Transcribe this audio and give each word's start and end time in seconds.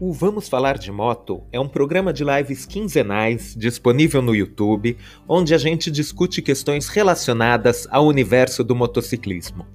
O 0.00 0.12
Vamos 0.12 0.48
Falar 0.48 0.78
de 0.78 0.92
Moto 0.92 1.42
é 1.50 1.58
um 1.58 1.68
programa 1.68 2.12
de 2.12 2.22
lives 2.22 2.64
quinzenais 2.64 3.52
disponível 3.56 4.22
no 4.22 4.32
YouTube, 4.32 4.96
onde 5.26 5.52
a 5.52 5.58
gente 5.58 5.90
discute 5.90 6.40
questões 6.40 6.86
relacionadas 6.86 7.84
ao 7.90 8.06
universo 8.06 8.62
do 8.62 8.76
motociclismo. 8.76 9.66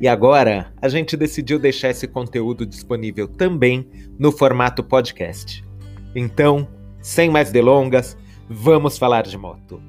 E 0.00 0.08
agora 0.08 0.74
a 0.82 0.88
gente 0.88 1.16
decidiu 1.16 1.56
deixar 1.56 1.90
esse 1.90 2.08
conteúdo 2.08 2.66
disponível 2.66 3.28
também 3.28 3.88
no 4.18 4.32
formato 4.32 4.82
podcast. 4.82 5.64
Então, 6.16 6.66
sem 7.00 7.30
mais 7.30 7.52
delongas, 7.52 8.16
vamos 8.48 8.98
falar 8.98 9.22
de 9.22 9.38
moto. 9.38 9.80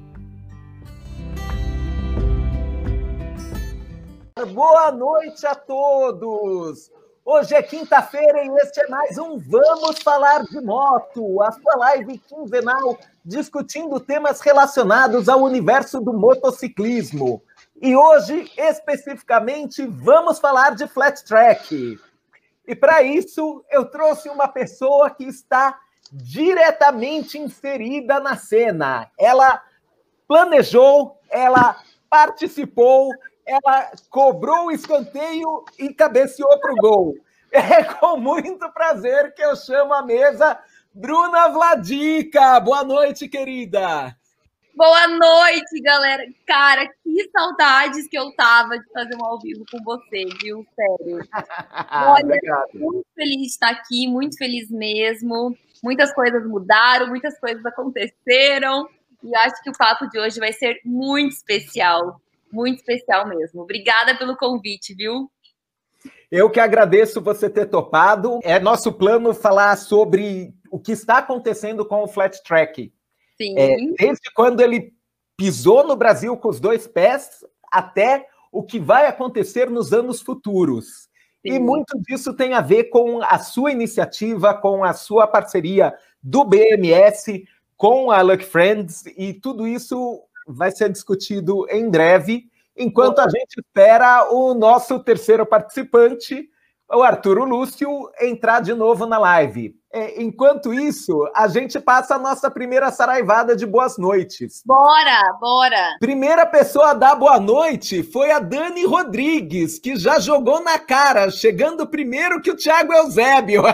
Boa 4.53 4.91
noite 4.91 5.43
a 5.47 5.55
todos! 5.55 7.00
Hoje 7.23 7.53
é 7.53 7.61
quinta-feira 7.61 8.43
e 8.43 8.49
este 8.63 8.81
é 8.81 8.87
mais 8.87 9.15
um 9.19 9.37
Vamos 9.37 9.99
Falar 10.01 10.43
de 10.43 10.59
Moto, 10.59 11.39
a 11.43 11.51
sua 11.51 11.75
live 11.75 12.17
quinzenal 12.17 12.97
discutindo 13.23 13.99
temas 13.99 14.41
relacionados 14.41 15.29
ao 15.29 15.41
universo 15.43 16.01
do 16.01 16.13
motociclismo. 16.13 17.43
E 17.79 17.95
hoje, 17.95 18.51
especificamente, 18.57 19.85
vamos 19.85 20.39
falar 20.39 20.71
de 20.73 20.87
flat 20.87 21.23
track. 21.23 21.99
E 22.67 22.75
para 22.75 23.03
isso, 23.03 23.63
eu 23.69 23.85
trouxe 23.85 24.27
uma 24.27 24.47
pessoa 24.47 25.11
que 25.11 25.25
está 25.25 25.79
diretamente 26.11 27.37
inserida 27.37 28.19
na 28.19 28.35
cena. 28.35 29.11
Ela 29.17 29.61
planejou, 30.27 31.19
ela 31.29 31.79
participou, 32.09 33.11
ela 33.45 33.91
cobrou 34.09 34.67
o 34.67 34.71
escanteio 34.71 35.63
e 35.77 35.93
cabeceou 35.93 36.59
para 36.59 36.73
o 36.73 36.77
gol. 36.77 37.15
É 37.51 37.83
com 37.83 38.17
muito 38.17 38.71
prazer 38.71 39.33
que 39.33 39.41
eu 39.41 39.55
chamo 39.55 39.93
a 39.93 40.01
mesa 40.01 40.57
Bruna 40.93 41.49
Vladica. 41.49 42.59
Boa 42.61 42.83
noite, 42.83 43.27
querida. 43.27 44.15
Boa 44.73 45.07
noite, 45.07 45.81
galera. 45.81 46.23
Cara, 46.47 46.87
que 46.87 47.29
saudades 47.29 48.07
que 48.07 48.17
eu 48.17 48.33
tava 48.35 48.79
de 48.79 48.89
fazer 48.93 49.15
um 49.15 49.25
ao 49.25 49.37
vivo 49.39 49.65
com 49.69 49.83
você, 49.83 50.25
viu? 50.41 50.65
Sério. 50.73 51.19
Olha, 51.91 52.65
muito 52.73 53.05
feliz 53.13 53.41
de 53.41 53.47
estar 53.47 53.69
aqui, 53.69 54.07
muito 54.07 54.37
feliz 54.37 54.71
mesmo. 54.71 55.55
Muitas 55.83 56.13
coisas 56.13 56.47
mudaram, 56.47 57.07
muitas 57.07 57.37
coisas 57.37 57.65
aconteceram. 57.65 58.87
E 59.21 59.35
acho 59.35 59.61
que 59.61 59.69
o 59.69 59.77
papo 59.77 60.07
de 60.07 60.17
hoje 60.17 60.39
vai 60.39 60.53
ser 60.53 60.79
muito 60.85 61.33
especial 61.33 62.21
muito 62.51 62.79
especial 62.79 63.27
mesmo. 63.27 63.61
Obrigada 63.61 64.17
pelo 64.17 64.37
convite, 64.37 64.93
viu? 64.93 65.31
Eu 66.31 66.49
que 66.49 66.59
agradeço 66.59 67.21
você 67.21 67.49
ter 67.49 67.65
topado. 67.65 68.39
É 68.43 68.59
nosso 68.59 68.93
plano 68.93 69.33
falar 69.33 69.75
sobre 69.77 70.53
o 70.71 70.79
que 70.79 70.93
está 70.93 71.17
acontecendo 71.17 71.85
com 71.85 72.03
o 72.03 72.07
flat 72.07 72.41
track. 72.43 72.93
Sim. 73.37 73.55
É, 73.57 73.75
desde 73.97 74.31
quando 74.33 74.61
ele 74.61 74.93
pisou 75.35 75.85
no 75.85 75.95
Brasil 75.95 76.35
com 76.37 76.49
os 76.49 76.59
dois 76.59 76.87
pés 76.87 77.43
até 77.71 78.27
o 78.51 78.63
que 78.63 78.79
vai 78.79 79.07
acontecer 79.07 79.69
nos 79.69 79.93
anos 79.93 80.21
futuros. 80.21 81.09
Sim. 81.45 81.53
E 81.55 81.59
muito 81.59 81.99
disso 82.01 82.33
tem 82.33 82.53
a 82.53 82.61
ver 82.61 82.85
com 82.85 83.21
a 83.23 83.39
sua 83.39 83.71
iniciativa, 83.71 84.53
com 84.53 84.83
a 84.83 84.93
sua 84.93 85.27
parceria 85.27 85.93
do 86.21 86.45
BMS 86.45 87.45
com 87.81 88.11
a 88.11 88.21
Luck 88.21 88.45
Friends, 88.45 89.03
e 89.17 89.33
tudo 89.33 89.67
isso 89.67 90.21
vai 90.47 90.71
ser 90.71 90.89
discutido 90.89 91.65
em 91.69 91.89
breve, 91.89 92.49
enquanto 92.75 93.19
a 93.19 93.29
gente 93.29 93.59
espera 93.59 94.31
o 94.31 94.53
nosso 94.53 95.03
terceiro 95.03 95.45
participante, 95.45 96.49
o 96.89 97.03
Arturo 97.03 97.45
Lúcio, 97.45 98.11
entrar 98.19 98.61
de 98.61 98.73
novo 98.73 99.05
na 99.05 99.17
live. 99.17 99.80
É, 99.93 100.21
enquanto 100.21 100.73
isso, 100.73 101.29
a 101.35 101.47
gente 101.47 101.79
passa 101.79 102.15
a 102.15 102.19
nossa 102.19 102.49
primeira 102.49 102.89
saraivada 102.91 103.55
de 103.55 103.65
boas 103.65 103.97
noites. 103.97 104.61
Bora, 104.65 105.21
bora! 105.39 105.97
Primeira 105.99 106.45
pessoa 106.45 106.91
a 106.91 106.93
dar 106.93 107.15
boa 107.15 107.39
noite 107.39 108.01
foi 108.01 108.31
a 108.31 108.39
Dani 108.39 108.85
Rodrigues, 108.85 109.79
que 109.79 109.97
já 109.97 110.19
jogou 110.19 110.63
na 110.63 110.79
cara, 110.79 111.29
chegando 111.29 111.85
primeiro 111.85 112.41
que 112.41 112.51
o 112.51 112.55
Thiago 112.55 112.93
Eusébio. 112.93 113.63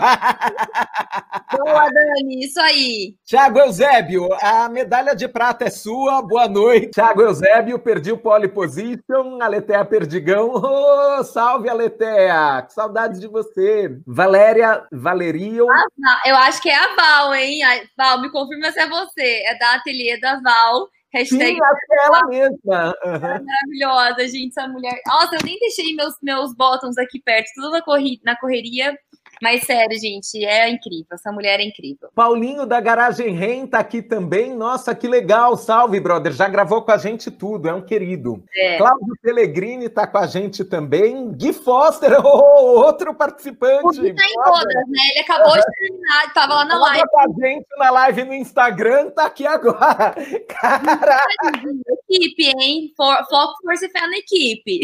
Boa, 1.50 1.88
Dani, 1.88 2.44
isso 2.44 2.60
aí. 2.60 3.14
Thiago 3.24 3.58
Eusébio, 3.58 4.28
a 4.42 4.68
medalha 4.68 5.14
de 5.16 5.26
prata 5.26 5.64
é 5.64 5.70
sua, 5.70 6.20
boa 6.20 6.46
noite. 6.46 6.90
Thiago 6.90 7.22
Eusébio, 7.22 7.78
perdi 7.78 8.12
o 8.12 8.18
pole 8.18 8.48
position, 8.48 9.38
Aletea 9.40 9.84
Perdigão. 9.84 10.52
Oh, 11.18 11.24
salve, 11.24 11.68
Aletea! 11.68 12.62
Que 12.66 12.72
saudades 12.72 13.18
de 13.18 13.26
você. 13.26 13.98
Valéria 14.06 14.84
Valerio. 14.92 15.66
Ah, 15.68 15.86
eu 16.26 16.36
acho 16.36 16.60
que 16.62 16.68
é 16.68 16.76
a 16.76 16.94
Val, 16.94 17.34
hein? 17.34 17.60
Val, 17.96 18.20
me 18.20 18.30
confirma 18.30 18.70
se 18.70 18.80
é 18.80 18.88
você. 18.88 19.42
É 19.46 19.58
da 19.58 19.74
ateliê 19.74 20.18
da 20.20 20.40
Val. 20.40 20.88
Hashtag 21.12 21.54
Sim, 21.54 21.58
acho 21.62 21.86
que 21.86 21.94
é 21.94 22.04
ela 22.04 22.26
mesma. 22.26 22.94
Maravilhosa, 23.04 24.28
gente, 24.28 24.48
essa 24.58 24.68
mulher. 24.68 25.00
Nossa, 25.06 25.36
eu 25.36 25.40
nem 25.42 25.58
deixei 25.58 25.94
meus, 25.94 26.14
meus 26.22 26.54
bottoms 26.54 26.98
aqui 26.98 27.20
perto, 27.20 27.48
tudo 27.54 27.70
na, 27.70 27.80
corri 27.80 28.20
na 28.24 28.36
correria. 28.36 28.96
Mas 29.42 29.62
sério, 29.64 29.98
gente, 29.98 30.44
é 30.44 30.68
incrível. 30.68 31.06
Essa 31.12 31.30
mulher 31.32 31.60
é 31.60 31.64
incrível. 31.64 32.08
Paulinho 32.14 32.66
da 32.66 32.80
Garagem 32.80 33.34
Ren 33.34 33.66
tá 33.66 33.78
aqui 33.78 34.02
também. 34.02 34.54
Nossa, 34.54 34.94
que 34.94 35.06
legal. 35.06 35.56
Salve, 35.56 36.00
brother. 36.00 36.32
Já 36.32 36.48
gravou 36.48 36.82
com 36.82 36.90
a 36.90 36.98
gente 36.98 37.30
tudo, 37.30 37.68
é 37.68 37.74
um 37.74 37.82
querido. 37.82 38.42
É. 38.54 38.78
Cláudio 38.78 39.14
Pellegrini 39.22 39.88
tá 39.88 40.06
com 40.06 40.18
a 40.18 40.26
gente 40.26 40.64
também. 40.64 41.32
Gui 41.32 41.52
Foster, 41.52 42.12
oh, 42.24 42.80
outro 42.80 43.14
participante. 43.14 44.00
O 44.00 44.14
tá 44.14 44.26
em 44.26 44.34
todas, 44.44 44.74
né? 44.88 45.02
Ele 45.12 45.20
acabou 45.20 45.54
de 45.54 45.62
terminar, 45.62 46.32
tava 46.34 46.54
lá 46.54 46.64
na 46.64 46.78
live. 46.78 47.08
com 47.08 47.20
a 47.20 47.26
gente 47.46 47.66
na 47.76 47.90
live 47.90 48.24
no 48.24 48.34
Instagram, 48.34 49.10
tá 49.10 49.26
aqui 49.26 49.46
agora. 49.46 50.14
Caralho. 50.48 51.80
Equipe, 52.10 52.52
hein? 52.58 52.92
Foco, 52.96 53.54
força 53.62 53.86
e 53.86 53.90
fé 53.90 54.06
na 54.06 54.18
equipe. 54.18 54.80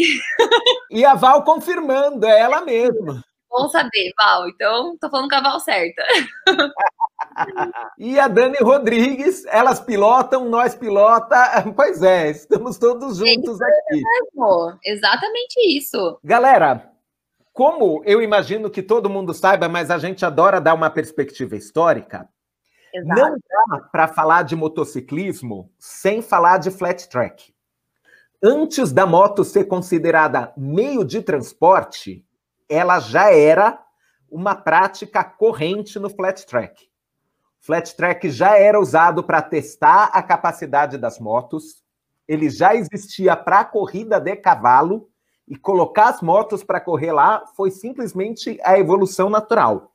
E 0.91 1.03
a 1.03 1.13
Val 1.13 1.43
confirmando, 1.43 2.25
é 2.25 2.39
ela 2.39 2.61
mesma. 2.61 3.23
Bom 3.57 3.69
saber, 3.69 4.11
Val. 4.17 4.49
Então, 4.49 4.97
tô 4.97 5.09
falando 5.09 5.29
com 5.29 5.35
a 5.35 5.41
Val 5.41 5.59
certa. 5.61 6.03
e 7.97 8.19
a 8.19 8.27
Dani 8.27 8.57
Rodrigues, 8.61 9.45
elas 9.45 9.79
pilotam, 9.79 10.49
nós 10.49 10.75
pilota. 10.75 11.35
Pois 11.73 12.03
é, 12.03 12.31
estamos 12.31 12.77
todos 12.77 13.17
juntos 13.17 13.61
é 13.61 13.65
aqui. 13.65 14.01
Mesmo. 14.03 14.77
Exatamente 14.83 15.77
isso. 15.77 16.19
Galera, 16.21 16.91
como 17.53 18.01
eu 18.05 18.21
imagino 18.21 18.69
que 18.69 18.83
todo 18.83 19.09
mundo 19.09 19.33
saiba, 19.33 19.69
mas 19.69 19.89
a 19.89 19.97
gente 19.97 20.25
adora 20.25 20.59
dar 20.59 20.73
uma 20.73 20.89
perspectiva 20.89 21.55
histórica, 21.55 22.27
Exato. 22.93 23.21
não 23.21 23.37
dá 23.37 23.79
para 23.89 24.07
falar 24.09 24.43
de 24.43 24.55
motociclismo 24.55 25.71
sem 25.79 26.21
falar 26.21 26.57
de 26.57 26.71
flat 26.71 27.07
track. 27.07 27.53
Antes 28.43 28.91
da 28.91 29.05
moto 29.05 29.45
ser 29.45 29.65
considerada 29.65 30.51
meio 30.57 31.05
de 31.05 31.21
transporte, 31.21 32.24
ela 32.69 32.99
já 32.99 33.31
era 33.31 33.79
uma 34.29 34.55
prática 34.55 35.23
corrente 35.23 35.99
no 35.99 36.09
flat 36.09 36.45
track. 36.45 36.89
Flat 37.59 37.95
track 37.95 38.29
já 38.29 38.57
era 38.57 38.79
usado 38.79 39.23
para 39.23 39.41
testar 39.41 40.05
a 40.13 40.21
capacidade 40.21 40.97
das 40.97 41.19
motos, 41.19 41.83
ele 42.27 42.49
já 42.49 42.75
existia 42.75 43.35
para 43.35 43.63
corrida 43.65 44.19
de 44.19 44.35
cavalo, 44.35 45.09
e 45.47 45.55
colocar 45.55 46.09
as 46.09 46.21
motos 46.21 46.63
para 46.63 46.81
correr 46.81 47.11
lá 47.11 47.45
foi 47.55 47.69
simplesmente 47.69 48.59
a 48.63 48.79
evolução 48.79 49.29
natural. 49.29 49.91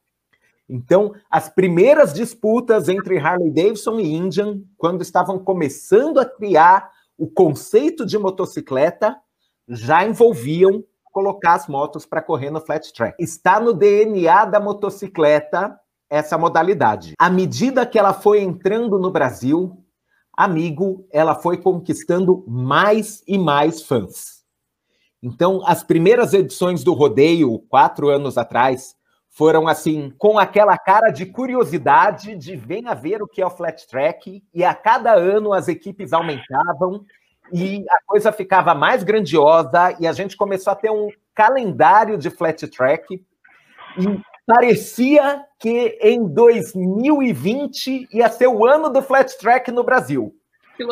Então, 0.69 1.13
as 1.29 1.49
primeiras 1.49 2.13
disputas 2.13 2.89
entre 2.89 3.19
Harley 3.19 3.51
Davidson 3.51 3.99
e 3.99 4.15
Indian, 4.15 4.61
quando 4.79 5.03
estavam 5.03 5.39
começando 5.39 6.21
a 6.21 6.25
criar 6.25 6.93
o 7.19 7.29
conceito 7.29 8.07
de 8.07 8.17
motocicleta, 8.17 9.17
já 9.67 10.05
envolviam 10.07 10.85
colocar 11.11 11.55
as 11.55 11.67
motos 11.67 12.07
para 12.07 12.23
correr 12.23 12.51
no 12.51 12.61
flat 12.61 12.93
track. 12.93 13.17
Está 13.19 13.61
no 13.61 13.73
DNA 13.73 14.45
da 14.45 14.61
motocicleta 14.61 15.79
essa 16.09 16.37
modalidade. 16.37 17.15
À 17.19 17.31
medida 17.31 17.87
que 17.87 17.99
ela 17.99 18.13
foi 18.13 18.41
entrando 18.41 18.99
no 18.99 19.11
Brasil, 19.11 19.85
amigo, 20.37 21.07
ela 21.13 21.35
foi 21.35 21.59
conquistando 21.59 22.45
mais 22.49 23.23
e 23.27 23.39
mais 23.39 23.83
fãs. 23.83 24.41
Então, 25.23 25.63
as 25.67 25.83
primeiras 25.83 26.33
edições 26.33 26.83
do 26.83 26.95
rodeio, 26.95 27.59
quatro 27.69 28.09
anos 28.09 28.39
atrás, 28.39 28.95
foram 29.29 29.69
assim, 29.69 30.13
com 30.19 30.39
aquela 30.39 30.77
cara 30.77 31.11
de 31.11 31.27
curiosidade 31.27 32.35
de 32.35 32.57
venha 32.57 32.95
ver 32.95 33.23
o 33.23 33.29
que 33.29 33.41
é 33.41 33.47
o 33.47 33.51
flat 33.51 33.87
track, 33.87 34.43
e 34.53 34.65
a 34.65 34.75
cada 34.75 35.15
ano 35.15 35.53
as 35.53 35.69
equipes 35.69 36.13
aumentavam 36.13 37.05
e 37.53 37.85
a 37.89 38.01
coisa 38.07 38.33
ficava 38.33 38.75
mais 38.75 39.03
grandiosa 39.03 39.97
e 39.99 40.07
a 40.07 40.13
gente 40.13 40.37
começou 40.37 40.73
a 40.73 40.77
ter 40.77 40.91
um 40.91 41.09
calendário 41.35 42.19
de 42.19 42.31
flat 42.31 42.67
track 42.69 43.25
e 43.99 44.21
parecia 44.47 45.45
que 45.59 45.99
em 46.01 46.27
2020 46.27 48.09
ia 48.13 48.29
ser 48.29 48.49
o 48.49 48.67
ano 48.67 48.91
do 48.91 49.03
flat 49.03 49.37
track 49.39 49.71
no 49.71 49.85
Brasil. 49.85 50.35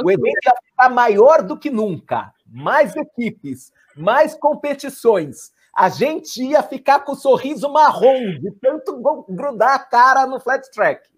O 0.04 0.10
evento 0.10 0.44
ia 0.44 0.54
ficar 0.70 0.90
maior 0.90 1.42
do 1.42 1.58
que 1.58 1.70
nunca, 1.70 2.32
mais 2.46 2.94
equipes, 2.94 3.72
mais 3.96 4.34
competições. 4.34 5.52
a 5.74 5.88
gente 5.88 6.42
ia 6.42 6.62
ficar 6.62 7.00
com 7.00 7.12
o 7.12 7.16
sorriso 7.16 7.72
marrom, 7.72 8.38
de 8.40 8.50
tanto 8.60 9.00
grudar 9.28 9.74
a 9.74 9.78
cara 9.78 10.26
no 10.26 10.40
flat 10.40 10.68
track. 10.72 11.08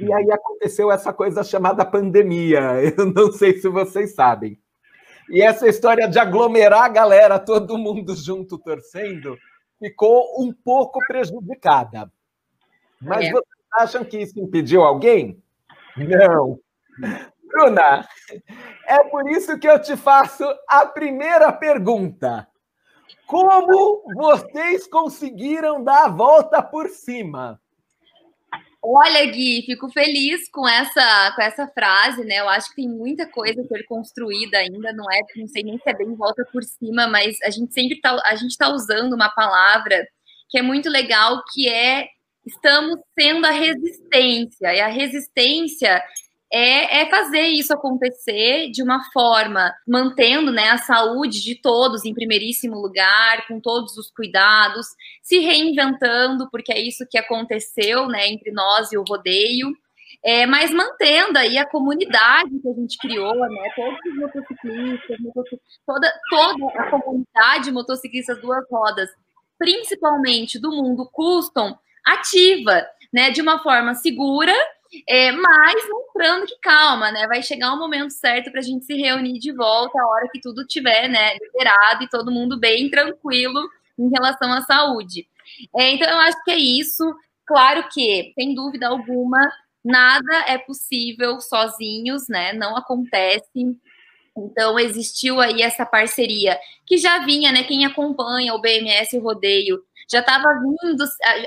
E 0.00 0.12
aí 0.12 0.30
aconteceu 0.30 0.90
essa 0.90 1.12
coisa 1.12 1.44
chamada 1.44 1.84
pandemia. 1.84 2.60
Eu 2.96 3.06
não 3.06 3.32
sei 3.32 3.58
se 3.58 3.68
vocês 3.68 4.14
sabem. 4.14 4.58
E 5.30 5.42
essa 5.42 5.68
história 5.68 6.08
de 6.08 6.18
aglomerar 6.18 6.84
a 6.84 6.88
galera, 6.88 7.38
todo 7.38 7.78
mundo 7.78 8.14
junto 8.16 8.58
torcendo, 8.58 9.36
ficou 9.78 10.42
um 10.42 10.52
pouco 10.52 10.98
prejudicada. 11.06 12.10
Mas 13.00 13.26
é. 13.26 13.30
vocês 13.30 13.66
acham 13.74 14.04
que 14.04 14.18
isso 14.18 14.38
impediu 14.40 14.82
alguém? 14.82 15.42
Não. 15.96 16.58
Bruna, 17.46 18.06
é 18.86 19.04
por 19.04 19.28
isso 19.30 19.58
que 19.58 19.68
eu 19.68 19.80
te 19.80 19.96
faço 19.96 20.44
a 20.68 20.86
primeira 20.86 21.52
pergunta. 21.52 22.46
Como 23.26 24.02
vocês 24.14 24.86
conseguiram 24.86 25.82
dar 25.82 26.06
a 26.06 26.08
volta 26.08 26.62
por 26.62 26.88
cima? 26.88 27.60
Olha, 28.82 29.26
Gui, 29.26 29.62
fico 29.66 29.88
feliz 29.90 30.48
com 30.50 30.66
essa, 30.68 31.32
com 31.34 31.42
essa 31.42 31.66
frase, 31.68 32.24
né? 32.24 32.36
Eu 32.36 32.48
acho 32.48 32.68
que 32.70 32.76
tem 32.76 32.88
muita 32.88 33.26
coisa 33.30 33.60
a 33.60 33.64
ser 33.64 33.84
construída 33.84 34.58
ainda, 34.58 34.92
não 34.92 35.10
é, 35.10 35.20
não 35.36 35.48
sei 35.48 35.64
nem 35.64 35.78
se 35.78 35.90
é 35.90 35.94
bem 35.94 36.14
volta 36.14 36.44
por 36.52 36.62
cima, 36.62 37.08
mas 37.08 37.36
a 37.42 37.50
gente 37.50 37.74
sempre 37.74 38.00
tá, 38.00 38.20
a 38.24 38.36
gente 38.36 38.52
está 38.52 38.68
usando 38.68 39.14
uma 39.14 39.28
palavra 39.30 40.06
que 40.48 40.58
é 40.58 40.62
muito 40.62 40.88
legal, 40.88 41.42
que 41.52 41.68
é 41.68 42.06
estamos 42.46 42.98
sendo 43.18 43.46
a 43.46 43.50
resistência. 43.50 44.74
E 44.74 44.80
a 44.80 44.88
resistência 44.88 46.02
é, 46.50 47.02
é, 47.02 47.10
fazer 47.10 47.42
isso 47.42 47.74
acontecer 47.74 48.70
de 48.70 48.82
uma 48.82 49.04
forma 49.12 49.72
mantendo 49.86 50.50
né, 50.50 50.70
a 50.70 50.78
saúde 50.78 51.42
de 51.42 51.54
todos 51.60 52.04
em 52.04 52.14
primeiríssimo 52.14 52.76
lugar, 52.76 53.46
com 53.46 53.60
todos 53.60 53.96
os 53.98 54.10
cuidados, 54.10 54.86
se 55.22 55.40
reinventando, 55.40 56.48
porque 56.50 56.72
é 56.72 56.80
isso 56.80 57.06
que 57.10 57.18
aconteceu 57.18 58.08
né, 58.08 58.28
entre 58.28 58.50
nós 58.50 58.90
e 58.92 58.96
o 58.96 59.04
rodeio. 59.06 59.68
É, 60.24 60.46
mas 60.46 60.72
mantendo 60.72 61.38
aí 61.38 61.58
a 61.58 61.68
comunidade 61.68 62.50
que 62.60 62.68
a 62.68 62.72
gente 62.72 62.98
criou, 62.98 63.36
né? 63.36 63.70
Todos 63.76 63.98
os 64.04 64.16
motociclistas, 64.16 65.16
toda, 65.86 66.12
toda 66.28 66.66
a 66.76 66.90
comunidade 66.90 67.70
motociclistas 67.70 68.40
duas 68.40 68.64
rodas, 68.68 69.08
principalmente 69.56 70.58
do 70.58 70.72
mundo 70.72 71.08
custom, 71.12 71.78
ativa, 72.04 72.84
né? 73.12 73.30
De 73.30 73.40
uma 73.40 73.62
forma 73.62 73.94
segura 73.94 74.52
é, 75.06 75.32
mas 75.32 75.88
mostrando 75.88 76.46
que 76.46 76.58
calma, 76.60 77.12
né? 77.12 77.26
Vai 77.26 77.42
chegar 77.42 77.72
um 77.72 77.78
momento 77.78 78.10
certo 78.10 78.50
para 78.50 78.60
a 78.60 78.62
gente 78.62 78.84
se 78.84 78.94
reunir 78.94 79.38
de 79.38 79.52
volta, 79.52 80.00
a 80.00 80.06
hora 80.08 80.28
que 80.32 80.40
tudo 80.40 80.66
tiver, 80.66 81.08
né, 81.08 81.34
liberado 81.34 82.04
e 82.04 82.08
todo 82.08 82.32
mundo 82.32 82.58
bem 82.58 82.90
tranquilo 82.90 83.60
em 83.98 84.08
relação 84.10 84.52
à 84.52 84.62
saúde. 84.62 85.26
É, 85.76 85.92
então, 85.92 86.08
eu 86.08 86.18
acho 86.18 86.42
que 86.44 86.50
é 86.50 86.56
isso. 86.56 87.04
Claro 87.46 87.84
que, 87.92 88.32
sem 88.34 88.54
dúvida 88.54 88.88
alguma, 88.88 89.50
nada 89.84 90.44
é 90.46 90.58
possível 90.58 91.40
sozinhos, 91.40 92.28
né? 92.28 92.52
Não 92.52 92.76
acontece. 92.76 93.78
Então, 94.36 94.78
existiu 94.78 95.40
aí 95.40 95.62
essa 95.62 95.84
parceria 95.84 96.58
que 96.86 96.96
já 96.96 97.18
vinha, 97.24 97.50
né? 97.52 97.64
Quem 97.64 97.84
acompanha 97.84 98.54
o 98.54 98.60
BMS 98.60 99.18
Rodeio 99.18 99.82
já 100.10 100.20
estava 100.20 100.48
vindo, 100.54 101.04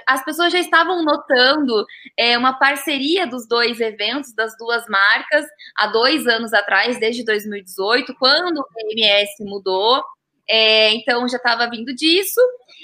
as 0.08 0.24
pessoas 0.24 0.54
já 0.54 0.60
estavam 0.60 1.04
notando 1.04 1.86
é, 2.18 2.38
uma 2.38 2.54
parceria 2.54 3.26
dos 3.26 3.48
dois 3.48 3.80
eventos, 3.80 4.34
das 4.34 4.56
duas 4.58 4.86
marcas, 4.88 5.46
há 5.76 5.88
dois 5.88 6.28
anos 6.28 6.54
atrás, 6.54 7.00
desde 7.00 7.26
2018, 7.26 8.14
quando 8.20 8.60
o 8.60 8.68
PMS 8.74 9.32
mudou. 9.42 10.04
É, 10.50 10.94
então 10.94 11.28
já 11.30 11.38
estava 11.38 11.70
vindo 11.70 11.94
disso, 11.96 12.42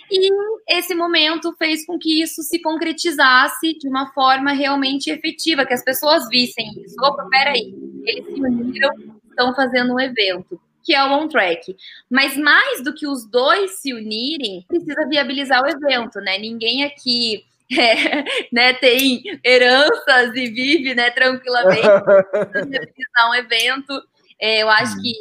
e 0.09 0.29
esse 0.69 0.95
momento 0.95 1.53
fez 1.57 1.85
com 1.85 1.99
que 1.99 2.21
isso 2.21 2.41
se 2.41 2.61
concretizasse 2.61 3.77
de 3.77 3.89
uma 3.89 4.13
forma 4.13 4.53
realmente 4.53 5.09
efetiva, 5.09 5.65
que 5.65 5.73
as 5.73 5.83
pessoas 5.83 6.29
vissem 6.29 6.65
isso. 6.81 6.95
Opa, 7.03 7.27
peraí, 7.29 7.73
eles 8.05 8.25
se 8.25 8.39
uniram, 8.39 8.91
estão 9.29 9.53
fazendo 9.53 9.93
um 9.93 9.99
evento 9.99 10.57
que 10.87 10.95
é 10.95 11.03
o 11.03 11.11
on 11.11 11.27
track. 11.27 11.75
Mas 12.09 12.37
mais 12.37 12.81
do 12.81 12.93
que 12.93 13.05
os 13.05 13.29
dois 13.29 13.81
se 13.81 13.93
unirem, 13.93 14.63
precisa 14.69 15.05
viabilizar 15.09 15.61
o 15.61 15.67
evento, 15.67 16.21
né? 16.21 16.37
Ninguém 16.37 16.85
aqui 16.85 17.43
é, 17.77 18.23
né, 18.49 18.73
tem 18.75 19.21
heranças 19.43 20.33
e 20.33 20.47
vive 20.47 20.95
né, 20.95 21.11
tranquilamente 21.11 21.81
viabilizar 22.69 23.29
um 23.29 23.35
evento. 23.35 24.01
É, 24.39 24.63
eu 24.63 24.69
acho 24.69 24.95
que 25.01 25.11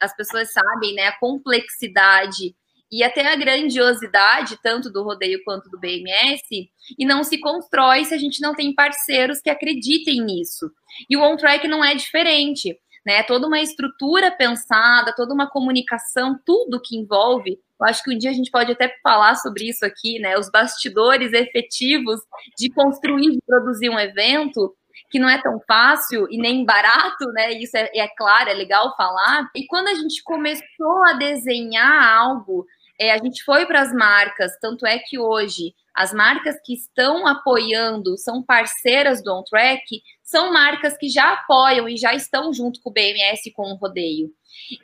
a, 0.00 0.04
as 0.06 0.14
pessoas 0.14 0.52
sabem 0.52 0.94
né, 0.94 1.08
a 1.08 1.18
complexidade 1.18 2.54
e 2.92 3.02
até 3.02 3.26
a 3.26 3.34
grandiosidade, 3.34 4.58
tanto 4.62 4.92
do 4.92 5.02
rodeio 5.02 5.42
quanto 5.44 5.68
do 5.68 5.78
BMS, 5.78 6.70
e 6.96 7.04
não 7.04 7.24
se 7.24 7.38
constrói 7.38 8.04
se 8.04 8.14
a 8.14 8.18
gente 8.18 8.40
não 8.40 8.54
tem 8.54 8.72
parceiros 8.72 9.40
que 9.40 9.50
acreditem 9.50 10.20
nisso. 10.20 10.70
E 11.08 11.16
o 11.16 11.22
on-track 11.22 11.66
não 11.66 11.84
é 11.84 11.94
diferente 11.96 12.78
né? 13.04 13.22
Toda 13.22 13.46
uma 13.46 13.60
estrutura 13.60 14.30
pensada, 14.30 15.14
toda 15.14 15.34
uma 15.34 15.48
comunicação, 15.48 16.38
tudo 16.44 16.80
que 16.80 16.96
envolve. 16.96 17.58
Eu 17.80 17.86
acho 17.86 18.02
que 18.02 18.14
um 18.14 18.18
dia 18.18 18.30
a 18.30 18.34
gente 18.34 18.50
pode 18.50 18.72
até 18.72 18.94
falar 19.02 19.36
sobre 19.36 19.68
isso 19.68 19.84
aqui, 19.84 20.18
né? 20.18 20.38
Os 20.38 20.50
bastidores 20.50 21.32
efetivos 21.32 22.20
de 22.58 22.70
construir, 22.70 23.32
de 23.32 23.38
produzir 23.46 23.88
um 23.88 23.98
evento 23.98 24.74
que 25.10 25.18
não 25.18 25.28
é 25.28 25.40
tão 25.42 25.60
fácil 25.66 26.26
e 26.30 26.38
nem 26.38 26.64
barato, 26.64 27.26
né? 27.32 27.52
Isso 27.54 27.76
é, 27.76 27.90
é 27.94 28.08
claro, 28.16 28.50
é 28.50 28.54
legal 28.54 28.94
falar. 28.96 29.50
E 29.56 29.66
quando 29.66 29.88
a 29.88 29.94
gente 29.94 30.22
começou 30.22 31.04
a 31.06 31.14
desenhar 31.14 32.16
algo, 32.18 32.66
é, 33.00 33.12
a 33.12 33.18
gente 33.18 33.42
foi 33.44 33.64
para 33.64 33.80
as 33.80 33.92
marcas, 33.94 34.52
tanto 34.60 34.86
é 34.86 34.98
que 34.98 35.18
hoje 35.18 35.74
as 35.94 36.12
marcas 36.12 36.56
que 36.64 36.74
estão 36.74 37.26
apoiando, 37.26 38.16
são 38.18 38.42
parceiras 38.42 39.22
do 39.22 39.34
On 39.34 39.42
Track, 39.42 40.02
são 40.22 40.52
marcas 40.52 40.96
que 40.96 41.08
já 41.08 41.32
apoiam 41.32 41.88
e 41.88 41.96
já 41.96 42.14
estão 42.14 42.52
junto 42.52 42.80
com 42.80 42.90
o 42.90 42.92
BMS 42.92 43.50
com 43.52 43.62
o 43.62 43.76
rodeio. 43.76 44.30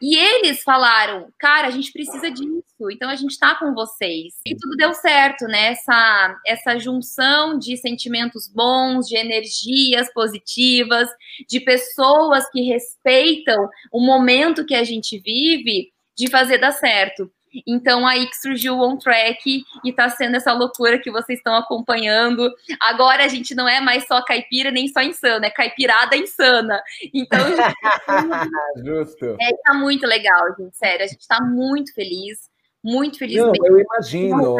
E 0.00 0.16
eles 0.16 0.62
falaram, 0.62 1.28
cara, 1.38 1.68
a 1.68 1.70
gente 1.70 1.92
precisa 1.92 2.30
disso, 2.30 2.90
então 2.90 3.08
a 3.08 3.14
gente 3.14 3.32
está 3.32 3.54
com 3.54 3.72
vocês. 3.72 4.34
E 4.46 4.56
tudo 4.56 4.76
deu 4.76 4.92
certo, 4.94 5.46
né? 5.46 5.72
Essa, 5.72 6.40
essa 6.46 6.78
junção 6.78 7.58
de 7.58 7.76
sentimentos 7.76 8.48
bons, 8.48 9.06
de 9.06 9.16
energias 9.16 10.12
positivas, 10.12 11.08
de 11.48 11.60
pessoas 11.60 12.48
que 12.50 12.62
respeitam 12.62 13.68
o 13.92 14.00
momento 14.00 14.66
que 14.66 14.74
a 14.74 14.84
gente 14.84 15.18
vive, 15.18 15.92
de 16.16 16.30
fazer 16.30 16.58
dar 16.58 16.72
certo. 16.72 17.30
Então 17.66 18.06
aí 18.06 18.26
que 18.26 18.36
surgiu 18.36 18.76
o 18.76 18.82
On 18.82 18.96
Track 18.96 19.62
e 19.84 19.92
tá 19.92 20.08
sendo 20.08 20.36
essa 20.36 20.52
loucura 20.52 20.98
que 20.98 21.10
vocês 21.10 21.38
estão 21.38 21.54
acompanhando. 21.54 22.50
Agora 22.80 23.24
a 23.24 23.28
gente 23.28 23.54
não 23.54 23.68
é 23.68 23.80
mais 23.80 24.06
só 24.06 24.22
caipira 24.22 24.70
nem 24.70 24.88
só 24.88 25.00
insana, 25.02 25.46
é 25.46 25.50
caipirada 25.50 26.16
insana. 26.16 26.82
Então 27.14 27.38
Justo. 28.84 29.36
É, 29.40 29.52
tá 29.64 29.74
muito 29.74 30.06
legal, 30.06 30.54
gente, 30.58 30.76
sério, 30.76 31.04
a 31.04 31.08
gente 31.08 31.26
tá 31.26 31.40
muito 31.40 31.94
feliz, 31.94 32.50
muito 32.82 33.18
feliz. 33.18 33.38
Não, 33.38 33.52
eu 33.64 33.80
imagino. 33.80 34.56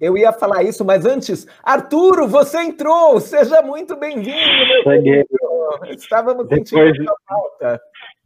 Eu 0.00 0.18
ia 0.18 0.32
falar 0.32 0.64
isso, 0.64 0.84
mas 0.84 1.06
antes, 1.06 1.46
Arturo, 1.62 2.26
você 2.26 2.60
entrou! 2.60 3.20
Seja 3.20 3.62
muito 3.62 3.94
bem-vindo, 3.94 4.36
meu 4.84 4.92
Estávamos 5.90 6.48
sentindo 6.48 6.92
de... 6.92 7.04
falta 7.28 7.80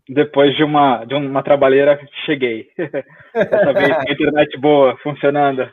depois 0.08 0.56
de 0.56 0.62
uma, 0.62 1.04
de 1.04 1.14
uma 1.14 1.42
trabalheira, 1.42 1.98
cheguei. 2.25 2.68
Dessa 3.34 3.72
vez, 3.72 3.96
internet 4.10 4.58
boa, 4.58 4.96
funcionando. 5.02 5.68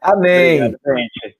Amém. 0.00 0.62
Obrigado, 0.62 0.96
gente. 0.96 1.36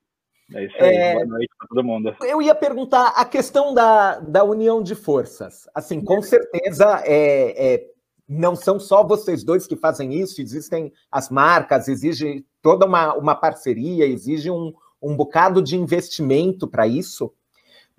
É 0.54 0.64
isso 0.64 0.76
aí, 0.80 0.94
é... 0.94 1.14
boa 1.14 1.26
noite 1.26 1.48
para 1.58 1.68
todo 1.68 1.84
mundo. 1.84 2.16
Eu 2.22 2.42
ia 2.42 2.54
perguntar 2.54 3.14
a 3.16 3.24
questão 3.24 3.72
da, 3.72 4.18
da 4.20 4.44
união 4.44 4.82
de 4.82 4.94
forças. 4.94 5.68
Assim, 5.74 6.04
com 6.04 6.20
certeza, 6.20 7.02
é, 7.06 7.74
é, 7.74 7.86
não 8.28 8.54
são 8.54 8.78
só 8.78 9.02
vocês 9.02 9.44
dois 9.44 9.66
que 9.66 9.76
fazem 9.76 10.14
isso, 10.14 10.40
existem 10.40 10.92
as 11.10 11.30
marcas, 11.30 11.88
exige 11.88 12.44
toda 12.60 12.84
uma, 12.84 13.14
uma 13.14 13.34
parceria, 13.34 14.06
exige 14.06 14.50
um, 14.50 14.74
um 15.00 15.16
bocado 15.16 15.62
de 15.62 15.76
investimento 15.76 16.68
para 16.68 16.86
isso. 16.86 17.32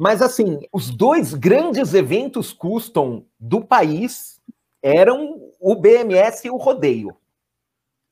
Mas, 0.03 0.22
assim, 0.22 0.60
os 0.69 0.89
dois 0.89 1.33
grandes 1.33 1.93
eventos 1.93 2.51
custom 2.51 3.24
do 3.39 3.63
país 3.63 4.38
eram 4.81 5.50
o 5.62 5.75
BMS 5.77 6.45
e 6.45 6.51
o 6.51 6.57
Rodeio. 6.57 7.15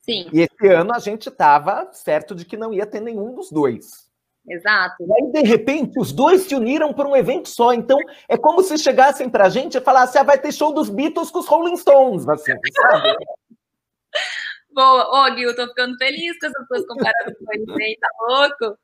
Sim. 0.00 0.26
E 0.32 0.40
esse 0.40 0.68
ano 0.72 0.94
a 0.94 0.98
gente 0.98 1.28
estava 1.28 1.92
certo 1.92 2.34
de 2.34 2.46
que 2.46 2.56
não 2.56 2.72
ia 2.72 2.86
ter 2.86 3.00
nenhum 3.00 3.34
dos 3.34 3.50
dois. 3.50 4.08
Exato. 4.48 5.04
E 5.04 5.12
aí, 5.12 5.32
de 5.32 5.42
repente, 5.42 6.00
os 6.00 6.12
dois 6.12 6.44
se 6.44 6.54
uniram 6.54 6.94
para 6.94 7.06
um 7.06 7.14
evento 7.14 7.50
só. 7.50 7.74
Então, 7.74 7.98
é 8.26 8.38
como 8.38 8.62
se 8.62 8.78
chegassem 8.78 9.28
para 9.28 9.44
a 9.44 9.50
gente 9.50 9.76
e 9.76 9.80
falassem: 9.82 10.18
ah, 10.18 10.24
vai 10.24 10.38
ter 10.38 10.50
show 10.50 10.72
dos 10.72 10.88
Beatles 10.88 11.30
com 11.30 11.40
os 11.40 11.46
Rolling 11.46 11.76
Stones, 11.76 12.26
assim, 12.26 12.54
sabe? 12.72 13.16
Boa, 14.74 15.06
ô 15.06 15.32
oh, 15.32 15.36
Gil, 15.36 15.54
tô 15.54 15.66
ficando 15.68 15.96
feliz 15.98 16.38
com 16.38 16.46
essas 16.46 16.66
coisas 16.66 16.86
comparadas 16.86 17.34
com 17.38 17.80
ele, 17.80 17.98
tá 18.00 18.08
louco? 18.20 18.78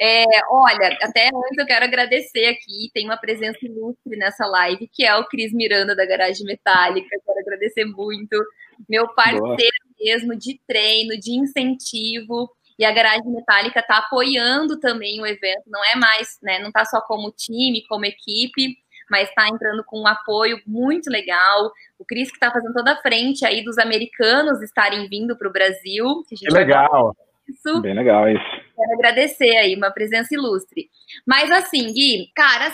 É, 0.00 0.24
olha, 0.48 0.96
até 1.02 1.26
antes 1.26 1.58
eu 1.58 1.66
quero 1.66 1.84
agradecer 1.84 2.46
aqui, 2.46 2.90
tem 2.94 3.04
uma 3.06 3.16
presença 3.16 3.58
ilustre 3.62 4.16
nessa 4.16 4.46
live, 4.46 4.88
que 4.92 5.04
é 5.04 5.16
o 5.16 5.26
Cris 5.26 5.52
Miranda 5.52 5.96
da 5.96 6.06
Garagem 6.06 6.46
Metálica, 6.46 7.08
quero 7.24 7.38
agradecer 7.40 7.84
muito, 7.84 8.36
meu 8.88 9.08
parceiro 9.14 9.42
Boa. 9.42 9.56
mesmo 10.00 10.36
de 10.36 10.60
treino, 10.66 11.18
de 11.18 11.32
incentivo. 11.32 12.48
E 12.76 12.84
a 12.84 12.90
Garagem 12.90 13.30
Metálica 13.30 13.78
está 13.78 13.98
apoiando 13.98 14.80
também 14.80 15.20
o 15.20 15.26
evento, 15.26 15.62
não 15.68 15.84
é 15.84 15.94
mais, 15.94 16.38
né? 16.42 16.58
Não 16.58 16.68
está 16.68 16.84
só 16.84 17.00
como 17.00 17.30
time, 17.30 17.84
como 17.86 18.04
equipe, 18.04 18.76
mas 19.10 19.28
está 19.28 19.48
entrando 19.48 19.84
com 19.84 20.00
um 20.00 20.06
apoio 20.06 20.60
muito 20.66 21.10
legal. 21.10 21.72
O 21.98 22.04
Cris 22.04 22.30
que 22.30 22.36
está 22.36 22.50
fazendo 22.50 22.72
toda 22.72 22.92
a 22.92 22.96
frente 22.96 23.44
aí 23.44 23.64
dos 23.64 23.78
americanos 23.78 24.62
estarem 24.62 25.08
vindo 25.08 25.36
para 25.36 25.48
o 25.48 25.52
Brasil. 25.52 26.24
Que, 26.28 26.36
que 26.36 26.50
legal. 26.50 27.16
Isso. 27.48 27.80
Bem 27.80 27.94
legal 27.94 28.28
isso. 28.28 28.44
Quero 28.74 28.92
agradecer 28.94 29.56
aí, 29.56 29.76
uma 29.76 29.90
presença 29.90 30.34
ilustre. 30.34 30.88
Mas 31.26 31.50
assim, 31.50 31.92
Gui, 31.92 32.30
cara, 32.34 32.72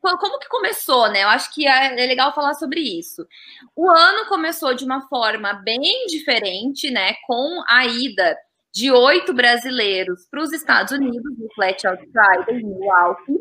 como 0.00 0.38
que 0.38 0.48
começou, 0.48 1.08
né? 1.10 1.24
Eu 1.24 1.28
acho 1.28 1.52
que 1.52 1.66
é, 1.66 1.92
é 1.92 2.06
legal 2.06 2.34
falar 2.34 2.54
sobre 2.54 2.80
isso. 2.80 3.26
O 3.74 3.88
ano 3.90 4.28
começou 4.28 4.74
de 4.74 4.84
uma 4.84 5.06
forma 5.08 5.52
bem 5.52 6.06
diferente, 6.06 6.90
né? 6.90 7.14
Com 7.26 7.62
a 7.68 7.86
ida 7.86 8.36
de 8.72 8.90
oito 8.92 9.32
brasileiros 9.32 10.26
para 10.30 10.42
os 10.42 10.52
Estados 10.52 10.92
Unidos, 10.92 11.38
no 11.38 11.48
Flat 11.54 11.86
Out 11.86 12.02
Friday, 12.12 12.62
no 12.62 12.92
Alto. 12.92 13.40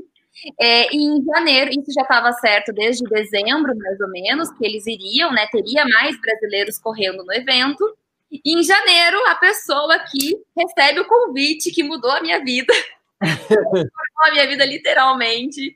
É, 0.60 0.94
e 0.94 0.98
em 0.98 1.24
janeiro, 1.24 1.72
isso 1.72 1.94
já 1.94 2.02
estava 2.02 2.32
certo 2.34 2.74
desde 2.74 3.04
dezembro, 3.04 3.76
mais 3.78 4.00
ou 4.00 4.10
menos, 4.10 4.52
que 4.52 4.66
eles 4.66 4.86
iriam, 4.86 5.32
né? 5.32 5.48
Teria 5.52 5.86
mais 5.86 6.20
brasileiros 6.20 6.78
correndo 6.78 7.24
no 7.24 7.34
evento. 7.34 7.98
E 8.32 8.42
em 8.58 8.64
janeiro, 8.64 9.18
a 9.28 9.36
pessoa 9.36 9.98
que 10.00 10.36
recebe 10.58 11.00
o 11.00 11.08
convite 11.08 11.72
que 11.72 11.84
mudou 11.84 12.12
a 12.12 12.22
minha 12.22 12.44
vida, 12.44 12.74
mudou 13.22 13.90
a 14.26 14.32
minha 14.32 14.48
vida 14.48 14.66
literalmente, 14.66 15.76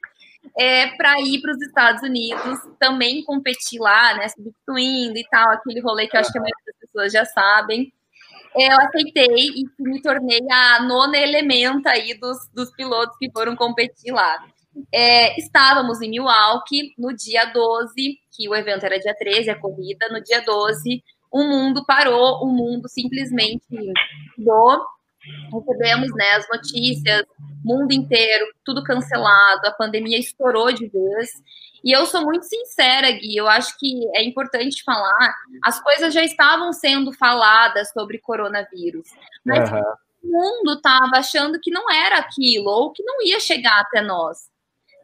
é, 0.58 0.88
para 0.98 1.20
ir 1.22 1.42
para 1.42 1.52
os 1.52 1.62
Estados 1.62 2.02
Unidos, 2.04 2.60
também 2.80 3.24
competir 3.24 3.80
lá, 3.80 4.16
né? 4.16 4.28
Substituindo 4.30 5.18
e 5.18 5.26
tal, 5.30 5.50
aquele 5.52 5.80
rolê 5.80 6.08
que 6.08 6.18
eu 6.18 6.22
acho 6.22 6.32
que 6.32 6.38
a 6.38 6.42
maioria 6.42 6.66
das 6.66 6.78
pessoas 6.80 7.12
já 7.14 7.26
sabem. 7.26 7.94
É, 8.56 8.74
eu 8.74 8.80
aceitei 8.80 9.50
e 9.50 9.66
me 9.80 10.02
tornei 10.02 10.40
a 10.52 10.84
nona 10.84 11.18
elementa 11.18 11.92
aí 11.92 12.14
dos, 12.20 12.38
dos 12.54 12.72
pilotos 12.72 13.16
que 13.18 13.32
foram 13.32 13.56
competir 13.56 14.12
lá. 14.12 14.44
É, 14.94 15.40
estávamos 15.40 16.02
em 16.02 16.10
Milwaukee 16.10 16.94
no 16.98 17.16
dia 17.16 17.46
12, 17.46 17.94
que 18.32 18.50
o 18.50 18.56
evento 18.56 18.86
era 18.86 19.00
dia 19.00 19.16
13, 19.16 19.50
a 19.50 19.60
corrida, 19.60 20.08
no 20.10 20.22
dia 20.24 20.42
12, 20.42 21.04
o 21.32 21.44
mundo 21.44 21.86
parou, 21.86 22.44
o 22.44 22.48
mundo 22.48 22.88
simplesmente 22.88 23.66
mudou. 24.38 24.86
Recebemos 25.54 26.10
né, 26.16 26.26
as 26.38 26.48
notícias, 26.50 27.24
mundo 27.64 27.92
inteiro, 27.92 28.46
tudo 28.64 28.84
cancelado, 28.84 29.68
a 29.68 29.72
pandemia 29.72 30.18
estourou 30.18 30.72
de 30.72 30.88
vez. 30.88 31.30
E 31.84 31.92
eu 31.92 32.06
sou 32.06 32.24
muito 32.24 32.46
sincera, 32.46 33.12
Gui, 33.12 33.36
eu 33.36 33.48
acho 33.48 33.78
que 33.78 34.02
é 34.16 34.24
importante 34.24 34.84
falar, 34.84 35.34
as 35.64 35.82
coisas 35.82 36.14
já 36.14 36.24
estavam 36.24 36.74
sendo 36.74 37.14
faladas 37.14 37.92
sobre 37.92 38.20
coronavírus, 38.20 39.08
mas 39.46 39.72
uhum. 39.72 39.82
o 40.24 40.28
mundo 40.28 40.74
estava 40.74 41.18
achando 41.18 41.60
que 41.62 41.72
não 41.72 41.90
era 41.92 42.18
aquilo, 42.18 42.70
ou 42.70 42.92
que 42.92 43.04
não 43.04 43.22
ia 43.24 43.40
chegar 43.40 43.80
até 43.80 44.02
nós. 44.02 44.50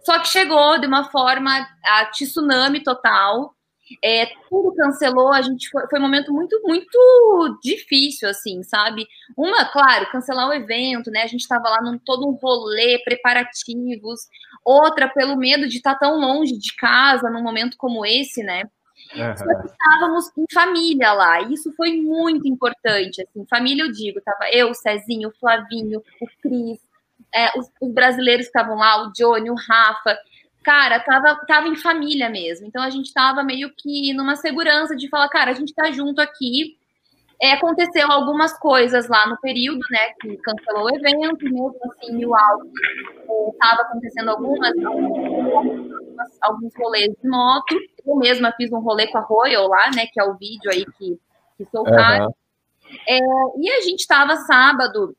Só 0.05 0.19
que 0.19 0.27
chegou 0.27 0.77
de 0.77 0.85
uma 0.85 1.05
forma 1.05 1.67
a 1.83 2.05
tsunami 2.05 2.83
total, 2.83 3.55
é, 4.03 4.27
tudo 4.49 4.73
cancelou, 4.75 5.31
a 5.31 5.41
gente 5.41 5.69
foi, 5.69 5.87
foi 5.87 5.99
um 5.99 6.01
momento 6.01 6.33
muito, 6.33 6.59
muito 6.63 7.59
difícil, 7.61 8.29
assim, 8.29 8.63
sabe? 8.63 9.05
Uma, 9.37 9.65
claro, 9.65 10.09
cancelar 10.11 10.49
o 10.49 10.53
evento, 10.53 11.11
né? 11.11 11.23
A 11.23 11.27
gente 11.27 11.41
estava 11.41 11.69
lá 11.69 11.81
num 11.81 11.97
todo 11.97 12.27
um 12.27 12.33
rolê, 12.33 12.99
preparativos. 13.03 14.21
Outra, 14.63 15.07
pelo 15.07 15.37
medo 15.37 15.67
de 15.67 15.77
estar 15.77 15.95
tão 15.95 16.19
longe 16.19 16.57
de 16.57 16.75
casa 16.75 17.29
num 17.29 17.43
momento 17.43 17.77
como 17.77 18.05
esse, 18.05 18.41
né? 18.43 18.63
Uhum. 19.13 19.65
estávamos 19.65 20.31
em 20.37 20.45
família 20.51 21.13
lá, 21.13 21.41
e 21.41 21.53
isso 21.53 21.71
foi 21.73 22.01
muito 22.01 22.47
importante. 22.47 23.21
Assim, 23.21 23.45
família, 23.47 23.83
eu 23.83 23.91
digo, 23.91 24.19
tava 24.21 24.49
eu, 24.51 24.71
o 24.71 24.73
Cezinho, 24.73 25.29
o 25.29 25.33
Flavinho, 25.39 26.01
o 26.19 26.27
Cris, 26.41 26.79
é, 27.33 27.57
os, 27.57 27.69
os 27.81 27.93
brasileiros 27.93 28.47
que 28.47 28.57
estavam 28.57 28.77
lá, 28.77 29.03
o 29.03 29.11
Johnny, 29.13 29.49
o 29.49 29.55
Rafa 29.55 30.17
cara, 30.65 30.99
tava, 30.99 31.35
tava 31.47 31.67
em 31.67 31.75
família 31.75 32.27
mesmo. 32.27 32.65
Então 32.65 32.81
a 32.81 32.89
gente 32.89 33.13
tava 33.13 33.43
meio 33.43 33.71
que 33.77 34.11
numa 34.13 34.35
segurança 34.35 34.95
de 34.95 35.07
falar, 35.07 35.29
cara, 35.29 35.51
a 35.51 35.53
gente 35.53 35.73
tá 35.73 35.91
junto 35.91 36.19
aqui. 36.19 36.75
É, 37.39 37.51
aconteceu 37.51 38.09
algumas 38.09 38.57
coisas 38.57 39.09
lá 39.09 39.27
no 39.27 39.37
período, 39.41 39.81
né, 39.91 40.13
que 40.21 40.37
cancelou 40.37 40.85
o 40.85 40.95
evento, 40.95 41.43
mesmo 41.43 41.77
assim, 41.91 42.25
o 42.25 42.33
alto 42.33 42.71
estava 43.51 43.81
acontecendo 43.81 44.29
algumas, 44.29 44.73
algumas, 44.85 46.37
alguns 46.41 46.73
rolês 46.77 47.13
de 47.21 47.29
moto. 47.29 47.75
Eu 48.05 48.15
mesma 48.15 48.53
fiz 48.53 48.71
um 48.71 48.79
rolê 48.79 49.07
com 49.07 49.17
a 49.17 49.21
Royal 49.21 49.67
lá, 49.67 49.91
né, 49.91 50.07
que 50.07 50.19
é 50.19 50.23
o 50.23 50.35
vídeo 50.35 50.71
aí 50.71 50.85
que, 50.97 51.19
que 51.57 51.65
soltaram. 51.69 52.27
Uhum. 52.27 52.33
É, 53.07 53.19
e 53.59 53.69
a 53.69 53.81
gente 53.81 53.99
estava 53.99 54.37
sábado 54.37 55.13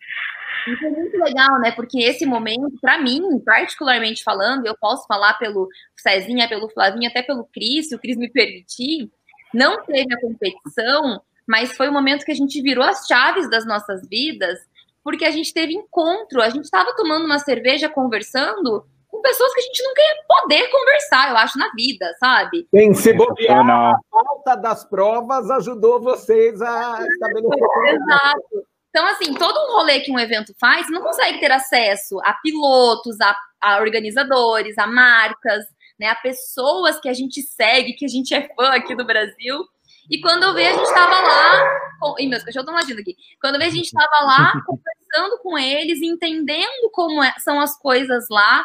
e 0.67 0.77
foi 0.77 0.91
muito 0.91 1.17
legal, 1.19 1.61
né? 1.61 1.71
Porque 1.73 2.01
esse 2.03 2.27
momento, 2.27 2.79
para 2.81 3.01
mim, 3.01 3.39
particularmente 3.45 4.25
falando, 4.25 4.67
eu 4.67 4.77
posso 4.79 5.07
falar 5.07 5.35
pelo 5.35 5.69
Cezinha, 5.97 6.49
pelo 6.49 6.69
Flavinho, 6.69 7.09
até 7.09 7.23
pelo 7.23 7.45
Cris, 7.45 7.89
se 7.89 7.95
o 7.95 7.99
Cris 7.99 8.17
me 8.17 8.29
permitir, 8.29 9.11
não 9.55 9.85
teve 9.85 10.13
a 10.13 10.21
competição, 10.21 11.21
mas 11.47 11.77
foi 11.77 11.89
o 11.89 11.93
momento 11.93 12.25
que 12.25 12.33
a 12.33 12.37
gente 12.37 12.61
virou 12.61 12.85
as 12.85 13.07
chaves 13.07 13.49
das 13.49 13.65
nossas 13.65 14.07
vidas, 14.09 14.59
porque 15.03 15.25
a 15.25 15.31
gente 15.31 15.55
teve 15.55 15.73
encontro, 15.73 16.43
a 16.43 16.49
gente 16.49 16.65
estava 16.65 16.95
tomando 16.97 17.25
uma 17.25 17.39
cerveja, 17.39 17.89
conversando 17.89 18.85
com 19.09 19.23
pessoas 19.23 19.55
que 19.55 19.61
a 19.61 19.63
gente 19.63 19.83
nunca 19.83 20.01
ia 20.03 20.25
poder 20.29 20.69
conversar, 20.69 21.31
eu 21.31 21.37
acho, 21.37 21.59
na 21.59 21.71
vida, 21.75 22.13
sabe? 22.19 22.67
Tem 22.73 22.93
se 22.93 23.13
bobear, 23.13 23.69
a 23.71 23.99
falta 24.11 24.57
das 24.57 24.85
provas 24.85 25.51
ajudou 25.51 26.01
vocês 26.01 26.61
a 26.61 26.99
estabelecer. 27.09 27.95
Exato. 27.95 28.76
Então, 28.97 29.07
assim, 29.09 29.35
todo 29.35 29.55
um 29.55 29.77
rolê 29.77 30.01
que 30.01 30.11
um 30.11 30.19
evento 30.19 30.55
faz, 30.59 30.89
não 30.89 31.03
consegue 31.03 31.39
ter 31.39 31.53
acesso 31.53 32.19
a 32.25 32.33
pilotos, 32.33 33.21
a, 33.21 33.37
a 33.61 33.81
organizadores, 33.81 34.79
a 34.79 34.87
marcas, 34.87 35.67
né, 36.01 36.09
a 36.09 36.15
pessoas 36.15 36.99
que 36.99 37.07
a 37.07 37.13
gente 37.13 37.43
segue, 37.43 37.93
que 37.93 38.07
a 38.07 38.09
gente 38.09 38.35
é 38.35 38.49
fã 38.55 38.71
aqui 38.71 38.97
do 38.97 39.05
Brasil. 39.05 39.63
E 40.11 40.19
quando 40.19 40.45
eu 40.45 40.55
vi, 40.55 40.65
a 40.65 40.73
gente 40.73 40.87
estava 40.87 41.13
lá. 41.13 41.79
Com... 42.01 42.19
Ih, 42.19 42.27
meus 42.27 42.43
cachorros 42.43 42.67
estão 42.67 42.75
latindo 42.75 42.99
aqui. 43.03 43.15
Quando 43.39 43.57
eu 43.57 43.61
vi, 43.61 43.67
a 43.67 43.71
gente 43.71 43.85
estava 43.85 44.25
lá 44.25 44.55
conversando 44.65 45.43
com 45.43 45.59
eles, 45.59 46.01
entendendo 46.01 46.91
como 46.91 47.23
é, 47.23 47.35
são 47.37 47.61
as 47.61 47.79
coisas 47.79 48.25
lá, 48.31 48.65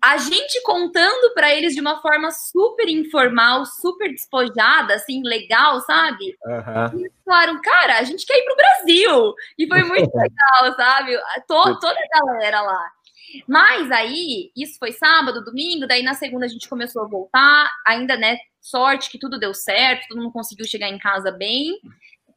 a 0.00 0.16
gente 0.16 0.62
contando 0.62 1.34
para 1.34 1.54
eles 1.54 1.74
de 1.74 1.80
uma 1.80 2.00
forma 2.00 2.30
super 2.30 2.88
informal, 2.88 3.64
super 3.66 4.10
despojada, 4.10 4.94
assim, 4.94 5.22
legal, 5.24 5.80
sabe? 5.80 6.36
Uhum. 6.44 7.00
E 7.00 7.04
eles 7.04 7.12
falaram, 7.24 7.60
cara, 7.60 7.98
a 7.98 8.02
gente 8.02 8.24
quer 8.26 8.38
ir 8.38 8.44
pro 8.44 8.56
Brasil. 8.56 9.34
E 9.58 9.66
foi 9.66 9.82
muito 9.82 10.10
legal, 10.14 10.76
sabe? 10.76 11.18
Tô, 11.48 11.78
toda 11.80 11.96
a 11.98 12.20
galera 12.20 12.60
lá. 12.62 12.90
Mas 13.48 13.90
aí, 13.90 14.50
isso 14.56 14.78
foi 14.78 14.92
sábado, 14.92 15.44
domingo, 15.44 15.86
daí 15.86 16.02
na 16.02 16.14
segunda 16.14 16.44
a 16.44 16.48
gente 16.48 16.68
começou 16.68 17.02
a 17.02 17.08
voltar, 17.08 17.70
ainda, 17.86 18.16
né, 18.16 18.36
sorte 18.60 19.10
que 19.10 19.18
tudo 19.18 19.38
deu 19.38 19.54
certo, 19.54 20.06
todo 20.08 20.18
mundo 20.18 20.32
conseguiu 20.32 20.66
chegar 20.66 20.88
em 20.88 20.98
casa 20.98 21.30
bem. 21.30 21.78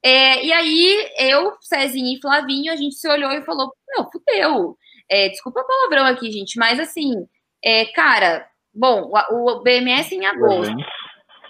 É, 0.02 0.44
e 0.44 0.54
aí, 0.54 1.12
eu, 1.18 1.54
Cezinha 1.62 2.18
e 2.18 2.22
Flavinho, 2.22 2.72
a 2.72 2.76
gente 2.76 2.96
se 2.96 3.10
olhou 3.10 3.32
e 3.32 3.44
falou, 3.44 3.74
meu, 3.90 4.10
fudeu. 4.10 4.78
É, 5.10 5.30
desculpa 5.30 5.62
o 5.62 5.68
palavrão 5.68 6.06
aqui, 6.06 6.32
gente, 6.32 6.58
mas 6.58 6.80
assim, 6.80 7.28
é, 7.66 7.86
cara, 7.86 8.48
bom, 8.72 9.12
o, 9.32 9.64
BMS 9.64 10.14
em 10.14 10.24
agosto, 10.24 10.76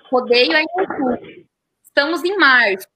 rodeio 0.09 0.53
é 0.53 0.61
em 0.61 0.65
outubro, 0.79 1.45
estamos 1.83 2.23
em 2.23 2.37
março. 2.37 2.87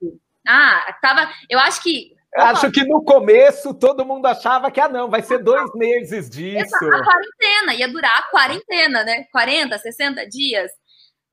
Ah, 0.48 0.96
tava, 1.02 1.30
eu 1.50 1.58
acho 1.58 1.82
que 1.82 2.18
Acho 2.32 2.70
que 2.70 2.84
no 2.84 3.02
começo 3.02 3.74
todo 3.74 4.06
mundo 4.06 4.24
achava 4.26 4.70
que, 4.70 4.80
ah, 4.80 4.88
não, 4.88 5.10
vai 5.10 5.20
ser 5.20 5.42
dois 5.42 5.68
meses 5.74 6.30
disso. 6.30 6.76
A 6.76 7.04
quarentena, 7.04 7.74
ia 7.74 7.88
durar 7.88 8.18
a 8.18 8.22
quarentena, 8.30 9.02
né? 9.02 9.24
40, 9.32 9.76
60 9.76 10.28
dias. 10.28 10.70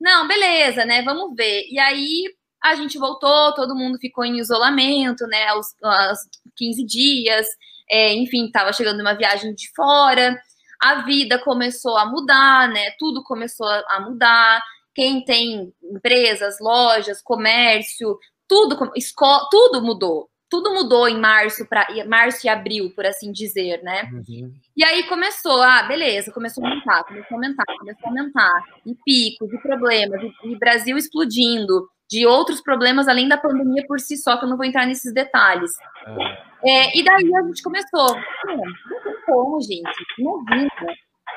Não, 0.00 0.26
beleza, 0.26 0.84
né? 0.84 1.02
Vamos 1.02 1.36
ver. 1.36 1.66
E 1.70 1.78
aí 1.78 2.24
a 2.60 2.74
gente 2.74 2.98
voltou, 2.98 3.54
todo 3.54 3.76
mundo 3.76 3.96
ficou 4.00 4.24
em 4.24 4.40
isolamento, 4.40 5.24
né? 5.28 5.54
Os, 5.54 5.68
os 5.68 6.18
15 6.56 6.84
dias, 6.84 7.46
é, 7.88 8.12
enfim, 8.14 8.46
estava 8.46 8.72
chegando 8.72 9.00
uma 9.00 9.14
viagem 9.14 9.54
de 9.54 9.72
fora 9.76 10.36
a 10.80 11.02
vida 11.02 11.38
começou 11.38 11.96
a 11.96 12.06
mudar, 12.06 12.68
né? 12.68 12.92
Tudo 12.98 13.22
começou 13.24 13.66
a 13.66 14.00
mudar. 14.00 14.62
Quem 14.94 15.24
tem 15.24 15.72
empresas, 15.82 16.58
lojas, 16.60 17.22
comércio, 17.22 18.18
tudo, 18.48 18.92
escola, 18.96 19.46
tudo 19.50 19.82
mudou. 19.82 20.28
Tudo 20.50 20.72
mudou 20.72 21.08
em 21.08 21.18
março 21.18 21.66
para 21.68 21.86
março 22.06 22.46
e 22.46 22.48
abril, 22.48 22.90
por 22.94 23.04
assim 23.04 23.30
dizer, 23.30 23.82
né? 23.82 24.08
Uhum. 24.12 24.52
E 24.76 24.82
aí 24.82 25.02
começou, 25.04 25.62
ah, 25.62 25.82
beleza, 25.82 26.32
começou 26.32 26.64
a 26.64 26.68
aumentar, 26.68 27.04
começou 27.04 27.34
a 27.34 27.34
aumentar, 27.34 27.64
começou 27.78 28.06
a 28.06 28.08
aumentar, 28.08 28.62
e 28.86 28.94
picos, 29.04 29.52
e 29.52 29.58
problemas, 29.58 30.20
e, 30.22 30.52
e 30.52 30.58
Brasil 30.58 30.96
explodindo, 30.96 31.86
de 32.10 32.26
outros 32.26 32.62
problemas 32.62 33.06
além 33.06 33.28
da 33.28 33.36
pandemia 33.36 33.84
por 33.86 34.00
si 34.00 34.16
só, 34.16 34.38
que 34.38 34.44
eu 34.44 34.48
não 34.48 34.56
vou 34.56 34.64
entrar 34.64 34.86
nesses 34.86 35.12
detalhes. 35.12 35.72
Uhum. 36.06 36.24
É, 36.64 36.98
e 36.98 37.04
daí 37.04 37.34
a 37.34 37.42
gente 37.42 37.62
começou, 37.62 38.14
não 38.46 39.02
tem 39.04 39.14
como, 39.26 39.60
gente, 39.60 40.04
não 40.18 40.42
vida. 40.44 40.94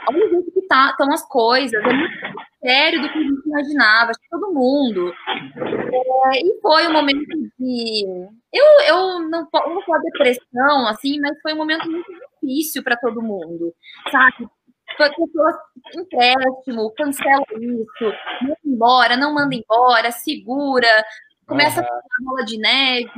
Olha 0.08 0.26
o 0.26 0.30
jeito 0.30 0.52
que 0.52 0.62
tá, 0.68 0.92
estão 0.92 1.12
as 1.12 1.28
coisas, 1.28 1.74
é 1.84 1.94
muito 1.94 2.51
sério 2.62 3.02
do 3.02 3.10
que 3.10 3.18
a 3.18 3.22
gente 3.22 3.48
imaginava, 3.48 4.12
todo 4.30 4.54
mundo. 4.54 5.14
É, 5.14 6.40
e 6.40 6.60
foi 6.62 6.88
um 6.88 6.94
momento 6.94 7.26
de. 7.60 8.06
Eu, 8.54 8.66
eu 8.88 9.20
não, 9.30 9.48
não 9.52 9.74
vou 9.74 9.84
falar 9.84 10.00
depressão, 10.00 10.88
assim, 10.88 11.20
mas 11.20 11.40
foi 11.42 11.54
um 11.54 11.58
momento 11.58 11.90
muito 11.90 12.08
difícil 12.42 12.84
para 12.84 12.98
todo 12.98 13.22
mundo, 13.22 13.74
sabe? 14.12 14.48
pessoas 14.98 15.56
empréstimo, 15.96 16.92
cancela 16.92 17.44
isso, 17.60 18.14
manda 18.42 18.58
embora, 18.66 19.18
não 19.18 19.34
manda 19.34 19.56
embora, 19.56 20.12
segura, 20.12 20.88
começa 21.48 21.82
uhum. 21.82 21.88
a 21.88 21.90
a 21.90 22.24
bola 22.24 22.46
de 22.46 22.58
neve. 22.58 23.10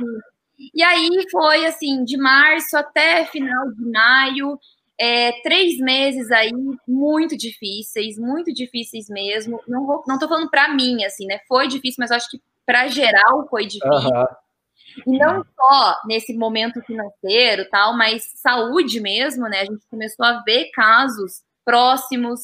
E 0.72 0.82
aí 0.82 1.10
foi 1.30 1.66
assim, 1.66 2.04
de 2.04 2.16
março 2.16 2.76
até 2.76 3.24
final 3.26 3.70
de 3.72 3.90
maio, 3.90 4.58
é, 4.98 5.32
três 5.42 5.78
meses 5.78 6.30
aí 6.30 6.52
muito 6.86 7.36
difíceis, 7.36 8.18
muito 8.18 8.52
difíceis 8.52 9.08
mesmo. 9.08 9.60
Não 9.66 9.86
vou, 9.86 10.04
não 10.06 10.18
tô 10.18 10.28
falando 10.28 10.50
para 10.50 10.72
mim 10.72 11.04
assim, 11.04 11.26
né? 11.26 11.40
Foi 11.48 11.66
difícil, 11.66 11.96
mas 11.98 12.10
acho 12.10 12.30
que 12.30 12.40
para 12.64 12.88
geral 12.88 13.46
foi 13.48 13.66
difícil. 13.66 13.90
Uhum. 13.90 15.14
E 15.14 15.18
não 15.18 15.44
só 15.44 16.00
nesse 16.06 16.34
momento 16.34 16.80
financeiro, 16.82 17.68
tal, 17.70 17.96
mas 17.96 18.30
saúde 18.36 19.00
mesmo, 19.00 19.48
né? 19.48 19.60
A 19.60 19.64
gente 19.64 19.84
começou 19.90 20.24
a 20.24 20.42
ver 20.42 20.70
casos 20.72 21.42
próximos, 21.64 22.40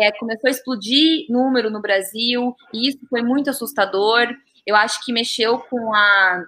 é, 0.00 0.10
começou 0.12 0.48
a 0.48 0.50
explodir 0.50 1.26
número 1.28 1.70
no 1.70 1.80
Brasil, 1.80 2.56
e 2.72 2.88
isso 2.88 2.98
foi 3.08 3.22
muito 3.22 3.50
assustador. 3.50 4.26
Eu 4.66 4.74
acho 4.74 5.04
que 5.04 5.12
mexeu 5.12 5.58
com 5.58 5.94
a 5.94 6.44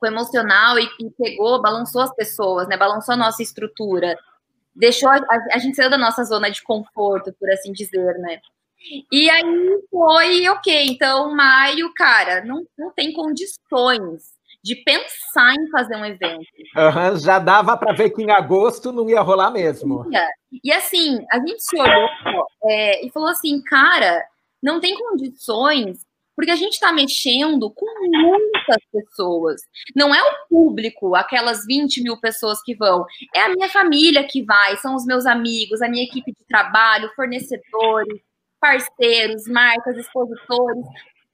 com 0.00 0.06
o 0.06 0.08
emocional 0.08 0.78
e, 0.78 0.88
e 0.98 1.10
pegou, 1.10 1.60
balançou 1.60 2.00
as 2.00 2.14
pessoas, 2.14 2.66
né? 2.66 2.76
Balançou 2.76 3.12
a 3.12 3.18
nossa 3.18 3.42
estrutura, 3.42 4.16
deixou 4.74 5.08
a, 5.08 5.20
a, 5.52 5.58
gente 5.58 5.76
saiu 5.76 5.90
da 5.90 5.98
nossa 5.98 6.24
zona 6.24 6.50
de 6.50 6.62
conforto, 6.62 7.32
por 7.38 7.50
assim 7.50 7.72
dizer, 7.72 8.14
né? 8.18 8.40
E 9.12 9.28
aí 9.28 9.44
foi 9.90 10.48
ok. 10.48 10.86
Então, 10.88 11.34
maio, 11.34 11.92
cara, 11.94 12.44
não, 12.44 12.64
não 12.78 12.90
tem 12.92 13.12
condições 13.12 14.22
de 14.62 14.76
pensar 14.76 15.54
em 15.54 15.70
fazer 15.70 15.96
um 15.96 16.04
evento. 16.04 16.44
Uhum, 16.76 17.18
já 17.18 17.38
dava 17.38 17.76
para 17.76 17.94
ver 17.94 18.10
que 18.10 18.22
em 18.22 18.30
agosto 18.30 18.92
não 18.92 19.08
ia 19.08 19.20
rolar 19.20 19.50
mesmo. 19.50 20.04
E 20.62 20.72
assim, 20.72 21.24
a 21.30 21.38
gente 21.38 21.62
se 21.62 21.78
olhou 21.78 22.08
é, 22.64 23.06
e 23.06 23.10
falou 23.10 23.28
assim, 23.28 23.62
cara, 23.62 24.22
não 24.62 24.80
tem 24.80 24.94
condições, 24.94 26.04
porque 26.36 26.50
a 26.50 26.56
gente 26.56 26.74
está 26.74 26.92
mexendo 26.92 27.70
com 27.70 27.86
muitas 28.08 28.82
pessoas. 28.92 29.60
Não 29.94 30.14
é 30.14 30.22
o 30.22 30.48
público, 30.48 31.14
aquelas 31.14 31.64
20 31.66 32.02
mil 32.02 32.18
pessoas 32.20 32.62
que 32.62 32.74
vão, 32.74 33.04
é 33.34 33.42
a 33.42 33.48
minha 33.48 33.68
família 33.68 34.24
que 34.24 34.42
vai, 34.42 34.76
são 34.78 34.94
os 34.94 35.04
meus 35.04 35.26
amigos, 35.26 35.82
a 35.82 35.88
minha 35.88 36.04
equipe 36.04 36.32
de 36.32 36.46
trabalho, 36.48 37.12
fornecedores, 37.14 38.20
parceiros, 38.60 39.46
marcas, 39.46 39.96
expositores 39.96 40.84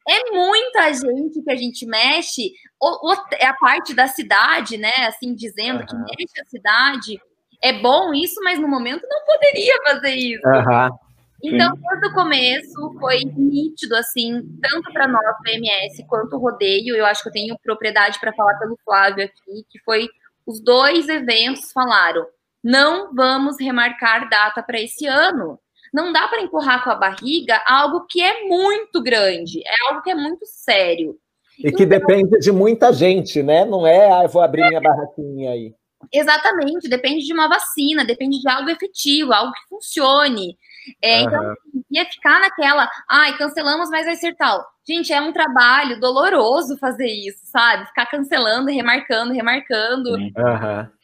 é 0.08 0.30
muita 0.30 0.92
gente 0.94 1.42
que 1.42 1.50
a 1.50 1.56
gente 1.56 1.84
mexe, 1.84 2.52
ou, 2.80 3.10
ou, 3.10 3.14
é 3.32 3.46
a 3.46 3.54
parte 3.54 3.92
da 3.92 4.06
cidade, 4.06 4.78
né? 4.78 4.92
Assim, 5.08 5.34
dizendo 5.34 5.80
uhum. 5.80 5.86
que 5.86 5.96
mexe 5.96 6.40
a 6.40 6.44
cidade. 6.44 7.20
É 7.60 7.72
bom 7.72 8.14
isso, 8.14 8.40
mas 8.44 8.58
no 8.58 8.68
momento 8.68 9.06
não 9.08 9.24
poderia 9.24 9.74
fazer 9.84 10.14
isso. 10.14 10.46
Uhum. 10.46 11.05
Então, 11.42 11.74
desde 11.76 12.06
o 12.08 12.14
começo 12.14 12.98
foi 12.98 13.18
nítido, 13.36 13.94
assim, 13.96 14.40
tanto 14.62 14.92
para 14.92 15.06
nós, 15.06 15.36
PMS, 15.42 16.04
quanto 16.08 16.36
o 16.36 16.38
rodeio. 16.38 16.96
Eu 16.96 17.06
acho 17.06 17.22
que 17.22 17.28
eu 17.28 17.32
tenho 17.32 17.58
propriedade 17.62 18.18
para 18.18 18.32
falar 18.32 18.58
pelo 18.58 18.78
Flávio 18.84 19.24
aqui, 19.24 19.64
que 19.70 19.78
foi 19.84 20.08
os 20.46 20.62
dois 20.62 21.08
eventos 21.08 21.72
falaram: 21.72 22.26
não 22.64 23.14
vamos 23.14 23.56
remarcar 23.60 24.28
data 24.28 24.62
para 24.62 24.80
esse 24.80 25.06
ano 25.06 25.58
não 25.96 26.12
dá 26.12 26.28
para 26.28 26.42
empurrar 26.42 26.84
com 26.84 26.90
a 26.90 26.94
barriga 26.94 27.62
algo 27.66 28.06
que 28.06 28.20
é 28.20 28.46
muito 28.46 29.02
grande, 29.02 29.62
é 29.64 29.88
algo 29.88 30.02
que 30.02 30.10
é 30.10 30.14
muito 30.14 30.44
sério. 30.44 31.16
E 31.58 31.72
que 31.72 31.84
então, 31.84 31.98
depende 31.98 32.38
de 32.38 32.52
muita 32.52 32.92
gente, 32.92 33.42
né? 33.42 33.64
Não 33.64 33.86
é, 33.86 34.12
ah, 34.12 34.24
eu 34.24 34.28
vou 34.28 34.42
abrir 34.42 34.68
minha 34.68 34.80
barraquinha 34.80 35.52
aí. 35.52 35.74
Exatamente, 36.12 36.86
depende 36.86 37.24
de 37.24 37.32
uma 37.32 37.48
vacina, 37.48 38.04
depende 38.04 38.40
de 38.40 38.48
algo 38.48 38.68
efetivo, 38.68 39.32
algo 39.32 39.52
que 39.52 39.68
funcione. 39.70 40.58
É, 41.02 41.20
uhum. 41.20 41.26
Então, 41.26 41.54
ia 41.90 42.04
ficar 42.04 42.40
naquela, 42.40 42.88
ai, 43.08 43.36
cancelamos, 43.36 43.90
mas 43.90 44.06
vai 44.06 44.16
ser 44.16 44.34
tal. 44.36 44.64
Gente, 44.86 45.12
é 45.12 45.20
um 45.20 45.32
trabalho 45.32 45.98
doloroso 45.98 46.78
fazer 46.78 47.08
isso, 47.08 47.40
sabe? 47.44 47.86
Ficar 47.86 48.06
cancelando, 48.06 48.70
remarcando, 48.70 49.32
remarcando. 49.32 50.10
Uhum. 50.10 50.32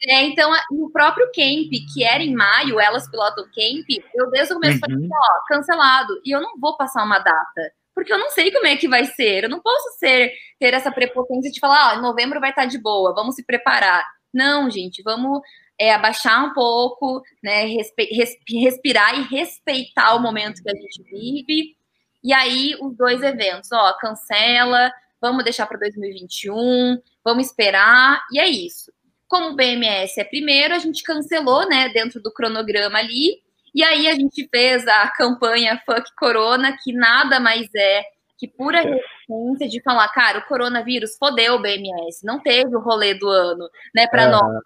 É, 0.01 0.23
então, 0.23 0.51
o 0.71 0.89
próprio 0.89 1.25
camp, 1.27 1.69
que 1.93 2.03
era 2.03 2.23
em 2.23 2.33
maio, 2.33 2.79
elas 2.79 3.09
pilotam 3.09 3.43
camp, 3.45 3.85
eu 4.15 4.29
desde 4.29 4.53
o 4.53 4.55
começo 4.55 4.75
uhum. 4.75 4.79
falei, 4.79 5.09
ó, 5.11 5.45
cancelado. 5.47 6.13
E 6.23 6.33
eu 6.33 6.41
não 6.41 6.57
vou 6.59 6.77
passar 6.77 7.03
uma 7.03 7.19
data. 7.19 7.73
Porque 7.93 8.11
eu 8.11 8.17
não 8.17 8.29
sei 8.31 8.51
como 8.51 8.65
é 8.65 8.75
que 8.75 8.87
vai 8.87 9.05
ser. 9.05 9.43
Eu 9.43 9.49
não 9.49 9.61
posso 9.61 9.97
ser 9.99 10.31
ter 10.59 10.73
essa 10.73 10.91
prepotência 10.91 11.51
de 11.51 11.59
falar, 11.59 11.97
ó, 11.97 12.01
novembro 12.01 12.39
vai 12.39 12.51
estar 12.51 12.65
de 12.65 12.81
boa, 12.81 13.13
vamos 13.13 13.35
se 13.35 13.45
preparar. 13.45 14.03
Não, 14.33 14.69
gente, 14.69 15.03
vamos 15.03 15.41
é, 15.79 15.93
abaixar 15.93 16.45
um 16.45 16.53
pouco, 16.53 17.21
né, 17.41 17.65
respirar 18.47 19.17
e 19.17 19.23
respeitar 19.23 20.15
o 20.15 20.19
momento 20.19 20.61
que 20.61 20.69
a 20.69 20.75
gente 20.75 21.03
vive. 21.03 21.75
E 22.23 22.31
aí, 22.31 22.75
os 22.79 22.95
dois 22.95 23.21
eventos, 23.21 23.71
ó, 23.71 23.93
cancela, 23.99 24.91
vamos 25.19 25.43
deixar 25.43 25.65
para 25.67 25.79
2021, 25.79 27.01
vamos 27.23 27.47
esperar, 27.47 28.21
e 28.31 28.39
é 28.39 28.47
isso. 28.47 28.91
Como 29.27 29.49
o 29.49 29.55
BMS 29.55 30.19
é 30.19 30.23
primeiro, 30.23 30.73
a 30.73 30.79
gente 30.79 31.03
cancelou, 31.03 31.67
né, 31.67 31.89
dentro 31.89 32.21
do 32.21 32.31
cronograma 32.31 32.99
ali, 32.99 33.41
e 33.73 33.83
aí 33.83 34.07
a 34.07 34.13
gente 34.13 34.47
fez 34.49 34.87
a 34.87 35.09
campanha 35.09 35.81
Fuck 35.85 36.13
Corona, 36.15 36.77
que 36.83 36.93
nada 36.93 37.39
mais 37.39 37.67
é 37.75 38.03
que 38.37 38.47
pura 38.47 38.81
resistência 38.81 39.69
de 39.69 39.81
falar, 39.81 40.07
cara, 40.09 40.39
o 40.39 40.45
coronavírus 40.45 41.17
fodeu 41.17 41.55
o 41.55 41.61
BMS, 41.61 42.25
não 42.25 42.39
teve 42.39 42.75
o 42.75 42.79
rolê 42.79 43.13
do 43.13 43.27
ano, 43.27 43.69
né, 43.95 44.05
para 44.07 44.27
nós. 44.27 44.61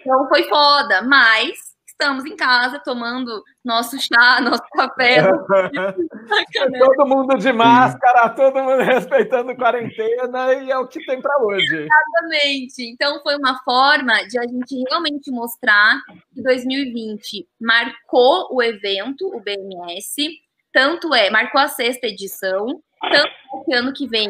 Então 0.00 0.28
foi 0.28 0.44
foda, 0.48 1.02
mas 1.02 1.68
estamos 1.98 2.24
em 2.24 2.36
casa 2.36 2.78
tomando 2.78 3.42
nosso 3.64 3.98
chá, 3.98 4.40
nosso 4.40 4.62
café. 4.72 5.22
todo 6.78 7.06
mundo 7.06 7.36
de 7.36 7.52
máscara, 7.52 8.30
todo 8.30 8.62
mundo 8.62 8.82
respeitando 8.82 9.56
quarentena 9.56 10.54
e 10.54 10.70
é 10.70 10.78
o 10.78 10.86
que 10.86 11.04
tem 11.04 11.20
para 11.20 11.42
hoje. 11.42 11.66
Exatamente. 11.66 12.88
Então 12.92 13.20
foi 13.22 13.36
uma 13.36 13.58
forma 13.64 14.14
de 14.28 14.38
a 14.38 14.42
gente 14.42 14.84
realmente 14.88 15.30
mostrar 15.32 16.00
que 16.32 16.40
2020 16.40 17.48
marcou 17.60 18.48
o 18.52 18.62
evento, 18.62 19.26
o 19.34 19.40
BMS, 19.40 20.30
tanto 20.72 21.12
é, 21.12 21.30
marcou 21.30 21.60
a 21.60 21.68
sexta 21.68 22.06
edição, 22.06 22.80
tanto 23.00 23.64
que 23.64 23.74
ano 23.74 23.92
que 23.92 24.06
vem 24.06 24.28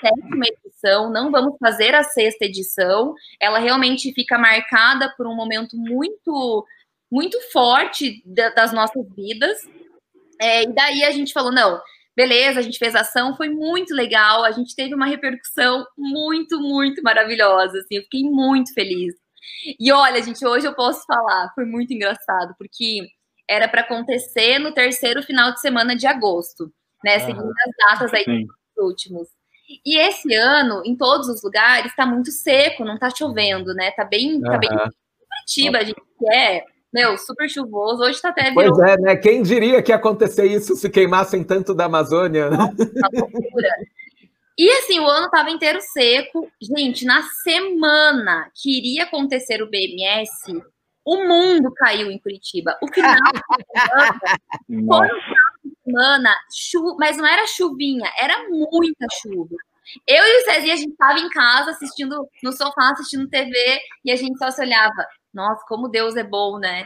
sétima 0.00 0.44
edição, 0.46 1.10
não 1.10 1.30
vamos 1.30 1.56
fazer 1.58 1.94
a 1.94 2.02
sexta 2.02 2.44
edição. 2.44 3.14
Ela 3.40 3.58
realmente 3.58 4.12
fica 4.12 4.38
marcada 4.38 5.12
por 5.16 5.26
um 5.26 5.34
momento 5.34 5.76
muito, 5.76 6.66
muito 7.10 7.38
forte 7.50 8.22
das 8.54 8.72
nossas 8.72 9.04
vidas. 9.14 9.58
É, 10.40 10.62
e 10.62 10.72
daí 10.72 11.04
a 11.04 11.10
gente 11.10 11.32
falou: 11.32 11.52
não, 11.52 11.80
beleza, 12.16 12.60
a 12.60 12.62
gente 12.62 12.78
fez 12.78 12.94
ação, 12.94 13.36
foi 13.36 13.48
muito 13.48 13.94
legal, 13.94 14.44
a 14.44 14.50
gente 14.50 14.74
teve 14.74 14.94
uma 14.94 15.06
repercussão 15.06 15.86
muito, 15.96 16.60
muito 16.60 17.02
maravilhosa. 17.02 17.78
Assim, 17.78 17.96
eu 17.96 18.02
fiquei 18.02 18.22
muito 18.22 18.72
feliz. 18.74 19.14
E 19.78 19.92
olha, 19.92 20.22
gente, 20.22 20.44
hoje 20.46 20.66
eu 20.66 20.74
posso 20.74 21.04
falar, 21.06 21.52
foi 21.54 21.64
muito 21.64 21.92
engraçado, 21.92 22.54
porque 22.58 23.06
era 23.48 23.68
para 23.68 23.82
acontecer 23.82 24.58
no 24.58 24.72
terceiro 24.72 25.22
final 25.22 25.52
de 25.52 25.60
semana 25.60 25.96
de 25.96 26.06
agosto, 26.06 26.72
né? 27.04 27.18
Seguindo 27.18 27.50
as 27.50 27.98
datas 27.98 28.14
aí 28.14 28.24
dos 28.24 28.46
últimos. 28.78 29.39
E 29.84 29.98
esse 29.98 30.34
ano, 30.34 30.82
em 30.84 30.96
todos 30.96 31.28
os 31.28 31.42
lugares, 31.42 31.90
está 31.90 32.04
muito 32.04 32.30
seco, 32.32 32.84
não 32.84 32.94
está 32.94 33.10
chovendo, 33.10 33.72
né? 33.74 33.90
Tá 33.92 34.04
bem, 34.04 34.34
uhum. 34.34 34.40
tá 34.42 34.58
bem 34.58 34.70
Curitiba, 34.70 35.78
a 35.78 35.84
gente 35.84 36.02
quer, 36.18 36.64
meu, 36.92 37.16
super 37.16 37.48
chuvoso. 37.48 38.02
Hoje 38.02 38.16
está 38.16 38.30
até. 38.30 38.52
Pois 38.52 38.78
é, 38.78 38.96
né? 38.98 39.16
Quem 39.16 39.42
diria 39.42 39.82
que 39.82 39.92
ia 39.92 39.96
acontecer 39.96 40.46
isso 40.46 40.74
se 40.76 40.90
queimassem 40.90 41.44
tanto 41.44 41.74
da 41.74 41.84
Amazônia? 41.84 42.50
Né? 42.50 42.58
E 44.58 44.70
assim, 44.72 44.98
o 45.00 45.08
ano 45.08 45.26
estava 45.26 45.50
inteiro 45.50 45.80
seco. 45.80 46.50
Gente, 46.60 47.04
na 47.04 47.22
semana 47.42 48.50
que 48.54 48.76
iria 48.76 49.04
acontecer 49.04 49.62
o 49.62 49.70
BMS, 49.70 50.30
o 51.04 51.16
mundo 51.26 51.72
caiu 51.74 52.10
em 52.10 52.18
Curitiba. 52.18 52.76
O 52.82 52.88
final 52.92 53.14
da 53.32 53.40
semana, 54.66 55.08
foi 55.08 55.08
semana, 55.90 56.34
chuva, 56.52 56.96
mas 56.98 57.16
não 57.16 57.26
era 57.26 57.46
chuvinha, 57.46 58.10
era 58.18 58.48
muita 58.48 59.06
chuva. 59.20 59.56
Eu 60.06 60.24
e 60.24 60.36
o 60.36 60.44
Cezinha, 60.44 60.74
a 60.74 60.76
gente 60.76 60.92
estava 60.92 61.18
em 61.18 61.28
casa 61.30 61.72
assistindo, 61.72 62.28
no 62.42 62.52
sofá, 62.52 62.90
assistindo 62.92 63.28
TV, 63.28 63.52
e 64.04 64.12
a 64.12 64.16
gente 64.16 64.38
só 64.38 64.50
se 64.50 64.62
olhava. 64.62 65.06
Nossa, 65.34 65.64
como 65.66 65.88
Deus 65.88 66.16
é 66.16 66.22
bom, 66.22 66.58
né? 66.58 66.84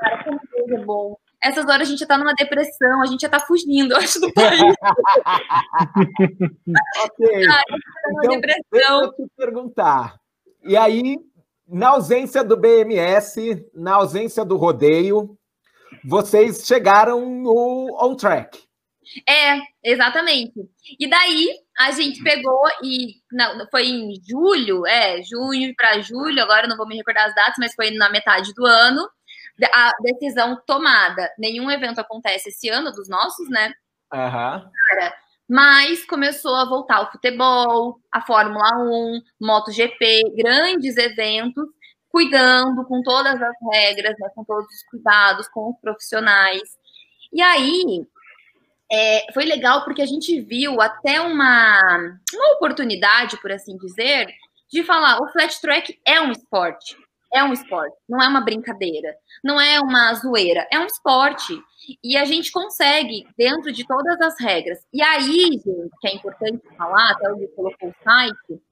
Cara, 0.00 0.24
como 0.24 0.40
Deus 0.52 0.80
é 0.80 0.84
bom. 0.84 1.16
Essas 1.42 1.66
horas 1.66 1.82
a 1.86 1.90
gente 1.90 1.98
já 2.00 2.06
tá 2.06 2.16
numa 2.16 2.34
depressão, 2.34 3.02
a 3.02 3.06
gente 3.06 3.20
já 3.20 3.28
tá 3.28 3.40
fugindo, 3.40 3.92
eu 3.94 3.98
acho, 3.98 4.20
do 4.20 4.32
país. 4.32 4.60
ok. 7.04 7.46
Ah, 7.48 7.62
tá 7.68 7.76
então, 8.08 8.40
depressão. 8.40 9.02
Eu 9.02 9.12
te 9.12 9.26
perguntar. 9.36 10.16
E 10.64 10.76
aí, 10.76 11.18
na 11.68 11.90
ausência 11.90 12.42
do 12.42 12.56
BMS, 12.56 13.64
na 13.74 13.94
ausência 13.94 14.44
do 14.44 14.56
rodeio, 14.56 15.36
vocês 16.06 16.64
chegaram 16.66 17.28
no 17.28 17.96
on 18.00 18.14
track. 18.14 18.66
É, 19.28 19.58
exatamente. 19.84 20.54
E 20.98 21.08
daí 21.08 21.48
a 21.78 21.90
gente 21.92 22.22
pegou 22.22 22.62
e 22.82 23.14
não, 23.30 23.66
foi 23.70 23.86
em 23.86 24.14
julho, 24.28 24.86
é, 24.86 25.22
junho 25.22 25.74
para 25.76 26.00
julho, 26.00 26.42
agora 26.42 26.66
não 26.66 26.76
vou 26.76 26.86
me 26.86 26.96
recordar 26.96 27.26
as 27.26 27.34
datas, 27.34 27.56
mas 27.58 27.74
foi 27.74 27.90
na 27.92 28.10
metade 28.10 28.52
do 28.54 28.64
ano. 28.66 29.08
A 29.72 29.92
decisão 30.02 30.60
tomada. 30.66 31.32
Nenhum 31.38 31.70
evento 31.70 31.98
acontece 31.98 32.50
esse 32.50 32.68
ano 32.68 32.92
dos 32.92 33.08
nossos, 33.08 33.48
né? 33.48 33.72
Uhum. 34.12 34.70
mas 35.48 36.04
começou 36.04 36.54
a 36.54 36.64
voltar 36.64 37.00
o 37.00 37.10
futebol, 37.10 37.98
a 38.12 38.20
Fórmula 38.20 38.70
1, 38.78 39.20
MotoGP, 39.40 40.22
grandes 40.36 40.96
eventos, 40.96 41.66
cuidando 42.10 42.84
com 42.84 43.02
todas 43.02 43.40
as 43.40 43.54
regras, 43.72 44.14
né, 44.18 44.28
com 44.34 44.44
todos 44.44 44.66
os 44.66 44.82
cuidados, 44.90 45.48
com 45.48 45.70
os 45.70 45.80
profissionais. 45.80 46.62
E 47.32 47.42
aí, 47.42 48.06
é, 48.90 49.32
foi 49.32 49.44
legal 49.44 49.84
porque 49.84 50.02
a 50.02 50.06
gente 50.06 50.40
viu 50.40 50.80
até 50.80 51.20
uma, 51.20 51.80
uma 52.32 52.54
oportunidade, 52.54 53.40
por 53.40 53.50
assim 53.50 53.76
dizer, 53.76 54.28
de 54.70 54.82
falar: 54.84 55.20
o 55.20 55.28
flat 55.28 55.60
track 55.60 55.98
é 56.04 56.20
um 56.20 56.32
esporte. 56.32 56.96
É 57.34 57.42
um 57.42 57.52
esporte, 57.52 57.94
não 58.08 58.22
é 58.22 58.28
uma 58.28 58.40
brincadeira, 58.40 59.14
não 59.44 59.60
é 59.60 59.80
uma 59.80 60.14
zoeira, 60.14 60.66
é 60.72 60.78
um 60.78 60.86
esporte. 60.86 61.60
E 62.02 62.16
a 62.16 62.24
gente 62.24 62.50
consegue, 62.50 63.26
dentro 63.36 63.72
de 63.72 63.86
todas 63.86 64.18
as 64.20 64.40
regras. 64.40 64.78
E 64.92 65.02
aí, 65.02 65.50
gente, 65.50 65.90
que 66.00 66.08
é 66.08 66.14
importante 66.14 66.62
falar, 66.78 67.10
até 67.10 67.30
o 67.30 67.48
colocou 67.48 67.90
o 67.90 67.94
site, 68.02 68.62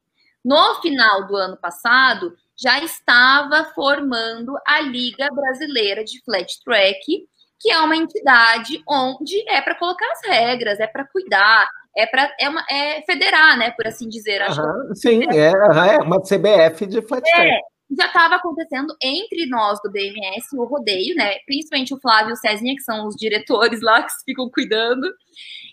no 0.44 0.80
final 0.80 1.26
do 1.26 1.36
ano 1.36 1.56
passado, 1.56 2.36
já 2.60 2.78
estava 2.80 3.64
formando 3.74 4.54
a 4.66 4.80
Liga 4.80 5.28
Brasileira 5.32 6.04
de 6.04 6.22
Flat 6.24 6.52
Track, 6.64 7.26
que 7.60 7.70
é 7.70 7.78
uma 7.80 7.96
entidade 7.96 8.82
onde 8.88 9.48
é 9.48 9.60
para 9.60 9.74
colocar 9.74 10.06
as 10.12 10.28
regras, 10.28 10.78
é 10.80 10.86
para 10.86 11.06
cuidar, 11.06 11.66
é 11.96 12.06
para 12.06 12.30
é, 12.38 12.48
uma, 12.48 12.64
é 12.70 13.02
federar, 13.02 13.56
né, 13.56 13.70
por 13.70 13.86
assim 13.86 14.08
dizer. 14.08 14.42
Uhum, 14.42 14.94
sim, 14.94 15.22
é, 15.30 15.50
é, 15.50 15.98
uma 15.98 16.20
CBF 16.20 16.86
de 16.86 17.00
flat 17.02 17.22
track. 17.22 17.48
É, 17.48 17.58
já 17.96 18.06
estava 18.06 18.36
acontecendo 18.36 18.94
entre 19.02 19.46
nós 19.46 19.78
do 19.82 19.90
BMS 19.90 20.56
o 20.56 20.64
rodeio, 20.64 21.14
né? 21.14 21.36
Principalmente 21.46 21.94
o 21.94 22.00
Flávio 22.00 22.30
e 22.30 22.32
o 22.32 22.36
Cezinha, 22.36 22.74
que 22.74 22.82
são 22.82 23.06
os 23.06 23.14
diretores 23.14 23.80
lá 23.80 24.02
que 24.02 24.12
ficam 24.24 24.50
cuidando. 24.50 25.06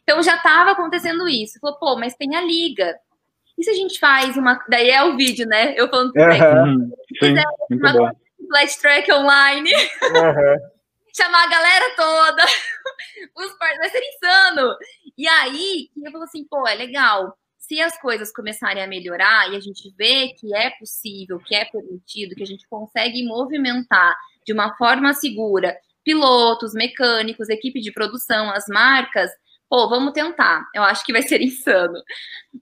Então 0.04 0.22
já 0.22 0.36
estava 0.36 0.72
acontecendo 0.72 1.28
isso. 1.28 1.60
Falou, 1.60 1.78
pô, 1.80 1.98
mas 1.98 2.16
tem 2.16 2.36
a 2.36 2.42
liga. 2.42 2.96
E 3.58 3.64
se 3.64 3.70
a 3.70 3.74
gente 3.74 4.00
faz 4.00 4.36
uma. 4.38 4.60
Daí 4.68 4.90
é 4.90 5.04
o 5.04 5.16
vídeo, 5.16 5.48
né? 5.48 5.74
Eu 5.78 5.90
falando 5.90 6.12
uhum, 6.16 6.92
sim, 7.20 7.36
uma 7.72 8.14
flat 8.50 8.80
track 8.80 9.12
online. 9.12 9.72
Uhum 9.74 10.72
chamar 11.16 11.44
a 11.44 11.50
galera 11.50 11.96
toda, 11.96 12.44
os 13.36 13.58
vai 13.58 13.90
ser 13.90 14.02
insano. 14.02 14.76
E 15.18 15.28
aí, 15.28 15.90
eu 16.04 16.12
falo 16.12 16.24
assim, 16.24 16.46
pô, 16.46 16.68
é 16.68 16.76
legal. 16.76 17.38
Se 17.58 17.80
as 17.80 18.00
coisas 18.00 18.34
começarem 18.34 18.84
a 18.84 18.88
melhorar 18.88 19.52
e 19.52 19.56
a 19.56 19.60
gente 19.60 19.94
vê 19.98 20.30
que 20.30 20.54
é 20.56 20.72
possível, 20.72 21.40
que 21.40 21.56
é 21.56 21.66
permitido, 21.66 22.36
que 22.36 22.44
a 22.44 22.48
gente 22.48 22.68
consegue 22.68 23.26
movimentar 23.26 24.16
de 24.46 24.52
uma 24.52 24.76
forma 24.76 25.14
segura 25.14 25.78
pilotos, 26.04 26.74
mecânicos, 26.74 27.48
equipe 27.48 27.80
de 27.80 27.92
produção, 27.92 28.50
as 28.50 28.66
marcas, 28.68 29.30
pô, 29.72 29.88
vamos 29.88 30.12
tentar. 30.12 30.68
Eu 30.76 30.84
acho 30.84 31.06
que 31.06 31.14
vai 31.14 31.22
ser 31.22 31.40
insano. 31.42 31.98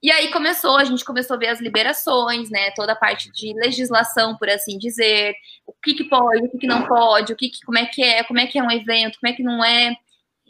E 0.04 0.12
aí 0.12 0.32
começou, 0.32 0.78
a 0.78 0.84
gente 0.84 1.04
começou 1.04 1.36
a 1.36 1.40
ver 1.40 1.48
as 1.48 1.60
liberações, 1.60 2.52
né? 2.52 2.70
Toda 2.76 2.92
a 2.92 2.96
parte 2.96 3.32
de 3.32 3.52
legislação, 3.56 4.38
por 4.38 4.48
assim 4.48 4.78
dizer, 4.78 5.34
o 5.66 5.74
que, 5.74 5.96
que 5.96 6.04
pode, 6.04 6.46
o 6.46 6.52
que, 6.52 6.60
que 6.60 6.68
não 6.68 6.86
pode, 6.86 7.34
o 7.34 7.36
que, 7.36 7.50
que 7.50 7.66
como 7.66 7.80
é 7.80 7.86
que 7.88 8.04
é, 8.04 8.24
como 8.24 8.40
é 8.40 8.46
que 8.46 8.60
é 8.60 8.64
um 8.64 8.70
evento, 8.70 9.18
como 9.20 9.34
é 9.34 9.36
que 9.36 9.42
não 9.42 9.66
é. 9.66 9.96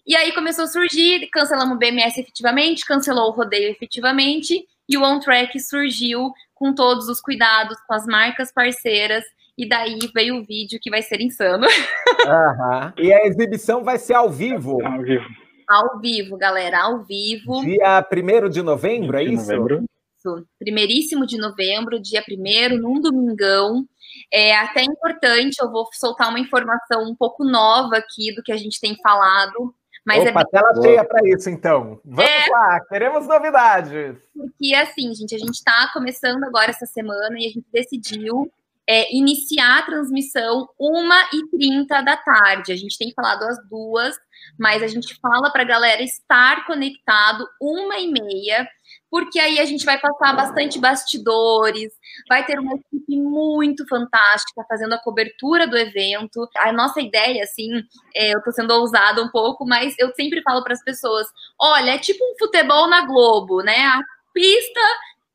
E 0.05 0.17
aí 0.17 0.33
começou 0.33 0.65
a 0.65 0.67
surgir, 0.67 1.29
cancelamos 1.31 1.75
o 1.75 1.79
BMS 1.79 2.19
efetivamente, 2.19 2.85
cancelou 2.85 3.29
o 3.29 3.33
rodeio 3.33 3.71
efetivamente, 3.71 4.65
e 4.89 4.97
o 4.97 5.03
On 5.03 5.19
Track 5.19 5.57
surgiu 5.61 6.33
com 6.53 6.73
todos 6.73 7.07
os 7.07 7.21
cuidados, 7.21 7.77
com 7.87 7.93
as 7.93 8.05
marcas 8.05 8.51
parceiras, 8.51 9.23
e 9.57 9.69
daí 9.69 9.99
veio 10.13 10.37
o 10.37 10.43
vídeo 10.43 10.79
que 10.81 10.89
vai 10.89 11.01
ser 11.01 11.21
insano. 11.21 11.65
Uhum. 12.19 12.91
E 12.97 13.13
a 13.13 13.25
exibição 13.25 13.81
vai 13.81 13.97
ser 13.97 14.13
ao 14.13 14.29
vivo. 14.29 14.85
Ao 14.85 15.01
vivo. 15.01 15.25
Ao 15.69 15.99
vivo, 15.99 16.35
galera, 16.35 16.81
ao 16.81 17.03
vivo. 17.03 17.61
Dia 17.61 18.03
1 18.11 18.49
de 18.49 18.63
novembro, 18.63 19.17
é 19.17 19.23
isso? 19.23 19.51
Novembro. 19.51 19.85
Isso, 20.17 20.47
primeiríssimo 20.57 21.27
de 21.27 21.37
novembro, 21.37 22.01
dia 22.01 22.23
1 22.27 22.75
num 22.75 22.99
domingão. 22.99 23.85
É 24.33 24.57
até 24.57 24.81
importante, 24.81 25.57
eu 25.61 25.71
vou 25.71 25.87
soltar 25.93 26.29
uma 26.29 26.39
informação 26.39 27.03
um 27.03 27.15
pouco 27.15 27.45
nova 27.45 27.97
aqui 27.97 28.33
do 28.33 28.41
que 28.41 28.51
a 28.51 28.57
gente 28.57 28.79
tem 28.79 28.97
falado. 29.03 29.73
Mas 30.03 30.21
Opa, 30.21 30.29
é 30.29 30.33
bem... 30.33 30.45
tela 30.51 30.81
cheia 30.81 31.03
para 31.05 31.29
isso, 31.29 31.49
então. 31.51 32.01
Vamos 32.03 32.31
é... 32.31 32.49
lá, 32.49 32.79
queremos 32.89 33.27
novidades. 33.27 34.17
Porque, 34.33 34.73
assim, 34.73 35.13
gente, 35.13 35.35
a 35.35 35.37
gente 35.37 35.53
está 35.53 35.91
começando 35.93 36.43
agora 36.45 36.71
essa 36.71 36.87
semana 36.87 37.37
e 37.37 37.45
a 37.45 37.49
gente 37.49 37.65
decidiu 37.71 38.51
é, 38.89 39.15
iniciar 39.15 39.77
a 39.77 39.83
transmissão 39.83 40.67
1h30 40.81 42.03
da 42.03 42.17
tarde. 42.17 42.71
A 42.71 42.75
gente 42.75 42.97
tem 42.97 43.13
falado 43.13 43.43
às 43.43 43.57
duas, 43.69 44.15
mas 44.57 44.81
a 44.81 44.87
gente 44.87 45.15
fala 45.21 45.51
para 45.51 45.61
a 45.61 45.67
galera 45.67 46.01
estar 46.01 46.65
conectado 46.65 47.45
uma 47.61 47.99
e 47.99 48.11
meia, 48.11 48.67
porque 49.11 49.39
aí 49.39 49.59
a 49.59 49.65
gente 49.65 49.85
vai 49.85 49.99
passar 49.99 50.35
bastante 50.35 50.79
bastidores, 50.79 51.93
vai 52.27 52.43
ter 52.43 52.57
uma 52.57 52.73
equipe 52.73 53.15
muito 53.15 53.87
fantástica 53.87 54.65
fazendo 54.67 54.93
a 54.93 55.03
cobertura 55.03 55.67
do 55.67 55.77
evento. 55.77 56.49
A 56.57 56.73
nossa 56.73 56.99
ideia, 56.99 57.43
assim, 57.43 57.69
é, 58.15 58.33
eu 58.33 58.39
estou 58.39 58.51
sendo 58.51 58.71
ousada 58.71 59.21
um 59.21 59.29
pouco, 59.29 59.67
mas 59.67 59.93
eu 59.99 60.11
sempre 60.15 60.41
falo 60.41 60.63
para 60.63 60.73
as 60.73 60.83
pessoas: 60.83 61.27
olha, 61.61 61.91
é 61.91 61.99
tipo 61.99 62.23
um 62.23 62.35
futebol 62.39 62.89
na 62.89 63.05
Globo, 63.05 63.61
né? 63.61 63.85
A 63.85 64.01
pista 64.33 64.81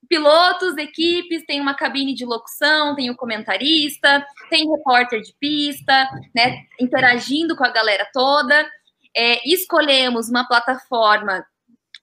pilotos, 0.09 0.77
equipes, 0.77 1.45
tem 1.47 1.61
uma 1.61 1.75
cabine 1.75 2.14
de 2.14 2.25
locução, 2.25 2.95
tem 2.95 3.11
o 3.11 3.17
comentarista, 3.17 4.25
tem 4.51 4.71
repórter 4.71 5.21
de 5.21 5.35
pista, 5.38 6.09
né, 6.35 6.64
interagindo 6.81 7.57
com 7.57 7.64
a 7.64 7.71
galera 7.71 8.09
toda. 8.12 8.67
É, 9.17 9.49
escolhemos 9.49 10.29
uma 10.29 10.47
plataforma 10.47 11.45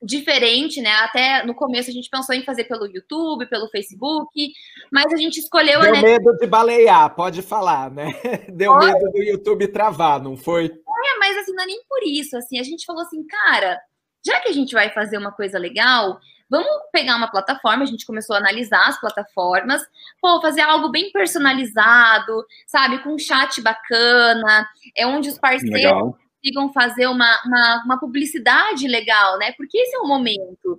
diferente, 0.01 0.81
né? 0.81 0.91
Até 1.01 1.45
no 1.45 1.53
começo 1.53 1.89
a 1.89 1.93
gente 1.93 2.09
pensou 2.09 2.33
em 2.33 2.43
fazer 2.43 2.63
pelo 2.63 2.87
YouTube, 2.87 3.45
pelo 3.47 3.69
Facebook, 3.69 4.51
mas 4.91 5.13
a 5.13 5.17
gente 5.17 5.39
escolheu. 5.39 5.79
Deu 5.81 5.91
né? 5.91 6.01
medo 6.01 6.35
de 6.37 6.47
balear, 6.47 7.13
pode 7.13 7.41
falar, 7.41 7.91
né? 7.91 8.07
Deu 8.51 8.71
Olha. 8.71 8.93
medo 8.93 9.11
do 9.11 9.21
YouTube 9.21 9.67
travar, 9.67 10.21
não 10.21 10.35
foi? 10.35 10.65
É, 10.65 11.19
mas 11.19 11.37
assim, 11.37 11.53
não 11.53 11.63
é 11.63 11.67
nem 11.67 11.83
por 11.87 12.01
isso. 12.03 12.35
Assim, 12.35 12.59
a 12.59 12.63
gente 12.63 12.85
falou 12.85 13.03
assim, 13.03 13.23
cara, 13.27 13.79
já 14.25 14.39
que 14.39 14.49
a 14.49 14.53
gente 14.53 14.73
vai 14.73 14.89
fazer 14.89 15.17
uma 15.17 15.31
coisa 15.31 15.59
legal, 15.59 16.19
Vamos 16.51 16.67
pegar 16.91 17.15
uma 17.15 17.31
plataforma, 17.31 17.83
a 17.83 17.87
gente 17.87 18.05
começou 18.05 18.35
a 18.35 18.39
analisar 18.39 18.85
as 18.89 18.99
plataformas, 18.99 19.81
pô, 20.21 20.41
fazer 20.41 20.59
algo 20.59 20.89
bem 20.89 21.09
personalizado, 21.09 22.45
sabe, 22.67 23.01
com 23.01 23.13
um 23.13 23.17
chat 23.17 23.61
bacana, 23.61 24.67
é 24.93 25.07
onde 25.07 25.29
os 25.29 25.39
parceiros 25.39 25.73
legal. 25.73 26.17
consigam 26.43 26.73
fazer 26.73 27.07
uma, 27.07 27.39
uma, 27.45 27.83
uma, 27.85 27.99
publicidade 28.01 28.85
legal, 28.85 29.37
né? 29.37 29.53
Porque 29.53 29.77
esse 29.77 29.95
é 29.95 29.99
o 29.99 30.07
momento. 30.07 30.77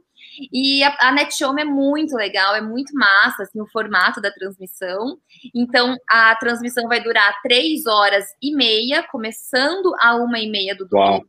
E 0.52 0.84
a, 0.84 1.08
a 1.08 1.12
NetShow 1.12 1.58
é 1.58 1.64
muito 1.64 2.16
legal, 2.16 2.54
é 2.54 2.60
muito 2.60 2.94
massa, 2.94 3.44
assim, 3.44 3.58
o 3.58 3.66
formato 3.68 4.20
da 4.20 4.30
transmissão. 4.30 5.16
Então, 5.54 5.96
a 6.06 6.36
transmissão 6.36 6.86
vai 6.86 7.02
durar 7.02 7.40
três 7.42 7.86
horas 7.86 8.26
e 8.42 8.54
meia, 8.54 9.02
começando 9.04 9.94
a 10.00 10.16
uma 10.16 10.38
e 10.38 10.50
meia 10.50 10.76
do 10.76 10.86
domingo. 10.86 11.26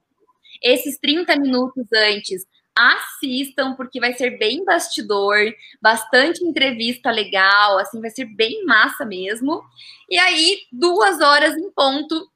Esses 0.62 0.98
30 1.00 1.38
minutos 1.38 1.88
antes 1.94 2.46
assistam, 2.78 3.76
porque 3.76 4.00
vai 4.00 4.14
ser 4.14 4.38
bem 4.38 4.64
bastidor, 4.66 5.38
bastante 5.82 6.44
entrevista 6.44 7.12
legal, 7.12 7.78
assim, 7.80 8.02
vai 8.02 8.10
ser 8.10 8.26
bem 8.26 8.66
massa 8.66 9.06
mesmo. 9.06 9.62
E 10.10 10.18
aí, 10.18 10.60
duas 10.72 11.22
horas 11.22 11.56
em 11.56 11.72
ponto, 11.72 12.28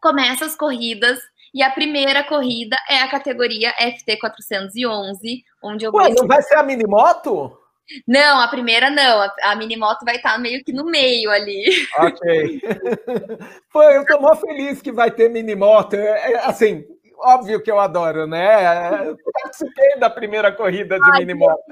começa 0.00 0.44
as 0.44 0.54
corridas. 0.54 1.18
E 1.54 1.62
a 1.62 1.70
primeira 1.70 2.24
corrida 2.24 2.76
é 2.88 3.00
a 3.00 3.10
categoria 3.10 3.74
FT411, 3.74 5.42
onde 5.62 5.84
eu. 5.84 5.92
Ué, 5.92 6.08
não 6.16 6.26
vai 6.26 6.40
ser 6.42 6.56
a 6.56 6.62
minimoto? 6.62 7.58
Não, 8.06 8.40
a 8.40 8.48
primeira 8.48 8.90
não. 8.90 9.20
A, 9.20 9.34
a 9.44 9.56
minimoto 9.56 10.04
vai 10.04 10.16
estar 10.16 10.38
meio 10.38 10.64
que 10.64 10.72
no 10.72 10.84
meio 10.84 11.30
ali. 11.30 11.64
Ok. 11.98 12.62
Pô, 13.72 13.82
eu 13.82 14.06
tô 14.06 14.20
mó 14.20 14.34
feliz 14.36 14.80
que 14.80 14.92
vai 14.92 15.10
ter 15.10 15.28
minimoto. 15.28 15.96
É, 15.96 16.32
é, 16.32 16.46
assim, 16.46 16.84
óbvio 17.22 17.62
que 17.62 17.70
eu 17.70 17.78
adoro, 17.78 18.26
né? 18.26 19.08
Eu 19.08 19.16
participei 19.42 19.98
da 19.98 20.10
primeira 20.10 20.52
corrida 20.52 20.98
de 20.98 21.12
mini 21.18 21.34
moto. 21.34 21.62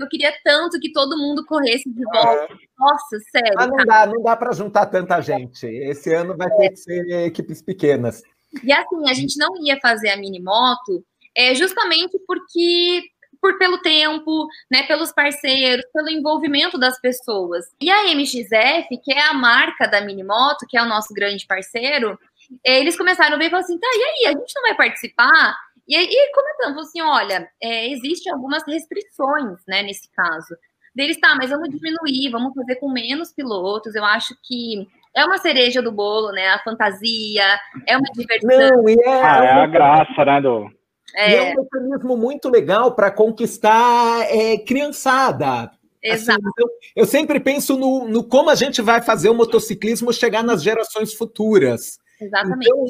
Eu 0.00 0.08
queria 0.08 0.32
tanto 0.44 0.78
que 0.80 0.92
todo 0.92 1.18
mundo 1.18 1.44
corresse 1.44 1.90
de 1.90 2.04
volta. 2.04 2.48
Nossa, 2.78 3.18
sério. 3.30 3.54
Mas 3.56 3.68
não 3.68 3.76
dá, 3.84 4.06
não 4.06 4.22
dá 4.22 4.36
para 4.36 4.52
juntar 4.52 4.86
tanta 4.86 5.20
gente. 5.20 5.66
Esse 5.66 6.14
ano 6.14 6.36
vai 6.36 6.48
ter 6.56 6.70
que 6.70 6.76
ser 6.76 7.26
equipes 7.26 7.60
pequenas. 7.60 8.22
E 8.62 8.72
assim, 8.72 9.08
a 9.08 9.14
gente 9.14 9.36
não 9.38 9.50
ia 9.64 9.78
fazer 9.80 10.10
a 10.10 10.16
mini 10.16 10.40
moto 10.40 11.04
é, 11.36 11.54
justamente 11.54 12.18
porque 12.26 13.02
por 13.40 13.58
pelo 13.58 13.78
tempo, 13.78 14.48
né, 14.70 14.82
pelos 14.84 15.12
parceiros, 15.12 15.84
pelo 15.92 16.08
envolvimento 16.08 16.78
das 16.78 17.00
pessoas. 17.00 17.66
E 17.80 17.90
a 17.90 18.04
MXF, 18.14 18.98
que 19.02 19.12
é 19.12 19.28
a 19.28 19.34
marca 19.34 19.86
da 19.86 20.00
Minimoto, 20.00 20.66
que 20.68 20.76
é 20.76 20.82
o 20.82 20.88
nosso 20.88 21.14
grande 21.14 21.46
parceiro, 21.46 22.18
eles 22.64 22.96
começaram 22.96 23.34
a 23.34 23.38
ver 23.38 23.46
e 23.46 23.50
falaram 23.50 23.64
assim: 23.64 23.78
tá, 23.78 23.88
e 23.92 24.26
aí, 24.26 24.34
a 24.34 24.38
gente 24.38 24.52
não 24.54 24.62
vai 24.62 24.74
participar? 24.76 25.56
E 25.86 25.96
aí 25.96 26.32
comentando, 26.34 26.80
assim, 26.80 27.00
olha, 27.00 27.48
é, 27.62 27.90
existem 27.90 28.32
algumas 28.32 28.62
restrições, 28.66 29.58
né, 29.66 29.82
nesse 29.82 30.10
caso. 30.12 30.54
Deles, 30.94 31.18
tá, 31.20 31.34
mas 31.36 31.50
vamos 31.50 31.70
diminuir, 31.70 32.30
vamos 32.30 32.52
fazer 32.54 32.76
com 32.76 32.90
menos 32.90 33.32
pilotos. 33.32 33.94
Eu 33.94 34.04
acho 34.04 34.34
que 34.42 34.86
é 35.14 35.24
uma 35.24 35.38
cereja 35.38 35.80
do 35.80 35.92
bolo, 35.92 36.32
né? 36.32 36.48
A 36.48 36.58
fantasia, 36.58 37.58
é 37.86 37.96
uma 37.96 38.10
diversão. 38.12 38.48
Não, 38.48 38.88
e 38.88 38.94
é, 38.94 39.22
ah, 39.22 39.44
é 39.44 39.52
a 39.52 39.66
graça, 39.66 40.24
né, 40.24 40.40
do... 40.40 40.70
É, 41.14 41.36
é 41.36 41.52
um 41.52 41.62
mecanismo 41.62 42.16
muito 42.16 42.50
legal 42.50 42.94
para 42.94 43.10
conquistar 43.10 44.26
é, 44.28 44.58
criançada. 44.58 45.62
Assim, 45.64 45.72
Exato. 46.02 46.40
Assim, 46.40 46.50
então, 46.52 46.68
eu 46.94 47.06
sempre 47.06 47.40
penso 47.40 47.76
no, 47.76 48.06
no, 48.06 48.22
como 48.22 48.50
a 48.50 48.54
gente 48.54 48.82
vai 48.82 49.00
fazer 49.00 49.30
o 49.30 49.34
motociclismo 49.34 50.12
chegar 50.12 50.42
nas 50.44 50.62
gerações 50.62 51.14
futuras. 51.14 51.98
Exatamente. 52.20 52.68
Então, 52.68 52.86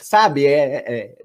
sabe, 0.00 0.46
é, 0.46 0.84
é 0.86 1.16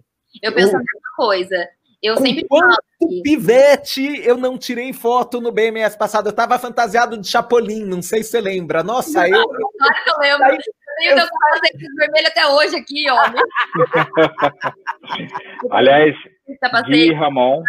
eu 0.41 0.53
penso 0.53 0.75
a 0.75 0.79
mesma 0.79 0.99
coisa. 1.15 1.69
Eu 2.01 2.15
sempre 2.15 2.47
falo 2.47 2.77
que... 2.97 3.21
pivete, 3.21 4.25
eu 4.25 4.37
não 4.37 4.57
tirei 4.57 4.93
foto 4.93 5.41
no 5.41 5.51
BMS 5.51 5.97
passado. 5.97 6.29
Eu 6.29 6.33
tava 6.33 6.57
fantasiado 6.57 7.17
de 7.17 7.27
Chapolin, 7.27 7.83
não 7.83 8.01
sei 8.01 8.23
se 8.23 8.31
você 8.31 8.39
lembra. 8.39 8.81
Nossa, 8.83 9.27
eu. 9.27 9.45
Claro 9.47 10.03
que 10.03 10.09
eu 10.09 10.17
lembro. 10.19 10.45
Aí, 10.45 10.57
eu 11.01 11.15
tenho 11.15 11.19
eu... 11.19 11.27
vermelho 11.97 12.27
até 12.27 12.47
hoje 12.47 12.77
aqui, 12.77 13.05
ó. 13.09 13.19
Aliás, 15.71 16.15
Gui 16.87 17.13
Ramon. 17.13 17.61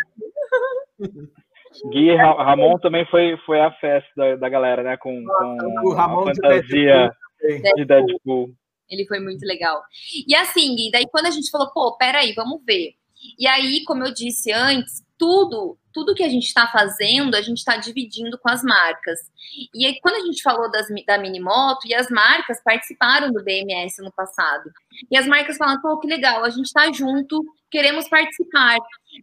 Gui 1.91 2.15
Ramon 2.15 2.79
também 2.79 3.05
foi, 3.07 3.37
foi 3.45 3.61
a 3.61 3.73
festa 3.73 4.09
da, 4.17 4.37
da 4.37 4.49
galera, 4.49 4.85
né? 4.85 4.97
Com, 4.97 5.25
com 5.25 5.89
o 5.89 5.93
Ramon 5.93 6.29
a 6.29 6.35
fantasia 6.35 7.13
de 7.41 7.59
Deadpool. 7.59 7.75
de 7.75 7.85
Deadpool. 7.85 8.55
Ele 8.90 9.07
foi 9.07 9.20
muito 9.20 9.44
legal. 9.46 9.81
E 10.26 10.35
assim, 10.35 10.74
Gui, 10.74 10.90
daí 10.90 11.07
quando 11.11 11.26
a 11.26 11.31
gente 11.31 11.50
falou, 11.50 11.70
pô, 11.72 11.96
peraí, 11.96 12.33
vamos 12.35 12.61
ver. 12.64 12.94
E 13.38 13.46
aí, 13.46 13.85
como 13.85 14.05
eu 14.05 14.12
disse 14.12 14.50
antes, 14.53 15.03
tudo, 15.18 15.76
tudo 15.92 16.14
que 16.14 16.22
a 16.22 16.29
gente 16.29 16.46
está 16.46 16.66
fazendo, 16.68 17.35
a 17.35 17.42
gente 17.42 17.59
está 17.59 17.76
dividindo 17.76 18.38
com 18.38 18.48
as 18.48 18.62
marcas. 18.62 19.18
E 19.74 19.85
aí, 19.85 20.00
quando 20.00 20.16
a 20.16 20.26
gente 20.26 20.42
falou 20.42 20.70
das, 20.70 20.87
da 21.07 21.18
Minimoto, 21.18 21.87
e 21.87 21.94
as 21.94 22.09
marcas 22.09 22.62
participaram 22.64 23.31
do 23.31 23.44
BMS 23.44 24.03
no 24.03 24.11
passado. 24.12 24.70
E 25.11 25.16
as 25.16 25.26
marcas 25.26 25.59
falam, 25.59 25.81
pô, 25.83 25.98
que 25.98 26.09
legal, 26.09 26.42
a 26.42 26.48
gente 26.48 26.66
está 26.66 26.90
junto, 26.90 27.44
queremos 27.70 28.09
participar. 28.09 28.79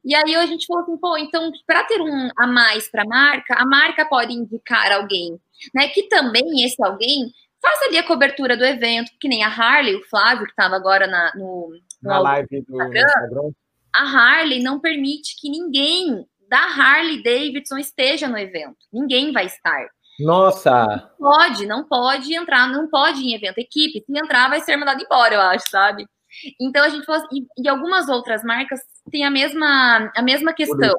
E 0.06 0.14
aí 0.14 0.36
a 0.36 0.46
gente 0.46 0.68
falou 0.68 0.84
assim, 0.84 0.98
pô, 0.98 1.18
então, 1.18 1.52
para 1.66 1.84
ter 1.86 2.00
um 2.00 2.30
a 2.38 2.46
mais 2.46 2.90
para 2.90 3.02
a 3.02 3.08
marca, 3.08 3.56
a 3.56 3.66
marca 3.66 4.06
pode 4.06 4.34
indicar 4.34 4.92
alguém, 4.92 5.40
né? 5.74 5.88
Que 5.88 6.04
também 6.04 6.64
esse 6.64 6.84
alguém 6.84 7.34
faça 7.62 7.86
ali 7.86 7.98
a 7.98 8.06
cobertura 8.06 8.56
do 8.56 8.64
evento, 8.64 9.12
que 9.20 9.28
nem 9.28 9.44
a 9.44 9.50
Harley, 9.50 9.96
o 9.96 10.04
Flávio, 10.06 10.46
que 10.46 10.52
estava 10.52 10.76
agora 10.76 11.08
na, 11.08 11.34
no, 11.36 11.70
no 12.02 12.10
na 12.10 12.20
live 12.20 12.48
do 12.50 12.74
Instagram, 12.74 13.02
Instagram 13.02 13.52
a 13.98 14.04
Harley 14.04 14.62
não 14.62 14.80
permite 14.80 15.36
que 15.40 15.50
ninguém 15.50 16.26
da 16.48 16.60
Harley 16.60 17.22
Davidson 17.24 17.78
esteja 17.78 18.28
no 18.28 18.38
evento. 18.38 18.78
Ninguém 18.94 19.32
vai 19.32 19.48
estar. 19.48 19.88
Nossa! 20.20 20.86
Não 21.20 21.32
pode, 21.32 21.66
não 21.66 21.84
pode 21.84 22.34
entrar, 22.34 22.68
não 22.70 22.88
pode 22.90 23.22
em 23.22 23.34
evento. 23.34 23.58
Equipe, 23.58 24.04
se 24.06 24.18
entrar, 24.18 24.50
vai 24.50 24.62
ser 24.62 24.78
mandado 24.78 25.04
embora, 25.04 25.34
eu 25.34 25.42
acho, 25.42 25.70
sabe? 25.70 26.06
Então 26.60 26.84
a 26.84 26.90
gente 26.90 27.06
falou 27.06 27.24
assim, 27.24 27.48
e, 27.58 27.68
algumas 27.68 28.08
outras 28.08 28.44
marcas 28.44 28.80
têm 29.12 29.26
a 29.26 29.32
mesma, 29.32 30.12
a 30.16 30.22
mesma 30.22 30.54
questão. 30.54 30.94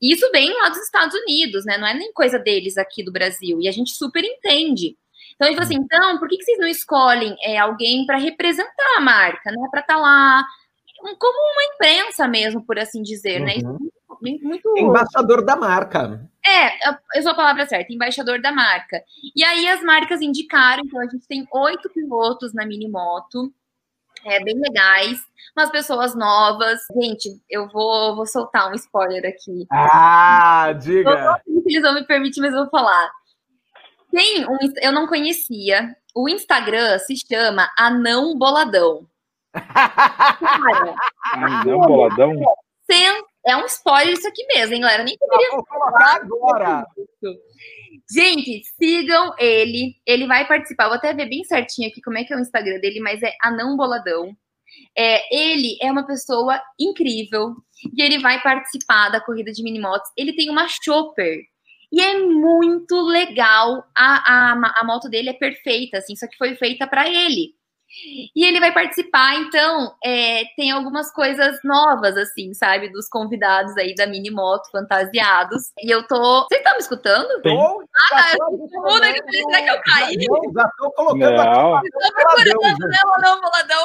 Isso 0.00 0.28
vem 0.32 0.52
lá 0.54 0.68
dos 0.68 0.78
Estados 0.78 1.14
Unidos, 1.14 1.64
né? 1.64 1.76
Não 1.76 1.86
é 1.86 1.94
nem 1.94 2.12
coisa 2.12 2.38
deles 2.38 2.78
aqui 2.78 3.04
do 3.04 3.12
Brasil. 3.12 3.60
E 3.60 3.68
a 3.68 3.72
gente 3.72 3.92
super 3.92 4.24
entende. 4.24 4.96
Então, 5.40 5.48
gente 5.48 5.56
falou 5.56 5.66
assim, 5.66 5.82
então, 5.82 6.18
por 6.18 6.28
que, 6.28 6.36
que 6.36 6.44
vocês 6.44 6.58
não 6.58 6.68
escolhem 6.68 7.34
é, 7.42 7.56
alguém 7.56 8.04
para 8.04 8.18
representar 8.18 8.98
a 8.98 9.00
marca, 9.00 9.50
né? 9.50 9.68
Para 9.70 9.80
estar 9.80 9.94
tá 9.94 9.98
lá 10.00 10.44
como 11.18 11.52
uma 11.52 11.74
imprensa 11.74 12.28
mesmo, 12.28 12.62
por 12.62 12.78
assim 12.78 13.00
dizer, 13.00 13.40
né? 13.40 13.54
uhum. 13.64 13.72
né? 13.72 14.38
Muito... 14.42 14.74
Embaixador 14.76 15.42
da 15.42 15.56
marca. 15.56 16.28
É, 16.44 16.90
eu 17.16 17.22
sou 17.22 17.32
a 17.32 17.34
palavra 17.34 17.64
certa, 17.64 17.90
embaixador 17.90 18.42
da 18.42 18.52
marca. 18.52 19.02
E 19.34 19.42
aí 19.42 19.66
as 19.66 19.82
marcas 19.82 20.20
indicaram, 20.20 20.82
então 20.84 21.00
a 21.00 21.06
gente 21.06 21.26
tem 21.26 21.48
oito 21.50 21.88
pilotos 21.88 22.52
na 22.52 22.66
Minimoto, 22.66 23.50
é, 24.26 24.44
bem 24.44 24.60
legais, 24.60 25.22
umas 25.56 25.70
pessoas 25.70 26.14
novas. 26.14 26.82
Gente, 27.00 27.40
eu 27.48 27.66
vou, 27.68 28.14
vou 28.14 28.26
soltar 28.26 28.70
um 28.70 28.74
spoiler 28.74 29.24
aqui. 29.24 29.66
Ah, 29.70 30.74
diga! 30.78 31.08
Eu 31.46 31.54
não 31.54 31.62
sei 31.62 31.62
se 31.62 31.70
eles 31.70 31.82
vão 31.82 31.94
me 31.94 32.06
permitir, 32.06 32.42
mas 32.42 32.52
eu 32.52 32.60
vou 32.60 32.70
falar. 32.70 33.10
Tem 34.10 34.46
um, 34.46 34.58
eu 34.80 34.92
não 34.92 35.06
conhecia. 35.06 35.94
O 36.14 36.28
Instagram 36.28 36.98
se 36.98 37.14
chama 37.16 37.70
Anão 37.78 38.36
Boladão. 38.36 39.06
Cara, 39.52 40.94
Anão 41.34 41.80
boladão? 41.80 42.32
É 43.46 43.56
um 43.56 43.64
spoiler 43.66 44.14
isso 44.14 44.28
aqui 44.28 44.44
mesmo, 44.54 44.74
hein, 44.74 44.82
galera? 44.82 45.02
Nem 45.02 45.16
poderia 45.16 45.50
vou 45.50 45.64
colocar 45.64 46.16
agora. 46.16 46.86
Gente, 48.12 48.62
sigam 48.78 49.34
ele. 49.38 49.94
Ele 50.06 50.26
vai 50.26 50.46
participar. 50.46 50.88
Vou 50.88 50.96
até 50.96 51.14
ver 51.14 51.28
bem 51.28 51.42
certinho 51.44 51.88
aqui 51.88 52.02
como 52.02 52.18
é 52.18 52.24
que 52.24 52.32
é 52.32 52.36
o 52.36 52.40
Instagram 52.40 52.78
dele, 52.80 53.00
mas 53.00 53.22
é 53.22 53.32
Anão 53.42 53.76
Boladão. 53.76 54.36
É, 54.96 55.34
ele 55.34 55.76
é 55.80 55.90
uma 55.90 56.06
pessoa 56.06 56.60
incrível 56.78 57.54
e 57.96 58.02
ele 58.02 58.18
vai 58.18 58.40
participar 58.42 59.08
da 59.08 59.20
corrida 59.20 59.52
de 59.52 59.62
minimotos. 59.62 60.10
Ele 60.16 60.34
tem 60.34 60.50
uma 60.50 60.68
chopper 60.68 61.40
e 61.92 62.00
é 62.00 62.18
muito 62.18 63.00
legal. 63.02 63.84
A, 63.96 64.52
a, 64.52 64.80
a 64.80 64.84
moto 64.84 65.08
dele 65.08 65.30
é 65.30 65.34
perfeita, 65.34 65.98
assim, 65.98 66.16
só 66.16 66.26
que 66.26 66.36
foi 66.36 66.54
feita 66.56 66.86
para 66.86 67.08
ele. 67.08 67.54
E 68.34 68.44
ele 68.46 68.60
vai 68.60 68.72
participar, 68.72 69.34
então 69.36 69.94
é, 70.04 70.44
tem 70.56 70.70
algumas 70.70 71.12
coisas 71.12 71.58
novas, 71.64 72.16
assim, 72.16 72.54
sabe? 72.54 72.88
Dos 72.90 73.08
convidados 73.08 73.76
aí 73.76 73.94
da 73.94 74.06
Mini 74.06 74.30
Moto 74.30 74.70
fantasiados. 74.70 75.72
E 75.82 75.90
eu 75.90 76.06
tô. 76.06 76.46
Vocês 76.46 76.60
estão 76.60 76.72
me 76.74 76.78
escutando? 76.78 77.42
Tô. 77.42 77.80
Ah, 77.80 78.10
tá, 78.10 78.36
eu 78.38 78.58
muda 78.82 79.12
que 79.12 79.42
será 79.42 79.62
que 79.62 79.70
eu 79.70 79.80
caí? 79.82 80.16
Não, 80.28 80.52
já 80.52 80.70
tô 80.78 80.90
colocando 80.92 81.34
não. 81.34 81.76
aqui. 81.76 81.90
Tô 81.90 82.12
procurando, 82.14 82.78
não, 82.78 83.22
não, 83.22 83.40
boladão. 83.40 83.84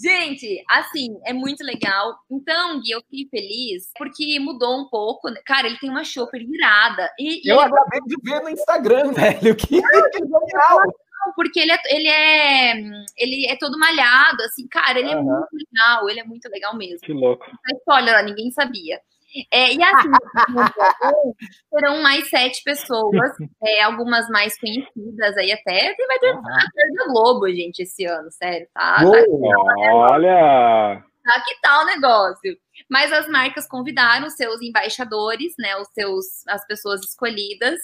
Gente, 0.00 0.62
assim, 0.68 1.18
é 1.24 1.32
muito 1.32 1.62
legal. 1.62 2.16
Então, 2.30 2.80
Gui, 2.80 2.90
eu 2.90 3.02
fiquei 3.02 3.28
feliz 3.30 3.90
porque 3.98 4.38
mudou 4.40 4.78
um 4.78 4.88
pouco. 4.88 5.28
Né? 5.28 5.40
Cara, 5.44 5.66
ele 5.66 5.78
tem 5.78 5.90
uma 5.90 6.04
shopper 6.04 6.46
virada. 6.46 7.10
E, 7.18 7.50
eu 7.50 7.56
e 7.56 7.58
acabei 7.58 8.00
de 8.06 8.16
ver 8.22 8.40
no 8.40 8.48
Instagram, 8.48 9.12
velho. 9.12 9.56
Que 9.56 9.76
legal 9.76 10.78
porque 11.34 11.60
ele 11.60 11.72
é, 11.72 11.78
ele 11.88 12.08
é 12.08 12.72
ele 13.16 13.46
é 13.46 13.56
todo 13.56 13.78
malhado, 13.78 14.42
assim, 14.42 14.66
cara, 14.68 14.98
ele 14.98 15.14
uhum. 15.14 15.20
é 15.20 15.22
muito 15.22 15.48
legal, 15.52 16.10
ele 16.10 16.20
é 16.20 16.24
muito 16.24 16.48
legal 16.48 16.76
mesmo. 16.76 17.00
Que 17.00 17.12
louco. 17.12 17.44
Spoiler, 17.78 18.24
ninguém 18.24 18.50
sabia. 18.50 19.00
É, 19.52 19.72
e 19.72 19.82
assim, 19.82 20.08
serão 21.70 22.02
mais 22.02 22.28
sete 22.28 22.62
pessoas, 22.64 23.30
é, 23.62 23.82
algumas 23.82 24.28
mais 24.28 24.58
conhecidas 24.58 25.36
aí 25.36 25.52
até. 25.52 25.94
Vai 26.06 26.18
ter 26.18 26.34
uhum. 26.34 26.38
a 26.40 26.96
da 26.96 27.12
Globo, 27.12 27.48
gente, 27.48 27.80
esse 27.80 28.04
ano, 28.04 28.30
sério, 28.30 28.66
tá? 28.74 28.96
tá 28.96 29.04
olha! 29.92 31.04
Tá 31.22 31.44
que 31.46 31.60
tal 31.60 31.82
o 31.82 31.86
negócio? 31.86 32.56
Mas 32.88 33.12
as 33.12 33.28
marcas 33.28 33.68
convidaram 33.68 34.28
seus 34.30 34.60
embaixadores, 34.62 35.52
né? 35.58 35.76
Os 35.76 35.88
seus, 35.88 36.46
as 36.48 36.66
pessoas 36.66 37.00
escolhidas, 37.02 37.78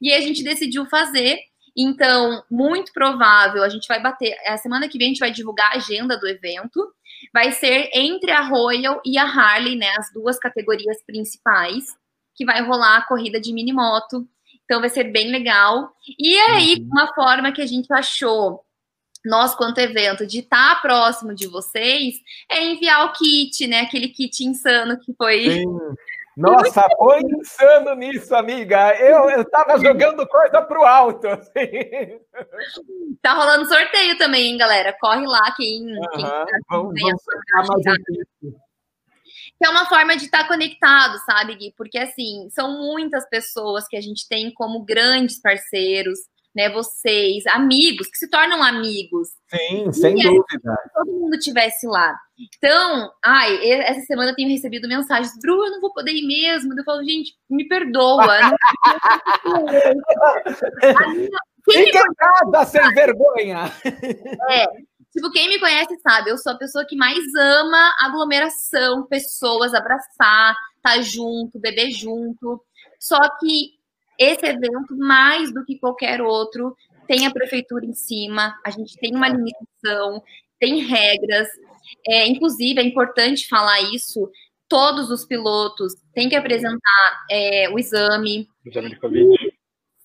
e 0.00 0.12
a 0.12 0.20
gente 0.20 0.42
decidiu 0.42 0.86
fazer 0.86 1.38
então, 1.78 2.42
muito 2.50 2.92
provável, 2.92 3.62
a 3.62 3.68
gente 3.68 3.86
vai 3.86 4.02
bater. 4.02 4.36
A 4.48 4.56
semana 4.56 4.88
que 4.88 4.98
vem 4.98 5.06
a 5.06 5.10
gente 5.10 5.20
vai 5.20 5.30
divulgar 5.30 5.70
a 5.70 5.76
agenda 5.76 6.18
do 6.18 6.26
evento. 6.26 6.92
Vai 7.32 7.52
ser 7.52 7.88
entre 7.94 8.32
a 8.32 8.40
Royal 8.40 9.00
e 9.04 9.16
a 9.16 9.22
Harley, 9.22 9.76
né? 9.76 9.88
As 9.96 10.12
duas 10.12 10.40
categorias 10.40 11.00
principais, 11.06 11.84
que 12.34 12.44
vai 12.44 12.62
rolar 12.62 12.96
a 12.96 13.06
corrida 13.06 13.40
de 13.40 13.52
mini 13.52 13.72
moto. 13.72 14.26
Então 14.64 14.80
vai 14.80 14.88
ser 14.88 15.04
bem 15.04 15.30
legal. 15.30 15.92
E 16.18 16.36
aí, 16.36 16.74
uhum. 16.80 16.88
uma 16.90 17.14
forma 17.14 17.52
que 17.52 17.62
a 17.62 17.66
gente 17.66 17.92
achou 17.92 18.64
nós, 19.24 19.54
quanto 19.54 19.78
evento, 19.78 20.26
de 20.26 20.40
estar 20.40 20.76
tá 20.76 20.80
próximo 20.80 21.32
de 21.32 21.46
vocês, 21.46 22.16
é 22.50 22.64
enviar 22.64 23.06
o 23.06 23.12
kit, 23.12 23.68
né? 23.68 23.82
Aquele 23.82 24.08
kit 24.08 24.44
insano 24.44 24.98
que 24.98 25.12
foi 25.14 25.44
Sim. 25.44 25.64
Nossa, 26.38 26.86
foi 26.96 27.20
insano 27.20 27.94
nisso, 27.94 28.34
amiga. 28.34 28.94
Eu, 28.96 29.28
eu 29.28 29.44
tava 29.50 29.78
jogando 29.80 30.26
coisa 30.28 30.62
pro 30.62 30.84
alto. 30.84 31.26
Assim. 31.26 32.20
Tá 33.20 33.34
rolando 33.34 33.66
sorteio 33.66 34.16
também, 34.16 34.52
hein, 34.52 34.56
galera? 34.56 34.96
Corre 35.00 35.26
lá 35.26 35.52
quem. 35.56 35.84
quem 36.14 36.24
tá 36.24 36.46
vamos, 36.70 36.94
vamos 37.00 37.84
mais 37.84 37.98
que 39.58 39.66
é 39.66 39.70
uma 39.70 39.86
forma 39.86 40.16
de 40.16 40.26
estar 40.26 40.42
tá 40.42 40.48
conectado, 40.48 41.18
sabe, 41.26 41.56
Gui? 41.56 41.74
Porque, 41.76 41.98
assim, 41.98 42.48
são 42.50 42.78
muitas 42.78 43.28
pessoas 43.28 43.88
que 43.88 43.96
a 43.96 44.00
gente 44.00 44.28
tem 44.28 44.54
como 44.54 44.84
grandes 44.84 45.40
parceiros, 45.40 46.20
né, 46.54 46.70
vocês, 46.70 47.44
amigos, 47.46 48.08
que 48.08 48.16
se 48.16 48.28
tornam 48.28 48.62
amigos. 48.62 49.28
Sim, 49.48 49.92
sem 49.92 50.16
dúvida. 50.16 50.76
Se 50.82 50.92
todo 50.94 51.12
mundo 51.12 51.38
tivesse 51.38 51.86
lá. 51.86 52.16
Então, 52.56 53.12
ai, 53.24 53.70
essa 53.70 54.00
semana 54.02 54.30
eu 54.30 54.34
tenho 54.34 54.48
recebido 54.48 54.88
mensagens, 54.88 55.32
Bru, 55.40 55.64
eu 55.64 55.72
não 55.72 55.80
vou 55.80 55.92
poder 55.92 56.12
ir 56.12 56.26
mesmo. 56.26 56.78
Eu 56.78 56.84
falo, 56.84 57.04
gente, 57.04 57.34
me 57.50 57.66
perdoa. 57.66 58.26
Fica 61.70 61.98
em 61.98 62.14
casa, 62.14 62.64
sem 62.64 62.94
vergonha. 62.94 63.70
É, 64.50 64.66
Tipo, 65.12 65.30
quem 65.32 65.48
me 65.48 65.58
conhece 65.58 65.98
sabe, 66.00 66.30
eu 66.30 66.38
sou 66.38 66.52
a 66.52 66.58
pessoa 66.58 66.84
que 66.86 66.94
mais 66.94 67.18
ama 67.34 67.94
aglomeração, 68.00 69.06
pessoas, 69.06 69.72
abraçar, 69.72 70.54
estar 70.76 70.82
tá 70.82 71.00
junto, 71.00 71.58
beber 71.58 71.90
junto. 71.90 72.62
Só 73.00 73.18
que 73.40 73.77
esse 74.18 74.44
evento, 74.44 74.96
mais 74.96 75.52
do 75.54 75.64
que 75.64 75.78
qualquer 75.78 76.20
outro, 76.20 76.74
tem 77.06 77.26
a 77.26 77.30
prefeitura 77.30 77.86
em 77.86 77.94
cima, 77.94 78.54
a 78.64 78.70
gente 78.70 78.96
tem 78.98 79.14
uma 79.14 79.28
limitação, 79.28 80.22
tem 80.58 80.84
regras. 80.84 81.48
É, 82.06 82.26
inclusive, 82.26 82.80
é 82.80 82.84
importante 82.84 83.48
falar 83.48 83.80
isso. 83.94 84.30
Todos 84.68 85.10
os 85.10 85.24
pilotos 85.24 85.94
têm 86.12 86.28
que 86.28 86.36
apresentar 86.36 87.24
é, 87.30 87.70
o 87.70 87.78
exame. 87.78 88.46
Exame 88.66 88.90
de 88.90 88.96
Covid. 88.96 89.56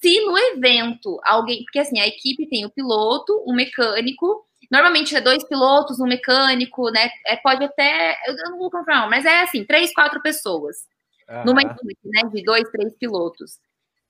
Se 0.02 0.22
no 0.22 0.38
evento 0.38 1.20
alguém. 1.24 1.64
Porque 1.64 1.80
assim, 1.80 2.00
a 2.00 2.08
equipe 2.08 2.48
tem 2.48 2.66
o 2.66 2.72
piloto, 2.72 3.44
um 3.46 3.54
mecânico. 3.54 4.46
Normalmente 4.72 5.16
é 5.16 5.22
dois 5.22 5.44
pilotos, 5.44 6.00
um 6.00 6.08
mecânico, 6.08 6.90
né? 6.90 7.10
É, 7.26 7.36
pode 7.36 7.64
até. 7.64 8.18
Eu 8.28 8.52
não 8.52 8.58
vou 8.58 8.72
confirmar, 8.72 9.10
mas 9.10 9.26
é 9.26 9.42
assim, 9.42 9.66
três, 9.66 9.94
quatro 9.94 10.22
pessoas. 10.22 10.88
Uhum. 11.30 11.46
Numa 11.46 11.62
equipe, 11.62 11.98
né? 12.06 12.22
De 12.34 12.44
dois, 12.44 12.70
três 12.70 12.96
pilotos. 12.96 13.60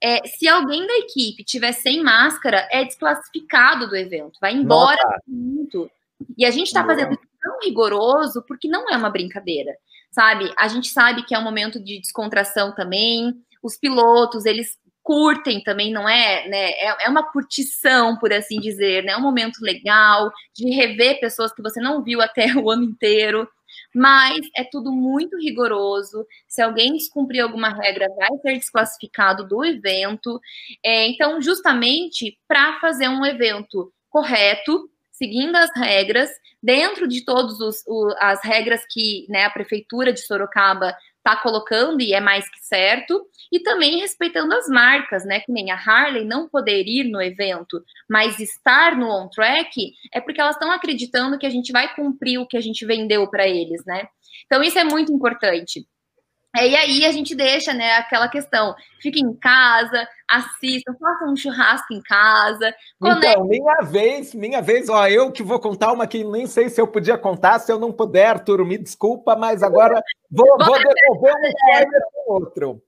É, 0.06 0.20
se 0.26 0.46
alguém 0.46 0.86
da 0.86 0.98
equipe 0.98 1.42
tiver 1.42 1.72
sem 1.72 2.02
máscara, 2.02 2.68
é 2.70 2.84
desclassificado 2.84 3.88
do 3.88 3.96
evento, 3.96 4.38
vai 4.38 4.52
embora 4.52 5.00
muito. 5.26 5.90
E 6.36 6.44
a 6.44 6.50
gente 6.50 6.66
está 6.66 6.84
fazendo 6.84 7.12
isso 7.12 7.22
tão 7.40 7.58
rigoroso 7.62 8.44
porque 8.46 8.68
não 8.68 8.86
é 8.90 8.98
uma 8.98 9.08
brincadeira, 9.08 9.74
sabe? 10.10 10.52
A 10.58 10.68
gente 10.68 10.88
sabe 10.88 11.24
que 11.24 11.34
é 11.34 11.38
um 11.38 11.42
momento 11.42 11.82
de 11.82 11.98
descontração 11.98 12.74
também. 12.74 13.32
Os 13.62 13.78
pilotos, 13.78 14.44
eles 14.44 14.76
curtem 15.02 15.62
também, 15.62 15.90
não 15.90 16.06
é, 16.06 16.48
né? 16.48 16.70
É, 16.72 17.06
é 17.06 17.08
uma 17.08 17.22
curtição, 17.32 18.18
por 18.18 18.30
assim 18.30 18.60
dizer, 18.60 19.04
né? 19.04 19.12
É 19.12 19.16
um 19.16 19.22
momento 19.22 19.56
legal 19.62 20.30
de 20.54 20.68
rever 20.68 21.18
pessoas 21.18 21.50
que 21.50 21.62
você 21.62 21.80
não 21.80 22.02
viu 22.02 22.20
até 22.20 22.44
o 22.60 22.70
ano 22.70 22.84
inteiro 22.84 23.48
mas 23.94 24.40
é 24.56 24.64
tudo 24.64 24.90
muito 24.90 25.36
rigoroso. 25.38 26.26
Se 26.48 26.60
alguém 26.60 26.94
descumprir 26.94 27.42
alguma 27.42 27.68
regra, 27.68 28.08
vai 28.16 28.36
ser 28.42 28.58
desclassificado 28.58 29.46
do 29.46 29.64
evento. 29.64 30.40
É, 30.84 31.06
então, 31.06 31.40
justamente 31.40 32.38
para 32.48 32.80
fazer 32.80 33.08
um 33.08 33.24
evento 33.24 33.92
correto, 34.10 34.90
seguindo 35.12 35.54
as 35.56 35.70
regras, 35.76 36.30
dentro 36.62 37.06
de 37.06 37.24
todas 37.24 37.58
as 38.18 38.42
regras 38.42 38.82
que 38.90 39.26
né, 39.28 39.44
a 39.44 39.50
prefeitura 39.50 40.12
de 40.12 40.20
Sorocaba 40.20 40.96
está 41.24 41.36
colocando 41.36 42.02
e 42.02 42.12
é 42.12 42.20
mais 42.20 42.48
que 42.50 42.60
certo, 42.60 43.26
e 43.50 43.60
também 43.60 43.98
respeitando 44.00 44.52
as 44.54 44.68
marcas, 44.68 45.24
né? 45.24 45.40
Que 45.40 45.50
nem 45.50 45.70
a 45.70 45.76
Harley 45.76 46.24
não 46.24 46.48
poder 46.48 46.84
ir 46.86 47.04
no 47.04 47.20
evento, 47.20 47.82
mas 48.08 48.38
estar 48.38 48.94
no 48.96 49.08
on 49.08 49.28
track 49.28 49.92
é 50.12 50.20
porque 50.20 50.40
elas 50.40 50.56
estão 50.56 50.70
acreditando 50.70 51.38
que 51.38 51.46
a 51.46 51.50
gente 51.50 51.72
vai 51.72 51.94
cumprir 51.94 52.38
o 52.38 52.46
que 52.46 52.58
a 52.58 52.60
gente 52.60 52.84
vendeu 52.84 53.26
para 53.28 53.48
eles, 53.48 53.82
né? 53.86 54.06
Então 54.44 54.62
isso 54.62 54.78
é 54.78 54.84
muito 54.84 55.10
importante. 55.12 55.86
É, 56.56 56.68
e 56.68 56.76
aí 56.76 57.04
a 57.04 57.10
gente 57.10 57.34
deixa, 57.34 57.74
né, 57.74 57.94
aquela 57.94 58.28
questão, 58.28 58.76
fica 59.00 59.18
em 59.18 59.34
casa, 59.34 60.06
assistam, 60.28 60.94
façam 61.00 61.32
um 61.32 61.36
churrasco 61.36 61.92
em 61.92 62.00
casa. 62.00 62.72
Então, 63.02 63.44
minha 63.44 63.82
vez, 63.82 64.34
minha 64.34 64.62
vez, 64.62 64.88
ó, 64.88 65.08
eu 65.08 65.32
que 65.32 65.42
vou 65.42 65.58
contar 65.58 65.92
uma 65.92 66.06
que 66.06 66.22
nem 66.22 66.46
sei 66.46 66.68
se 66.68 66.80
eu 66.80 66.86
podia 66.86 67.18
contar, 67.18 67.58
se 67.58 67.72
eu 67.72 67.78
não 67.78 67.90
puder, 67.90 68.26
Arthur, 68.26 68.64
me 68.64 68.78
desculpa, 68.78 69.34
mas 69.34 69.62
agora 69.64 70.00
vou, 70.30 70.46
vou 70.58 70.78
devolver 70.78 71.34
um 71.34 71.46
spoiler 71.46 72.02
com 72.12 72.32
outro. 72.32 72.82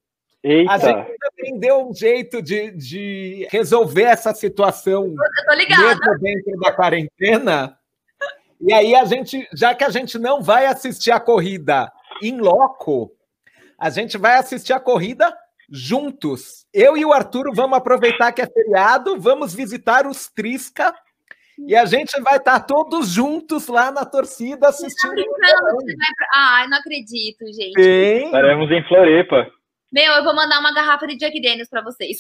Eita. 0.45 0.73
A 0.73 0.79
gente 0.79 1.17
também 1.19 1.59
deu 1.59 1.89
um 1.89 1.93
jeito 1.93 2.41
de, 2.41 2.71
de 2.71 3.49
resolver 3.51 4.05
essa 4.05 4.33
situação 4.33 5.07
eu 5.07 5.45
tô 5.45 5.55
ligada. 5.55 6.19
dentro 6.21 6.61
da 6.61 6.73
quarentena. 6.73 7.77
E 8.61 8.73
aí 8.73 8.95
a 8.95 9.05
gente, 9.05 9.49
já 9.53 9.75
que 9.75 9.83
a 9.83 9.91
gente 9.91 10.21
não 10.21 10.41
vai 10.41 10.67
assistir 10.67 11.11
a 11.11 11.19
corrida 11.19 11.91
em 12.23 12.39
loco, 12.39 13.11
a 13.79 13.91
gente 13.91 14.19
vai 14.19 14.37
assistir 14.37 14.73
a 14.73 14.81
corrida 14.81 15.33
juntos. 15.71 16.67
Eu 16.73 16.97
e 16.97 17.05
o 17.05 17.13
Arturo 17.13 17.53
vamos 17.55 17.77
aproveitar 17.77 18.33
que 18.33 18.41
é 18.41 18.47
feriado, 18.47 19.21
vamos 19.21 19.55
visitar 19.55 20.07
os 20.07 20.29
Trisca 20.29 20.95
e 21.59 21.75
a 21.75 21.85
gente 21.87 22.21
vai 22.21 22.37
estar 22.37 22.61
todos 22.61 23.09
juntos 23.09 23.67
lá 23.69 23.91
na 23.91 24.05
torcida 24.05 24.69
assistindo. 24.69 25.15
Tá 25.15 25.25
ah, 26.35 26.67
não 26.69 26.77
acredito, 26.79 27.47
gente. 27.47 27.83
Sim. 27.83 28.27
Estaremos 28.27 28.71
em 28.71 28.87
Floripa. 28.87 29.51
Meu, 29.93 30.13
eu 30.15 30.25
vou 30.25 30.35
mandar 30.35 30.59
uma 30.61 30.75
garrafa 30.75 31.07
de 31.07 31.17
Jack 31.17 31.41
Daniels 31.41 31.71
para 31.71 31.83
vocês. 31.83 32.19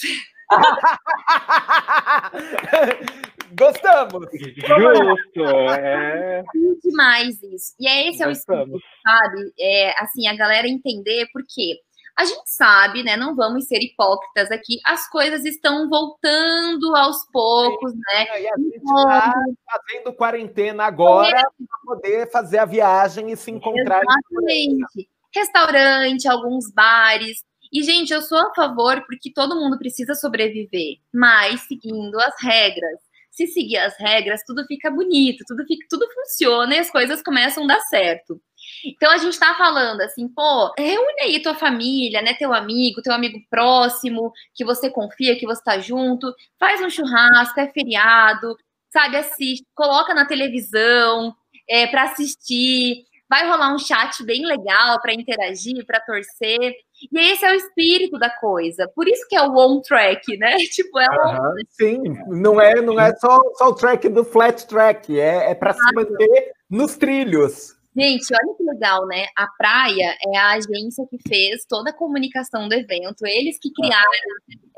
Gostamos! 3.52 4.26
Justo! 4.32 5.44
É 5.78 6.42
demais 6.82 7.42
isso. 7.42 7.74
E 7.78 7.88
é 7.88 8.08
esse 8.08 8.22
é 8.22 8.26
o 8.26 8.30
espírito, 8.30 8.78
sabe? 9.02 9.52
É, 9.58 10.02
assim, 10.02 10.26
a 10.26 10.36
galera 10.36 10.68
entender 10.68 11.26
porque 11.32 11.78
a 12.16 12.24
gente 12.24 12.42
sabe, 12.46 13.02
né? 13.02 13.16
Não 13.16 13.36
vamos 13.36 13.66
ser 13.66 13.78
hipócritas 13.78 14.50
aqui, 14.50 14.78
as 14.86 15.08
coisas 15.10 15.44
estão 15.44 15.88
voltando 15.88 16.96
aos 16.96 17.18
poucos, 17.30 17.92
Sim, 17.92 17.98
né? 17.98 18.40
E 18.40 18.48
a 18.48 18.56
gente 18.56 18.76
está 18.76 19.32
fazendo 19.70 20.14
quarentena 20.14 20.84
agora 20.84 21.28
é. 21.28 21.42
para 21.42 21.78
poder 21.84 22.30
fazer 22.30 22.58
a 22.58 22.64
viagem 22.64 23.30
e 23.30 23.36
se 23.36 23.50
encontrar. 23.50 24.00
Exatamente. 24.02 25.08
Restaurante, 25.34 26.26
alguns 26.26 26.72
bares. 26.72 27.44
E, 27.70 27.82
gente, 27.82 28.14
eu 28.14 28.22
sou 28.22 28.38
a 28.38 28.54
favor 28.54 29.04
porque 29.06 29.30
todo 29.34 29.56
mundo 29.56 29.76
precisa 29.76 30.14
sobreviver, 30.14 30.96
mas 31.12 31.60
seguindo 31.62 32.18
as 32.18 32.34
regras 32.40 33.05
se 33.36 33.46
seguir 33.46 33.76
as 33.76 33.96
regras, 33.98 34.42
tudo 34.46 34.64
fica 34.66 34.90
bonito, 34.90 35.44
tudo, 35.46 35.64
fica, 35.66 35.86
tudo 35.90 36.06
funciona 36.14 36.74
e 36.74 36.78
as 36.78 36.90
coisas 36.90 37.22
começam 37.22 37.64
a 37.64 37.66
dar 37.66 37.80
certo. 37.80 38.40
Então 38.84 39.10
a 39.10 39.18
gente 39.18 39.38
tá 39.38 39.54
falando 39.54 40.00
assim, 40.00 40.26
pô, 40.28 40.72
reúne 40.76 41.20
aí 41.20 41.42
tua 41.42 41.54
família, 41.54 42.22
né, 42.22 42.34
teu 42.34 42.52
amigo, 42.54 43.02
teu 43.02 43.12
amigo 43.12 43.38
próximo, 43.50 44.32
que 44.54 44.64
você 44.64 44.90
confia, 44.90 45.38
que 45.38 45.46
você 45.46 45.62
tá 45.62 45.78
junto, 45.78 46.34
faz 46.58 46.80
um 46.80 46.88
churrasco, 46.88 47.60
é 47.60 47.68
feriado, 47.68 48.56
sabe, 48.90 49.18
assiste, 49.18 49.66
coloca 49.74 50.14
na 50.14 50.24
televisão 50.24 51.34
é, 51.68 51.86
para 51.86 52.04
assistir, 52.04 53.04
vai 53.28 53.48
rolar 53.48 53.74
um 53.74 53.78
chat 53.78 54.24
bem 54.24 54.46
legal 54.46 55.00
para 55.00 55.12
interagir, 55.12 55.84
para 55.84 56.00
torcer. 56.00 56.74
E 57.12 57.18
esse 57.18 57.44
é 57.44 57.52
o 57.52 57.56
espírito 57.56 58.18
da 58.18 58.30
coisa. 58.30 58.90
Por 58.94 59.08
isso 59.08 59.26
que 59.28 59.36
é 59.36 59.42
o 59.42 59.56
on 59.56 59.80
track, 59.80 60.36
né? 60.38 60.56
Tipo, 60.72 60.98
é 60.98 61.08
um... 61.10 61.54
Sim, 61.70 62.02
não 62.28 62.60
é, 62.60 62.80
não 62.80 62.98
é 62.98 63.14
só, 63.16 63.40
só 63.54 63.68
o 63.68 63.74
track 63.74 64.08
do 64.08 64.24
flat 64.24 64.66
track, 64.66 65.18
é, 65.18 65.50
é 65.50 65.54
para 65.54 65.72
se 65.72 65.94
manter 65.94 66.52
nos 66.70 66.96
trilhos. 66.96 67.74
Gente, 67.98 68.26
olha 68.34 68.54
que 68.54 68.62
legal, 68.62 69.06
né? 69.06 69.24
A 69.34 69.46
Praia 69.56 70.14
é 70.28 70.36
a 70.36 70.50
agência 70.50 71.06
que 71.08 71.16
fez 71.26 71.64
toda 71.66 71.90
a 71.90 71.94
comunicação 71.94 72.68
do 72.68 72.74
evento. 72.74 73.26
Eles 73.26 73.58
que 73.58 73.72
criaram. 73.72 74.04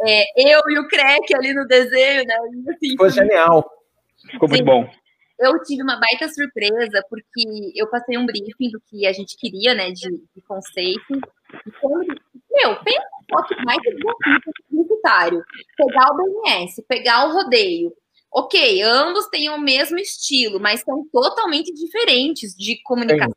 É, 0.06 0.54
eu 0.54 0.60
e 0.70 0.78
o 0.78 0.86
Crack 0.86 1.34
ali 1.34 1.52
no 1.52 1.66
desenho, 1.66 2.24
né? 2.24 2.36
Assim, 2.68 2.90
Ficou 2.90 3.10
genial. 3.10 3.68
Ficou 4.30 4.48
muito 4.48 4.64
bom 4.64 4.88
eu 5.38 5.62
tive 5.62 5.82
uma 5.82 5.98
baita 5.98 6.28
surpresa, 6.28 7.02
porque 7.08 7.72
eu 7.74 7.88
passei 7.88 8.18
um 8.18 8.26
briefing 8.26 8.70
do 8.70 8.80
que 8.88 9.06
a 9.06 9.12
gente 9.12 9.36
queria, 9.36 9.74
né, 9.74 9.90
de, 9.90 10.10
de 10.10 10.42
conceito. 10.46 11.14
E 11.66 11.70
quando, 11.80 12.06
meu, 12.50 12.76
pensa 12.82 13.18
só 13.30 13.42
que 13.42 13.54
mais 13.64 13.78
desafio 13.82 14.40
publicitário. 14.70 15.42
Pegar 15.76 16.12
o 16.12 16.16
BNS, 16.16 16.82
pegar 16.88 17.28
o 17.28 17.32
rodeio. 17.32 17.92
Ok, 18.32 18.82
ambos 18.82 19.26
têm 19.28 19.48
o 19.50 19.58
mesmo 19.58 19.98
estilo, 19.98 20.60
mas 20.60 20.80
são 20.80 21.06
totalmente 21.12 21.72
diferentes 21.72 22.54
de 22.54 22.80
comunicação. 22.82 23.34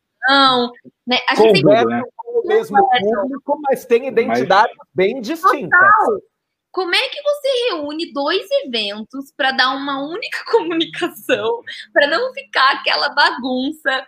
Né? 1.06 1.18
A 1.28 1.34
gente 1.34 1.62
Conversa 1.62 1.88
sempre... 1.88 2.10
com 2.16 2.40
o 2.40 2.46
mesmo 2.46 2.88
público, 2.88 3.60
mas 3.62 3.84
tem 3.84 4.08
identidades 4.08 4.74
mas... 4.76 4.88
bem 4.94 5.20
distintas. 5.20 5.70
Total. 5.70 6.31
Como 6.72 6.94
é 6.94 7.08
que 7.10 7.22
você 7.22 7.70
reúne 7.70 8.12
dois 8.12 8.46
eventos 8.64 9.30
para 9.36 9.52
dar 9.52 9.76
uma 9.76 10.02
única 10.02 10.42
comunicação, 10.50 11.62
para 11.92 12.08
não 12.08 12.32
ficar 12.32 12.72
aquela 12.72 13.10
bagunça? 13.10 14.04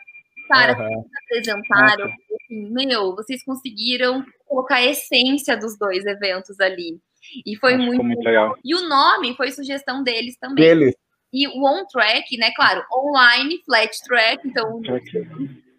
Cara, 0.48 0.72
uhum. 0.78 1.04
vocês 1.28 1.48
apresentaram, 1.48 2.06
assim, 2.06 2.70
meu, 2.70 3.14
vocês 3.14 3.44
conseguiram 3.44 4.24
colocar 4.46 4.76
a 4.76 4.84
essência 4.84 5.56
dos 5.56 5.78
dois 5.78 6.04
eventos 6.04 6.58
ali. 6.60 6.98
E 7.46 7.56
foi 7.56 7.76
muito, 7.76 8.02
muito 8.02 8.22
legal. 8.22 8.56
E 8.64 8.74
o 8.74 8.88
nome 8.88 9.34
foi 9.36 9.50
sugestão 9.50 10.02
deles 10.02 10.36
também. 10.38 10.64
Deles. 10.64 10.94
E 11.32 11.48
o 11.48 11.64
on 11.66 11.84
track, 11.86 12.36
né? 12.36 12.52
Claro, 12.54 12.84
online, 12.92 13.62
flat 13.64 13.90
track, 14.04 14.46
então 14.46 14.80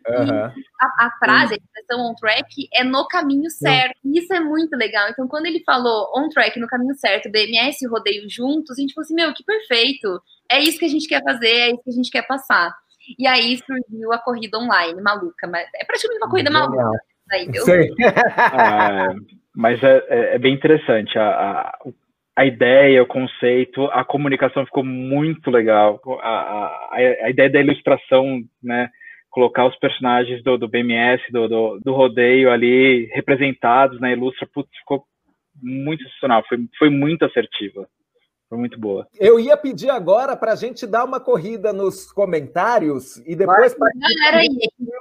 Uhum. 0.08 0.46
A, 0.80 1.06
a, 1.08 1.12
frase, 1.18 1.56
a 1.56 1.58
expressão 1.58 2.06
on 2.06 2.14
track 2.14 2.68
é 2.74 2.84
no 2.84 3.08
caminho 3.08 3.50
certo. 3.50 3.98
Uhum. 4.04 4.12
Isso 4.14 4.34
é 4.34 4.40
muito 4.40 4.76
legal. 4.76 5.10
Então, 5.10 5.28
quando 5.28 5.48
ele 5.48 5.64
falou 5.64 6.12
on 6.16 6.30
track, 6.30 6.60
no 6.60 6.68
caminho 6.68 6.94
certo, 6.96 7.32
BMS 7.32 7.84
e 7.84 7.88
rodeio 7.88 8.30
juntos, 8.30 8.78
a 8.78 8.82
gente 8.82 8.94
falou 8.94 9.06
assim: 9.06 9.16
meu, 9.16 9.34
que 9.34 9.44
perfeito! 9.44 10.22
É 10.50 10.60
isso 10.60 10.78
que 10.78 10.86
a 10.86 10.90
gente 10.90 11.08
quer 11.08 11.24
fazer, 11.24 11.48
é 11.48 11.70
isso 11.70 11.84
que 11.84 11.90
a 11.90 11.94
gente 11.94 12.12
quer 12.12 12.28
passar. 12.28 12.72
E 13.18 13.28
aí 13.28 13.58
surgiu 13.58 14.14
a 14.14 14.20
corrida 14.20 14.58
online, 14.58 15.02
maluca. 15.02 15.48
Mas 15.48 15.68
é 15.76 15.86
praticamente 15.86 16.24
uma 16.24 16.30
corrida 16.30 16.52
Genial. 16.52 16.70
maluca. 16.70 17.00
Aí, 17.32 17.50
ah, 18.38 19.14
mas 19.56 19.82
é, 19.84 20.04
é, 20.10 20.36
é, 20.36 20.38
bem 20.38 20.54
interessante. 20.54 21.18
A, 21.18 21.30
a, 21.30 21.80
a 22.36 22.46
ideia, 22.46 23.02
o 23.02 23.08
conceito, 23.08 23.86
a 23.86 24.06
comunicação 24.06 24.66
ficou 24.66 24.84
muito 24.84 25.50
legal. 25.50 26.00
A, 26.22 26.30
a, 26.30 26.90
a 27.24 27.30
ideia 27.32 27.50
da 27.50 27.60
ilustração, 27.60 28.42
né? 28.62 28.90
Colocar 29.36 29.68
os 29.68 29.76
personagens 29.80 30.42
do, 30.42 30.58
do 30.58 30.66
BMS, 30.66 31.22
do, 31.30 31.50
do, 31.50 31.80
do, 31.84 31.94
rodeio 31.94 32.50
ali 32.50 33.04
representados 33.14 34.00
na 34.00 34.10
Ilustra, 34.10 34.48
putz, 34.54 34.70
ficou 34.80 35.04
muito 35.62 36.02
sensacional, 36.06 36.42
foi, 36.48 36.58
foi 36.80 36.90
muito 36.90 37.26
assertiva. 37.26 37.86
Foi 38.48 38.58
muito 38.58 38.80
boa. 38.80 39.06
Eu 39.20 39.38
ia 39.38 39.58
pedir 39.58 39.90
agora 39.90 40.38
para 40.38 40.54
a 40.54 40.56
gente 40.56 40.88
dar 40.88 41.04
uma 41.04 41.20
corrida 41.20 41.74
nos 41.74 42.10
comentários 42.14 43.18
e 43.28 43.36
depois 43.36 43.76
para 43.76 43.90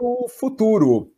o 0.00 0.26
futuro. 0.28 1.12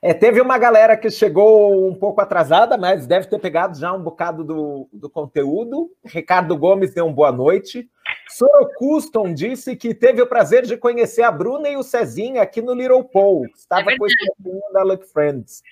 É, 0.00 0.14
teve 0.14 0.40
uma 0.40 0.56
galera 0.56 0.96
que 0.96 1.10
chegou 1.10 1.86
um 1.86 1.94
pouco 1.94 2.22
atrasada, 2.22 2.78
mas 2.78 3.06
deve 3.06 3.26
ter 3.26 3.38
pegado 3.38 3.78
já 3.78 3.92
um 3.92 4.02
bocado 4.02 4.42
do, 4.42 4.88
do 4.90 5.10
conteúdo. 5.10 5.90
Ricardo 6.06 6.56
Gomes 6.56 6.94
deu 6.94 7.04
uma 7.04 7.14
boa 7.14 7.30
noite. 7.30 7.86
Soro 8.28 8.68
Custom 8.76 9.34
disse 9.34 9.76
que 9.76 9.94
teve 9.94 10.22
o 10.22 10.26
prazer 10.26 10.64
de 10.64 10.76
conhecer 10.76 11.22
a 11.22 11.30
Bruna 11.30 11.68
e 11.68 11.76
o 11.76 11.82
Cezinha 11.82 12.42
aqui 12.42 12.62
no 12.62 12.74
Little 12.74 13.04
Paul. 13.04 13.44
Estava 13.54 13.92
é 13.92 13.96
com 13.96 14.06
esse 14.06 14.16
da 14.72 14.82
Luck 14.82 15.06
Friends. 15.06 15.62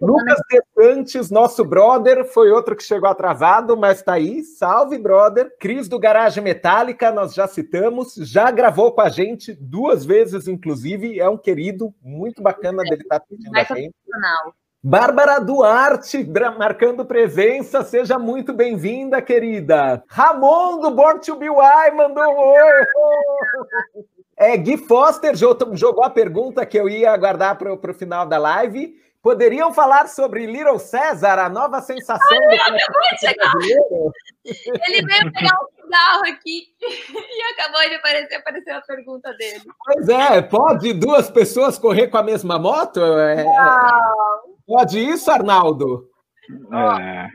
Lucas 0.00 0.38
Desantes, 0.48 1.30
nosso 1.30 1.64
brother, 1.64 2.24
foi 2.24 2.50
outro 2.50 2.76
que 2.76 2.84
chegou 2.84 3.08
atrasado, 3.08 3.76
mas 3.76 3.98
está 3.98 4.12
aí. 4.12 4.42
Salve, 4.42 4.98
brother. 4.98 5.52
Cris 5.58 5.88
do 5.88 5.98
Garage 5.98 6.40
Metálica, 6.40 7.10
nós 7.10 7.34
já 7.34 7.48
citamos, 7.48 8.14
já 8.14 8.50
gravou 8.50 8.92
com 8.92 9.00
a 9.00 9.08
gente 9.08 9.54
duas 9.54 10.04
vezes, 10.04 10.46
inclusive. 10.46 11.18
É 11.18 11.28
um 11.28 11.38
querido, 11.38 11.92
muito 12.00 12.42
bacana 12.42 12.82
dele 12.84 13.02
estar 13.02 13.18
tá 13.18 13.24
assistindo 13.24 13.56
a 13.56 13.64
gente. 13.74 13.94
Bárbara 14.84 15.38
Duarte, 15.38 16.28
marcando 16.58 17.04
presença, 17.04 17.84
seja 17.84 18.18
muito 18.18 18.52
bem-vinda, 18.52 19.22
querida. 19.22 20.02
Ramon 20.08 20.80
do 20.80 20.90
Born 20.90 21.20
to 21.20 21.36
BY 21.36 21.46
mandou 21.94 22.24
um 22.24 22.36
oi. 22.36 22.86
É, 24.36 24.56
Gui 24.56 24.76
Foster 24.76 25.36
jogou 25.36 26.02
a 26.02 26.10
pergunta 26.10 26.66
que 26.66 26.76
eu 26.76 26.88
ia 26.88 27.12
aguardar 27.12 27.56
para 27.56 27.72
o 27.72 27.94
final 27.94 28.26
da 28.26 28.38
live. 28.38 28.92
Poderiam 29.22 29.72
falar 29.72 30.08
sobre 30.08 30.46
Little 30.46 30.80
César, 30.80 31.38
a 31.38 31.48
nova 31.48 31.80
sensação 31.80 32.38
Ai, 32.50 32.56
do 32.56 33.36
brasileiro? 33.38 34.12
Ele 34.44 35.06
veio 35.06 35.32
pegar 35.32 35.56
um 35.60 35.81
aqui 36.24 36.66
e 36.80 37.42
acabou 37.52 37.88
de 37.88 37.94
aparecer, 37.94 38.34
apareceu 38.36 38.76
a 38.76 38.80
pergunta 38.82 39.32
dele. 39.34 39.62
Pois 39.84 40.08
é, 40.08 40.42
pode 40.42 40.92
duas 40.92 41.30
pessoas 41.30 41.78
correr 41.78 42.08
com 42.08 42.18
a 42.18 42.22
mesma 42.22 42.58
moto? 42.58 43.00
É, 43.00 43.42
é 43.42 43.46
pode 44.66 44.98
isso, 44.98 45.30
Arnaldo? 45.30 46.08
É, 46.72 47.28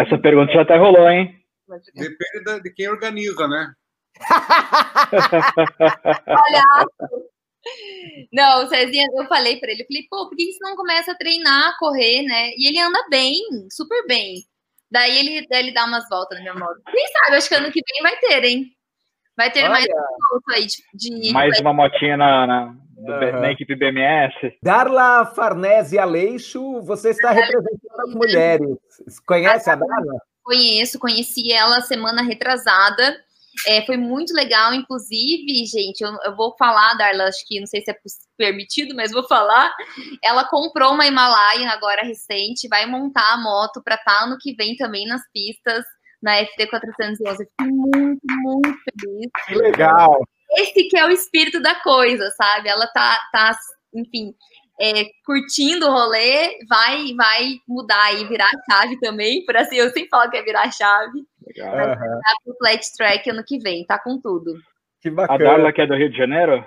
essa 0.00 0.18
pergunta 0.18 0.52
já 0.52 0.62
até 0.62 0.76
rolou, 0.76 1.08
hein? 1.08 1.34
Depende 1.94 2.62
de 2.62 2.70
quem 2.74 2.88
organiza, 2.88 3.48
né? 3.48 3.72
Olha, 6.28 6.86
não, 8.32 8.64
o 8.64 8.68
Cezinha, 8.68 9.06
eu 9.16 9.26
falei 9.26 9.58
para 9.58 9.70
ele, 9.70 9.82
eu 9.82 9.86
falei, 9.86 10.06
pô, 10.10 10.28
por 10.28 10.36
que 10.36 10.52
você 10.52 10.58
não 10.62 10.74
começa 10.76 11.12
a 11.12 11.16
treinar, 11.16 11.70
a 11.70 11.78
correr, 11.78 12.22
né? 12.22 12.50
E 12.56 12.68
ele 12.68 12.80
anda 12.80 13.06
bem, 13.08 13.40
super 13.70 14.06
bem. 14.06 14.44
Daí 14.92 15.18
ele, 15.18 15.46
ele 15.50 15.72
dá 15.72 15.86
umas 15.86 16.06
voltas 16.10 16.36
na 16.36 16.42
minha 16.42 16.54
moto. 16.54 16.82
Quem 16.84 17.06
sabe, 17.08 17.36
acho 17.36 17.48
que 17.48 17.54
ano 17.54 17.72
que 17.72 17.80
vem 17.80 18.02
vai 18.02 18.16
ter, 18.18 18.44
hein? 18.44 18.66
Vai 19.34 19.50
ter 19.50 19.60
Olha. 19.60 19.70
mais 19.70 19.86
moto 19.86 20.50
aí 20.54 20.66
de. 20.66 21.20
de... 21.22 21.32
Mais 21.32 21.58
uma 21.60 21.72
motinha 21.72 22.14
na, 22.18 22.46
na, 22.46 22.76
uhum. 22.98 23.40
na, 23.40 23.50
equipe 23.50 23.74
BMS. 23.74 24.34
Darla 24.62 25.24
Farnese 25.24 25.98
Aleixo, 25.98 26.82
você 26.82 27.08
está 27.08 27.30
representando 27.32 28.00
as 28.06 28.14
mulheres. 28.14 28.76
Conhece 29.26 29.70
a 29.70 29.76
Darla? 29.76 30.20
Conheço, 30.42 30.98
conheci 30.98 31.50
ela 31.50 31.80
semana 31.80 32.20
retrasada. 32.22 33.16
É, 33.66 33.84
foi 33.84 33.96
muito 33.96 34.32
legal, 34.32 34.72
inclusive, 34.74 35.64
gente, 35.66 36.00
eu, 36.00 36.10
eu, 36.24 36.34
vou 36.34 36.54
falar, 36.58 36.94
Darla, 36.94 37.24
acho 37.24 37.46
que 37.46 37.60
não 37.60 37.66
sei 37.66 37.82
se 37.82 37.90
é 37.90 37.96
permitido, 38.36 38.94
mas 38.94 39.12
vou 39.12 39.26
falar. 39.26 39.74
Ela 40.22 40.48
comprou 40.48 40.92
uma 40.92 41.06
Himalaia 41.06 41.70
agora 41.70 42.02
recente, 42.02 42.68
vai 42.68 42.86
montar 42.86 43.34
a 43.34 43.36
moto 43.36 43.82
para 43.82 43.96
estar 43.96 44.20
tá 44.20 44.24
ano 44.24 44.36
que 44.40 44.54
vem 44.54 44.76
também 44.76 45.06
nas 45.06 45.22
pistas 45.32 45.84
na 46.22 46.36
FT 46.46 46.68
411. 46.68 47.44
fiquei 47.44 47.72
muito, 47.72 48.20
muito 48.42 48.78
feliz. 48.84 49.30
Que 49.48 49.54
legal! 49.56 50.20
Esse 50.52 50.84
que 50.84 50.96
é 50.96 51.04
o 51.04 51.10
espírito 51.10 51.60
da 51.60 51.74
coisa, 51.76 52.30
sabe? 52.30 52.68
Ela 52.68 52.86
tá, 52.86 53.18
tá 53.32 53.56
enfim, 53.94 54.34
é, 54.80 55.04
curtindo 55.24 55.86
o 55.86 55.92
rolê, 55.92 56.58
vai, 56.68 57.14
vai 57.14 57.54
mudar 57.66 58.14
e 58.14 58.26
virar 58.26 58.50
chave 58.70 58.98
também, 59.00 59.44
por 59.44 59.56
assim, 59.56 59.76
eu 59.76 59.90
sempre 59.90 60.08
falo 60.08 60.30
que 60.30 60.36
é 60.36 60.42
virar 60.42 60.70
chave. 60.70 61.24
Legal. 61.46 61.76
Vai 61.76 61.88
uhum. 61.88 62.20
pro 62.44 62.56
flat 62.58 62.96
track 62.96 63.30
ano 63.30 63.44
que 63.44 63.58
vem, 63.58 63.84
tá 63.84 63.98
com 63.98 64.20
tudo. 64.20 64.54
Que 65.00 65.10
bacana. 65.10 65.34
A 65.34 65.38
Darla 65.38 65.72
que 65.72 65.80
é 65.80 65.86
do 65.86 65.96
Rio 65.96 66.10
de 66.10 66.16
Janeiro? 66.16 66.64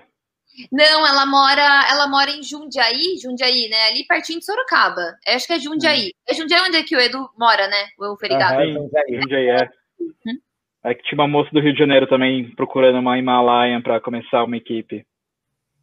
Não, 0.72 1.06
ela 1.06 1.26
mora, 1.26 1.86
ela 1.90 2.08
mora 2.08 2.30
em 2.32 2.42
Jundiaí, 2.42 3.18
Jundiaí, 3.22 3.68
né? 3.70 3.88
Ali 3.90 4.06
pertinho 4.06 4.40
de 4.40 4.46
Sorocaba. 4.46 5.18
Eu 5.26 5.36
acho 5.36 5.48
que 5.48 5.54
é 5.54 5.60
Jundiaí. 5.60 6.08
Hum. 6.08 6.12
É 6.30 6.34
Jundiaí 6.34 6.62
onde 6.62 6.78
é 6.78 6.84
que 6.84 6.96
o 6.96 7.00
Edu 7.00 7.30
mora, 7.38 7.68
né? 7.68 7.88
O 8.00 8.16
Ferigado. 8.18 8.62
Uhum, 8.62 8.74
Jundiaí. 8.74 9.22
Jundiaí, 9.22 9.48
é. 9.50 9.70
Uhum. 10.00 10.40
É 10.84 10.94
que 10.94 11.04
tinha 11.04 11.20
uma 11.20 11.28
moça 11.28 11.50
do 11.52 11.60
Rio 11.60 11.74
de 11.74 11.80
Janeiro 11.80 12.08
também 12.08 12.54
procurando 12.56 13.00
uma 13.00 13.18
Himalaia 13.18 13.82
para 13.82 14.00
começar 14.00 14.44
uma 14.44 14.56
equipe. 14.56 15.06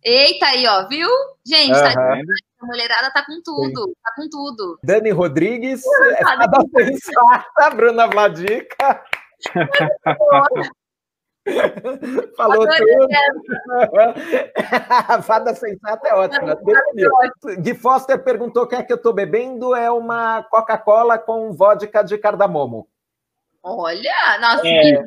Eita 0.05 0.47
aí, 0.47 0.66
ó, 0.66 0.88
viu? 0.88 1.09
Gente, 1.47 1.72
uhum. 1.72 1.82
tá 1.82 2.22
a 2.63 2.67
mulherada 2.67 3.11
tá 3.11 3.25
com 3.25 3.41
tudo, 3.43 3.85
Sim. 3.85 3.95
tá 4.03 4.13
com 4.17 4.29
tudo. 4.29 4.79
Dani 4.83 5.11
Rodrigues, 5.11 5.83
é 5.87 6.23
fada 6.23 6.61
sensata, 6.77 7.71
Bruna 7.75 8.07
Vladica. 8.07 9.03
Falou 12.37 12.69
tudo. 12.69 13.09
fada 15.25 15.53
sensata 15.55 16.09
é 16.09 16.15
ótima. 16.15 16.57
Gui 17.59 17.75
Foster 17.75 18.23
perguntou 18.23 18.63
o 18.63 18.67
que 18.67 18.77
é 18.77 18.83
que 18.83 18.93
eu 18.93 18.99
tô 18.99 19.13
bebendo. 19.13 19.75
É 19.75 19.91
uma 19.91 20.45
Coca-Cola 20.45 21.19
com 21.19 21.53
vodka 21.53 22.05
de 22.05 22.17
cardamomo. 22.17 22.89
Olha, 23.61 24.39
nossa. 24.41 24.65
É. 24.67 24.91
É, 24.91 25.03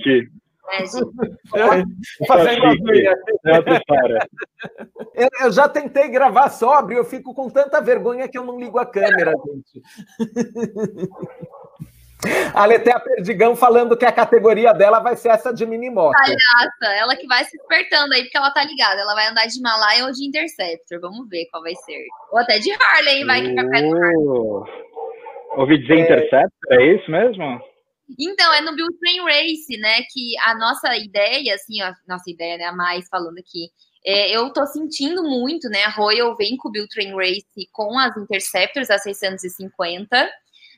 Fazendo 2.28 2.66
eu, 5.14 5.30
eu 5.42 5.52
já 5.52 5.70
tentei 5.70 6.10
gravar 6.10 6.50
sóbrio, 6.50 6.98
eu 6.98 7.06
fico 7.06 7.34
com 7.34 7.50
tanta 7.50 7.82
vergonha 7.82 8.28
que 8.28 8.38
eu 8.38 8.44
não 8.44 8.60
ligo 8.60 8.78
a 8.80 8.86
câmera, 8.86 9.32
gente. 9.32 9.82
A 12.54 12.66
Letéa 12.66 13.00
Perdigão 13.00 13.56
falando 13.56 13.96
que 13.96 14.06
a 14.06 14.12
categoria 14.12 14.74
dela 14.74 15.00
vai 15.00 15.16
ser 15.16 15.30
essa 15.30 15.54
de 15.54 15.66
mini 15.66 15.90
moto. 15.90 16.14
Palhaça, 16.14 16.96
ela 16.98 17.16
que 17.16 17.28
vai 17.28 17.44
se 17.44 17.58
despertando 17.58 18.14
aí, 18.14 18.24
porque 18.24 18.38
ela 18.38 18.52
tá 18.52 18.64
ligada. 18.64 19.02
Ela 19.02 19.14
vai 19.14 19.28
andar 19.28 19.46
de 19.46 19.60
Himalaia 19.60 20.06
ou 20.06 20.12
de 20.12 20.26
Interceptor. 20.26 21.00
Vamos 21.02 21.30
ver 21.30 21.46
qual 21.52 21.62
vai 21.62 21.76
ser. 21.76 22.06
Ou 22.32 22.40
até 22.40 22.58
de 22.58 22.72
Harley, 22.72 23.26
vai 23.26 23.42
que 23.42 23.54
vai 23.54 23.84
do 23.84 23.96
Harley. 23.96 24.26
Ouvi 25.58 25.78
dizer 25.78 25.98
é... 25.98 26.02
Interceptor, 26.02 26.50
é 26.72 26.96
isso 26.96 27.12
mesmo? 27.12 27.62
Então, 28.20 28.54
é 28.54 28.62
no 28.62 28.76
Build 28.76 28.98
Train 29.00 29.22
Race, 29.24 29.78
né? 29.78 30.02
Que 30.12 30.38
a 30.46 30.56
nossa 30.58 30.96
ideia, 30.98 31.56
assim, 31.56 31.82
a 31.82 31.94
nossa 32.08 32.30
ideia, 32.30 32.58
né? 32.58 32.66
A 32.66 32.72
mais 32.72 33.08
falando 33.10 33.40
aqui, 33.40 33.70
é, 34.06 34.36
eu 34.36 34.52
tô 34.54 34.66
sentindo 34.68 35.24
muito, 35.24 35.68
né? 35.70 35.84
A 35.84 35.90
Royal 35.90 36.36
vem 36.38 36.56
com 36.58 36.70
o 36.70 36.72
Build 36.72 36.90
Train 36.90 37.16
Race 37.16 37.46
com 37.72 37.98
as 37.98 38.16
Interceptors, 38.16 38.90
a 38.92 39.00
650. 39.00 40.30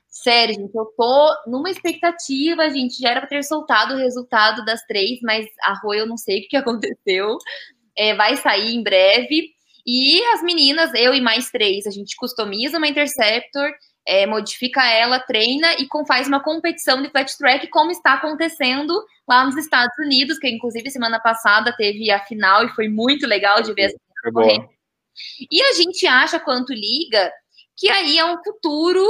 Sério, 0.10 0.56
gente, 0.56 0.74
eu 0.74 0.86
tô 0.98 1.36
numa 1.48 1.70
expectativa, 1.70 2.70
gente. 2.70 3.02
Já 3.02 3.12
era 3.12 3.20
para 3.20 3.30
ter 3.30 3.44
soltado 3.44 3.94
o 3.94 3.98
resultado 3.98 4.64
das 4.64 4.82
três, 4.86 5.20
mas 5.22 5.46
a 5.62 5.74
Royal 5.82 6.08
não 6.08 6.18
sei 6.18 6.40
o 6.40 6.48
que 6.48 6.56
aconteceu. 6.58 7.38
É, 7.98 8.16
vai 8.16 8.38
sair 8.38 8.74
em 8.76 8.82
breve. 8.84 9.50
E 9.86 10.24
as 10.34 10.42
meninas, 10.44 10.92
eu 10.94 11.14
e 11.14 11.22
mais 11.22 11.50
três, 11.50 11.86
a 11.86 11.92
gente 11.92 12.16
customiza 12.16 12.78
uma 12.78 12.88
Interceptor 12.88 13.72
é, 14.08 14.26
modifica 14.26 14.82
ela, 14.90 15.20
treina 15.20 15.74
e 15.74 15.88
faz 16.08 16.28
uma 16.30 16.42
competição 16.42 17.02
de 17.02 17.10
flat 17.10 17.38
track, 17.38 17.68
como 17.68 17.92
está 17.92 18.14
acontecendo 18.14 18.94
lá 19.28 19.44
nos 19.44 19.58
Estados 19.58 19.96
Unidos, 20.00 20.40
que 20.40 20.48
inclusive 20.48 20.90
semana 20.90 21.20
passada 21.20 21.76
teve 21.76 22.10
a 22.10 22.24
final 22.24 22.66
e 22.66 22.70
foi 22.70 22.88
muito 22.88 23.28
legal 23.28 23.62
de 23.62 23.74
ver 23.74 23.84
essa 23.84 23.98
corrente. 24.34 24.70
E 25.52 25.62
a 25.62 25.74
gente 25.74 26.08
acha, 26.08 26.40
quanto 26.40 26.74
liga, 26.74 27.32
que 27.76 27.90
aí 27.90 28.18
é 28.18 28.26
um 28.26 28.42
futuro 28.42 29.06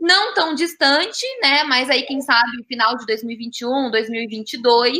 não 0.00 0.34
tão 0.34 0.54
distante, 0.54 1.24
né? 1.40 1.62
Mas 1.64 1.88
aí, 1.88 2.02
quem 2.02 2.20
sabe, 2.20 2.64
final 2.66 2.96
de 2.96 3.06
2021, 3.06 3.90
2022, 3.92 4.98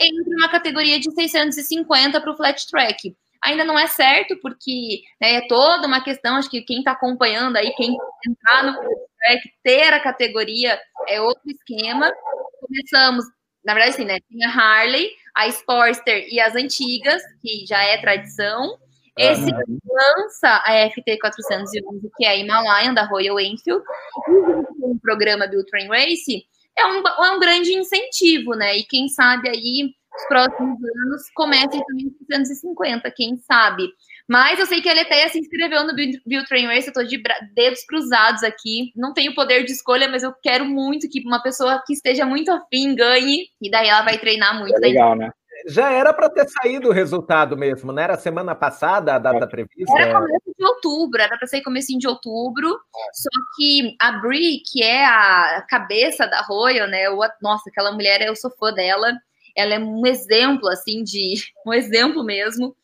entre 0.00 0.34
uma 0.36 0.48
categoria 0.48 1.00
de 1.00 1.10
650 1.10 2.20
para 2.20 2.30
o 2.30 2.36
flat 2.36 2.64
track 2.68 3.16
ainda 3.42 3.64
não 3.64 3.78
é 3.78 3.86
certo, 3.86 4.36
porque 4.40 5.02
né, 5.20 5.34
é 5.34 5.46
toda 5.46 5.86
uma 5.86 6.02
questão, 6.02 6.36
acho 6.36 6.50
que 6.50 6.62
quem 6.62 6.78
está 6.78 6.92
acompanhando 6.92 7.56
aí, 7.56 7.72
quem 7.74 7.96
entrar 8.28 8.64
no 8.64 8.72
track, 8.72 9.50
ter 9.62 9.92
a 9.92 10.00
categoria 10.00 10.78
é 11.08 11.20
outro 11.20 11.42
esquema. 11.46 12.12
Começamos, 12.60 13.24
na 13.64 13.74
verdade, 13.74 13.96
assim, 13.96 14.04
né? 14.04 14.18
Tem 14.28 14.44
a 14.44 14.50
Harley, 14.50 15.10
a 15.34 15.48
Sportster 15.48 16.26
e 16.30 16.40
as 16.40 16.54
antigas, 16.54 17.22
que 17.42 17.66
já 17.66 17.82
é 17.82 18.00
tradição. 18.00 18.78
Esse 19.18 19.50
uhum. 19.50 19.78
lança 19.90 20.62
a 20.64 20.72
FT411, 20.90 22.10
que 22.16 22.24
é 22.24 22.28
a 22.28 22.36
Himalayan, 22.36 22.92
da 22.92 23.04
Royal 23.04 23.40
Enfield, 23.40 23.82
e 24.28 24.30
o 24.30 24.98
programa 25.00 25.46
Build 25.46 25.66
Train 25.70 25.88
Race, 25.88 26.44
é 26.78 26.86
um, 26.86 27.02
é 27.02 27.30
um 27.30 27.40
grande 27.40 27.72
incentivo, 27.72 28.54
né? 28.54 28.76
E 28.76 28.84
quem 28.84 29.08
sabe 29.08 29.48
aí, 29.48 29.94
os 30.16 30.28
próximos 30.28 30.78
anos, 30.78 31.22
comecem 31.34 31.82
também 31.84 32.14
250, 32.28 33.10
quem 33.14 33.36
sabe. 33.38 33.88
Mas 34.28 34.58
eu 34.58 34.66
sei 34.66 34.80
que 34.80 34.88
a 34.88 34.94
Leteia 34.94 35.28
se 35.28 35.38
inscreveu 35.38 35.84
no 35.84 35.94
Bill 35.94 36.44
Train 36.46 36.66
Race, 36.66 36.88
eu 36.88 36.92
tô 36.92 37.02
de 37.02 37.22
dedos 37.54 37.84
cruzados 37.86 38.42
aqui. 38.42 38.92
Não 38.96 39.12
tenho 39.12 39.34
poder 39.34 39.64
de 39.64 39.72
escolha, 39.72 40.08
mas 40.08 40.22
eu 40.22 40.32
quero 40.42 40.64
muito 40.64 41.08
que 41.08 41.22
uma 41.24 41.42
pessoa 41.42 41.82
que 41.86 41.92
esteja 41.92 42.24
muito 42.26 42.50
afim 42.50 42.94
ganhe, 42.94 43.48
e 43.60 43.70
daí 43.70 43.88
ela 43.88 44.02
vai 44.02 44.18
treinar 44.18 44.58
muito. 44.58 44.76
É 44.76 44.80
legal, 44.80 45.14
né? 45.14 45.30
Já 45.68 45.90
era 45.90 46.12
para 46.12 46.28
ter 46.28 46.46
saído 46.48 46.88
o 46.88 46.92
resultado 46.92 47.56
mesmo, 47.56 47.92
né? 47.92 48.02
Era 48.02 48.16
semana 48.16 48.54
passada 48.54 49.14
a 49.14 49.18
data 49.18 49.44
é. 49.44 49.48
prevista? 49.48 49.98
Era 49.98 50.20
começo 50.20 50.54
de 50.56 50.64
outubro, 50.64 51.20
era 51.20 51.36
para 51.36 51.46
sair 51.46 51.62
começo 51.62 51.96
de 51.98 52.06
outubro. 52.06 52.68
É. 52.68 53.08
Só 53.14 53.30
que 53.56 53.96
a 54.00 54.12
Brie, 54.12 54.62
que 54.70 54.82
é 54.82 55.04
a 55.04 55.64
cabeça 55.68 56.26
da 56.26 56.42
Royal, 56.42 56.88
né? 56.88 57.04
nossa, 57.40 57.70
aquela 57.70 57.92
mulher, 57.92 58.20
eu 58.22 58.36
sou 58.36 58.50
fã 58.58 58.72
dela. 58.72 59.12
Ela 59.56 59.74
é 59.74 59.78
um 59.78 60.06
exemplo, 60.06 60.68
assim, 60.68 61.02
de 61.02 61.34
um 61.66 61.72
exemplo 61.72 62.22
mesmo. 62.24 62.76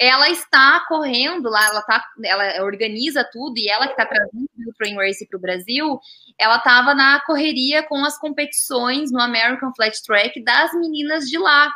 Ela 0.00 0.28
está 0.28 0.84
correndo 0.88 1.48
lá, 1.48 1.66
ela 1.66 1.82
tá, 1.82 2.04
ela 2.24 2.64
organiza 2.64 3.26
tudo 3.32 3.56
e 3.58 3.68
ela 3.68 3.86
que 3.86 3.92
está 3.92 4.06
trazendo 4.06 4.48
o 4.66 4.74
Train 4.74 4.96
Race 4.96 5.26
para 5.26 5.38
o 5.38 5.40
Brasil, 5.40 5.98
ela 6.38 6.56
estava 6.56 6.94
na 6.94 7.20
correria 7.20 7.82
com 7.82 8.04
as 8.04 8.18
competições 8.18 9.10
no 9.10 9.20
American 9.20 9.72
Flat 9.74 9.96
Track 10.02 10.42
das 10.42 10.72
meninas 10.74 11.28
de 11.28 11.38
lá. 11.38 11.70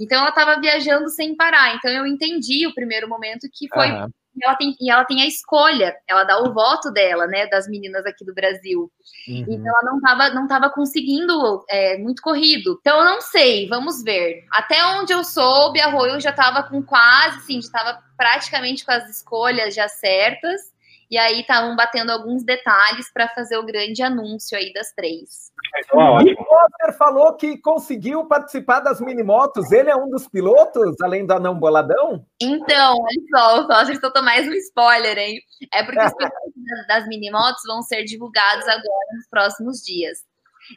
Então 0.00 0.18
ela 0.20 0.30
estava 0.30 0.60
viajando 0.60 1.08
sem 1.08 1.36
parar. 1.36 1.76
Então 1.76 1.90
eu 1.90 2.06
entendi 2.06 2.66
o 2.66 2.74
primeiro 2.74 3.08
momento 3.08 3.48
que 3.52 3.68
foi. 3.68 3.90
Uhum. 3.90 4.10
E 4.36 4.44
ela, 4.44 4.54
tem, 4.54 4.76
e 4.80 4.90
ela 4.90 5.04
tem 5.04 5.22
a 5.22 5.26
escolha, 5.26 5.96
ela 6.06 6.24
dá 6.24 6.38
o 6.42 6.52
voto 6.52 6.90
dela, 6.90 7.26
né, 7.26 7.46
das 7.46 7.66
meninas 7.66 8.04
aqui 8.04 8.24
do 8.24 8.34
Brasil. 8.34 8.90
Uhum. 9.26 9.46
Então 9.48 9.66
ela 9.66 9.82
não 9.90 9.96
estava 9.96 10.30
não 10.30 10.46
tava 10.46 10.70
conseguindo 10.70 11.64
é, 11.68 11.96
muito 11.98 12.20
corrido. 12.20 12.78
Então 12.80 12.98
eu 12.98 13.04
não 13.04 13.20
sei, 13.20 13.66
vamos 13.68 14.02
ver. 14.02 14.44
Até 14.52 14.84
onde 14.98 15.12
eu 15.12 15.24
soube, 15.24 15.80
a 15.80 15.90
Royal 15.90 16.20
já 16.20 16.30
estava 16.30 16.62
com 16.62 16.82
quase, 16.82 17.38
assim, 17.38 17.54
já 17.54 17.66
estava 17.68 18.02
praticamente 18.16 18.84
com 18.84 18.92
as 18.92 19.08
escolhas 19.08 19.74
já 19.74 19.88
certas. 19.88 20.75
E 21.10 21.16
aí 21.16 21.40
estavam 21.40 21.76
batendo 21.76 22.10
alguns 22.10 22.44
detalhes 22.44 23.12
para 23.12 23.28
fazer 23.28 23.56
o 23.56 23.64
grande 23.64 24.02
anúncio 24.02 24.58
aí 24.58 24.72
das 24.72 24.92
três. 24.92 25.52
o 25.92 26.44
Foster 26.44 26.96
falou 26.98 27.34
que 27.36 27.58
conseguiu 27.58 28.26
participar 28.26 28.80
das 28.80 29.00
minimotos. 29.00 29.70
Ele 29.70 29.88
é 29.88 29.96
um 29.96 30.10
dos 30.10 30.28
pilotos, 30.28 30.96
além 31.02 31.24
do 31.24 31.32
anão 31.32 31.58
boladão? 31.58 32.26
Então, 32.40 32.96
olha 32.98 33.22
só, 33.34 33.60
o 33.60 33.66
Foster 33.66 34.00
soltou 34.00 34.22
mais 34.22 34.48
um 34.48 34.52
spoiler, 34.52 35.16
hein? 35.16 35.40
É 35.72 35.84
porque 35.84 36.04
os 36.04 36.12
pilotos 36.16 36.86
das 36.88 37.06
minimotos 37.06 37.62
vão 37.66 37.82
ser 37.82 38.02
divulgados 38.04 38.66
agora 38.66 39.06
nos 39.14 39.28
próximos 39.30 39.78
dias. 39.82 40.18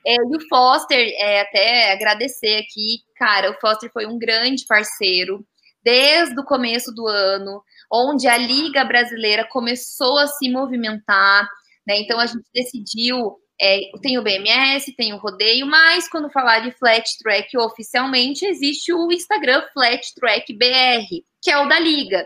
É, 0.06 0.16
e 0.16 0.38
o 0.38 0.48
Foster, 0.48 1.00
é, 1.18 1.42
até 1.42 1.92
agradecer 1.92 2.58
aqui, 2.58 3.00
cara, 3.16 3.50
o 3.50 3.60
Foster 3.60 3.90
foi 3.92 4.06
um 4.06 4.20
grande 4.20 4.66
parceiro 4.68 5.44
desde 5.84 6.40
o 6.40 6.46
começo 6.46 6.94
do 6.94 7.08
ano 7.08 7.64
onde 7.92 8.28
a 8.28 8.38
Liga 8.38 8.84
Brasileira 8.84 9.48
começou 9.50 10.18
a 10.18 10.28
se 10.28 10.50
movimentar, 10.50 11.48
né? 11.88 12.00
Então 12.00 12.20
a 12.20 12.26
gente 12.26 12.46
decidiu. 12.54 13.38
É, 13.62 13.78
tem 14.02 14.18
o 14.18 14.24
BMS, 14.24 14.96
tem 14.96 15.12
o 15.12 15.18
rodeio, 15.18 15.68
mas 15.68 16.08
quando 16.08 16.32
falar 16.32 16.60
de 16.60 16.72
flat 16.72 17.06
track 17.22 17.58
oficialmente, 17.58 18.46
existe 18.46 18.94
o 18.94 19.12
Instagram 19.12 19.62
Flat 19.74 20.14
Track 20.16 20.54
BR, 20.58 21.06
que 21.42 21.52
é 21.52 21.58
o 21.58 21.68
da 21.68 21.78
Liga. 21.78 22.26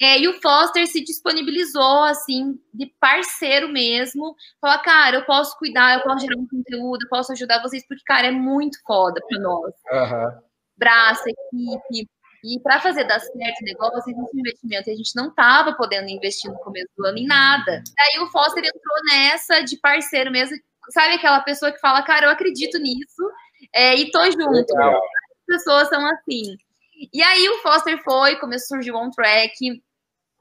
É, 0.00 0.18
e 0.20 0.28
o 0.28 0.40
Foster 0.40 0.86
se 0.86 1.02
disponibilizou, 1.02 2.02
assim, 2.04 2.58
de 2.72 2.86
parceiro 3.00 3.68
mesmo. 3.68 4.34
Falar, 4.60 4.78
cara, 4.78 5.16
eu 5.16 5.24
posso 5.24 5.56
cuidar, 5.58 5.94
eu 5.94 6.02
posso 6.02 6.20
gerar 6.20 6.38
um 6.38 6.46
conteúdo, 6.46 7.04
eu 7.04 7.08
posso 7.08 7.32
ajudar 7.32 7.62
vocês, 7.62 7.86
porque, 7.86 8.02
cara, 8.04 8.28
é 8.28 8.30
muito 8.30 8.78
foda 8.86 9.20
para 9.28 9.40
nós. 9.40 9.74
Uhum. 9.92 10.40
Braço, 10.76 11.22
equipe, 11.28 12.08
e 12.44 12.60
para 12.60 12.80
fazer 12.80 13.04
dar 13.04 13.20
certo 13.20 13.60
o 13.60 13.64
negócio, 13.64 14.10
existe 14.10 14.36
um 14.36 14.40
investimento. 14.40 14.90
E 14.90 14.92
a 14.92 14.96
gente 14.96 15.14
não 15.14 15.28
estava 15.28 15.74
podendo 15.74 16.08
investir 16.08 16.50
no 16.50 16.58
começo 16.58 16.88
do 16.96 17.06
ano 17.06 17.18
em 17.18 17.26
nada. 17.26 17.82
Daí 17.96 18.22
o 18.22 18.30
Foster 18.30 18.64
entrou 18.64 18.96
nessa 19.10 19.60
de 19.60 19.76
parceiro 19.78 20.30
mesmo. 20.30 20.56
Sabe 20.90 21.14
aquela 21.14 21.40
pessoa 21.40 21.70
que 21.70 21.78
fala, 21.78 22.02
cara, 22.02 22.26
eu 22.26 22.30
acredito 22.30 22.78
nisso 22.78 23.30
é, 23.72 23.94
e 23.94 24.10
tô 24.10 24.24
junto. 24.24 24.78
As 24.78 25.46
pessoas 25.46 25.88
são 25.88 26.04
assim. 26.06 26.56
E 27.12 27.22
aí 27.22 27.48
o 27.48 27.58
Foster 27.58 28.02
foi, 28.02 28.36
começou 28.36 28.76
a 28.76 28.78
surgir 28.78 28.90
o 28.90 28.96
On 28.96 29.10
Track. 29.10 29.82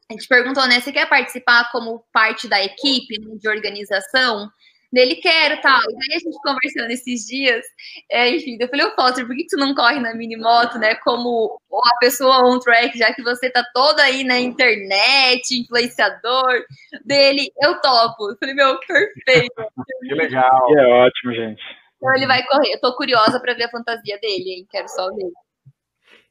A 0.10 0.14
gente 0.14 0.28
perguntou, 0.28 0.68
né? 0.68 0.80
Você 0.80 0.91
quer 0.91 1.08
participar 1.08 1.72
como 1.72 2.04
parte 2.12 2.47
da 2.47 2.62
equipe 2.64 3.20
né, 3.20 3.36
de 3.39 3.47
organização? 3.47 4.49
Dele 4.92 5.16
quero 5.16 5.62
tal. 5.62 5.80
E 5.80 6.12
aí 6.12 6.18
a 6.18 6.20
gente 6.20 6.38
conversando 6.44 6.92
esses 6.92 7.26
dias, 7.26 7.66
é, 8.10 8.30
enfim, 8.30 8.58
eu 8.60 8.68
falei, 8.68 8.86
ô 8.86 8.96
Foster, 8.96 9.26
por 9.26 9.36
que, 9.36 9.44
que 9.44 9.56
tu 9.56 9.58
não 9.58 9.74
corre 9.74 10.00
na 10.00 10.14
mini 10.14 10.36
moto, 10.36 10.78
né? 10.78 10.96
Como 10.96 11.60
a 11.74 12.00
pessoa 12.00 12.46
on 12.46 12.60
track, 12.60 12.98
já 12.98 13.14
que 13.14 13.24
você 13.24 13.50
tá 13.50 13.64
toda 13.74 14.04
aí 14.04 14.24
na 14.24 14.39
internet, 14.39 15.62
influenciador 15.62 16.64
dele, 17.06 17.52
eu 17.62 17.80
topo. 17.80 18.32
Eu 18.32 18.38
falei, 18.38 18.56
meu, 18.56 18.78
perfeito. 18.80 19.54
que 20.08 20.14
legal. 20.14 20.68
Que 20.68 20.80
é 20.80 20.88
ótimo, 20.88 21.34
gente. 21.34 21.62
Então 21.98 22.16
ele 22.16 22.28
vai 22.28 22.44
correr. 22.44 22.74
Eu 22.74 22.82
tô 22.82 22.96
curiosa 22.96 23.39
para 23.39 23.54
ver 23.54 23.66
a 23.66 23.70
fantasia 23.70 24.20
dele, 24.20 24.50
hein? 24.50 24.68
Quero 24.70 24.88
só 24.89 25.14
ver. 25.14 25.32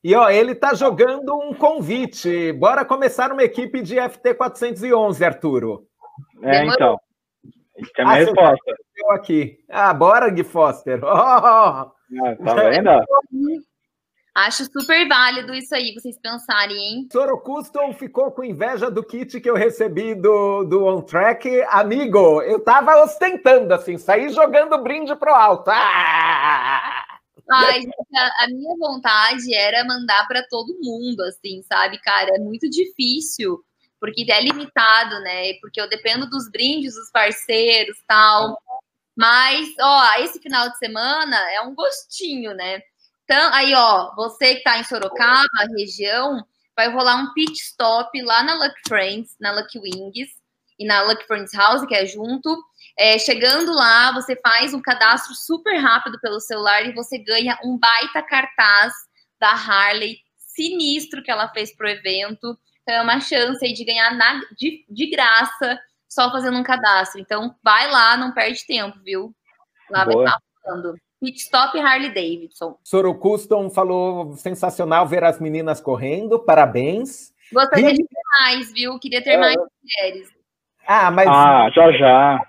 E 0.03 0.15
ó, 0.15 0.31
ele 0.31 0.55
tá 0.55 0.75
jogando 0.75 1.35
um 1.37 1.55
convite. 1.55 2.53
Bora 2.53 2.85
começar 2.85 3.31
uma 3.31 3.43
equipe 3.43 3.83
de 3.83 3.97
FT 3.97 4.35
411, 4.35 5.25
Arturo. 5.25 5.87
É, 6.43 6.61
Demorou. 6.61 6.75
então. 6.75 7.10
Tem 7.95 8.05
a 8.05 8.09
minha 8.09 8.17
ah, 8.17 8.25
resposta. 8.25 8.75
Eu 8.97 9.11
aqui. 9.13 9.59
Ah, 9.69 9.95
bora, 9.95 10.31
Gui 10.31 10.45
Foster. 10.45 11.01
Oh! 11.05 11.91
Ah, 12.13 12.35
tá 12.45 12.55
vendo? 12.55 12.91
Acho 14.35 14.65
super 14.65 15.09
válido 15.09 15.55
isso 15.55 15.73
aí, 15.75 15.95
vocês 15.95 16.19
pensarem, 16.19 16.77
hein? 16.77 17.09
Soro 17.13 17.39
Custom 17.41 17.93
ficou 17.93 18.33
com 18.33 18.43
inveja 18.43 18.91
do 18.91 19.05
kit 19.05 19.41
que 19.41 19.49
eu 19.49 19.55
recebi 19.55 20.15
do, 20.15 20.65
do 20.65 20.87
On 20.87 21.03
Track. 21.03 21.63
Amigo, 21.69 22.43
eu 22.43 22.59
tava 22.59 23.03
ostentando, 23.03 23.73
assim, 23.75 23.97
saí 23.97 24.29
jogando 24.31 24.83
brinde 24.83 25.15
pro 25.15 25.33
alto. 25.33 25.71
Ah! 25.71 27.05
Ai, 27.53 27.83
a, 28.15 28.45
a 28.45 28.49
minha 28.49 28.77
vontade 28.77 29.53
era 29.53 29.85
mandar 29.85 30.27
para 30.29 30.45
todo 30.49 30.79
mundo, 30.81 31.21
assim, 31.23 31.63
sabe, 31.63 32.01
cara? 32.01 32.31
É 32.37 32.39
muito 32.39 32.71
difícil 32.71 33.61
porque 34.01 34.25
é 34.29 34.41
limitado, 34.41 35.21
né? 35.21 35.53
Porque 35.61 35.81
eu 35.81 35.89
dependo 35.89 36.29
dos 36.29 36.51
brindes 36.51 36.95
dos 36.95 37.11
parceiros 37.11 37.99
tal. 38.09 38.59
Mas, 39.17 39.69
ó, 39.79 40.15
esse 40.21 40.41
final 40.41 40.71
de 40.71 40.79
semana 40.79 41.37
é 41.53 41.61
um 41.61 41.75
gostinho, 41.75 42.55
né? 42.55 42.81
Então, 43.25 43.53
aí, 43.53 43.75
ó, 43.75 44.15
você 44.17 44.57
que 44.57 44.63
tá 44.63 44.79
em 44.79 44.85
Sorocaba, 44.85 45.47
região, 45.77 46.45
vai 46.75 46.89
rolar 46.89 47.17
um 47.17 47.33
pit 47.35 47.53
stop 47.53 48.21
lá 48.23 48.43
na 48.43 48.55
Lucky 48.55 48.81
Friends, 48.89 49.37
na 49.39 49.53
Lucky 49.53 49.79
Wings 49.79 50.31
e 50.79 50.87
na 50.87 51.03
Lucky 51.03 51.27
Friends 51.27 51.53
House, 51.53 51.87
que 51.87 51.95
é 51.95 52.07
junto. 52.07 52.57
É, 52.99 53.19
chegando 53.19 53.73
lá, 53.73 54.13
você 54.13 54.35
faz 54.37 54.73
um 54.73 54.81
cadastro 54.81 55.35
super 55.35 55.77
rápido 55.77 56.19
pelo 56.21 56.41
celular 56.41 56.87
e 56.87 56.95
você 56.95 57.19
ganha 57.19 57.59
um 57.63 57.79
baita 57.79 58.23
cartaz 58.23 58.93
da 59.39 59.51
Harley 59.51 60.19
sinistro 60.37 61.23
que 61.23 61.31
ela 61.31 61.49
fez 61.51 61.75
pro 61.75 61.89
evento. 61.89 62.59
Então 62.83 62.95
é 62.95 63.03
uma 63.03 63.21
chance 63.21 63.65
aí 63.65 63.73
de 63.73 63.85
ganhar 63.85 64.15
na, 64.17 64.41
de, 64.57 64.85
de 64.89 65.11
graça 65.11 65.79
só 66.09 66.31
fazendo 66.31 66.59
um 66.59 66.63
cadastro. 66.63 67.21
Então 67.21 67.55
vai 67.63 67.91
lá, 67.91 68.17
não 68.17 68.33
perde 68.33 68.67
tempo, 68.67 68.99
viu? 69.05 69.35
Lá 69.91 70.05
Boa. 70.05 70.17
vai 70.17 70.25
estar 70.25 70.39
falando. 70.63 70.95
Pit 71.21 71.39
Stop 71.39 71.79
Harley 71.79 72.09
Davidson. 72.15 72.79
Soro 72.83 73.15
Custom 73.15 73.69
falou 73.69 74.35
sensacional 74.37 75.07
ver 75.07 75.23
as 75.23 75.39
meninas 75.39 75.81
correndo, 75.81 76.39
parabéns. 76.39 77.33
Gostaria 77.53 77.91
e... 77.91 77.93
de 77.93 78.03
ter 78.03 78.21
mais, 78.41 78.73
viu? 78.73 78.99
Queria 78.99 79.23
ter 79.23 79.33
é... 79.33 79.37
mais 79.37 79.57
mulheres. 79.57 80.40
Ah, 80.93 81.09
mas. 81.09 81.29
Ah, 81.29 81.71
já 81.73 81.93
já. 81.93 82.47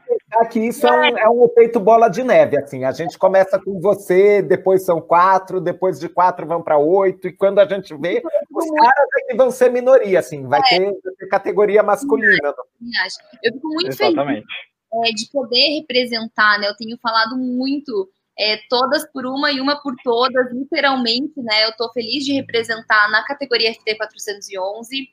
Que 0.50 0.60
isso 0.60 0.88
é 0.88 0.92
um, 0.92 1.18
é 1.20 1.30
um 1.30 1.46
efeito 1.46 1.80
bola 1.80 2.10
de 2.10 2.24
neve, 2.24 2.58
assim. 2.58 2.84
A 2.84 2.92
gente 2.92 3.16
começa 3.16 3.60
com 3.60 3.80
você, 3.80 4.42
depois 4.42 4.84
são 4.84 5.00
quatro, 5.00 5.62
depois 5.62 6.00
de 6.00 6.10
quatro 6.10 6.48
vão 6.48 6.64
para 6.64 6.76
oito, 6.76 7.28
e 7.28 7.34
quando 7.34 7.60
a 7.60 7.68
gente 7.68 7.96
vê, 7.96 8.24
os 8.52 8.72
caras 8.72 9.10
é 9.20 9.28
que 9.28 9.38
vão 9.38 9.52
ser 9.52 9.70
minoria, 9.70 10.18
assim, 10.18 10.48
vai, 10.48 10.60
é. 10.60 10.64
ter, 10.64 10.80
vai 10.80 11.14
ter, 11.20 11.28
categoria 11.28 11.84
masculina. 11.84 12.52
Eu 13.44 13.54
fico 13.54 13.68
muito 13.68 13.90
Exatamente. 13.90 14.44
feliz 14.92 15.12
é, 15.12 15.14
de 15.14 15.30
poder 15.32 15.76
representar, 15.80 16.58
né? 16.58 16.68
Eu 16.68 16.76
tenho 16.76 16.98
falado 16.98 17.38
muito. 17.38 18.10
É, 18.40 18.58
todas 18.70 19.06
por 19.12 19.24
uma 19.28 19.52
e 19.52 19.62
uma 19.62 19.80
por 19.84 19.94
todas, 20.04 20.52
literalmente, 20.52 21.40
né? 21.44 21.66
Eu 21.66 21.70
estou 21.70 21.92
feliz 21.92 22.24
de 22.24 22.34
representar 22.34 23.08
na 23.12 23.24
categoria 23.24 23.72
FT 23.72 23.98
411. 23.98 25.10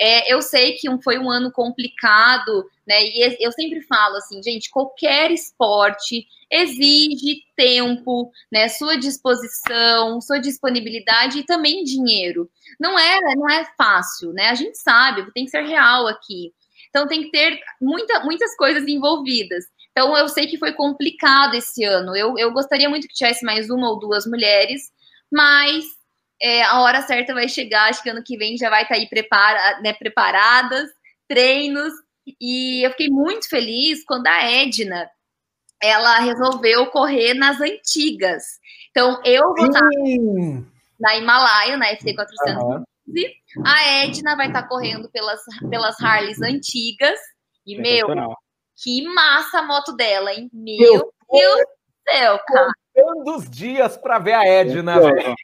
É, 0.00 0.32
eu 0.32 0.40
sei 0.40 0.74
que 0.74 0.88
um, 0.88 1.00
foi 1.00 1.18
um 1.18 1.28
ano 1.28 1.50
complicado, 1.50 2.64
né? 2.86 3.02
E 3.02 3.36
eu 3.40 3.50
sempre 3.52 3.82
falo 3.82 4.16
assim, 4.16 4.42
gente, 4.42 4.70
qualquer 4.70 5.30
esporte 5.30 6.26
exige 6.50 7.42
tempo, 7.56 8.30
né? 8.50 8.68
Sua 8.68 8.96
disposição, 8.96 10.20
sua 10.20 10.38
disponibilidade 10.38 11.40
e 11.40 11.46
também 11.46 11.82
dinheiro. 11.82 12.48
Não 12.78 12.98
é, 12.98 13.18
não 13.34 13.50
é 13.50 13.64
fácil, 13.76 14.32
né? 14.32 14.48
A 14.48 14.54
gente 14.54 14.78
sabe, 14.78 15.30
tem 15.32 15.44
que 15.44 15.50
ser 15.50 15.62
real 15.62 16.06
aqui. 16.06 16.52
Então 16.88 17.06
tem 17.06 17.24
que 17.24 17.30
ter 17.30 17.60
muita, 17.80 18.20
muitas 18.20 18.56
coisas 18.56 18.86
envolvidas. 18.86 19.64
Então, 19.98 20.16
eu 20.16 20.28
sei 20.28 20.46
que 20.46 20.58
foi 20.58 20.72
complicado 20.74 21.54
esse 21.54 21.82
ano. 21.82 22.14
Eu, 22.14 22.38
eu 22.38 22.52
gostaria 22.52 22.88
muito 22.88 23.08
que 23.08 23.14
tivesse 23.14 23.44
mais 23.44 23.68
uma 23.68 23.90
ou 23.90 23.98
duas 23.98 24.26
mulheres, 24.26 24.92
mas 25.28 25.84
é, 26.40 26.62
a 26.62 26.80
hora 26.80 27.02
certa 27.02 27.34
vai 27.34 27.48
chegar. 27.48 27.88
Acho 27.88 28.02
que 28.02 28.10
ano 28.10 28.22
que 28.22 28.36
vem 28.36 28.56
já 28.56 28.70
vai 28.70 28.82
estar 28.82 28.94
tá 28.94 29.00
aí 29.00 29.08
prepara, 29.08 29.80
né, 29.80 29.92
preparadas, 29.92 30.88
treinos. 31.28 31.92
E 32.40 32.84
eu 32.84 32.90
fiquei 32.90 33.08
muito 33.08 33.48
feliz 33.48 34.04
quando 34.04 34.26
a 34.26 34.42
Edna 34.42 35.08
ela 35.82 36.18
resolveu 36.18 36.86
correr 36.86 37.34
nas 37.34 37.60
antigas. 37.60 38.44
Então, 38.90 39.20
eu 39.24 39.54
vou 39.54 39.66
estar 39.66 39.80
na 40.98 41.16
Himalaia, 41.16 41.76
na 41.76 41.86
FT 41.96 42.14
415. 42.14 42.84
Uhum. 43.56 43.62
A 43.64 43.82
Edna 44.04 44.36
vai 44.36 44.48
estar 44.48 44.66
correndo 44.68 45.08
pelas, 45.10 45.40
pelas 45.70 46.00
Harleys 46.00 46.42
antigas. 46.42 47.18
E, 47.64 47.80
meu, 47.80 48.08
que 48.82 49.02
massa 49.02 49.60
a 49.60 49.62
moto 49.62 49.94
dela, 49.94 50.32
hein? 50.32 50.50
Meu 50.52 51.12
Deus 51.30 51.56
do 51.56 52.12
céu, 52.12 52.38
cara. 52.46 52.72
Contando 52.98 53.36
os 53.36 53.48
dias 53.48 53.96
para 53.96 54.18
ver 54.18 54.34
a 54.34 54.44
Edna, 54.44 55.00
velho. 55.00 55.34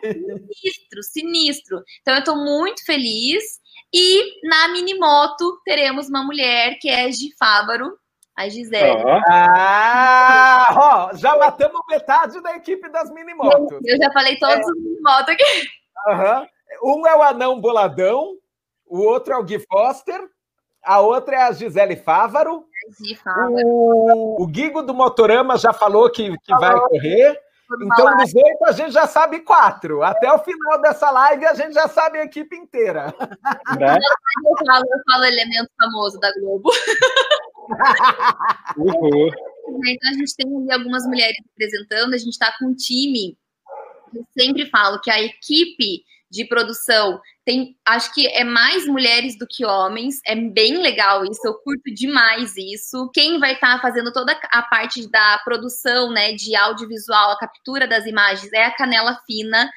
Sinistro, 0.00 1.02
sinistro. 1.02 1.82
Então, 2.00 2.14
eu 2.14 2.20
estou 2.20 2.36
muito 2.36 2.84
feliz. 2.84 3.60
E 3.92 4.48
na 4.48 4.68
Minimoto 4.68 5.60
teremos 5.64 6.08
uma 6.08 6.24
mulher 6.24 6.78
que 6.80 6.88
é 6.88 7.10
Gi 7.12 7.34
Fábaro, 7.38 7.92
a 8.34 8.48
Gisele. 8.48 9.02
Ah, 9.28 10.74
ó, 10.74 11.16
já 11.16 11.36
matamos 11.36 11.80
metade 11.90 12.40
da 12.40 12.56
equipe 12.56 12.88
das 12.88 13.12
minimotos. 13.12 13.78
Eu 13.84 13.98
já 13.98 14.10
falei 14.12 14.38
todos 14.38 14.66
é. 14.66 14.70
os 14.70 14.76
minimotos 14.82 15.28
aqui. 15.28 15.68
Uhum. 16.06 17.00
Um 17.00 17.06
é 17.06 17.14
o 17.14 17.22
anão 17.22 17.60
boladão, 17.60 18.38
o 18.86 19.00
outro 19.00 19.34
é 19.34 19.36
o 19.36 19.44
Gui 19.44 19.58
Foster, 19.58 20.20
a 20.82 21.00
outra 21.00 21.36
é 21.36 21.42
a 21.42 21.52
Gisele 21.52 21.96
Fávaro. 21.96 22.64
O, 23.64 24.42
o 24.42 24.46
Guigo 24.46 24.82
do 24.82 24.94
Motorama 24.94 25.56
já 25.56 25.72
falou 25.72 26.10
que, 26.10 26.36
que 26.38 26.54
vai 26.56 26.78
correr. 26.80 27.40
Então, 27.80 28.16
dos 28.16 28.34
oito, 28.34 28.64
a 28.66 28.72
gente 28.72 28.92
já 28.92 29.06
sabe 29.06 29.40
quatro. 29.40 30.02
Até 30.02 30.30
o 30.30 30.38
final 30.38 30.80
dessa 30.82 31.10
live, 31.10 31.46
a 31.46 31.54
gente 31.54 31.72
já 31.72 31.88
sabe 31.88 32.18
a 32.18 32.24
equipe 32.24 32.54
inteira. 32.56 33.14
Né? 33.78 33.96
Eu, 33.96 34.66
falo, 34.66 34.84
eu 34.84 35.02
falo 35.10 35.24
elemento 35.24 35.70
famoso 35.80 36.18
da 36.20 36.32
Globo. 36.34 36.70
Uhum. 38.76 39.30
Então, 39.86 40.10
a 40.10 40.14
gente 40.14 40.36
tem 40.36 40.46
ali 40.46 40.72
algumas 40.72 41.06
mulheres 41.06 41.36
representando, 41.50 42.12
a 42.12 42.18
gente 42.18 42.32
está 42.32 42.52
com 42.58 42.66
um 42.66 42.74
time. 42.74 43.38
Eu 44.14 44.24
sempre 44.36 44.68
falo 44.68 45.00
que 45.00 45.10
a 45.10 45.22
equipe 45.22 46.02
de 46.32 46.46
produção 46.46 47.20
tem, 47.44 47.76
acho 47.86 48.14
que 48.14 48.26
é 48.28 48.42
mais 48.42 48.86
mulheres 48.86 49.36
do 49.36 49.46
que 49.46 49.64
homens, 49.64 50.20
é 50.24 50.34
bem 50.34 50.78
legal 50.78 51.24
isso, 51.24 51.40
eu 51.44 51.54
curto 51.54 51.92
demais 51.94 52.56
isso. 52.56 53.10
Quem 53.12 53.38
vai 53.38 53.54
estar 53.54 53.76
tá 53.76 53.82
fazendo 53.82 54.12
toda 54.12 54.32
a 54.50 54.62
parte 54.62 55.10
da 55.10 55.38
produção, 55.44 56.10
né, 56.10 56.32
de 56.32 56.56
audiovisual, 56.56 57.32
a 57.32 57.38
captura 57.38 57.86
das 57.86 58.06
imagens 58.06 58.52
é 58.52 58.64
a 58.64 58.74
Canela 58.74 59.18
Fina, 59.26 59.70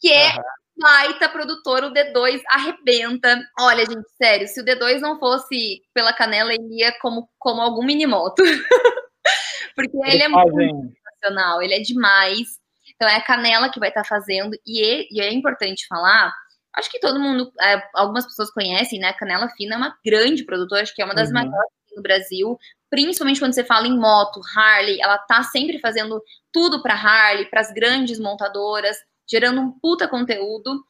que 0.00 0.10
é 0.10 0.28
uhum. 0.30 0.42
baita 0.78 1.28
produtor, 1.28 1.84
o 1.84 1.92
D2 1.92 2.40
arrebenta. 2.48 3.38
Olha, 3.58 3.84
gente, 3.84 4.08
sério, 4.16 4.48
se 4.48 4.60
o 4.60 4.64
D2 4.64 5.00
não 5.00 5.18
fosse 5.18 5.82
pela 5.94 6.12
Canela, 6.12 6.52
ele 6.52 6.80
ia 6.80 6.92
como, 7.00 7.28
como 7.38 7.60
algum 7.60 7.84
minimoto. 7.84 8.42
Porque 9.76 9.96
ele 10.06 10.22
é 10.22 10.28
muito 10.28 10.56
sensacional, 10.56 11.62
ele 11.62 11.74
é 11.74 11.80
demais. 11.80 12.58
Então 13.00 13.08
é 13.08 13.16
a 13.16 13.24
Canela 13.24 13.70
que 13.70 13.80
vai 13.80 13.88
estar 13.88 14.02
tá 14.02 14.08
fazendo, 14.08 14.54
e 14.66 14.84
é, 14.84 15.06
e 15.10 15.20
é, 15.22 15.32
importante 15.32 15.86
falar. 15.88 16.34
Acho 16.76 16.90
que 16.90 17.00
todo 17.00 17.18
mundo, 17.18 17.50
é, 17.58 17.82
algumas 17.94 18.26
pessoas 18.26 18.50
conhecem, 18.50 19.00
né? 19.00 19.08
A 19.08 19.16
Canela 19.16 19.48
Fina 19.56 19.74
é 19.74 19.78
uma 19.78 19.98
grande 20.04 20.44
produtora, 20.44 20.82
acho 20.82 20.94
que 20.94 21.00
é 21.00 21.04
uma 21.06 21.14
das 21.14 21.28
uhum. 21.28 21.34
maiores 21.34 21.72
no 21.96 22.02
Brasil, 22.02 22.58
principalmente 22.90 23.40
quando 23.40 23.54
você 23.54 23.64
fala 23.64 23.86
em 23.86 23.98
moto, 23.98 24.40
Harley, 24.54 25.00
ela 25.00 25.16
tá 25.16 25.42
sempre 25.44 25.80
fazendo 25.80 26.22
tudo 26.52 26.82
para 26.82 26.94
Harley, 26.94 27.46
para 27.46 27.62
as 27.62 27.72
grandes 27.72 28.20
montadoras, 28.20 28.96
gerando 29.28 29.62
um 29.62 29.72
puta 29.80 30.06
conteúdo. 30.06 30.84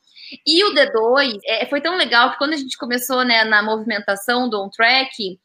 E 0.44 0.64
o 0.64 0.74
D2 0.74 1.38
é, 1.46 1.66
foi 1.66 1.80
tão 1.80 1.96
legal 1.96 2.32
que 2.32 2.38
quando 2.38 2.54
a 2.54 2.56
gente 2.56 2.76
começou 2.76 3.24
né, 3.24 3.44
na 3.44 3.62
movimentação 3.62 4.48
do 4.48 4.60
on-track, 4.60 5.38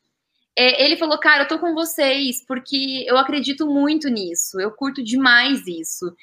é, 0.57 0.83
ele 0.85 0.97
falou, 0.97 1.17
cara, 1.19 1.43
eu 1.43 1.47
tô 1.47 1.59
com 1.59 1.73
vocês, 1.73 2.43
porque 2.45 3.03
eu 3.07 3.17
acredito 3.17 3.67
muito 3.67 4.09
nisso, 4.09 4.59
eu 4.59 4.71
curto 4.71 5.03
demais 5.03 5.67
isso. 5.67 6.15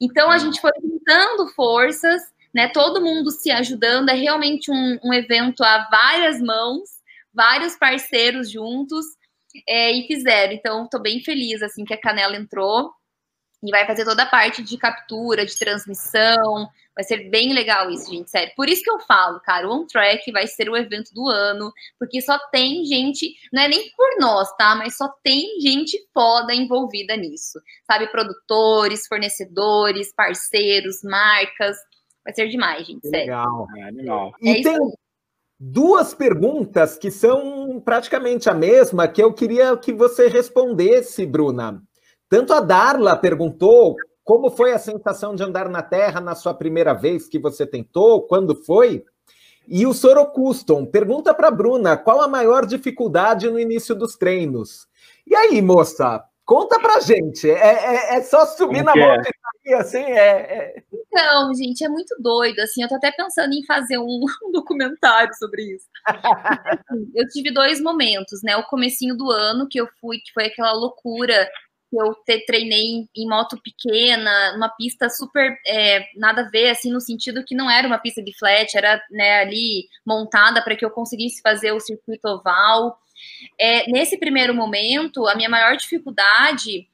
Então 0.00 0.30
a 0.30 0.38
gente 0.38 0.60
foi 0.60 0.70
juntando 0.80 1.48
forças, 1.48 2.22
né? 2.54 2.68
Todo 2.68 3.00
mundo 3.00 3.30
se 3.30 3.50
ajudando, 3.50 4.08
é 4.08 4.14
realmente 4.14 4.70
um, 4.70 4.98
um 5.02 5.12
evento 5.12 5.62
a 5.64 5.88
várias 5.90 6.40
mãos, 6.40 6.88
vários 7.32 7.76
parceiros 7.76 8.50
juntos, 8.50 9.04
é, 9.68 9.90
e 9.92 10.06
fizeram. 10.06 10.52
Então, 10.52 10.88
tô 10.88 10.98
bem 10.98 11.20
feliz 11.20 11.62
assim 11.62 11.84
que 11.84 11.94
a 11.94 12.00
Canela 12.00 12.36
entrou 12.36 12.92
e 13.62 13.70
vai 13.70 13.86
fazer 13.86 14.04
toda 14.04 14.22
a 14.22 14.26
parte 14.26 14.62
de 14.62 14.76
captura, 14.78 15.44
de 15.44 15.58
transmissão. 15.58 16.68
Vai 16.94 17.04
ser 17.04 17.30
bem 17.30 17.52
legal 17.52 17.90
isso, 17.90 18.10
gente, 18.10 18.30
sério. 18.30 18.52
Por 18.56 18.68
isso 18.68 18.82
que 18.82 18.90
eu 18.90 18.98
falo, 19.00 19.40
cara, 19.40 19.68
o 19.68 19.72
On 19.72 19.86
Track 19.86 20.30
vai 20.32 20.46
ser 20.46 20.68
o 20.68 20.76
evento 20.76 21.12
do 21.14 21.28
ano, 21.28 21.72
porque 21.98 22.20
só 22.20 22.38
tem 22.50 22.84
gente, 22.84 23.34
não 23.52 23.62
é 23.62 23.68
nem 23.68 23.90
por 23.90 24.18
nós, 24.18 24.54
tá? 24.56 24.74
Mas 24.74 24.96
só 24.96 25.08
tem 25.22 25.60
gente 25.60 25.98
foda 26.12 26.54
envolvida 26.54 27.16
nisso. 27.16 27.60
Sabe, 27.86 28.08
produtores, 28.08 29.06
fornecedores, 29.06 30.12
parceiros, 30.14 31.02
marcas. 31.02 31.76
Vai 32.24 32.34
ser 32.34 32.48
demais, 32.48 32.86
gente, 32.86 33.08
sério. 33.08 33.26
Legal, 33.26 33.66
é 33.78 33.90
legal. 33.90 34.32
É 34.42 34.50
e 34.50 34.62
tem 34.62 34.78
duas 35.58 36.14
perguntas 36.14 36.96
que 36.96 37.10
são 37.10 37.80
praticamente 37.84 38.48
a 38.48 38.54
mesma 38.54 39.06
que 39.06 39.22
eu 39.22 39.32
queria 39.32 39.76
que 39.76 39.92
você 39.92 40.28
respondesse, 40.28 41.26
Bruna. 41.26 41.82
Tanto 42.30 42.54
a 42.54 42.60
Darla 42.60 43.16
perguntou 43.16 43.96
como 44.22 44.50
foi 44.50 44.72
a 44.72 44.78
sensação 44.78 45.34
de 45.34 45.42
andar 45.42 45.68
na 45.68 45.82
Terra 45.82 46.20
na 46.20 46.36
sua 46.36 46.54
primeira 46.54 46.94
vez 46.94 47.28
que 47.28 47.40
você 47.40 47.66
tentou, 47.66 48.22
quando 48.22 48.54
foi? 48.54 49.04
E 49.66 49.84
o 49.84 49.92
Soro 49.92 50.24
Custom 50.26 50.86
pergunta 50.86 51.34
para 51.34 51.50
Bruna 51.50 51.96
qual 51.96 52.20
a 52.20 52.28
maior 52.28 52.64
dificuldade 52.64 53.50
no 53.50 53.58
início 53.58 53.96
dos 53.96 54.16
treinos. 54.16 54.86
E 55.26 55.34
aí, 55.34 55.60
moça, 55.60 56.22
conta 56.44 56.78
pra 56.78 57.00
gente. 57.00 57.50
É, 57.50 58.14
é, 58.14 58.16
é 58.18 58.22
só 58.22 58.46
subir 58.46 58.84
na 58.84 58.94
moto 58.94 59.26
é? 59.26 59.70
e 59.70 59.74
assim, 59.74 59.98
é, 59.98 60.28
é, 60.28 60.82
Então, 60.92 61.52
gente, 61.54 61.84
é 61.84 61.88
muito 61.88 62.14
doido. 62.20 62.60
Assim, 62.60 62.84
eu 62.84 62.88
tô 62.88 62.94
até 62.94 63.10
pensando 63.10 63.52
em 63.52 63.64
fazer 63.66 63.98
um, 63.98 64.20
um 64.46 64.52
documentário 64.52 65.34
sobre 65.34 65.62
isso. 65.62 65.86
Eu 67.14 67.26
tive 67.28 67.52
dois 67.52 67.80
momentos, 67.80 68.40
né? 68.44 68.56
O 68.56 68.66
comecinho 68.68 69.16
do 69.16 69.30
ano 69.30 69.66
que 69.68 69.80
eu 69.80 69.88
fui, 70.00 70.18
que 70.18 70.32
foi 70.32 70.46
aquela 70.46 70.72
loucura 70.72 71.48
eu 71.96 72.14
te, 72.24 72.44
treinei 72.44 73.08
em, 73.16 73.28
moto 73.28 73.60
pequena, 73.62 74.54
uma 74.56 74.68
pista 74.68 75.08
super 75.08 75.56
é, 75.66 76.06
nada 76.16 76.42
a 76.42 76.48
ver, 76.48 76.70
assim, 76.70 76.92
no 76.92 77.00
sentido 77.00 77.44
que 77.44 77.54
não 77.54 77.70
era 77.70 77.86
uma 77.86 77.98
pista 77.98 78.22
de 78.22 78.36
flat, 78.38 78.76
era 78.76 79.02
né, 79.10 79.40
ali 79.40 79.88
montada 80.06 80.62
para 80.62 80.76
que 80.76 80.84
eu 80.84 80.90
conseguisse 80.90 81.40
fazer 81.42 81.72
o 81.72 81.80
circuito 81.80 82.26
oval. 82.28 82.98
É, 83.58 83.90
nesse 83.90 84.18
primeiro 84.18 84.54
momento, 84.54 85.26
a 85.26 85.34
minha 85.34 85.48
maior 85.48 85.76
dificuldade 85.76 86.88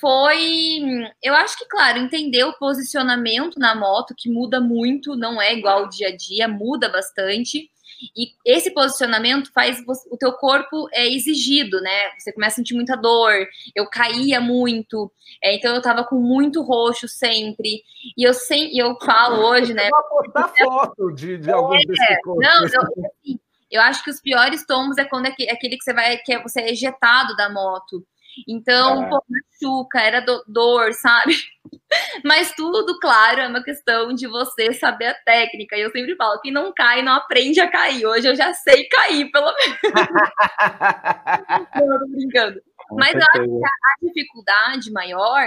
foi, 0.00 0.80
eu 1.22 1.34
acho 1.34 1.56
que, 1.56 1.66
claro, 1.66 1.98
entender 1.98 2.44
o 2.44 2.54
posicionamento 2.54 3.58
na 3.58 3.74
moto, 3.74 4.14
que 4.16 4.28
muda 4.28 4.60
muito, 4.60 5.14
não 5.14 5.40
é 5.40 5.54
igual 5.54 5.84
ao 5.84 5.88
dia 5.88 6.08
a 6.08 6.16
dia, 6.16 6.48
muda 6.48 6.88
bastante. 6.88 7.70
E 8.16 8.32
esse 8.44 8.72
posicionamento 8.72 9.52
faz 9.52 9.82
o 10.10 10.16
teu 10.16 10.32
corpo 10.32 10.88
é 10.92 11.06
exigido, 11.06 11.80
né? 11.80 12.10
Você 12.18 12.32
começa 12.32 12.54
a 12.54 12.56
sentir 12.56 12.74
muita 12.74 12.96
dor. 12.96 13.46
Eu 13.74 13.88
caía 13.88 14.40
muito, 14.40 15.10
é, 15.42 15.54
então 15.54 15.74
eu 15.74 15.82
tava 15.82 16.04
com 16.04 16.16
muito 16.16 16.62
roxo 16.62 17.06
sempre. 17.08 17.82
E 18.16 18.26
eu 18.26 18.34
sem, 18.34 18.76
eu 18.76 18.96
falo 19.00 19.44
hoje, 19.44 19.72
né? 19.74 19.88
Eu 19.88 20.08
vou 20.10 20.22
botar 20.22 20.48
foto 20.58 21.12
de, 21.12 21.38
de 21.38 21.50
alguns 21.50 21.82
é, 21.82 21.86
desses 21.86 22.06
Não, 22.26 22.66
eu, 22.66 22.82
assim, 23.06 23.40
eu 23.70 23.80
acho 23.80 24.04
que 24.04 24.10
os 24.10 24.20
piores 24.20 24.66
tombos 24.66 24.98
é 24.98 25.04
quando 25.04 25.26
é 25.26 25.30
aquele 25.50 25.76
que 25.76 25.84
você 25.84 25.94
vai, 25.94 26.18
que 26.18 26.32
é, 26.32 26.42
você 26.42 26.60
é 26.60 26.70
ejetado 26.70 27.34
da 27.36 27.50
moto. 27.50 28.04
Então, 28.48 29.04
é. 29.04 29.08
pô, 29.08 29.22
machuca, 29.28 30.00
era 30.00 30.20
do, 30.20 30.42
dor, 30.46 30.92
sabe? 30.94 31.34
Mas 32.24 32.54
tudo, 32.54 32.98
claro, 33.00 33.40
é 33.40 33.48
uma 33.48 33.62
questão 33.62 34.14
de 34.14 34.26
você 34.26 34.72
saber 34.72 35.06
a 35.06 35.14
técnica. 35.14 35.76
E 35.76 35.82
eu 35.82 35.90
sempre 35.90 36.16
falo: 36.16 36.40
quem 36.40 36.52
não 36.52 36.72
cai, 36.72 37.02
não 37.02 37.12
aprende 37.12 37.60
a 37.60 37.70
cair. 37.70 38.06
Hoje 38.06 38.28
eu 38.28 38.34
já 38.34 38.52
sei 38.52 38.88
cair, 38.88 39.30
pelo 39.30 39.52
menos. 39.54 39.78
não, 41.76 41.98
tô 41.98 42.06
brincando. 42.08 42.60
Mas 42.92 43.14
eu 43.14 43.20
acho 43.20 43.48
que 43.48 43.64
a, 43.64 43.68
a 43.68 44.06
dificuldade 44.06 44.92
maior, 44.92 45.46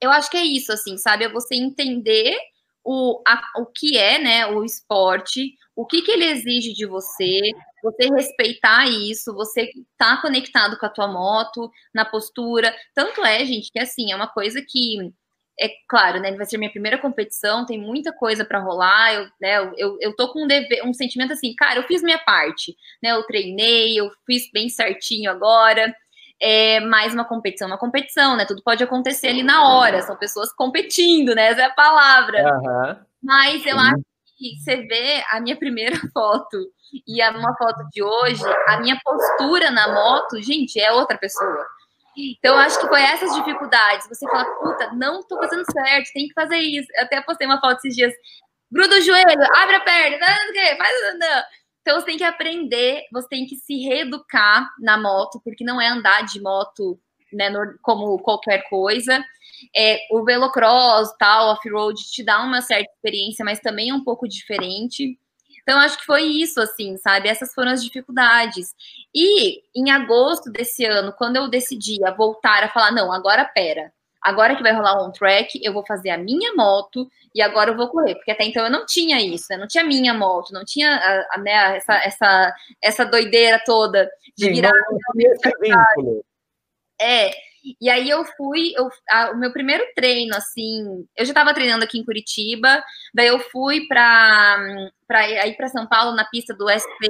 eu 0.00 0.10
acho 0.10 0.30
que 0.30 0.36
é 0.36 0.44
isso, 0.44 0.72
assim, 0.72 0.98
sabe? 0.98 1.24
É 1.24 1.28
você 1.28 1.54
entender 1.54 2.36
o, 2.84 3.22
a, 3.26 3.40
o 3.60 3.66
que 3.66 3.96
é 3.96 4.18
né, 4.18 4.46
o 4.46 4.64
esporte, 4.64 5.54
o 5.76 5.86
que, 5.86 6.02
que 6.02 6.10
ele 6.10 6.24
exige 6.24 6.72
de 6.72 6.86
você, 6.86 7.40
você 7.82 8.08
respeitar 8.08 8.86
isso, 8.88 9.34
você 9.34 9.70
tá 9.96 10.20
conectado 10.20 10.78
com 10.78 10.86
a 10.86 10.90
tua 10.90 11.06
moto, 11.06 11.70
na 11.94 12.04
postura. 12.04 12.74
Tanto 12.94 13.24
é, 13.24 13.44
gente, 13.44 13.70
que 13.70 13.78
assim, 13.78 14.12
é 14.12 14.16
uma 14.16 14.28
coisa 14.28 14.60
que 14.66 15.12
é 15.60 15.68
claro, 15.86 16.18
né? 16.20 16.34
Vai 16.34 16.46
ser 16.46 16.56
minha 16.56 16.70
primeira 16.70 16.96
competição, 16.96 17.66
tem 17.66 17.78
muita 17.78 18.12
coisa 18.12 18.44
para 18.44 18.58
rolar. 18.58 19.12
Eu, 19.12 19.24
né, 19.40 19.72
eu, 19.76 19.96
eu 20.00 20.16
tô 20.16 20.32
com 20.32 20.44
um, 20.44 20.46
dever, 20.46 20.82
um 20.84 20.94
sentimento 20.94 21.34
assim, 21.34 21.54
cara, 21.54 21.78
eu 21.78 21.82
fiz 21.82 22.02
minha 22.02 22.18
parte, 22.18 22.74
né? 23.02 23.10
Eu 23.10 23.22
treinei, 23.24 23.98
eu 24.00 24.10
fiz 24.26 24.50
bem 24.52 24.68
certinho 24.70 25.30
agora. 25.30 25.94
é 26.40 26.80
mais 26.80 27.12
uma 27.12 27.24
competição, 27.26 27.68
uma 27.68 27.78
competição, 27.78 28.36
né? 28.36 28.46
Tudo 28.46 28.62
pode 28.64 28.82
acontecer 28.82 29.28
ali 29.28 29.42
na 29.42 29.68
hora, 29.68 30.00
são 30.00 30.16
pessoas 30.16 30.50
competindo, 30.52 31.34
né? 31.34 31.48
Essa 31.48 31.60
é 31.62 31.64
a 31.64 31.70
palavra. 31.70 32.42
Uhum. 32.42 32.96
Mas 33.22 33.66
eu 33.66 33.78
acho 33.78 34.02
que 34.38 34.56
você 34.58 34.76
vê 34.76 35.22
a 35.30 35.40
minha 35.40 35.56
primeira 35.56 35.96
foto 36.14 36.56
e 37.06 37.20
a 37.20 37.30
uma 37.30 37.54
foto 37.56 37.86
de 37.92 38.02
hoje, 38.02 38.42
a 38.68 38.80
minha 38.80 38.98
postura 39.04 39.70
na 39.70 39.92
moto, 39.92 40.40
gente, 40.40 40.80
é 40.80 40.90
outra 40.90 41.18
pessoa. 41.18 41.66
Então, 42.38 42.56
acho 42.56 42.80
que 42.80 42.88
foi 42.88 43.02
essas 43.02 43.34
dificuldades. 43.34 44.08
Você 44.08 44.26
fala, 44.28 44.44
puta, 44.56 44.92
não 44.94 45.22
tô 45.26 45.36
fazendo 45.36 45.64
certo, 45.70 46.12
tem 46.12 46.28
que 46.28 46.34
fazer 46.34 46.58
isso. 46.58 46.88
Eu 46.94 47.04
até 47.04 47.20
postei 47.20 47.46
uma 47.46 47.60
foto 47.60 47.78
esses 47.78 47.94
dias. 47.94 48.12
Gruda 48.70 48.96
o 48.96 49.00
joelho, 49.00 49.56
abre 49.56 49.76
a 49.76 49.80
perna, 49.80 50.18
não, 50.18 50.76
faz, 50.76 51.18
não. 51.18 51.42
Então 51.82 51.98
você 51.98 52.06
tem 52.06 52.18
que 52.18 52.24
aprender, 52.24 53.04
você 53.10 53.28
tem 53.28 53.46
que 53.46 53.56
se 53.56 53.78
reeducar 53.78 54.68
na 54.78 54.98
moto, 54.98 55.40
porque 55.42 55.64
não 55.64 55.80
é 55.80 55.88
andar 55.88 56.24
de 56.24 56.40
moto 56.40 57.00
né, 57.32 57.50
como 57.82 58.18
qualquer 58.18 58.68
coisa. 58.68 59.24
É, 59.74 59.98
o 60.10 60.24
velocross, 60.24 61.14
tal, 61.18 61.52
off-road 61.52 62.00
te 62.10 62.24
dá 62.24 62.42
uma 62.42 62.62
certa 62.62 62.90
experiência, 62.92 63.44
mas 63.44 63.60
também 63.60 63.90
é 63.90 63.94
um 63.94 64.04
pouco 64.04 64.28
diferente. 64.28 65.18
Então, 65.62 65.78
acho 65.78 65.98
que 65.98 66.04
foi 66.04 66.22
isso, 66.22 66.60
assim, 66.60 66.96
sabe? 66.96 67.28
Essas 67.28 67.54
foram 67.54 67.70
as 67.70 67.84
dificuldades. 67.84 68.74
E 69.14 69.62
em 69.74 69.90
agosto 69.90 70.50
desse 70.50 70.84
ano, 70.84 71.12
quando 71.12 71.36
eu 71.36 71.48
decidi 71.48 71.98
voltar 72.16 72.64
a 72.64 72.68
falar, 72.68 72.92
não, 72.92 73.12
agora 73.12 73.44
pera, 73.44 73.92
agora 74.22 74.56
que 74.56 74.62
vai 74.62 74.72
rolar 74.72 75.02
um 75.02 75.12
track, 75.12 75.60
eu 75.62 75.72
vou 75.72 75.84
fazer 75.86 76.10
a 76.10 76.18
minha 76.18 76.54
moto 76.54 77.08
e 77.34 77.40
agora 77.40 77.70
eu 77.70 77.76
vou 77.76 77.88
correr, 77.88 78.16
porque 78.16 78.30
até 78.30 78.44
então 78.44 78.64
eu 78.64 78.70
não 78.70 78.84
tinha 78.84 79.20
isso, 79.20 79.46
né? 79.50 79.56
Não 79.56 79.68
tinha 79.68 79.84
minha 79.84 80.12
moto, 80.12 80.52
não 80.52 80.64
tinha 80.64 80.96
a, 80.96 81.36
a, 81.36 81.38
né, 81.38 81.76
essa, 81.76 81.94
essa, 82.04 82.54
essa 82.82 83.04
doideira 83.04 83.62
toda 83.64 84.08
de 84.36 84.46
Sim, 84.46 84.52
virar. 84.52 84.72
Não, 84.72 86.22
é, 87.00 87.30
e 87.80 87.88
aí 87.90 88.08
eu 88.08 88.24
fui, 88.36 88.72
eu, 88.76 88.88
a, 89.08 89.32
o 89.32 89.38
meu 89.38 89.52
primeiro 89.52 89.84
treino, 89.94 90.34
assim, 90.34 91.06
eu 91.16 91.24
já 91.24 91.32
estava 91.32 91.54
treinando 91.54 91.84
aqui 91.84 91.98
em 91.98 92.04
Curitiba, 92.04 92.82
daí 93.14 93.28
eu 93.28 93.38
fui 93.38 93.86
para 93.86 94.80
ir 95.46 95.56
para 95.56 95.68
São 95.68 95.86
Paulo 95.86 96.14
na 96.14 96.24
pista 96.24 96.54
do 96.54 96.68
SP 96.70 97.08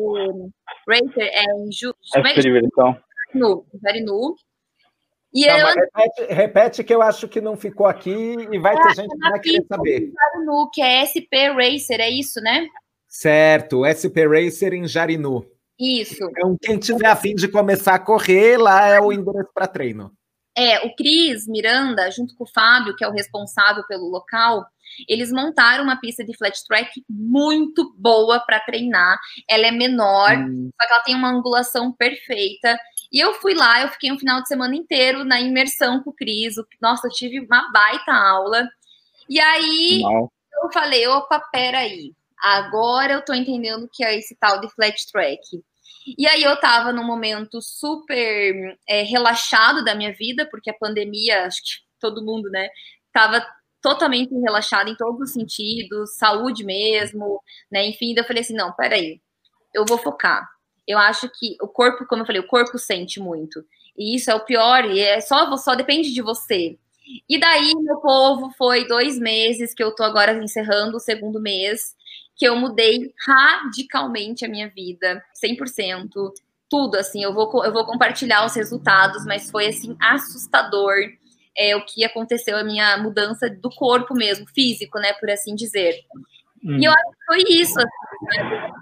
Racer, 0.88 1.30
é, 1.32 1.44
em 1.44 1.72
Ju, 1.72 1.94
é 2.14 2.40
Diversão. 2.40 2.96
No, 3.34 3.64
nu. 4.04 4.34
E 5.32 5.46
não, 5.46 5.58
eu... 5.58 5.66
repete, 5.66 6.34
repete, 6.34 6.84
que 6.84 6.92
eu 6.92 7.02
acho 7.02 7.28
que 7.28 7.40
não 7.40 7.56
ficou 7.56 7.86
aqui 7.86 8.10
e 8.50 8.58
vai 8.58 8.76
ter 8.76 8.94
gente 8.96 9.16
que 9.16 9.30
vai 9.30 9.40
querer 9.40 9.64
saber. 9.68 10.12
Jarinu, 10.12 10.70
que 10.72 10.82
é 10.82 11.06
SP 11.06 11.30
Racer, 11.54 12.00
é 12.00 12.10
isso, 12.10 12.40
né? 12.40 12.66
Certo, 13.06 13.84
SP 13.86 14.26
Racer 14.26 14.74
em 14.74 14.88
Jarinu. 14.88 15.46
Isso. 15.78 16.22
Então, 16.22 16.56
quem 16.60 16.78
tiver 16.78 17.06
afim 17.06 17.34
de 17.34 17.48
começar 17.48 17.94
a 17.94 17.98
correr, 17.98 18.58
lá 18.58 18.88
é 18.88 19.00
o 19.00 19.12
endereço 19.12 19.50
para 19.54 19.66
treino. 19.66 20.12
É, 20.56 20.84
o 20.86 20.94
Cris 20.94 21.46
Miranda, 21.46 22.10
junto 22.10 22.34
com 22.36 22.44
o 22.44 22.50
Fábio, 22.52 22.96
que 22.96 23.04
é 23.04 23.08
o 23.08 23.12
responsável 23.12 23.84
pelo 23.86 24.08
local, 24.08 24.66
eles 25.08 25.32
montaram 25.32 25.84
uma 25.84 26.00
pista 26.00 26.24
de 26.24 26.36
flat 26.36 26.58
track 26.66 27.04
muito 27.08 27.94
boa 27.96 28.40
para 28.40 28.60
treinar. 28.60 29.18
Ela 29.48 29.66
é 29.66 29.70
menor, 29.70 30.36
hum. 30.36 30.70
só 30.80 30.86
que 30.86 30.92
ela 30.92 31.02
tem 31.04 31.14
uma 31.14 31.30
angulação 31.30 31.92
perfeita. 31.92 32.78
E 33.12 33.18
eu 33.18 33.34
fui 33.34 33.54
lá, 33.54 33.82
eu 33.82 33.88
fiquei 33.88 34.12
um 34.12 34.18
final 34.18 34.40
de 34.42 34.48
semana 34.48 34.74
inteiro 34.74 35.24
na 35.24 35.40
imersão 35.40 36.02
com 36.02 36.10
o 36.10 36.14
Cris. 36.14 36.54
Nossa, 36.80 37.06
eu 37.06 37.12
tive 37.12 37.40
uma 37.40 37.70
baita 37.72 38.12
aula. 38.12 38.68
E 39.28 39.40
aí 39.40 40.00
Não. 40.02 40.30
eu 40.62 40.72
falei, 40.72 41.06
opa, 41.06 41.40
peraí. 41.52 42.12
Agora 42.42 43.12
eu 43.14 43.24
tô 43.24 43.34
entendendo 43.34 43.88
que 43.92 44.04
é 44.04 44.16
esse 44.16 44.34
tal 44.36 44.60
de 44.60 44.68
flat 44.70 45.06
track. 45.12 45.62
E 46.18 46.26
aí 46.26 46.42
eu 46.42 46.58
tava 46.60 46.92
num 46.92 47.04
momento 47.04 47.60
super 47.62 48.78
é, 48.88 49.02
relaxado 49.02 49.84
da 49.84 49.94
minha 49.94 50.12
vida, 50.12 50.46
porque 50.50 50.70
a 50.70 50.74
pandemia, 50.74 51.46
acho 51.46 51.62
que 51.62 51.70
todo 52.00 52.24
mundo, 52.24 52.48
né, 52.50 52.68
tava 53.12 53.44
totalmente 53.82 54.34
relaxado 54.34 54.88
em 54.90 54.96
todos 54.96 55.20
os 55.20 55.32
sentidos, 55.32 56.16
saúde 56.16 56.64
mesmo, 56.64 57.42
né, 57.70 57.86
enfim, 57.86 58.14
eu 58.16 58.24
falei 58.24 58.42
assim, 58.42 58.54
não, 58.54 58.72
peraí, 58.74 59.20
eu 59.74 59.84
vou 59.86 59.98
focar 59.98 60.48
eu 60.90 60.98
acho 60.98 61.28
que 61.28 61.56
o 61.62 61.68
corpo, 61.68 62.04
como 62.06 62.22
eu 62.22 62.26
falei, 62.26 62.40
o 62.40 62.46
corpo 62.46 62.76
sente 62.76 63.20
muito. 63.20 63.64
E 63.96 64.16
isso 64.16 64.30
é 64.30 64.34
o 64.34 64.44
pior, 64.44 64.84
e 64.86 64.98
é 64.98 65.20
só, 65.20 65.56
só 65.56 65.74
depende 65.76 66.12
de 66.12 66.20
você. 66.20 66.76
E 67.28 67.38
daí, 67.38 67.72
meu 67.76 67.98
povo, 67.98 68.50
foi 68.58 68.86
dois 68.86 69.18
meses 69.18 69.72
que 69.72 69.82
eu 69.82 69.94
tô 69.94 70.02
agora 70.02 70.32
encerrando 70.42 70.96
o 70.96 71.00
segundo 71.00 71.40
mês, 71.40 71.94
que 72.40 72.48
eu 72.48 72.56
mudei 72.56 73.12
radicalmente 73.26 74.46
a 74.46 74.48
minha 74.48 74.70
vida, 74.70 75.22
100%. 75.44 76.08
Tudo, 76.70 76.96
assim, 76.96 77.22
eu 77.22 77.34
vou, 77.34 77.62
eu 77.62 77.70
vou 77.70 77.84
compartilhar 77.84 78.46
os 78.46 78.54
resultados, 78.54 79.26
mas 79.26 79.50
foi, 79.50 79.66
assim, 79.66 79.94
assustador 80.00 80.94
é, 81.54 81.76
o 81.76 81.84
que 81.84 82.02
aconteceu, 82.02 82.56
a 82.56 82.64
minha 82.64 82.96
mudança 82.96 83.50
do 83.50 83.68
corpo 83.68 84.14
mesmo, 84.14 84.46
físico, 84.54 84.98
né, 84.98 85.12
por 85.12 85.28
assim 85.28 85.54
dizer. 85.54 86.00
Hum. 86.64 86.78
E 86.78 86.84
eu 86.86 86.92
acho 86.92 87.10
que 87.10 87.26
foi 87.26 87.42
isso, 87.46 87.78
assim, 87.78 88.38
né? 88.38 88.72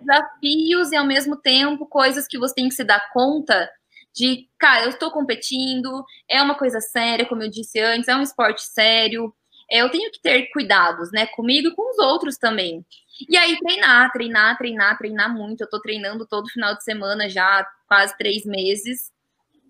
desafios 0.00 0.90
e 0.90 0.96
ao 0.96 1.04
mesmo 1.04 1.36
tempo 1.36 1.84
coisas 1.84 2.26
que 2.26 2.38
você 2.38 2.54
tem 2.54 2.68
que 2.68 2.74
se 2.74 2.84
dar 2.84 3.10
conta 3.12 3.70
de, 4.14 4.48
cara, 4.58 4.84
eu 4.84 4.90
estou 4.90 5.10
competindo, 5.10 6.02
é 6.30 6.40
uma 6.40 6.54
coisa 6.54 6.80
séria, 6.80 7.26
como 7.26 7.42
eu 7.42 7.50
disse 7.50 7.78
antes, 7.78 8.08
é 8.08 8.16
um 8.16 8.22
esporte 8.22 8.62
sério, 8.62 9.34
eu 9.78 9.90
tenho 9.90 10.10
que 10.10 10.20
ter 10.20 10.50
cuidados, 10.52 11.10
né, 11.12 11.26
comigo 11.26 11.68
e 11.68 11.74
com 11.74 11.90
os 11.90 11.98
outros 11.98 12.36
também. 12.36 12.84
E 13.28 13.36
aí 13.36 13.56
treinar, 13.58 14.10
treinar, 14.12 14.58
treinar, 14.58 14.98
treinar 14.98 15.32
muito. 15.32 15.62
Eu 15.62 15.68
tô 15.68 15.80
treinando 15.80 16.26
todo 16.26 16.50
final 16.50 16.74
de 16.74 16.82
semana 16.82 17.28
já, 17.28 17.66
quase 17.86 18.16
três 18.16 18.44
meses. 18.44 19.12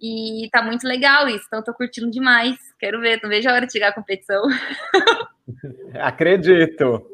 E 0.02 0.48
tá 0.50 0.62
muito 0.62 0.86
legal 0.86 1.28
isso, 1.28 1.44
então 1.46 1.62
tô 1.62 1.72
curtindo 1.72 2.10
demais. 2.10 2.56
Quero 2.78 3.00
ver, 3.00 3.20
não 3.22 3.30
vejo 3.30 3.48
a 3.48 3.54
hora 3.54 3.66
de 3.66 3.72
chegar 3.72 3.88
a 3.88 3.94
competição. 3.94 4.42
Acredito. 6.00 7.06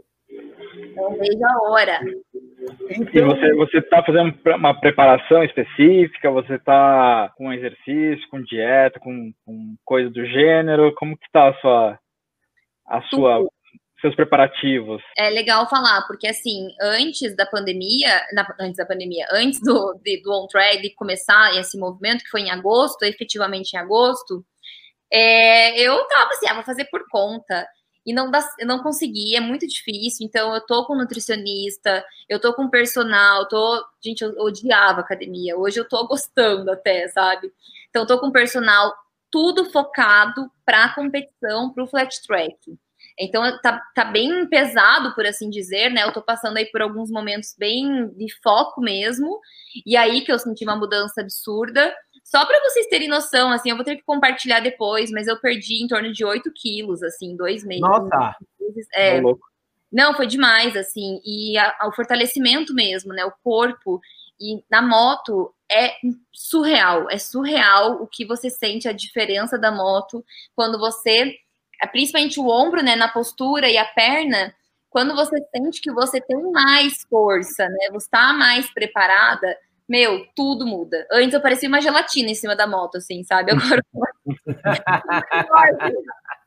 Não 0.97 1.16
vejo 1.16 1.45
a 1.45 1.70
hora. 1.70 2.01
Então... 2.91 3.12
E 3.14 3.20
você 3.22 3.55
você 3.55 3.78
está 3.78 4.03
fazendo 4.03 4.36
uma 4.57 4.78
preparação 4.80 5.45
específica? 5.45 6.30
Você 6.30 6.55
está 6.55 7.32
com 7.36 7.53
exercício, 7.53 8.28
com 8.30 8.43
dieta, 8.43 8.99
com, 8.99 9.32
com 9.45 9.76
coisa 9.84 10.11
do 10.11 10.24
gênero? 10.26 10.93
Como 10.95 11.16
que 11.16 11.26
está 11.26 11.49
a 11.49 11.55
sua 11.61 11.99
a 12.91 13.01
sua 13.03 13.47
seus 14.01 14.14
preparativos? 14.16 15.03
É 15.16 15.28
legal 15.28 15.68
falar, 15.68 16.07
porque 16.07 16.26
assim, 16.26 16.68
antes 16.80 17.36
da 17.36 17.45
pandemia, 17.45 18.09
na, 18.32 18.47
antes 18.59 18.78
da 18.78 18.86
pandemia, 18.86 19.26
antes 19.30 19.61
do, 19.61 19.95
de, 20.03 20.22
do 20.22 20.32
On 20.32 20.47
Track 20.47 20.80
de 20.80 20.95
começar 20.95 21.55
esse 21.59 21.78
movimento, 21.78 22.24
que 22.24 22.30
foi 22.30 22.41
em 22.41 22.51
agosto, 22.51 23.03
efetivamente 23.03 23.74
em 23.74 23.78
agosto, 23.78 24.43
é, 25.12 25.78
eu 25.80 26.03
tava 26.09 26.30
assim, 26.30 26.47
ah, 26.49 26.55
vou 26.55 26.62
fazer 26.62 26.86
por 26.86 27.05
conta 27.11 27.66
e 28.07 28.12
não 28.12 28.30
dá, 28.30 28.41
não 28.62 28.82
consegui, 28.82 29.36
é 29.36 29.41
muito 29.41 29.66
difícil. 29.66 30.26
Então, 30.26 30.55
eu 30.55 30.61
tô 30.64 30.86
com 30.86 30.97
nutricionista, 30.97 32.05
eu 32.28 32.41
tô 32.41 32.55
com 32.55 32.70
personal, 32.70 33.47
tô. 33.49 33.84
Gente, 34.03 34.22
eu 34.22 34.32
odiava 34.38 35.01
academia. 35.01 35.57
Hoje 35.57 35.78
eu 35.78 35.88
tô 35.88 36.07
gostando 36.07 36.70
até, 36.70 37.09
sabe? 37.09 37.53
Então, 37.91 38.03
eu 38.03 38.07
tô 38.07 38.18
com 38.18 38.30
personal, 38.30 38.95
tudo 39.31 39.70
focado 39.70 40.51
para 40.64 40.95
competição, 40.95 41.72
para 41.72 41.85
o 41.85 41.87
flat 41.87 42.14
track. 42.26 42.57
Então, 43.18 43.43
tá, 43.61 43.83
tá 43.95 44.05
bem 44.05 44.47
pesado, 44.49 45.14
por 45.14 45.26
assim 45.26 45.51
dizer, 45.51 45.91
né? 45.91 46.05
Eu 46.05 46.12
tô 46.12 46.22
passando 46.22 46.57
aí 46.57 46.66
por 46.66 46.81
alguns 46.81 47.11
momentos 47.11 47.55
bem 47.59 48.09
de 48.16 48.26
foco 48.43 48.81
mesmo. 48.81 49.39
E 49.85 49.97
aí 49.97 50.22
que 50.22 50.33
eu 50.33 50.39
senti 50.39 50.64
uma 50.64 50.76
mudança 50.76 51.20
absurda. 51.20 51.95
Só 52.24 52.47
para 52.47 52.61
vocês 52.62 52.87
terem 52.87 53.09
noção, 53.09 53.51
assim, 53.51 53.70
eu 53.70 53.76
vou 53.76 53.85
ter 53.85 53.97
que 53.97 54.05
compartilhar 54.05 54.61
depois, 54.61 55.11
mas 55.11 55.26
eu 55.26 55.39
perdi 55.39 55.83
em 55.83 55.87
torno 55.87 56.12
de 56.12 56.24
8 56.24 56.51
quilos, 56.55 57.03
assim, 57.03 57.37
dois 57.37 57.64
meses. 57.64 57.83
Nossa! 57.83 58.37
É, 58.95 59.20
não, 59.93 60.14
foi 60.14 60.26
demais, 60.26 60.76
assim, 60.76 61.20
e 61.24 61.59
a, 61.59 61.76
a, 61.81 61.89
o 61.89 61.93
fortalecimento 61.93 62.72
mesmo, 62.72 63.12
né, 63.12 63.24
o 63.24 63.33
corpo, 63.43 64.01
e 64.41 64.62
na 64.70 64.82
moto 64.82 65.55
é 65.70 65.95
surreal, 66.32 67.09
é 67.11 67.18
surreal 67.18 68.03
o 68.03 68.07
que 68.07 68.24
você 68.24 68.51
sente, 68.51 68.88
a 68.88 68.93
diferença 68.93 69.59
da 69.59 69.70
moto, 69.70 70.24
quando 70.57 70.78
você, 70.78 71.34
principalmente 71.93 72.41
o 72.41 72.49
ombro, 72.49 72.82
né, 72.82 72.97
na 72.97 73.09
postura 73.09 73.68
e 73.68 73.76
a 73.78 73.84
perna, 73.84 74.53
quando 74.88 75.14
você 75.14 75.36
sente 75.55 75.80
que 75.80 75.93
você 75.93 76.20
tem 76.20 76.51
mais 76.51 77.05
força, 77.09 77.68
né, 77.68 77.88
você 77.93 78.07
está 78.07 78.32
mais 78.32 78.72
preparada, 78.72 79.57
meu, 79.88 80.24
tudo 80.36 80.66
muda. 80.66 81.07
Antes 81.12 81.34
eu 81.34 81.41
parecia 81.41 81.68
uma 81.68 81.80
gelatina 81.80 82.30
em 82.30 82.34
cima 82.34 82.57
da 82.57 82.66
moto, 82.66 82.97
assim, 82.97 83.22
sabe? 83.24 83.51
Agora. 83.53 83.82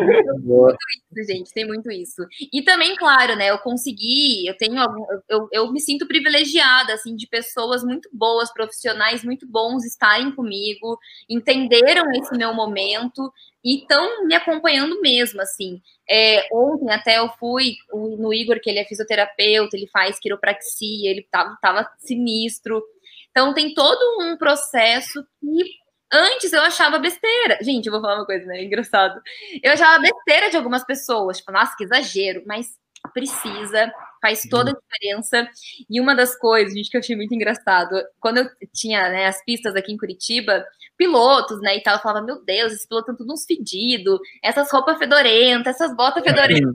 isso, 0.00 1.32
gente, 1.32 1.52
tem 1.52 1.66
muito 1.66 1.90
isso. 1.90 2.22
E 2.52 2.62
também, 2.62 2.94
claro, 2.96 3.36
né? 3.36 3.50
Eu 3.50 3.58
consegui, 3.58 4.46
eu 4.46 4.56
tenho 4.56 4.80
algum, 4.80 5.04
eu, 5.28 5.48
eu 5.52 5.72
me 5.72 5.80
sinto 5.80 6.06
privilegiada, 6.06 6.94
assim, 6.94 7.16
de 7.16 7.26
pessoas 7.26 7.82
muito 7.82 8.08
boas, 8.12 8.52
profissionais 8.52 9.24
muito 9.24 9.46
bons 9.46 9.84
estarem 9.84 10.30
comigo, 10.32 10.98
entenderam 11.28 12.10
esse 12.12 12.36
meu 12.36 12.54
momento 12.54 13.32
e 13.64 13.78
estão 13.78 14.24
me 14.26 14.34
acompanhando 14.34 15.00
mesmo, 15.00 15.40
assim. 15.40 15.80
É, 16.08 16.46
ontem 16.52 16.90
até 16.90 17.18
eu 17.18 17.28
fui 17.30 17.74
no 17.92 18.32
Igor, 18.32 18.60
que 18.60 18.70
ele 18.70 18.78
é 18.78 18.84
fisioterapeuta, 18.84 19.76
ele 19.76 19.88
faz 19.88 20.18
quiropraxia, 20.18 21.10
ele 21.10 21.26
tava, 21.30 21.56
tava 21.60 21.88
sinistro. 21.98 22.82
Então 23.30 23.52
tem 23.52 23.74
todo 23.74 24.00
um 24.22 24.36
processo 24.36 25.22
que 25.40 25.87
antes 26.12 26.52
eu 26.52 26.62
achava 26.62 26.98
besteira. 26.98 27.58
Gente, 27.62 27.86
eu 27.86 27.92
vou 27.92 28.00
falar 28.00 28.16
uma 28.16 28.26
coisa, 28.26 28.44
né? 28.46 28.62
Engraçado. 28.62 29.20
Eu 29.62 29.72
achava 29.72 30.00
besteira 30.00 30.50
de 30.50 30.56
algumas 30.56 30.84
pessoas, 30.84 31.38
tipo, 31.38 31.52
nossa, 31.52 31.74
que 31.76 31.84
exagero, 31.84 32.42
mas 32.46 32.68
precisa, 33.12 33.92
faz 34.20 34.42
toda 34.50 34.70
a 34.70 34.74
diferença. 34.74 35.48
E 35.88 36.00
uma 36.00 36.14
das 36.14 36.36
coisas, 36.36 36.74
gente, 36.74 36.90
que 36.90 36.96
eu 36.96 37.00
achei 37.00 37.16
muito 37.16 37.34
engraçado, 37.34 38.02
quando 38.20 38.38
eu 38.38 38.50
tinha 38.72 39.08
né, 39.08 39.26
as 39.26 39.42
pistas 39.44 39.74
aqui 39.76 39.92
em 39.92 39.96
Curitiba, 39.96 40.64
pilotos, 40.96 41.60
né, 41.60 41.76
e 41.76 41.82
tal, 41.82 41.96
eu 41.96 42.02
falava, 42.02 42.24
meu 42.24 42.44
Deus, 42.44 42.72
esses 42.72 42.86
pilotos 42.86 43.12
estão 43.12 43.26
todos 43.26 43.44
fedidos, 43.44 44.18
essas 44.42 44.70
roupas 44.70 44.98
fedorentas, 44.98 45.74
essas 45.74 45.94
botas 45.94 46.22
fedorentas. 46.22 46.74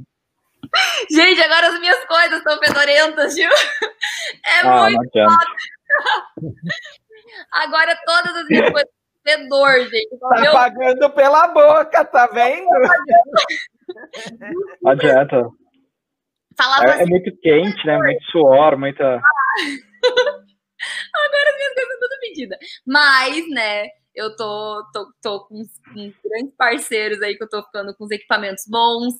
Gente, 1.11 1.41
agora 1.41 1.67
as 1.67 1.79
minhas 1.79 2.05
coisas 2.05 2.37
estão 2.37 2.57
fedorentas, 2.57 3.35
viu? 3.35 3.49
É 4.45 4.59
ah, 4.67 4.89
muito 4.89 5.11
foda. 5.11 5.45
Agora 7.51 7.97
todas 8.05 8.35
as 8.35 8.45
minhas 8.47 8.71
coisas 8.71 8.89
fedor, 9.23 9.79
gente. 9.89 10.17
Tá 10.19 10.41
meu... 10.41 10.51
pagando 10.51 11.09
pela 11.11 11.47
boca, 11.47 12.05
tá 12.05 12.27
vendo? 12.27 12.69
Não 14.81 14.91
adianta. 14.91 15.49
Falava 16.57 16.85
é, 16.85 16.87
é 16.87 16.93
assim, 16.93 17.03
é 17.03 17.05
muito 17.05 17.37
quente, 17.41 17.85
né? 17.85 17.97
Muito 17.97 18.23
suor, 18.25 18.77
muita. 18.77 19.03
Agora 21.13 21.49
as 21.49 21.55
minhas 21.55 21.73
coisas 21.73 21.93
estão 21.93 22.09
tudo 22.09 22.19
medidas. 22.21 22.59
Mas, 22.85 23.49
né? 23.49 23.87
Eu 24.15 24.35
tô, 24.35 24.83
tô, 24.93 25.11
tô 25.21 25.47
com, 25.47 25.63
com 25.93 26.13
grandes 26.23 26.55
parceiros 26.55 27.21
aí 27.21 27.35
que 27.35 27.43
eu 27.43 27.49
tô 27.49 27.63
ficando 27.63 27.95
com 27.95 28.03
os 28.05 28.11
equipamentos 28.11 28.65
bons. 28.67 29.15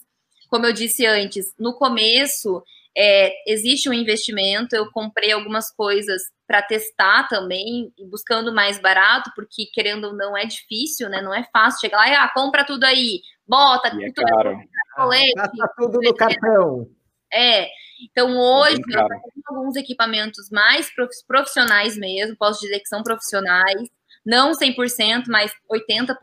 Como 0.49 0.67
eu 0.67 0.73
disse 0.73 1.05
antes, 1.05 1.53
no 1.57 1.73
começo 1.75 2.61
é, 2.95 3.33
existe 3.51 3.89
um 3.89 3.93
investimento. 3.93 4.75
Eu 4.75 4.91
comprei 4.91 5.31
algumas 5.31 5.71
coisas 5.71 6.21
para 6.47 6.61
testar 6.61 7.27
também, 7.27 7.91
buscando 8.09 8.53
mais 8.53 8.79
barato, 8.79 9.31
porque 9.35 9.65
querendo 9.73 10.05
ou 10.05 10.13
não 10.13 10.37
é 10.37 10.45
difícil, 10.45 11.09
né? 11.09 11.21
Não 11.21 11.33
é 11.33 11.47
fácil 11.51 11.79
chegar 11.81 11.97
lá 11.97 12.09
e 12.09 12.13
ah, 12.13 12.31
compra 12.33 12.65
tudo 12.65 12.83
aí, 12.83 13.21
bota 13.47 13.87
e 13.95 14.05
é 14.05 14.11
tudo, 14.13 14.27
caro. 14.27 14.59
Colete, 14.95 15.33
ah, 15.39 15.67
tudo 15.77 15.99
no 16.01 16.13
cartão. 16.13 16.87
É. 17.31 17.69
Então 18.03 18.29
é 18.29 18.35
hoje 18.35 18.75
é 18.75 18.99
eu 18.99 19.07
tenho 19.07 19.43
alguns 19.47 19.75
equipamentos 19.75 20.49
mais 20.51 20.91
profissionais 21.25 21.97
mesmo, 21.97 22.35
posso 22.37 22.61
dizer 22.61 22.79
que 22.79 22.89
são 22.89 23.01
profissionais, 23.01 23.89
não 24.25 24.51
100%, 24.51 25.23
mas 25.27 25.51
80%. 25.71 26.15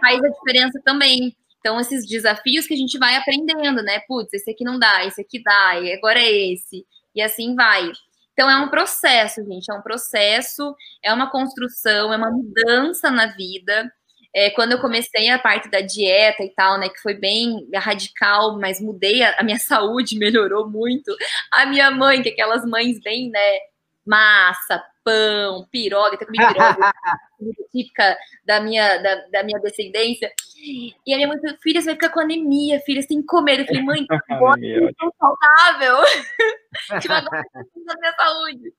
Faz 0.00 0.22
a 0.22 0.28
diferença 0.28 0.80
também. 0.84 1.36
Então, 1.66 1.80
esses 1.80 2.06
desafios 2.06 2.64
que 2.64 2.74
a 2.74 2.76
gente 2.76 2.96
vai 2.96 3.16
aprendendo, 3.16 3.82
né? 3.82 3.98
Putz, 4.06 4.32
esse 4.32 4.48
aqui 4.48 4.62
não 4.62 4.78
dá, 4.78 5.04
esse 5.04 5.20
aqui 5.20 5.42
dá, 5.42 5.80
e 5.80 5.92
agora 5.94 6.20
é 6.20 6.52
esse, 6.52 6.86
e 7.12 7.20
assim 7.20 7.56
vai. 7.56 7.90
Então, 8.32 8.48
é 8.48 8.56
um 8.58 8.68
processo, 8.68 9.44
gente, 9.44 9.68
é 9.68 9.74
um 9.74 9.82
processo, 9.82 10.76
é 11.02 11.12
uma 11.12 11.28
construção, 11.28 12.12
é 12.12 12.16
uma 12.16 12.30
mudança 12.30 13.10
na 13.10 13.26
vida. 13.34 13.90
É, 14.32 14.50
quando 14.50 14.72
eu 14.72 14.80
comecei 14.80 15.28
a 15.28 15.40
parte 15.40 15.68
da 15.68 15.80
dieta 15.80 16.44
e 16.44 16.54
tal, 16.54 16.78
né, 16.78 16.88
que 16.88 17.00
foi 17.00 17.14
bem 17.14 17.68
radical, 17.74 18.60
mas 18.60 18.80
mudei, 18.80 19.24
a, 19.24 19.34
a 19.40 19.42
minha 19.42 19.58
saúde 19.58 20.16
melhorou 20.16 20.70
muito. 20.70 21.12
A 21.50 21.66
minha 21.66 21.90
mãe, 21.90 22.22
que 22.22 22.28
é 22.28 22.32
aquelas 22.32 22.64
mães 22.64 23.00
bem, 23.00 23.28
né, 23.28 23.58
massa, 24.06 24.80
pão, 25.06 25.64
piroga, 25.70 26.16
até 26.16 26.24
comi 26.24 26.38
piroga, 26.38 26.92
típica 27.70 28.18
da 28.44 28.60
minha, 28.60 28.98
da, 28.98 29.14
da, 29.28 29.44
minha 29.44 29.60
descendência. 29.60 30.32
E 31.06 31.14
a 31.14 31.16
minha 31.16 31.28
mãe 31.28 31.38
falou, 31.40 31.56
filha, 31.62 31.80
você 31.80 31.86
vai 31.86 31.94
ficar 31.94 32.08
com 32.08 32.18
anemia, 32.18 32.80
filha, 32.80 33.00
você 33.00 33.08
tem 33.08 33.20
que 33.20 33.26
comer. 33.26 33.60
Eu 33.60 33.66
falei, 33.66 33.82
mãe, 33.82 34.04
que 34.08 34.94
tão 34.98 35.12
saudável. 35.16 35.98
tipo, 37.00 37.14
agora 37.14 37.44
da 37.86 37.94
minha 38.00 38.12
saúde. 38.14 38.72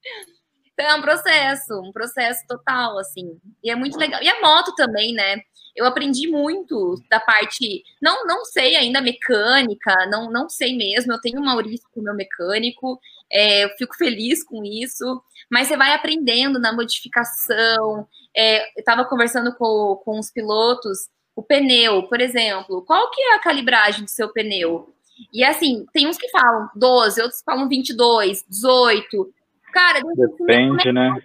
Então 0.74 0.86
é 0.86 0.96
um 0.96 1.02
processo, 1.02 1.82
um 1.82 1.92
processo 1.94 2.46
total, 2.46 3.00
assim. 3.00 3.40
E 3.64 3.72
é 3.72 3.76
muito 3.76 3.98
legal. 3.98 4.22
E 4.22 4.28
a 4.28 4.42
moto 4.42 4.76
também, 4.76 5.14
né? 5.14 5.38
Eu 5.76 5.86
aprendi 5.86 6.28
muito 6.28 6.96
da 7.10 7.20
parte, 7.20 7.84
não 8.02 8.26
não 8.26 8.44
sei 8.44 8.76
ainda 8.76 9.00
mecânica, 9.00 10.08
não 10.08 10.30
não 10.30 10.50
sei 10.50 10.76
mesmo. 10.76 11.14
Eu 11.14 11.22
tenho 11.22 11.40
o 11.40 11.46
Maurício 11.46 11.88
como 11.94 12.06
meu 12.06 12.16
mecânico, 12.16 13.00
é, 13.32 13.64
eu 13.66 13.70
fico 13.78 13.96
feliz 13.96 14.44
com 14.44 14.64
isso. 14.64 15.22
Mas 15.50 15.68
você 15.68 15.78
vai 15.78 15.94
aprendendo 15.94 16.60
na 16.60 16.74
modificação. 16.74 18.08
É, 18.36 18.64
eu 18.78 18.80
estava 18.80 19.06
conversando 19.06 19.56
com, 19.56 20.02
com 20.04 20.20
os 20.20 20.30
pilotos, 20.30 21.10
o 21.36 21.44
pneu, 21.44 22.04
por 22.04 22.20
exemplo, 22.20 22.84
qual 22.86 23.12
que 23.12 23.22
é 23.22 23.36
a 23.36 23.40
calibragem 23.40 24.04
do 24.04 24.10
seu 24.10 24.32
pneu? 24.34 24.94
E 25.34 25.44
assim, 25.44 25.86
tem 25.94 26.08
uns 26.08 26.18
que 26.18 26.30
falam 26.30 26.70
12, 26.76 27.22
outros 27.22 27.42
falam 27.46 27.68
22, 27.68 28.44
18. 28.48 29.34
Cara, 29.72 30.02
depende, 30.16 30.92
né? 30.92 31.16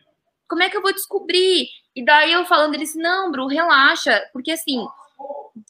Como 0.48 0.62
é 0.62 0.68
que 0.68 0.76
eu 0.76 0.82
vou 0.82 0.92
descobrir? 0.92 1.66
E 1.94 2.04
daí 2.04 2.32
eu 2.32 2.44
falando, 2.44 2.74
ele 2.74 2.84
disse, 2.84 2.98
não, 2.98 3.30
Bru, 3.30 3.46
relaxa, 3.46 4.22
porque 4.32 4.52
assim, 4.52 4.86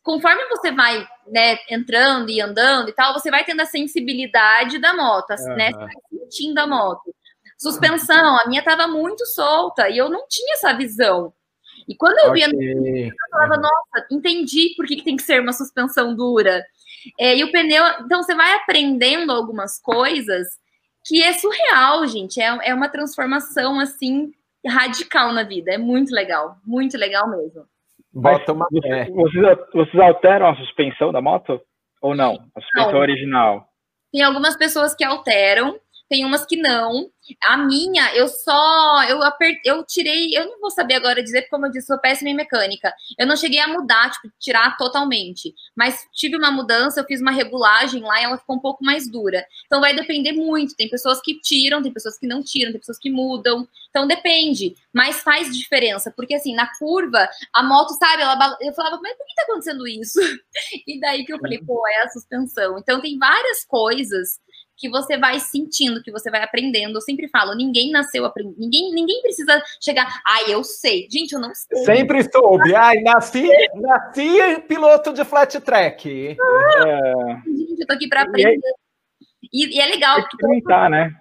conforme 0.02 0.44
você 0.48 0.70
vai, 0.70 1.06
né, 1.28 1.58
entrando 1.70 2.30
e 2.30 2.40
andando 2.40 2.88
e 2.88 2.92
tal, 2.92 3.12
você 3.12 3.30
vai 3.30 3.44
tendo 3.44 3.60
a 3.60 3.66
sensibilidade 3.66 4.78
da 4.78 4.94
moto, 4.94 5.30
uhum. 5.30 5.56
né, 5.56 5.70
você 5.70 5.78
vai 5.78 5.94
sentindo 6.10 6.58
a 6.58 6.66
moto. 6.66 7.14
Suspensão, 7.62 8.36
a 8.38 8.48
minha 8.48 8.62
tava 8.62 8.88
muito 8.88 9.24
solta 9.24 9.88
e 9.88 9.96
eu 9.96 10.10
não 10.10 10.26
tinha 10.28 10.54
essa 10.54 10.72
visão. 10.72 11.32
E 11.88 11.94
quando 11.94 12.18
eu 12.18 12.30
okay. 12.30 12.46
via, 12.48 13.06
eu 13.06 13.30
falava, 13.30 13.56
nossa, 13.56 14.06
entendi 14.10 14.74
por 14.76 14.84
que, 14.84 14.96
que 14.96 15.04
tem 15.04 15.16
que 15.16 15.22
ser 15.22 15.40
uma 15.40 15.52
suspensão 15.52 16.12
dura. 16.14 16.64
É, 17.18 17.36
e 17.36 17.44
o 17.44 17.52
pneu, 17.52 17.84
então 18.00 18.20
você 18.20 18.34
vai 18.34 18.52
aprendendo 18.54 19.30
algumas 19.30 19.80
coisas 19.80 20.48
que 21.04 21.22
é 21.22 21.32
surreal, 21.34 22.04
gente. 22.08 22.40
É, 22.40 22.46
é 22.64 22.74
uma 22.74 22.88
transformação 22.88 23.78
assim 23.78 24.32
radical 24.66 25.32
na 25.32 25.44
vida. 25.44 25.72
É 25.72 25.78
muito 25.78 26.12
legal, 26.12 26.56
muito 26.66 26.98
legal 26.98 27.30
mesmo. 27.30 27.64
Bota 28.12 28.52
uma... 28.52 28.66
Vocês, 28.72 29.08
vocês, 29.08 29.58
vocês 29.72 30.02
alteram 30.02 30.48
a 30.48 30.56
suspensão 30.56 31.12
da 31.12 31.20
moto? 31.20 31.60
Ou 32.00 32.14
não? 32.16 32.44
A 32.56 32.60
suspensão 32.60 32.92
não. 32.92 33.00
original? 33.00 33.68
Tem 34.12 34.22
algumas 34.22 34.56
pessoas 34.56 34.94
que 34.94 35.04
alteram, 35.04 35.78
tem 36.12 36.26
umas 36.26 36.44
que 36.44 36.58
não. 36.58 37.10
A 37.42 37.56
minha, 37.56 38.14
eu 38.14 38.28
só. 38.28 39.02
Eu 39.04 39.22
apertei, 39.22 39.72
eu 39.72 39.82
tirei. 39.82 40.36
Eu 40.36 40.44
não 40.44 40.60
vou 40.60 40.70
saber 40.70 40.96
agora 40.96 41.22
dizer, 41.22 41.40
porque, 41.40 41.50
como 41.50 41.64
eu 41.64 41.70
disse, 41.70 41.86
sou 41.86 41.98
péssima 41.98 42.28
em 42.28 42.34
mecânica. 42.34 42.92
Eu 43.18 43.26
não 43.26 43.34
cheguei 43.34 43.58
a 43.58 43.66
mudar, 43.66 44.10
tipo, 44.10 44.30
tirar 44.38 44.76
totalmente. 44.76 45.54
Mas 45.74 46.06
tive 46.12 46.36
uma 46.36 46.50
mudança, 46.50 47.00
eu 47.00 47.06
fiz 47.06 47.22
uma 47.22 47.30
regulagem 47.30 48.02
lá 48.02 48.20
e 48.20 48.24
ela 48.24 48.36
ficou 48.36 48.56
um 48.56 48.60
pouco 48.60 48.84
mais 48.84 49.10
dura. 49.10 49.42
Então 49.64 49.80
vai 49.80 49.96
depender 49.96 50.32
muito. 50.32 50.76
Tem 50.76 50.86
pessoas 50.86 51.18
que 51.22 51.40
tiram, 51.40 51.82
tem 51.82 51.90
pessoas 51.90 52.18
que 52.18 52.26
não 52.26 52.42
tiram, 52.42 52.72
tem 52.72 52.80
pessoas 52.80 52.98
que 52.98 53.10
mudam. 53.10 53.66
Então 53.88 54.06
depende. 54.06 54.74
Mas 54.92 55.22
faz 55.22 55.56
diferença. 55.56 56.12
Porque 56.14 56.34
assim, 56.34 56.54
na 56.54 56.70
curva, 56.78 57.26
a 57.54 57.62
moto, 57.62 57.96
sabe, 57.98 58.20
ela. 58.20 58.58
Eu 58.60 58.74
falava, 58.74 59.00
mas 59.02 59.16
por 59.16 59.26
que 59.26 59.34
tá 59.34 59.42
acontecendo 59.44 59.88
isso? 59.88 60.20
E 60.86 61.00
daí 61.00 61.24
que 61.24 61.32
eu 61.32 61.38
falei, 61.38 61.58
pô, 61.58 61.86
é 61.88 62.02
a 62.02 62.08
suspensão. 62.10 62.78
Então 62.78 63.00
tem 63.00 63.16
várias 63.18 63.64
coisas 63.64 64.38
que 64.76 64.88
você 64.88 65.16
vai 65.16 65.38
sentindo, 65.38 66.02
que 66.02 66.10
você 66.10 66.30
vai 66.30 66.42
aprendendo. 66.42 66.96
Eu 66.96 67.00
sempre 67.00 67.28
falo, 67.28 67.54
ninguém 67.54 67.90
nasceu 67.90 68.24
aprendendo, 68.24 68.58
ninguém, 68.58 68.92
ninguém 68.92 69.22
precisa 69.22 69.62
chegar, 69.80 70.20
ai, 70.26 70.52
eu 70.52 70.64
sei. 70.64 71.08
Gente, 71.10 71.32
eu 71.32 71.40
não 71.40 71.54
sei. 71.54 71.84
Sempre 71.84 72.22
soube. 72.30 72.74
Ai, 72.74 72.96
nasci, 73.00 73.48
nasci 73.74 74.60
piloto 74.68 75.12
de 75.12 75.24
flat 75.24 75.60
track. 75.60 76.36
Ah, 76.40 76.84
é... 76.86 77.50
Gente, 77.50 77.80
eu 77.80 77.86
tô 77.86 77.92
aqui 77.92 78.08
para 78.08 78.22
aprender. 78.22 78.58
E, 79.52 79.76
e, 79.76 79.80
é 79.80 79.86
legal. 79.86 80.18
Experimentar, 80.18 80.90
né? 80.90 81.14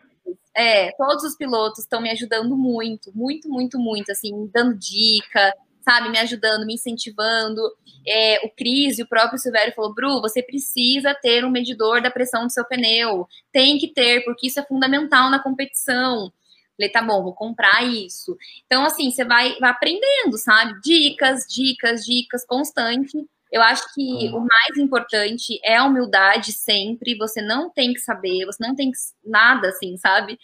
É, 0.56 0.91
todos 0.91 1.24
os 1.24 1.36
pilotos 1.36 1.80
estão 1.80 2.02
me 2.02 2.10
ajudando 2.10 2.58
muito, 2.58 3.12
muito, 3.16 3.49
muito, 3.49 3.80
muito, 3.80 4.12
assim, 4.12 4.49
dando 4.54 4.78
dica, 4.78 5.54
sabe, 5.84 6.10
me 6.10 6.18
ajudando, 6.18 6.66
me 6.66 6.76
incentivando. 6.76 7.62
É, 8.08 8.46
o 8.46 8.50
Cris 8.50 9.00
e 9.00 9.04
o 9.04 9.08
próprio 9.08 9.40
Silvério 9.40 9.74
falou, 9.74 9.94
Bru, 9.94 10.22
você 10.22 10.42
precisa 10.42 11.14
ter 11.14 11.46
um 11.46 11.52
medidor 11.52 12.02
da 12.02 12.12
pressão 12.12 12.46
do 12.46 12.52
seu 12.52 12.66
pneu. 12.66 13.28
Tem 13.52 13.78
que 13.78 13.88
ter, 13.88 14.24
porque 14.24 14.48
isso 14.48 14.60
é 14.60 14.66
fundamental 14.66 15.30
na 15.30 15.40
competição. 15.40 16.32
Falei, 16.78 16.92
tá 16.92 17.02
bom, 17.02 17.22
vou 17.22 17.34
comprar 17.34 17.84
isso. 17.84 18.36
Então, 18.66 18.86
assim, 18.86 19.12
você 19.12 19.24
vai, 19.24 19.56
vai 19.60 19.70
aprendendo, 19.70 20.38
sabe? 20.38 20.80
Dicas, 20.82 21.46
dicas, 21.48 22.04
dicas, 22.06 22.46
constante. 22.46 23.18
Eu 23.52 23.62
acho 23.62 23.94
que 23.94 24.30
o 24.30 24.40
mais 24.40 24.78
importante 24.78 25.60
é 25.64 25.76
a 25.76 25.84
humildade 25.84 26.54
sempre. 26.54 27.18
Você 27.18 27.42
não 27.42 27.70
tem 27.70 27.94
que 27.94 28.00
saber, 28.00 28.46
você 28.46 28.66
não 28.66 28.74
tem 28.74 28.92
que 28.92 28.98
nada, 29.24 29.70
assim, 29.70 29.98
sabe? 29.98 30.40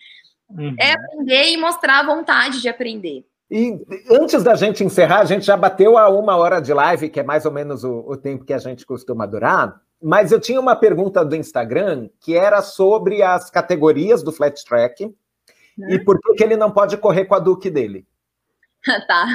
Uhum. 0.50 0.76
É 0.80 0.92
aprender 0.92 1.52
e 1.52 1.58
mostrar 1.58 2.00
a 2.00 2.06
vontade 2.06 2.62
de 2.62 2.70
aprender. 2.70 3.26
E 3.50 3.80
antes 4.12 4.44
da 4.44 4.56
gente 4.56 4.84
encerrar, 4.84 5.20
a 5.20 5.26
gente 5.26 5.46
já 5.46 5.56
bateu 5.56 5.98
a 5.98 6.10
uma 6.10 6.36
hora 6.36 6.60
de 6.60 6.74
live, 6.74 7.10
que 7.10 7.20
é 7.20 7.24
mais 7.24 7.46
ou 7.46 7.52
menos 7.52 7.84
o, 7.84 8.00
o 8.00 8.18
tempo 8.18 8.44
que 8.44 8.54
a 8.54 8.58
gente 8.58 8.86
costuma 8.86 9.26
durar. 9.26 9.82
Mas 10.02 10.32
eu 10.32 10.40
tinha 10.40 10.60
uma 10.60 10.76
pergunta 10.76 11.24
do 11.24 11.36
Instagram 11.36 12.10
que 12.20 12.36
era 12.36 12.62
sobre 12.62 13.24
as 13.24 13.50
categorias 13.50 14.22
do 14.22 14.32
flat 14.32 14.64
track 14.66 15.04
e 15.04 15.12
né? 15.78 16.00
por 16.04 16.20
que, 16.20 16.34
que 16.34 16.44
ele 16.44 16.58
não 16.58 16.72
pode 16.72 16.98
correr 16.98 17.26
com 17.26 17.36
a 17.36 17.40
Duke 17.40 17.70
dele. 17.70 18.06
tá. 19.08 19.28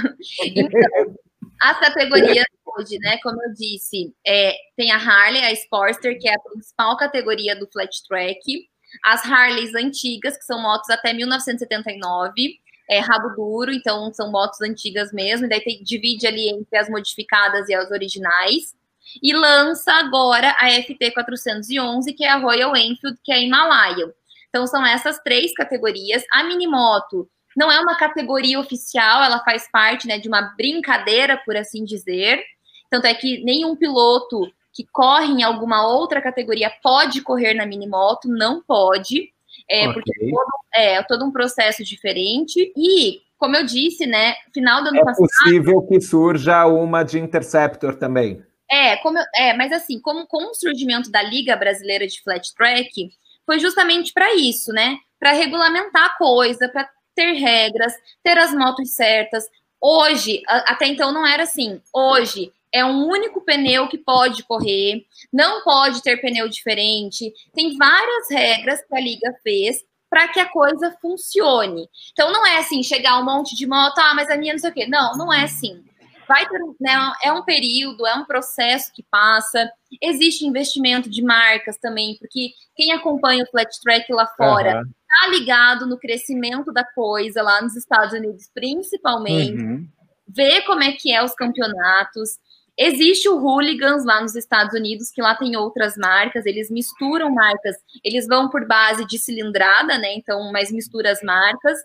Então, 0.45 1.17
as 1.61 1.79
categorias 1.81 2.47
hoje, 2.79 2.99
né? 2.99 3.19
Como 3.23 3.43
eu 3.43 3.53
disse, 3.55 4.15
é, 4.27 4.55
tem 4.77 4.91
a 4.91 4.97
Harley, 4.97 5.43
a 5.43 5.53
Sportster, 5.53 6.19
que 6.19 6.29
é 6.29 6.35
a 6.35 6.41
principal 6.41 6.97
categoria 6.97 7.57
do 7.57 7.69
flat 7.71 7.91
track. 8.09 8.69
As 9.05 9.25
Harleys 9.25 9.75
antigas, 9.75 10.37
que 10.37 10.45
são 10.45 10.61
motos 10.61 10.91
até 10.91 11.13
1979 11.13 12.62
é, 12.89 12.99
rabo 12.99 13.31
duro, 13.31 13.73
então 13.73 14.13
são 14.13 14.31
motos 14.31 14.61
antigas 14.61 15.13
mesmo, 15.13 15.47
e 15.47 15.49
daí 15.49 15.61
tem, 15.61 15.83
divide 15.83 16.27
ali 16.27 16.49
entre 16.49 16.77
as 16.77 16.89
modificadas 16.89 17.69
e 17.69 17.75
as 17.75 17.91
originais. 17.91 18.75
E 19.23 19.35
lança 19.35 19.93
agora 19.93 20.51
a 20.59 20.69
FT411, 20.69 22.15
que 22.17 22.25
é 22.25 22.31
a 22.31 22.39
Royal 22.39 22.77
Enfield, 22.77 23.19
que 23.23 23.33
é 23.33 23.37
a 23.37 23.41
Himalayan. 23.41 24.13
Então 24.49 24.67
são 24.67 24.85
essas 24.87 25.19
três 25.21 25.53
categorias. 25.55 26.23
A 26.31 26.45
Minimoto 26.45 27.29
não 27.57 27.71
é 27.71 27.81
uma 27.81 27.97
categoria 27.97 28.61
oficial, 28.61 29.23
ela 29.23 29.41
faz 29.41 29.69
parte 29.71 30.07
né, 30.07 30.19
de 30.19 30.29
uma 30.29 30.55
brincadeira, 30.57 31.37
por 31.45 31.57
assim 31.57 31.85
dizer. 31.85 32.43
Tanto 32.91 33.07
é 33.07 33.15
que 33.15 33.43
nenhum 33.45 33.75
piloto 33.77 34.51
que 34.73 34.87
corre 34.91 35.27
em 35.27 35.43
alguma 35.43 35.87
outra 35.87 36.21
categoria 36.21 36.71
pode 36.83 37.21
correr 37.21 37.55
na 37.55 37.67
minimoto, 37.67 38.29
não 38.29 38.63
pode, 38.63 39.32
é, 39.73 39.89
okay. 39.89 39.95
porque 39.95 40.13
é 40.13 40.31
todo, 40.31 40.51
é 40.75 41.03
todo 41.05 41.25
um 41.25 41.33
processo 41.33 41.83
diferente. 41.83 42.73
E, 42.77 43.23
como 43.39 43.57
eu 43.57 43.65
disse, 43.65 44.07
né, 44.07 44.35
final 44.53 44.83
do 44.83 44.89
ano 44.89 44.99
é 44.99 45.05
passado. 45.05 45.25
É 45.25 45.45
possível 45.45 45.83
que 45.83 46.01
surja 46.01 46.67
uma 46.67 47.03
de 47.03 47.19
Interceptor 47.19 47.97
também. 47.97 48.43
É, 48.71 48.97
como 48.99 49.19
eu, 49.19 49.25
é, 49.35 49.55
mas 49.55 49.73
assim, 49.73 49.99
como 50.01 50.27
com 50.27 50.51
o 50.51 50.55
surgimento 50.55 51.11
da 51.11 51.23
Liga 51.23 51.57
Brasileira 51.57 52.07
de 52.07 52.23
Flat 52.23 52.55
Track, 52.55 53.11
foi 53.47 53.59
justamente 53.59 54.13
para 54.13 54.35
isso, 54.35 54.73
né? 54.73 54.99
Para 55.19 55.33
regulamentar 55.33 56.05
a 56.05 56.17
coisa, 56.17 56.69
para 56.69 56.89
ter 57.15 57.33
regras, 57.33 57.95
ter 58.23 58.37
as 58.39 58.53
motos 58.53 58.95
certas. 58.95 59.45
Hoje, 59.81 60.43
até 60.47 60.87
então 60.87 61.13
não 61.13 61.27
era 61.27 61.43
assim. 61.43 61.81
Hoje 61.93 62.53
é 62.73 62.85
um 62.85 63.07
único 63.07 63.43
pneu 63.43 63.89
que 63.89 63.99
pode 63.99 64.43
correr, 64.45 65.05
não 65.33 65.63
pode 65.63 66.03
ter 66.03 66.21
pneu 66.21 66.49
diferente. 66.49 67.33
Tem 67.55 67.77
várias 67.77 68.31
regras 68.31 68.81
que 68.87 68.95
a 68.95 69.01
liga 69.01 69.35
fez 69.43 69.85
para 70.09 70.29
que 70.29 70.41
a 70.41 70.49
coisa 70.49 70.95
funcione. 71.01 71.89
Então 72.13 72.33
não 72.33 72.47
é 72.47 72.59
assim, 72.59 72.83
chegar 72.83 73.19
um 73.19 73.25
monte 73.25 73.57
de 73.57 73.67
moto, 73.67 73.99
ah, 73.99 74.15
mas 74.15 74.29
a 74.29 74.37
minha 74.37 74.53
não 74.53 74.61
sei 74.61 74.71
o 74.71 74.75
quê. 74.75 74.87
Não, 74.87 75.17
não 75.17 75.33
é 75.33 75.43
assim. 75.45 75.83
Vai 76.29 76.47
ter, 76.47 76.59
né, 76.81 77.13
é 77.23 77.33
um 77.33 77.43
período, 77.43 78.07
é 78.07 78.15
um 78.15 78.25
processo 78.25 78.93
que 78.95 79.03
passa. 79.11 79.71
Existe 80.03 80.47
investimento 80.47 81.11
de 81.11 81.23
marcas 81.23 81.77
também, 81.79 82.17
porque 82.19 82.51
quem 82.75 82.93
acompanha 82.93 83.45
o 83.45 83.51
flat 83.51 83.69
track 83.83 84.13
lá 84.13 84.27
fora 84.37 84.79
uhum. 84.79 84.85
tá 84.85 85.29
ligado 85.29 85.87
no 85.87 85.99
crescimento 85.99 86.73
da 86.73 86.85
coisa 86.85 87.43
lá 87.43 87.61
nos 87.61 87.77
Estados 87.77 88.13
Unidos, 88.13 88.49
principalmente. 88.55 89.63
Uhum. 89.63 89.89
Vê 90.29 90.63
como 90.63 90.83
é 90.83 90.93
que 90.93 91.13
é 91.13 91.23
os 91.23 91.35
campeonatos. 91.35 92.39
Existe 92.83 93.29
o 93.29 93.39
Hooligans 93.39 94.05
lá 94.05 94.21
nos 94.21 94.35
Estados 94.35 94.75
Unidos, 94.75 95.11
que 95.11 95.23
lá 95.23 95.37
tem 95.37 95.57
outras 95.57 95.97
marcas, 95.97 96.45
eles 96.47 96.69
misturam 96.69 97.31
marcas, 97.31 97.77
eles 98.03 98.27
vão 98.27 98.51
por 98.51 98.67
base 98.67 99.07
de 99.07 99.19
cilindrada, 99.19 99.99
né? 99.99 100.15
Então, 100.15 100.51
mas 100.51 100.73
mistura 100.73 101.13
as 101.13 101.23
marcas. 101.23 101.79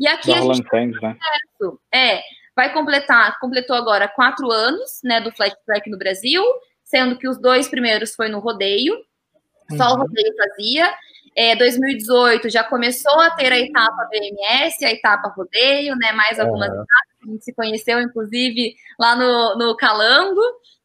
E 0.00 0.08
aqui 0.08 0.32
a 0.32 0.40
gente 0.40 0.66
né? 0.72 1.16
é, 1.92 2.22
vai 2.56 2.72
completar, 2.72 3.38
completou 3.40 3.76
agora 3.76 4.08
quatro 4.08 4.50
anos, 4.50 5.00
né, 5.04 5.20
do 5.20 5.30
flat 5.32 5.54
track 5.66 5.90
no 5.90 5.98
Brasil, 5.98 6.42
sendo 6.82 7.18
que 7.18 7.28
os 7.28 7.38
dois 7.38 7.68
primeiros 7.68 8.14
foi 8.14 8.28
no 8.28 8.38
rodeio, 8.38 8.96
só 9.76 9.88
uhum. 9.88 9.94
o 9.94 9.98
rodeio 9.98 10.34
fazia. 10.36 10.94
É, 11.36 11.54
2018 11.54 12.48
já 12.48 12.64
começou 12.64 13.20
a 13.20 13.30
ter 13.30 13.52
a 13.52 13.58
etapa 13.58 14.08
BMS, 14.10 14.84
a 14.84 14.90
etapa 14.90 15.28
rodeio, 15.28 15.94
né? 15.96 16.10
Mais 16.12 16.40
algumas 16.40 16.70
uhum. 16.70 16.82
etapas. 16.82 17.07
A 17.28 17.32
gente 17.32 17.44
se 17.44 17.54
conheceu, 17.54 18.00
inclusive, 18.00 18.74
lá 18.98 19.14
no, 19.14 19.56
no 19.56 19.76
Calango, 19.76 20.40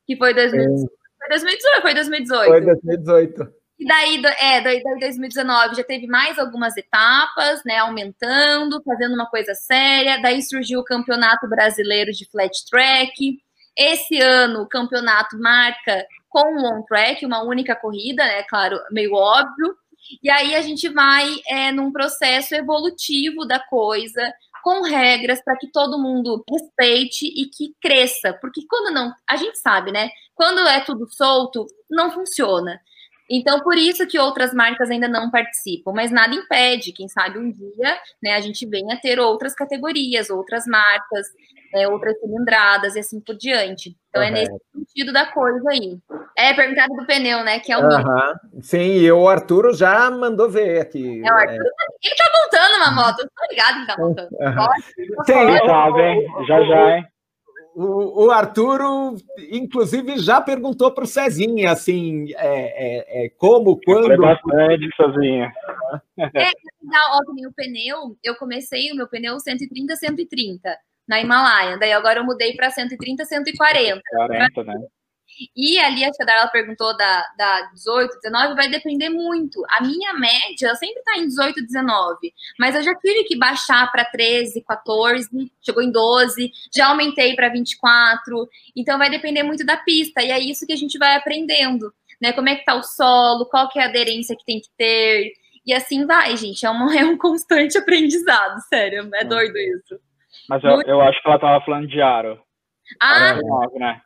que 0.05 0.17
foi, 0.17 0.33
2018, 0.33 0.91
foi 1.19 1.29
2018. 1.29 1.81
Foi 1.81 1.93
2018. 1.93 2.47
Foi 2.49 2.61
2018. 2.61 3.63
E 3.79 3.85
daí, 3.85 4.21
é, 4.39 4.61
daí, 4.61 4.83
daí 4.83 4.99
2019 4.99 5.75
já 5.75 5.83
teve 5.83 6.07
mais 6.07 6.37
algumas 6.37 6.77
etapas, 6.77 7.61
né? 7.65 7.77
Aumentando, 7.79 8.81
fazendo 8.83 9.13
uma 9.13 9.25
coisa 9.29 9.53
séria. 9.55 10.21
Daí 10.21 10.41
surgiu 10.41 10.79
o 10.79 10.85
Campeonato 10.85 11.49
Brasileiro 11.49 12.11
de 12.11 12.29
Flat 12.29 12.53
Track. 12.69 13.37
Esse 13.77 14.21
ano, 14.21 14.61
o 14.61 14.69
campeonato 14.69 15.37
marca 15.39 16.05
com 16.29 16.39
o 16.39 16.79
on 16.79 16.83
track, 16.83 17.25
uma 17.25 17.43
única 17.43 17.75
corrida, 17.75 18.23
né? 18.23 18.43
Claro, 18.43 18.79
meio 18.91 19.13
óbvio. 19.13 19.75
E 20.21 20.29
aí 20.29 20.55
a 20.55 20.61
gente 20.61 20.87
vai 20.89 21.27
é, 21.47 21.71
num 21.71 21.91
processo 21.91 22.53
evolutivo 22.55 23.45
da 23.45 23.59
coisa, 23.59 24.21
com 24.63 24.81
regras 24.81 25.43
para 25.43 25.57
que 25.57 25.69
todo 25.69 25.99
mundo 25.99 26.41
respeite 26.49 27.25
e 27.27 27.47
que 27.47 27.75
cresça. 27.81 28.33
Porque 28.41 28.61
quando 28.67 28.93
não, 28.93 29.13
a 29.29 29.35
gente 29.35 29.59
sabe, 29.59 29.91
né? 29.91 30.09
Quando 30.33 30.59
é 30.61 30.79
tudo 30.79 31.05
solto, 31.11 31.67
não 31.91 32.09
funciona. 32.11 32.79
Então, 33.29 33.59
por 33.61 33.77
isso 33.77 34.05
que 34.07 34.19
outras 34.19 34.53
marcas 34.53 34.89
ainda 34.89 35.07
não 35.07 35.31
participam, 35.31 35.91
mas 35.93 36.11
nada 36.11 36.35
impede, 36.35 36.91
quem 36.91 37.07
sabe 37.07 37.39
um 37.39 37.51
dia, 37.51 37.97
né, 38.21 38.35
a 38.35 38.41
gente 38.41 38.65
venha 38.67 38.99
ter 39.01 39.19
outras 39.19 39.53
categorias, 39.55 40.29
outras 40.29 40.65
marcas, 40.65 41.27
é, 41.73 41.87
outras 41.87 42.19
cilindradas 42.19 42.95
e 42.95 42.99
assim 42.99 43.19
por 43.19 43.35
diante. 43.35 43.95
Então 44.09 44.21
uhum. 44.21 44.27
é 44.27 44.31
nesse 44.31 44.53
sentido 44.71 45.11
da 45.11 45.25
coisa 45.25 45.69
aí. 45.71 45.97
É 46.37 46.53
perguntado 46.53 46.93
do 46.95 47.05
pneu, 47.05 47.43
né? 47.43 47.59
Que 47.59 47.71
é 47.71 47.77
o 47.77 47.81
uhum. 47.81 48.61
Sim, 48.61 48.97
e 48.99 49.11
o 49.11 49.27
Arturo 49.27 49.73
já 49.73 50.09
mandou 50.11 50.49
ver 50.49 50.81
aqui. 50.81 51.21
É, 51.25 51.31
o 51.31 51.35
Arturo, 51.35 51.63
é... 51.63 52.07
Ele 52.07 52.15
tá 52.15 52.31
montando 52.43 52.75
uma 52.77 52.91
moto, 52.91 53.19
eu 53.21 53.27
tô 53.27 53.47
ligado 53.49 53.81
que 53.81 53.87
tá 53.87 53.97
montando. 53.97 54.29
Uhum. 54.33 55.23
Sim, 55.25 55.67
sabe, 55.67 56.27
já 56.47 56.63
já, 56.63 56.97
hein? 56.97 57.12
O, 57.75 58.25
o 58.25 58.31
Arturo, 58.31 59.15
inclusive, 59.51 60.19
já 60.19 60.39
perguntou 60.39 60.91
para 60.91 61.03
o 61.03 61.07
Cezinha, 61.07 61.71
assim, 61.71 62.31
é, 62.35 63.23
é, 63.23 63.25
é 63.25 63.29
como, 63.37 63.79
quando... 63.83 64.15
bastante, 64.17 64.89
Cezinha. 64.95 65.51
É, 66.19 66.51
ó, 67.11 67.19
o 67.47 67.53
pneu, 67.53 68.17
eu 68.23 68.35
comecei 68.35 68.91
o 68.91 68.95
meu 68.95 69.07
pneu 69.07 69.39
130, 69.39 69.95
130 69.95 70.77
na 71.07 71.19
Himalaia. 71.19 71.77
Daí 71.77 71.91
agora 71.93 72.19
eu 72.19 72.25
mudei 72.25 72.55
para 72.55 72.69
130, 72.69 73.25
140. 73.25 74.01
40, 74.11 74.63
né? 74.63 74.75
E 75.55 75.77
ali 75.79 76.03
a 76.03 76.11
Tia 76.11 76.47
perguntou 76.51 76.95
da, 76.95 77.25
da 77.37 77.61
18, 77.73 78.19
19, 78.21 78.55
vai 78.55 78.69
depender 78.69 79.09
muito. 79.09 79.63
A 79.69 79.81
minha 79.81 80.13
média 80.13 80.73
sempre 80.75 80.99
está 80.99 81.17
em 81.17 81.27
18, 81.27 81.61
19, 81.61 82.33
mas 82.59 82.75
eu 82.75 82.83
já 82.83 82.95
tive 82.95 83.23
que 83.23 83.37
baixar 83.37 83.91
para 83.91 84.05
13, 84.05 84.63
14, 84.63 85.29
chegou 85.61 85.83
em 85.83 85.91
12, 85.91 86.51
já 86.73 86.87
aumentei 86.87 87.35
para 87.35 87.49
24. 87.49 88.47
Então 88.75 88.97
vai 88.97 89.09
depender 89.09 89.43
muito 89.43 89.65
da 89.65 89.77
pista 89.77 90.21
e 90.21 90.31
é 90.31 90.39
isso 90.39 90.65
que 90.65 90.73
a 90.73 90.77
gente 90.77 90.97
vai 90.97 91.15
aprendendo, 91.15 91.93
né? 92.21 92.33
Como 92.33 92.49
é 92.49 92.55
que 92.55 92.65
tá 92.65 92.75
o 92.75 92.83
solo, 92.83 93.45
qual 93.45 93.69
que 93.69 93.79
é 93.79 93.83
a 93.83 93.87
aderência 93.87 94.35
que 94.35 94.45
tem 94.45 94.59
que 94.59 94.69
ter. 94.77 95.33
E 95.65 95.73
assim 95.73 96.05
vai, 96.05 96.35
gente. 96.35 96.65
É, 96.65 96.69
uma, 96.69 96.93
é 96.97 97.05
um 97.05 97.17
constante 97.17 97.77
aprendizado, 97.77 98.59
sério. 98.69 99.09
É 99.13 99.23
doido 99.23 99.57
isso. 99.57 99.99
Mas 100.49 100.63
eu, 100.63 100.81
eu 100.81 101.01
acho 101.01 101.21
que 101.21 101.27
ela 101.27 101.39
tava 101.39 101.63
falando 101.65 101.87
de 101.87 102.01
aro. 102.01 102.41
Ah, 103.01 103.33
19, 103.33 103.79
né? 103.79 104.01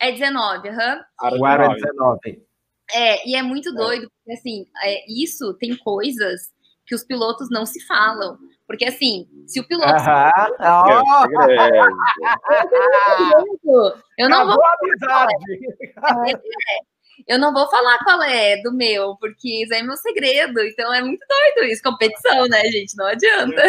É 0.00 0.10
19, 0.12 0.68
aham. 0.70 1.04
Uhum. 1.22 1.46
É 1.46 1.74
19. 1.74 2.42
É, 2.92 3.28
e 3.28 3.36
é 3.36 3.42
muito 3.42 3.72
doido, 3.72 4.10
porque 4.10 4.32
assim, 4.32 4.66
é, 4.82 5.04
isso 5.08 5.54
tem 5.54 5.76
coisas 5.76 6.50
que 6.86 6.94
os 6.94 7.04
pilotos 7.04 7.48
não 7.50 7.64
se 7.64 7.86
falam. 7.86 8.36
Porque 8.66 8.84
assim, 8.84 9.28
se 9.46 9.60
o 9.60 9.66
piloto. 9.66 9.92
Aham, 9.92 10.30
oh. 10.60 10.90
eu 14.18 14.28
não 14.28 14.46
vou. 14.46 14.60
É, 16.26 16.32
é, 16.32 16.36
eu 17.28 17.38
não 17.38 17.52
vou 17.52 17.68
falar 17.68 17.98
qual 17.98 18.22
é 18.22 18.60
do 18.62 18.72
meu, 18.72 19.16
porque 19.20 19.64
isso 19.64 19.74
é 19.74 19.82
meu 19.82 19.96
segredo. 19.96 20.60
Então 20.60 20.92
é 20.92 21.02
muito 21.02 21.24
doido 21.28 21.70
isso, 21.70 21.82
competição, 21.82 22.48
né, 22.48 22.62
gente? 22.64 22.96
Não 22.96 23.06
adianta. 23.06 23.62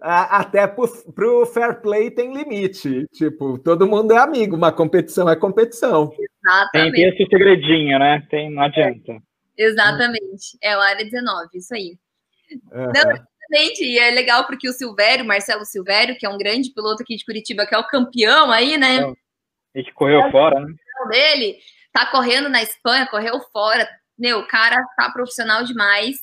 Até 0.00 0.66
para 0.66 1.28
o 1.28 1.46
fair 1.46 1.80
play 1.80 2.10
tem 2.10 2.34
limite. 2.34 3.06
Tipo, 3.12 3.58
todo 3.58 3.86
mundo 3.86 4.12
é 4.12 4.18
amigo, 4.18 4.56
uma 4.56 4.72
competição 4.72 5.28
é 5.28 5.36
competição. 5.36 6.12
Exatamente. 6.18 6.92
Tem, 6.94 7.08
esse 7.08 7.26
segredinho, 7.28 7.98
né? 7.98 8.26
Tem, 8.30 8.50
não 8.50 8.62
adianta. 8.62 9.12
É, 9.58 9.64
exatamente. 9.64 10.56
É 10.62 10.76
o 10.76 10.80
área 10.80 11.04
19, 11.04 11.48
isso 11.54 11.74
aí. 11.74 11.98
Uhum. 12.72 12.92
Não, 12.92 13.10
exatamente. 13.10 13.84
E 13.84 13.98
é 13.98 14.10
legal 14.10 14.46
porque 14.46 14.68
o 14.68 14.72
Silvério, 14.72 15.24
Marcelo 15.24 15.64
Silvério, 15.64 16.16
que 16.16 16.26
é 16.26 16.28
um 16.28 16.38
grande 16.38 16.70
piloto 16.72 17.02
aqui 17.02 17.16
de 17.16 17.24
Curitiba, 17.24 17.66
que 17.66 17.74
é 17.74 17.78
o 17.78 17.86
campeão 17.86 18.50
aí, 18.50 18.76
né? 18.78 19.12
E 19.74 19.82
que 19.82 19.92
correu 19.92 20.20
é 20.20 20.30
fora, 20.30 20.60
né? 20.60 20.74
dele, 21.08 21.58
tá 21.92 22.06
correndo 22.06 22.48
na 22.48 22.62
Espanha, 22.62 23.06
correu 23.06 23.40
fora. 23.52 23.88
Meu, 24.18 24.40
o 24.40 24.46
cara 24.46 24.76
tá 24.96 25.10
profissional 25.10 25.64
demais. 25.64 26.18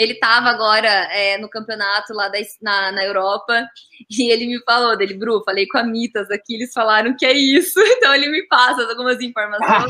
Ele 0.00 0.14
estava 0.14 0.48
agora 0.48 0.88
é, 1.12 1.36
no 1.36 1.46
campeonato 1.46 2.14
lá 2.14 2.26
da, 2.30 2.38
na, 2.62 2.90
na 2.90 3.04
Europa 3.04 3.68
e 4.10 4.32
ele 4.32 4.46
me 4.46 4.58
falou 4.64 4.96
dele, 4.96 5.12
Bru, 5.12 5.42
falei 5.44 5.66
com 5.66 5.76
a 5.76 5.82
Mitas 5.82 6.30
aqui, 6.30 6.54
eles 6.54 6.72
falaram 6.72 7.14
que 7.14 7.26
é 7.26 7.34
isso, 7.34 7.78
então 7.84 8.14
ele 8.14 8.30
me 8.30 8.48
passa 8.48 8.88
algumas 8.88 9.20
informações. 9.20 9.84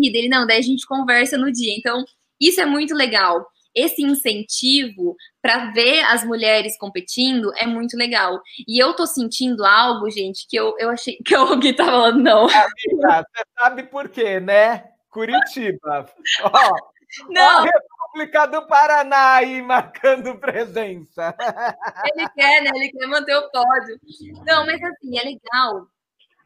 e 0.00 0.10
dele, 0.10 0.30
não, 0.30 0.46
daí 0.46 0.58
a 0.58 0.62
gente 0.62 0.86
conversa 0.86 1.36
no 1.36 1.52
dia. 1.52 1.74
Então, 1.76 2.02
isso 2.40 2.62
é 2.62 2.64
muito 2.64 2.94
legal. 2.94 3.46
Esse 3.74 4.02
incentivo 4.02 5.16
para 5.42 5.70
ver 5.72 6.00
as 6.04 6.24
mulheres 6.24 6.78
competindo 6.78 7.52
é 7.56 7.66
muito 7.66 7.94
legal. 7.94 8.40
E 8.66 8.82
eu 8.82 8.94
tô 8.94 9.06
sentindo 9.06 9.66
algo, 9.66 10.10
gente, 10.10 10.46
que 10.48 10.56
eu, 10.56 10.74
eu 10.78 10.88
achei 10.88 11.18
que 11.22 11.34
alguém 11.34 11.74
tá 11.76 11.84
falando, 11.84 12.22
não. 12.22 12.44
Amiga, 12.44 13.26
você 13.28 13.44
sabe 13.58 13.82
por 13.82 14.08
quê, 14.08 14.40
né? 14.40 14.93
Curitiba. 15.14 16.06
Ó, 16.42 16.76
não. 17.30 17.64
República 17.64 18.46
do 18.46 18.66
Paraná 18.66 19.36
aí 19.36 19.62
marcando 19.62 20.36
presença. 20.38 21.34
Ele 22.04 22.28
quer, 22.30 22.62
né? 22.62 22.70
Ele 22.74 22.90
quer 22.90 23.06
manter 23.06 23.36
o 23.36 23.50
pódio. 23.50 23.98
Não, 24.44 24.66
mas 24.66 24.82
assim, 24.82 25.18
é 25.18 25.22
legal. 25.22 25.88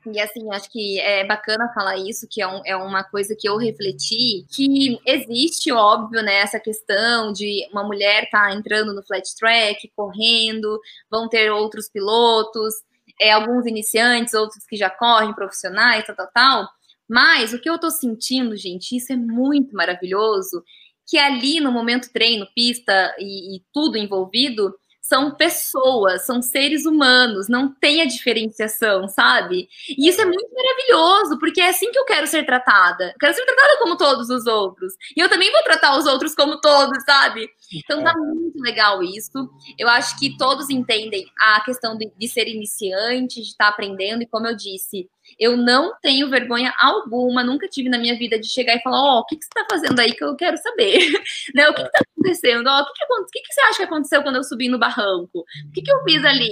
E 0.06 0.20
assim, 0.20 0.50
acho 0.52 0.70
que 0.70 1.00
é 1.00 1.26
bacana 1.26 1.72
falar 1.74 1.96
isso, 1.96 2.26
que 2.30 2.40
é, 2.40 2.46
um, 2.46 2.62
é 2.64 2.76
uma 2.76 3.02
coisa 3.04 3.34
que 3.38 3.48
eu 3.48 3.56
refleti, 3.56 4.46
que 4.48 4.98
existe, 5.04 5.72
óbvio, 5.72 6.22
né, 6.22 6.36
essa 6.36 6.58
questão 6.60 7.32
de 7.32 7.68
uma 7.72 7.82
mulher 7.82 8.28
tá 8.30 8.52
entrando 8.54 8.94
no 8.94 9.02
flat 9.02 9.24
track, 9.36 9.90
correndo, 9.94 10.80
vão 11.10 11.28
ter 11.28 11.50
outros 11.50 11.90
pilotos, 11.90 12.74
é, 13.20 13.32
alguns 13.32 13.66
iniciantes, 13.66 14.34
outros 14.34 14.64
que 14.64 14.76
já 14.76 14.88
correm, 14.88 15.34
profissionais, 15.34 16.06
tal, 16.06 16.16
tal, 16.16 16.28
tal. 16.32 16.68
Mas 17.08 17.52
o 17.52 17.60
que 17.60 17.70
eu 17.70 17.78
tô 17.78 17.90
sentindo, 17.90 18.56
gente, 18.56 18.96
isso 18.96 19.12
é 19.12 19.16
muito 19.16 19.74
maravilhoso, 19.74 20.62
que 21.06 21.16
ali 21.16 21.60
no 21.60 21.72
momento 21.72 22.12
treino, 22.12 22.46
pista 22.54 23.14
e, 23.18 23.56
e 23.56 23.62
tudo 23.72 23.96
envolvido, 23.96 24.74
são 25.08 25.34
pessoas, 25.34 26.26
são 26.26 26.42
seres 26.42 26.84
humanos, 26.84 27.48
não 27.48 27.74
tem 27.74 28.02
a 28.02 28.04
diferenciação, 28.04 29.08
sabe? 29.08 29.66
E 29.88 30.06
isso 30.06 30.20
é 30.20 30.24
muito 30.26 30.50
maravilhoso, 30.54 31.38
porque 31.38 31.62
é 31.62 31.70
assim 31.70 31.90
que 31.90 31.98
eu 31.98 32.04
quero 32.04 32.26
ser 32.26 32.44
tratada. 32.44 33.12
Eu 33.12 33.18
quero 33.18 33.32
ser 33.32 33.46
tratada 33.46 33.78
como 33.78 33.96
todos 33.96 34.28
os 34.28 34.46
outros. 34.46 34.92
E 35.16 35.20
eu 35.20 35.30
também 35.30 35.50
vou 35.50 35.62
tratar 35.62 35.96
os 35.96 36.04
outros 36.04 36.34
como 36.34 36.60
todos, 36.60 37.02
sabe? 37.04 37.48
Então 37.72 38.04
tá 38.04 38.12
muito 38.18 38.60
legal 38.60 39.02
isso. 39.02 39.48
Eu 39.78 39.88
acho 39.88 40.18
que 40.18 40.36
todos 40.36 40.68
entendem 40.68 41.24
a 41.40 41.62
questão 41.62 41.96
de, 41.96 42.12
de 42.14 42.28
ser 42.28 42.46
iniciante, 42.46 43.40
de 43.40 43.48
estar 43.48 43.66
tá 43.66 43.70
aprendendo, 43.70 44.22
e 44.22 44.26
como 44.26 44.46
eu 44.46 44.54
disse, 44.54 45.08
eu 45.38 45.56
não 45.56 45.92
tenho 46.00 46.28
vergonha 46.28 46.72
alguma, 46.78 47.42
nunca 47.42 47.68
tive 47.68 47.88
na 47.88 47.98
minha 47.98 48.16
vida 48.16 48.38
de 48.38 48.48
chegar 48.48 48.76
e 48.76 48.82
falar: 48.82 49.00
Ó, 49.00 49.16
oh, 49.16 49.20
o 49.20 49.26
que, 49.26 49.36
que 49.36 49.44
você 49.44 49.48
está 49.48 49.66
fazendo 49.70 49.98
aí 49.98 50.12
que 50.12 50.24
eu 50.24 50.36
quero 50.36 50.56
saber? 50.58 50.98
né? 51.54 51.68
O 51.68 51.74
que 51.74 51.82
está 51.82 52.00
acontecendo? 52.00 52.66
Ó, 52.66 52.78
oh, 52.78 52.82
o, 52.82 53.26
que, 53.26 53.32
que, 53.32 53.46
que, 53.46 53.54
você 53.54 53.60
acha 53.62 53.76
que 53.78 53.84
aconteceu 53.84 54.22
quando 54.22 54.36
eu 54.36 54.44
subi 54.44 54.68
no 54.68 54.78
barranco? 54.78 55.38
O 55.40 55.72
que, 55.72 55.82
que 55.82 55.92
eu 55.92 56.02
fiz 56.04 56.24
ali? 56.24 56.50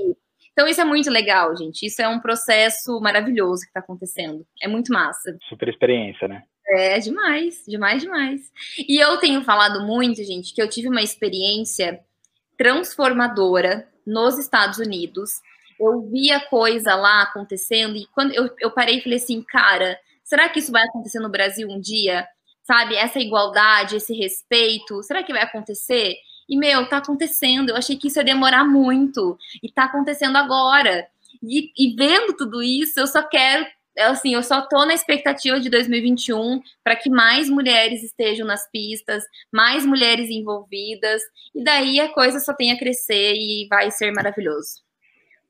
Então, 0.52 0.66
isso 0.66 0.80
é 0.80 0.84
muito 0.84 1.10
legal, 1.10 1.54
gente. 1.54 1.84
Isso 1.84 2.00
é 2.00 2.08
um 2.08 2.18
processo 2.18 2.98
maravilhoso 2.98 3.60
que 3.60 3.68
está 3.68 3.80
acontecendo. 3.80 4.46
É 4.62 4.66
muito 4.66 4.90
massa. 4.90 5.36
Super 5.50 5.68
experiência, 5.68 6.26
né? 6.26 6.42
É 6.68 6.98
demais, 6.98 7.62
demais, 7.68 8.02
demais. 8.02 8.40
E 8.88 8.98
eu 8.98 9.18
tenho 9.18 9.44
falado 9.44 9.86
muito, 9.86 10.24
gente, 10.24 10.54
que 10.54 10.62
eu 10.62 10.68
tive 10.68 10.88
uma 10.88 11.02
experiência 11.02 12.00
transformadora 12.56 13.86
nos 14.06 14.38
Estados 14.38 14.78
Unidos 14.78 15.42
eu 15.80 16.02
via 16.02 16.40
coisa 16.40 16.94
lá 16.94 17.22
acontecendo, 17.22 17.96
e 17.96 18.06
quando 18.14 18.32
eu, 18.32 18.50
eu 18.60 18.70
parei 18.70 18.98
e 18.98 19.02
falei 19.02 19.18
assim, 19.18 19.42
cara, 19.42 19.98
será 20.24 20.48
que 20.48 20.58
isso 20.58 20.72
vai 20.72 20.84
acontecer 20.84 21.20
no 21.20 21.28
Brasil 21.28 21.68
um 21.68 21.80
dia? 21.80 22.26
Sabe, 22.62 22.96
essa 22.96 23.20
igualdade, 23.20 23.96
esse 23.96 24.12
respeito, 24.14 25.02
será 25.02 25.22
que 25.22 25.32
vai 25.32 25.42
acontecer? 25.42 26.16
E, 26.48 26.56
meu, 26.56 26.88
tá 26.88 26.98
acontecendo. 26.98 27.70
Eu 27.70 27.76
achei 27.76 27.96
que 27.96 28.08
isso 28.08 28.18
ia 28.18 28.24
demorar 28.24 28.64
muito. 28.64 29.38
E 29.62 29.70
tá 29.70 29.84
acontecendo 29.84 30.36
agora. 30.36 31.06
E, 31.42 31.70
e 31.76 31.94
vendo 31.94 32.36
tudo 32.36 32.62
isso, 32.62 32.98
eu 32.98 33.06
só 33.06 33.22
quero 33.22 33.66
assim, 33.98 34.34
eu 34.34 34.42
só 34.42 34.60
tô 34.60 34.84
na 34.84 34.92
expectativa 34.92 35.58
de 35.58 35.70
2021 35.70 36.60
para 36.84 36.96
que 36.96 37.08
mais 37.08 37.48
mulheres 37.48 38.02
estejam 38.02 38.46
nas 38.46 38.70
pistas, 38.70 39.24
mais 39.50 39.86
mulheres 39.86 40.28
envolvidas, 40.28 41.22
e 41.54 41.64
daí 41.64 41.98
a 41.98 42.12
coisa 42.12 42.38
só 42.38 42.52
tem 42.52 42.72
a 42.72 42.78
crescer 42.78 43.34
e 43.34 43.66
vai 43.70 43.90
ser 43.90 44.12
maravilhoso 44.12 44.85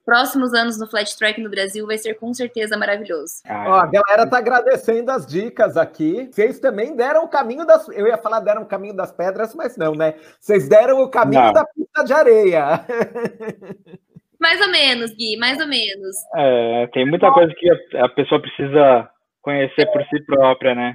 próximos 0.07 0.55
anos 0.55 0.79
no 0.79 0.87
flat 0.87 1.19
track 1.19 1.41
no 1.41 1.51
Brasil 1.51 1.85
vai 1.87 1.99
ser 1.99 2.15
com 2.15 2.33
certeza 2.33 2.79
maravilhoso. 2.79 3.43
Ó, 3.45 3.75
a 3.75 3.87
galera 3.87 4.27
tá 4.27 4.39
agradecendo 4.39 5.11
as 5.11 5.27
dicas 5.27 5.77
aqui. 5.77 6.29
Vocês 6.31 6.61
também 6.61 6.95
deram 6.95 7.25
o 7.25 7.29
caminho 7.29 7.67
das. 7.67 7.89
Eu 7.89 8.07
ia 8.07 8.17
falar 8.17 8.41
deram 8.41 8.63
o 8.63 8.67
caminho 8.67 8.95
das 8.95 9.11
pedras, 9.11 9.55
mas 9.55 9.77
não, 9.77 9.93
né? 9.93 10.15
Vocês 10.39 10.69
deram 10.69 11.03
o 11.03 11.11
caminho 11.11 11.43
não. 11.43 11.53
da 11.53 11.65
pista 11.67 12.05
de 12.05 12.13
areia. 12.13 12.87
Mais 14.39 14.61
ou 14.61 14.69
menos, 14.71 15.15
Gui, 15.15 15.37
mais 15.39 15.59
ou 15.59 15.67
menos. 15.67 16.15
É, 16.35 16.87
tem 16.93 17.09
muita 17.09 17.33
coisa 17.33 17.51
que 17.57 17.97
a 17.97 18.09
pessoa 18.11 18.41
precisa 18.41 19.09
conhecer 19.41 19.87
por 19.87 20.03
si 20.05 20.23
própria, 20.27 20.75
né? 20.75 20.95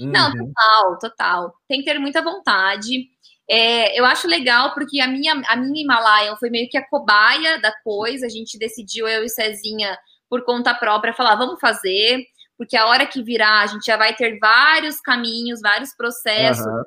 Não, 0.00 0.32
uhum. 0.32 0.52
total, 0.52 0.98
total. 0.98 1.54
Tem 1.68 1.78
que 1.78 1.84
ter 1.84 1.98
muita 2.00 2.22
vontade. 2.22 3.06
É, 3.48 3.98
eu 3.98 4.04
acho 4.04 4.26
legal 4.26 4.72
porque 4.74 5.00
a 5.00 5.08
minha, 5.08 5.32
a 5.46 5.56
minha 5.56 5.82
Himalayan 5.82 6.36
foi 6.36 6.50
meio 6.50 6.68
que 6.68 6.78
a 6.78 6.88
cobaia 6.88 7.60
da 7.60 7.72
coisa. 7.82 8.26
A 8.26 8.28
gente 8.28 8.58
decidiu, 8.58 9.06
eu 9.08 9.24
e 9.24 9.28
Cezinha, 9.28 9.96
por 10.28 10.44
conta 10.44 10.74
própria, 10.74 11.12
falar, 11.12 11.36
vamos 11.36 11.60
fazer, 11.60 12.24
porque 12.56 12.76
a 12.76 12.86
hora 12.86 13.06
que 13.06 13.22
virar, 13.22 13.62
a 13.62 13.66
gente 13.66 13.84
já 13.84 13.96
vai 13.96 14.14
ter 14.14 14.38
vários 14.38 15.00
caminhos, 15.00 15.60
vários 15.60 15.94
processos 15.94 16.64
uhum. 16.64 16.82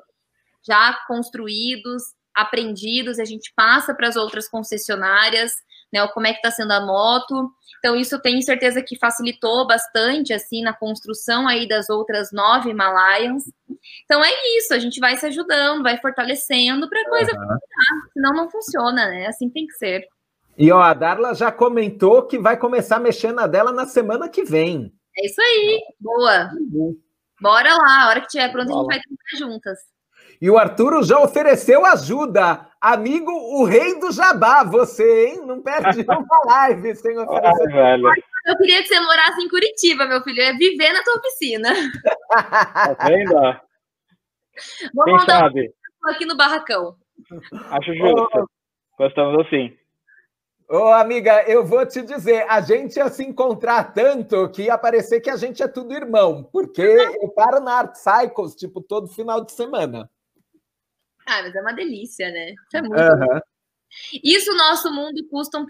já 0.68 0.94
construídos, 1.08 2.04
aprendidos, 2.34 3.20
a 3.20 3.26
gente 3.26 3.52
passa 3.56 3.94
para 3.94 4.08
as 4.08 4.16
outras 4.16 4.48
concessionárias 4.50 5.52
né? 5.96 6.06
Como 6.10 6.28
é 6.28 6.32
que 6.32 6.38
está 6.38 6.52
sendo 6.52 6.72
a 6.72 6.86
moto. 6.86 7.52
Então, 7.80 7.96
isso 7.96 8.16
eu 8.16 8.22
tenho 8.22 8.42
certeza 8.42 8.82
que 8.82 8.98
facilitou 8.98 9.66
bastante, 9.66 10.34
assim, 10.34 10.62
na 10.62 10.74
construção 10.74 11.48
aí 11.48 11.68
das 11.68 11.90
outras 11.90 12.32
nove 12.32 12.70
Himalayas. 12.70 13.44
Então, 14.04 14.24
é 14.24 14.32
isso, 14.58 14.74
a 14.74 14.80
gente 14.80 15.00
vai 15.00 15.18
se 15.18 15.26
ajudando, 15.26 15.84
vai 15.84 15.98
fortalecendo 15.98 16.90
para 16.90 17.02
a 17.02 17.10
coisa 17.10 17.32
uhum. 17.32 17.40
funcionar, 17.40 18.10
senão 18.14 18.34
não 18.34 18.50
funciona, 18.50 19.10
né? 19.10 19.28
Assim 19.28 19.50
tem 19.50 19.66
que 19.66 19.74
ser. 19.74 20.08
E, 20.58 20.72
ó, 20.72 20.80
a 20.80 20.94
Darla 20.94 21.34
já 21.34 21.52
comentou 21.52 22.28
que 22.28 22.40
vai 22.40 22.58
começar 22.58 22.98
a 22.98 23.00
mexer 23.00 23.34
na 23.34 23.46
dela 23.46 23.72
na 23.72 23.86
semana 23.86 24.30
que 24.30 24.44
vem. 24.44 24.94
É 25.18 25.26
isso 25.26 25.42
aí, 25.42 25.82
boa. 26.00 26.50
Uhum. 26.54 26.96
Bora 27.42 27.76
lá, 27.76 28.04
a 28.04 28.10
hora 28.10 28.22
que 28.22 28.28
tiver 28.28 28.52
pronto, 28.52 28.72
a 28.72 28.76
gente 28.76 28.86
vai 28.86 29.00
trabalhar 29.00 29.38
juntas. 29.38 29.80
E 30.42 30.50
o 30.50 30.58
Arturo 30.58 31.04
já 31.04 31.20
ofereceu 31.20 31.86
ajuda. 31.86 32.68
Amigo, 32.80 33.32
o 33.32 33.64
rei 33.64 34.00
do 34.00 34.12
jabá, 34.12 34.64
você, 34.64 35.28
hein? 35.28 35.46
Não 35.46 35.62
perde 35.62 36.06
uma 36.08 36.46
live 36.46 36.96
sem 36.96 37.18
oferecer. 37.18 37.72
velho. 37.72 38.08
Eu 38.46 38.58
queria 38.58 38.82
que 38.82 38.88
você 38.88 39.00
morasse 39.00 39.42
em 39.42 39.50
Curitiba, 39.50 40.06
meu 40.06 40.22
filho. 40.22 40.42
Eu 40.42 40.46
ia 40.48 40.58
viver 40.58 40.94
na 40.94 41.04
tua 41.04 41.20
piscina. 41.22 41.74
Tá 42.30 43.08
vendo? 43.08 43.60
Vou 44.94 45.06
Quem 45.06 45.14
mandar 45.14 45.40
sabe? 45.40 45.74
Um 46.04 46.10
aqui 46.10 46.26
no 46.26 46.38
barracão. 46.38 46.96
Acho 47.72 47.94
justo. 47.94 48.50
Gostamos 48.98 49.46
assim. 49.46 49.76
Ô, 50.68 50.88
amiga, 50.88 51.44
eu 51.48 51.64
vou 51.64 51.86
te 51.86 52.02
dizer, 52.02 52.46
a 52.50 52.60
gente 52.60 52.98
ia 52.98 53.08
se 53.10 53.24
encontrar 53.24 53.94
tanto 53.94 54.50
que 54.50 54.64
ia 54.64 54.78
parecer 54.78 55.22
que 55.22 55.30
a 55.30 55.36
gente 55.36 55.62
é 55.62 55.68
tudo 55.68 55.94
irmão, 55.94 56.44
porque 56.44 56.82
eu 56.82 57.30
paro 57.30 57.60
na 57.60 57.74
Art 57.74 57.96
Cycles, 57.96 58.56
tipo, 58.56 58.82
todo 58.82 59.08
final 59.08 59.46
de 59.46 59.52
semana. 59.52 60.10
Ah, 61.28 61.44
mas 61.44 61.56
é 61.56 61.62
uma 61.62 61.74
delícia, 61.74 62.32
né? 62.32 62.52
Isso 62.52 62.78
é 62.78 62.82
muito 62.82 63.00
uhum. 63.00 63.40
Isso 64.24 64.52
o 64.52 64.58
nosso 64.58 64.92
mundo 64.92 65.28
custom 65.30 65.66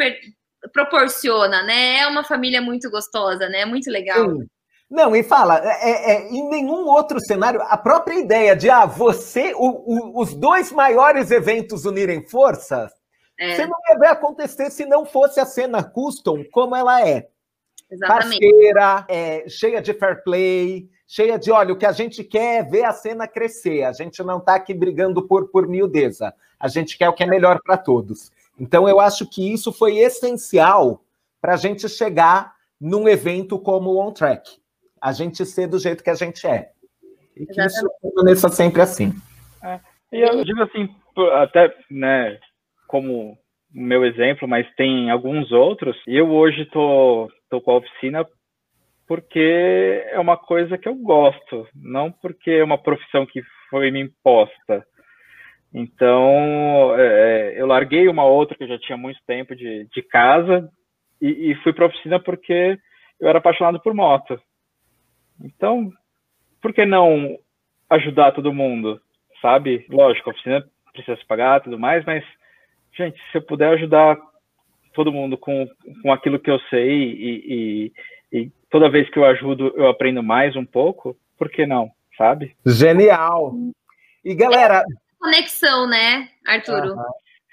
proporciona, 0.72 1.62
né? 1.64 2.00
É 2.00 2.08
uma 2.08 2.24
família 2.24 2.62
muito 2.62 2.90
gostosa, 2.90 3.50
né? 3.50 3.62
É 3.62 3.66
muito 3.66 3.90
legal. 3.92 4.30
Sim. 4.30 4.48
Não, 4.90 5.16
e 5.16 5.24
fala, 5.24 5.60
é, 5.64 5.90
é, 5.90 6.12
é, 6.12 6.30
em 6.30 6.48
nenhum 6.48 6.86
outro 6.88 7.20
cenário, 7.20 7.62
a 7.64 7.76
própria 7.76 8.20
ideia 8.20 8.56
de 8.56 8.70
ah, 8.70 8.86
você, 8.86 9.54
o, 9.56 9.68
o, 9.68 10.22
os 10.22 10.34
dois 10.36 10.72
maiores 10.72 11.32
eventos 11.32 11.86
unirem 11.86 12.22
forças, 12.28 12.92
é. 13.40 13.56
você 13.56 13.66
não 13.66 13.78
ia 13.90 13.98
ver 13.98 14.08
acontecer 14.08 14.70
se 14.70 14.86
não 14.86 15.06
fosse 15.06 15.40
a 15.40 15.46
cena 15.46 15.84
custom 15.84 16.44
como 16.52 16.76
ela 16.76 17.08
é. 17.08 17.28
Exatamente. 17.90 18.40
Parceira, 18.40 19.06
é, 19.08 19.50
cheia 19.50 19.82
de 19.82 19.94
fair 19.94 20.24
play, 20.24 20.88
cheia 21.08 21.38
de, 21.38 21.52
olha, 21.52 21.74
o 21.74 21.78
que 21.78 21.86
a 21.86 21.92
gente 21.92 22.24
quer 22.24 22.60
é 22.60 22.64
ver 22.64 22.86
a 22.86 22.94
cena 22.94 23.28
crescer. 23.28 23.84
A 23.84 23.92
gente 23.92 24.24
não 24.24 24.38
está 24.38 24.56
aqui 24.56 24.74
brigando 24.74 25.28
por, 25.28 25.50
por 25.50 25.68
miudeza. 25.68 26.34
A 26.60 26.68
gente 26.68 26.98
quer 26.98 27.10
o 27.10 27.14
que 27.14 27.24
é 27.24 27.28
melhor 27.28 27.60
para 27.64 27.78
todos. 27.78 28.32
Então, 28.60 28.88
eu 28.88 29.00
acho 29.00 29.28
que 29.28 29.52
isso 29.54 29.72
foi 29.72 29.98
essencial 29.98 31.02
para 31.42 31.54
a 31.54 31.58
gente 31.58 31.88
chegar 31.90 32.56
num 32.80 33.08
evento 33.08 33.60
como 33.60 33.92
o 33.92 34.00
On 34.00 34.12
Track. 34.12 34.60
A 35.06 35.12
gente 35.12 35.46
ser 35.46 35.68
do 35.68 35.78
jeito 35.78 36.04
que 36.04 36.10
a 36.10 36.16
gente 36.16 36.48
é. 36.48 36.72
E 37.38 37.46
que 37.46 37.62
isso 37.62 37.88
permaneça 38.02 38.50
sempre 38.50 38.82
assim. 38.82 39.14
É. 39.64 39.80
E 40.12 40.22
eu 40.22 40.44
digo 40.44 40.64
assim, 40.64 40.90
até, 41.34 41.72
né, 41.92 42.40
como 42.88 43.38
meu 43.72 44.04
exemplo, 44.04 44.48
mas 44.48 44.66
tem 44.76 45.12
alguns 45.12 45.52
outros. 45.52 45.96
Eu 46.08 46.32
hoje 46.32 46.66
tô, 46.72 47.30
tô 47.52 47.62
com 47.62 47.70
a 47.70 47.78
oficina 47.78 48.26
porque 49.08 50.04
é 50.10 50.20
uma 50.20 50.38
coisa 50.38 50.76
que 50.76 50.90
eu 50.90 50.96
gosto, 50.96 51.68
não 51.76 52.12
porque 52.12 52.50
é 52.50 52.64
uma 52.64 52.82
profissão 52.82 53.28
que 53.28 53.44
foi 53.70 53.92
me 53.92 54.02
imposta. 54.02 54.84
Então, 55.72 56.96
é, 56.98 57.54
é 57.54 57.62
eu 57.62 57.68
larguei 57.68 58.08
uma 58.08 58.26
outra 58.26 58.58
que 58.58 58.64
eu 58.64 58.70
já 58.70 58.80
tinha 58.80 58.98
muito 58.98 59.20
tempo 59.28 59.56
de, 59.56 59.88
de 59.94 60.02
casa 60.02 60.68
e, 61.22 61.52
e 61.52 61.56
fui 61.62 61.74
para 61.74 61.86
a 61.86 61.90
oficina 61.90 62.20
porque 62.20 62.76
eu 63.20 63.30
era 63.30 63.38
apaixonado 63.38 63.80
por 63.80 63.94
moto. 63.94 64.42
Então, 65.42 65.92
por 66.62 66.74
que 66.74 66.86
não 66.86 67.38
ajudar 67.90 68.32
todo 68.32 68.54
mundo, 68.54 69.00
sabe? 69.42 69.86
Lógico, 69.90 70.30
a 70.30 70.34
oficina 70.34 70.66
precisa 70.92 71.18
se 71.18 71.26
pagar 71.26 71.62
tudo 71.62 71.78
mais, 71.78 72.04
mas, 72.06 72.24
gente, 72.98 73.20
se 73.32 73.38
eu 73.38 73.42
puder 73.42 73.74
ajudar 73.74 74.18
todo 74.94 75.12
mundo 75.12 75.38
com, 75.38 75.68
com 76.02 76.12
aquilo 76.12 76.40
que 76.40 76.50
eu 76.50 76.60
sei 76.70 76.90
e, 76.90 77.92
e, 78.32 78.40
e 78.40 78.52
toda 78.70 78.90
vez 78.90 79.10
que 79.10 79.20
eu 79.20 79.26
ajudo, 79.26 79.74
eu 79.76 79.88
aprendo 79.88 80.24
mais 80.24 80.56
um 80.56 80.66
pouco, 80.66 81.16
por 81.38 81.50
que 81.50 81.66
não, 81.66 81.92
sabe? 82.18 82.56
Genial! 82.66 83.54
E 84.24 84.34
galera. 84.34 84.84
conexão, 85.20 85.88
né, 85.88 86.30
Arturo? 86.48 86.94
Uhum. 86.94 87.04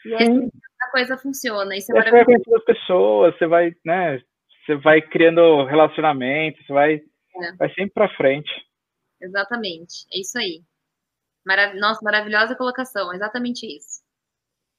E 0.06 0.14
aí 0.14 0.50
a 0.80 0.90
coisa 0.90 1.16
funciona. 1.18 1.76
Isso 1.76 1.96
é 1.96 2.02
você 2.02 2.10
vai 2.10 2.24
conhecendo 2.24 2.56
as 2.56 2.64
pessoas, 2.64 3.36
você 3.36 3.46
vai, 3.46 3.72
né? 3.84 4.20
Você 4.64 4.76
vai 4.76 5.02
criando 5.02 5.64
relacionamento, 5.64 6.62
você 6.64 6.72
vai, 6.72 7.02
é. 7.42 7.56
vai 7.56 7.68
sempre 7.70 7.92
para 7.92 8.16
frente. 8.16 8.50
Exatamente, 9.20 10.06
é 10.12 10.20
isso 10.20 10.38
aí. 10.38 10.62
Marav 11.46 11.74
Nossa, 11.76 12.00
maravilhosa 12.02 12.56
colocação, 12.56 13.12
exatamente 13.12 13.66
isso. 13.66 14.02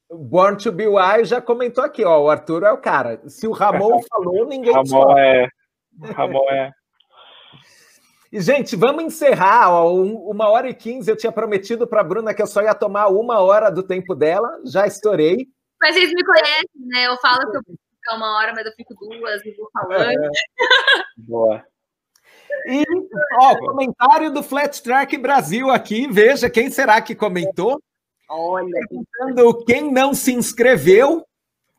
Born 0.10 0.58
to 0.58 0.72
Be 0.72 0.88
Wild 0.88 1.26
já 1.26 1.42
comentou 1.42 1.84
aqui, 1.84 2.04
ó, 2.04 2.24
o 2.24 2.30
Arthur 2.30 2.64
é 2.64 2.72
o 2.72 2.78
cara. 2.78 3.22
Se 3.28 3.48
o 3.48 3.52
Ramon 3.52 4.00
falou, 4.10 4.46
ninguém 4.46 4.74
Ramon 4.74 5.18
é. 5.18 5.48
Ramon 6.16 6.50
é. 6.50 6.72
E, 8.34 8.42
gente, 8.42 8.76
vamos 8.76 9.04
encerrar. 9.04 9.72
Ó, 9.72 9.94
uma 9.94 10.50
hora 10.50 10.68
e 10.68 10.74
quinze. 10.74 11.10
Eu 11.10 11.16
tinha 11.16 11.32
prometido 11.32 11.86
para 11.86 12.02
a 12.02 12.04
Bruna 12.04 12.34
que 12.34 12.42
eu 12.42 12.48
só 12.48 12.64
ia 12.64 12.74
tomar 12.74 13.08
uma 13.10 13.40
hora 13.40 13.70
do 13.70 13.84
tempo 13.84 14.16
dela. 14.16 14.50
Já 14.66 14.88
estourei. 14.88 15.48
Mas 15.80 15.94
vocês 15.96 16.12
me 16.12 16.26
conhecem, 16.26 16.88
né? 16.88 17.06
Eu 17.06 17.18
falo 17.18 17.52
que 17.52 17.58
eu 17.58 17.62
fico 17.62 18.16
uma 18.16 18.38
hora, 18.40 18.52
mas 18.56 18.66
eu 18.66 18.72
fico 18.72 18.96
duas 18.96 19.46
e 19.46 19.52
vou 19.52 19.70
falando. 19.72 20.10
É. 20.10 20.30
Boa. 21.16 21.64
E, 22.68 22.84
ó, 23.40 23.56
comentário 23.58 24.32
do 24.32 24.44
Flat 24.44 24.82
Track 24.82 25.18
Brasil 25.18 25.70
aqui. 25.70 26.08
Veja 26.08 26.50
quem 26.50 26.70
será 26.70 27.02
que 27.02 27.16
comentou. 27.16 27.82
Olha. 28.30 28.72
Perguntando 28.90 29.66
quem 29.66 29.92
não 29.92 30.14
se 30.14 30.34
inscreveu. 30.34 31.26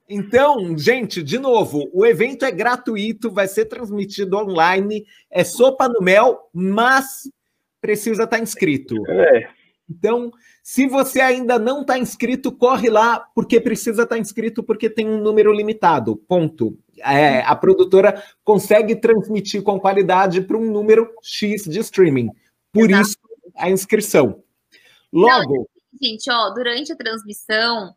Então, 0.08 0.76
gente, 0.76 1.22
de 1.22 1.38
novo, 1.38 1.88
o 1.92 2.04
evento 2.04 2.44
é 2.44 2.50
gratuito, 2.50 3.30
vai 3.30 3.48
ser 3.48 3.64
transmitido 3.64 4.36
online, 4.36 5.06
é 5.30 5.42
sopa 5.42 5.88
no 5.88 6.02
mel, 6.02 6.50
mas 6.52 7.30
precisa 7.80 8.24
estar 8.24 8.36
tá 8.36 8.42
inscrito. 8.42 8.96
É. 9.08 9.48
Então, 9.88 10.30
se 10.62 10.86
você 10.86 11.20
ainda 11.20 11.58
não 11.58 11.80
está 11.82 11.98
inscrito, 11.98 12.52
corre 12.52 12.88
lá, 12.90 13.20
porque 13.34 13.60
precisa 13.60 14.02
estar 14.02 14.16
tá 14.16 14.18
inscrito, 14.18 14.62
porque 14.62 14.90
tem 14.90 15.08
um 15.08 15.20
número 15.20 15.52
limitado. 15.52 16.16
Ponto. 16.16 16.78
É, 16.98 17.40
a 17.40 17.54
produtora 17.56 18.22
consegue 18.44 18.96
transmitir 18.96 19.62
com 19.62 19.80
qualidade 19.80 20.40
para 20.40 20.56
um 20.56 20.70
número 20.70 21.10
X 21.22 21.64
de 21.64 21.78
streaming. 21.80 22.30
Por 22.72 22.90
Exato. 22.90 23.08
isso, 23.08 23.16
a 23.56 23.70
inscrição. 23.70 24.42
Logo. 25.12 25.54
Não, 25.54 25.66
gente, 26.02 26.30
ó, 26.30 26.50
durante 26.50 26.92
a 26.92 26.96
transmissão, 26.96 27.94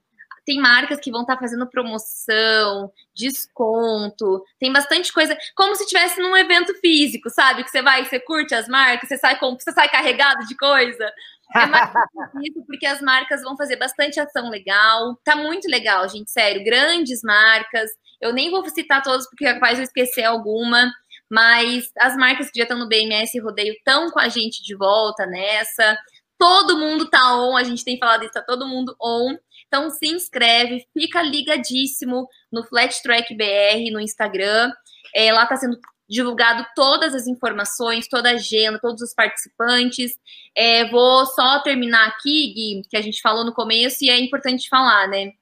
tem 0.48 0.62
marcas 0.62 1.00
que 1.02 1.12
vão 1.12 1.22
estar 1.22 1.36
tá 1.36 1.42
fazendo 1.42 1.68
promoção, 1.68 2.90
desconto, 3.14 4.42
tem 4.58 4.72
bastante 4.72 5.12
coisa, 5.12 5.38
como 5.54 5.76
se 5.76 5.86
tivesse 5.86 6.22
num 6.22 6.38
evento 6.38 6.74
físico, 6.76 7.30
sabe? 7.30 7.66
Que 7.66 7.70
você 7.70 7.82
vai, 7.82 8.06
você 8.06 8.18
curte 8.18 8.56
as 8.56 8.66
marcas, 8.70 9.10
você 9.10 9.18
sai, 9.18 9.38
você 9.38 9.72
sai 9.74 9.90
carregado 9.90 10.46
de 10.46 10.56
coisa. 10.56 11.12
É 11.54 11.66
mais 11.66 11.92
isso 12.46 12.64
porque 12.66 12.86
as 12.86 13.02
marcas 13.02 13.42
vão 13.42 13.58
fazer 13.58 13.76
bastante 13.76 14.22
ação 14.22 14.50
legal. 14.50 15.20
Tá 15.24 15.36
muito 15.36 15.70
legal, 15.70 16.08
gente, 16.08 16.32
sério. 16.32 16.64
Grandes 16.64 17.22
marcas. 17.24 17.90
Eu 18.22 18.34
nem 18.34 18.50
vou 18.50 18.68
citar 18.70 19.02
todas 19.04 19.28
porque 19.30 19.46
capaz 19.46 19.78
de 19.78 19.84
esquecer 19.84 20.24
alguma, 20.24 20.92
mas 21.30 21.92
as 22.00 22.16
marcas 22.16 22.50
que 22.50 22.58
já 22.58 22.64
estão 22.64 22.78
no 22.78 22.88
BMS 22.88 23.40
Rodeio 23.40 23.74
estão 23.74 24.10
com 24.12 24.20
a 24.20 24.30
gente 24.30 24.64
de 24.64 24.76
volta 24.76 25.26
nessa. 25.26 25.98
Todo 26.38 26.78
mundo 26.78 27.10
tá 27.10 27.36
on, 27.36 27.58
a 27.58 27.64
gente 27.64 27.84
tem 27.84 27.98
falado 27.98 28.24
isso, 28.24 28.34
tá 28.34 28.42
todo 28.42 28.68
mundo 28.68 28.96
on. 29.02 29.36
Então 29.68 29.90
se 29.90 30.08
inscreve, 30.08 30.86
fica 30.94 31.22
ligadíssimo 31.22 32.28
no 32.52 32.64
Flat 32.64 33.02
Track 33.02 33.36
BR 33.36 33.92
no 33.92 34.00
Instagram. 34.00 34.72
É, 35.14 35.32
lá 35.32 35.44
está 35.44 35.58
sendo 35.58 35.78
divulgado 36.10 36.66
todas 36.74 37.14
as 37.14 37.28
informações, 37.28 38.08
toda 38.08 38.30
a 38.30 38.34
agenda, 38.34 38.80
todos 38.80 39.02
os 39.02 39.14
participantes. 39.14 40.14
É, 40.56 40.90
vou 40.90 41.26
só 41.26 41.60
terminar 41.62 42.08
aqui, 42.08 42.54
Gui, 42.54 42.82
que 42.90 42.98
a 42.98 43.02
gente 43.02 43.22
falou 43.22 43.44
no 43.44 43.54
começo 43.54 44.04
e 44.04 44.10
é 44.10 44.18
importante 44.18 44.70
falar, 44.70 45.08
né? 45.08 45.34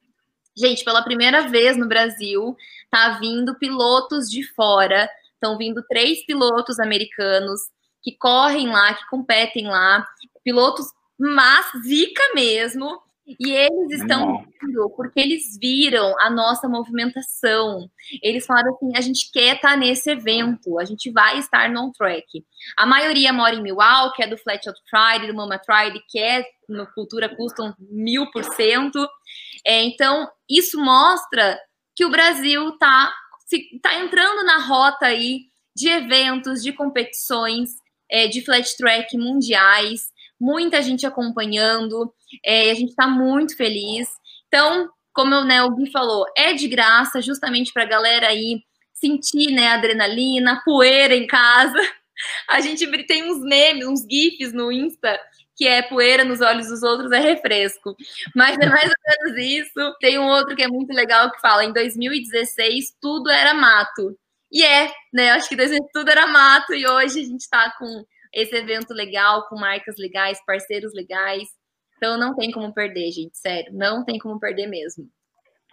Gente, 0.58 0.84
pela 0.84 1.04
primeira 1.04 1.48
vez 1.48 1.78
no 1.78 1.88
Brasil, 1.88 2.56
tá 2.90 3.18
vindo 3.20 3.56
pilotos 3.56 4.30
de 4.30 4.44
fora. 4.54 5.10
Estão 5.34 5.58
vindo 5.58 5.84
três 5.88 6.26
pilotos 6.26 6.80
americanos 6.80 7.62
que 8.02 8.16
correm 8.16 8.68
lá, 8.70 8.94
que 8.94 9.08
competem 9.10 9.68
lá, 9.68 10.08
pilotos 10.44 10.86
mas 11.18 11.66
zica 11.86 12.22
mesmo, 12.36 13.02
e 13.40 13.52
eles 13.52 14.02
estão 14.02 14.46
vindo 14.62 14.90
porque 14.92 15.20
eles 15.20 15.58
viram 15.60 16.14
a 16.20 16.30
nossa 16.30 16.70
movimentação. 16.70 17.90
Eles 18.22 18.46
falaram 18.46 18.76
assim: 18.76 18.96
a 18.96 19.02
gente 19.02 19.32
quer 19.32 19.56
estar 19.56 19.72
tá 19.72 19.78
nesse 19.78 20.12
evento, 20.12 20.78
a 20.78 20.86
gente 20.86 21.12
vai 21.12 21.40
estar 21.40 21.70
no 21.70 21.92
track. 21.92 22.46
A 22.78 22.86
maioria 22.86 23.34
mora 23.34 23.56
em 23.56 23.64
Milwaukee, 23.64 24.22
é 24.22 24.28
do 24.28 24.38
Flat 24.38 24.68
Out 24.68 24.80
Friday, 24.88 25.28
do 25.28 25.34
Mama 25.34 25.60
Friday, 25.66 26.02
que 26.08 26.20
é 26.20 26.46
no 26.70 26.86
Cultura 26.94 27.36
Custom 27.36 27.74
mil 27.80 28.30
por 28.30 28.44
cento. 28.44 29.08
É, 29.66 29.84
então, 29.84 30.30
isso 30.50 30.80
mostra 30.80 31.60
que 31.96 32.06
o 32.06 32.12
Brasil 32.12 32.70
está 32.70 33.14
tá 33.82 33.96
entrando 34.00 34.44
na 34.44 34.58
rota 34.60 35.08
aí 35.08 35.42
de 35.76 35.90
eventos, 35.90 36.62
de 36.62 36.72
competições, 36.74 37.72
é, 38.10 38.28
de 38.28 38.44
flat 38.44 38.76
track 38.78 39.18
mundiais 39.18 40.14
muita 40.40 40.82
gente 40.82 41.06
acompanhando, 41.06 42.14
é, 42.44 42.72
a 42.72 42.74
gente 42.74 42.90
está 42.90 43.08
muito 43.08 43.56
feliz. 43.56 44.08
Então, 44.48 44.90
como 45.14 45.44
né, 45.44 45.64
o 45.64 45.72
Gui 45.72 45.92
falou, 45.92 46.26
é 46.38 46.54
de 46.54 46.68
graça, 46.68 47.22
justamente 47.22 47.72
para 47.74 47.84
a 47.84 47.88
galera 47.88 48.28
aí 48.28 48.62
sentir 48.94 49.52
né, 49.52 49.70
adrenalina, 49.70 50.62
poeira 50.64 51.16
em 51.16 51.28
casa. 51.28 51.78
A 52.48 52.62
gente 52.62 52.88
tem 53.06 53.30
uns 53.30 53.42
memes, 53.42 53.86
uns 53.86 54.06
GIFs 54.10 54.54
no 54.54 54.72
Insta, 54.72 55.20
que 55.56 55.68
é 55.68 55.82
poeira 55.82 56.24
nos 56.24 56.42
olhos 56.42 56.68
dos 56.68 56.84
outros 56.84 57.12
é 57.12 57.20
refresco. 57.20 57.96
Mas 58.36 58.58
é 58.58 58.66
mais 58.68 58.90
ou 58.90 58.96
menos 59.08 59.46
isso. 59.46 59.96
Tem 60.00 60.20
um 60.20 60.28
outro 60.28 60.56
que 60.56 60.64
é 60.64 60.68
muito 60.68 60.94
legal 60.94 61.32
que 61.32 61.40
fala: 61.40 61.64
em 61.64 61.74
2016 61.74 62.96
tudo 63.02 63.30
era 63.30 63.54
mato. 63.54 64.18
E 64.52 64.64
é, 64.64 64.92
né? 65.14 65.32
Acho 65.32 65.50
que 65.50 65.56
2016 65.56 65.92
tudo 65.94 66.10
era 66.10 66.28
mato 66.28 66.74
e 66.74 66.88
hoje 66.88 67.20
a 67.20 67.24
gente 67.24 67.42
está 67.42 67.74
com 67.78 68.06
esse 68.34 68.56
evento 68.56 68.94
legal, 68.94 69.48
com 69.48 69.56
marcas 69.56 69.96
legais, 69.98 70.44
parceiros 70.46 70.94
legais. 70.94 71.48
Então 71.98 72.18
não 72.18 72.36
tem 72.36 72.52
como 72.52 72.74
perder, 72.74 73.12
gente, 73.12 73.38
sério. 73.38 73.74
Não 73.74 74.04
tem 74.04 74.20
como 74.20 74.40
perder 74.40 74.68
mesmo. 74.68 75.10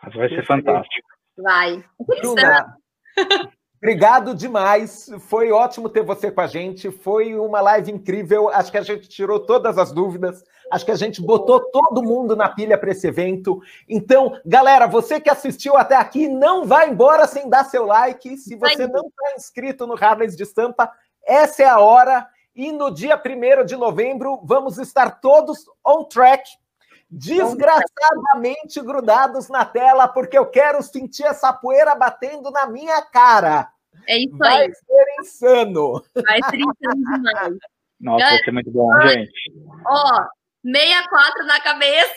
Mas 0.03 0.15
vai 0.15 0.29
ser 0.29 0.47
fantástico. 0.47 1.09
Vai. 1.37 1.85
Bruna, 1.99 2.77
obrigado 3.83 4.33
demais. 4.33 5.11
Foi 5.19 5.51
ótimo 5.51 5.89
ter 5.89 6.05
você 6.05 6.31
com 6.31 6.41
a 6.41 6.47
gente. 6.47 6.89
Foi 6.89 7.35
uma 7.35 7.61
live 7.61 7.91
incrível. 7.91 8.49
Acho 8.49 8.71
que 8.71 8.79
a 8.79 8.83
gente 8.83 9.09
tirou 9.09 9.41
todas 9.41 9.77
as 9.77 9.91
dúvidas. 9.91 10.45
Acho 10.71 10.85
que 10.85 10.93
a 10.93 10.97
gente 10.97 11.21
botou 11.21 11.61
todo 11.73 12.03
mundo 12.03 12.37
na 12.37 12.49
pilha 12.49 12.79
para 12.79 12.93
esse 12.93 13.09
evento. 13.09 13.61
Então, 13.89 14.39
galera, 14.47 14.87
você 14.87 15.21
que 15.21 15.29
assistiu 15.29 15.77
até 15.77 15.97
aqui, 15.97 16.29
não 16.29 16.65
vai 16.65 16.91
embora 16.91 17.27
sem 17.27 17.51
dar 17.51 17.65
seu 17.65 17.85
like. 17.85 18.37
Se 18.37 18.55
você 18.55 18.87
não 18.87 19.09
está 19.09 19.35
inscrito 19.37 19.85
no 19.85 19.95
Harleys 19.95 20.37
de 20.37 20.45
Estampa, 20.45 20.89
essa 21.27 21.65
é 21.65 21.67
a 21.67 21.81
hora. 21.81 22.25
E 22.55 22.71
no 22.71 22.89
dia 22.89 23.21
1 23.21 23.65
de 23.65 23.75
novembro, 23.75 24.41
vamos 24.45 24.79
estar 24.79 25.21
todos 25.21 25.67
on 25.85 26.05
track, 26.05 26.45
desgraçadamente 27.13 28.81
grudados 28.81 29.49
na 29.49 29.65
tela, 29.65 30.09
porque 30.09 30.37
eu 30.37 30.47
quero 30.47 30.83
sentir 30.83 31.25
essa 31.25 31.53
poeira 31.53 31.95
batendo 31.95 32.51
na 32.51 32.67
minha 32.67 33.03
cara. 33.03 33.69
É 34.09 34.17
isso 34.17 34.37
vai 34.39 34.63
aí. 34.63 34.69
Vai 34.69 34.75
ser 34.75 35.21
insano. 35.21 36.03
Vai 36.15 36.41
ser 36.51 36.57
insano 36.57 37.23
demais. 37.23 37.57
Nossa, 38.01 38.25
vai 38.25 38.39
ser 38.39 38.53
muito 38.53 38.71
bom, 38.71 38.89
gente. 39.03 39.31
Ó, 39.87 40.27
64 40.65 41.47
na 41.47 41.61
cabeça. 41.61 42.15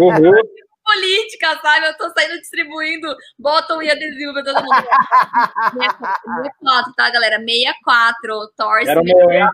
Uhul 0.00 0.42
política, 0.88 1.58
sabe? 1.60 1.86
Eu 1.86 1.96
tô 1.96 2.08
saindo 2.10 2.38
distribuindo 2.38 3.14
bottom 3.38 3.82
e 3.82 3.90
adesivo 3.90 4.32
pra 4.32 4.42
todo 4.42 4.62
mundo. 4.62 4.88
64, 6.32 6.94
tá, 6.94 7.10
galera? 7.10 7.38
64. 7.38 8.52
Torce. 8.56 8.86
Quero 8.86 9.04
meu, 9.04 9.30
hein? 9.30 9.46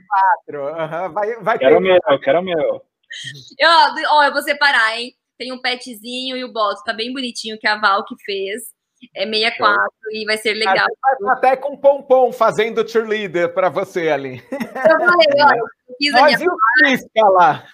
64. 0.47 0.63
Uhum. 0.63 1.13
Vai, 1.13 1.37
vai 1.43 1.59
quero 1.59 1.79
o 1.79 1.81
meu, 1.81 2.01
quero 2.23 2.39
o 2.39 2.43
meu. 2.43 2.83
Eu, 3.59 3.69
ó, 4.11 4.25
eu 4.25 4.33
vou 4.33 4.43
separar, 4.43 4.99
hein? 4.99 5.15
Tem 5.39 5.53
um 5.53 5.61
petzinho 5.61 6.37
e 6.37 6.45
o 6.45 6.53
bottom. 6.53 6.83
Tá 6.85 6.93
bem 6.93 7.13
bonitinho 7.13 7.59
que 7.59 7.67
a 7.67 7.77
Val 7.77 8.05
que 8.05 8.15
fez. 8.25 8.75
É 9.15 9.27
64 9.27 9.93
e 10.13 10.25
vai 10.25 10.39
ser 10.39 10.55
legal. 10.55 10.87
Até 11.29 11.57
com 11.57 11.77
pompom 11.77 12.33
fazendo 12.33 12.89
cheerleader 12.89 13.53
para 13.53 13.69
você 13.69 14.09
ali. 14.09 14.43
Eu 14.51 14.99
falei, 15.01 15.59
eu 15.59 15.97
fiz 15.99 16.15
a 16.15 16.25
minha 16.25 17.29
lá. 17.31 17.67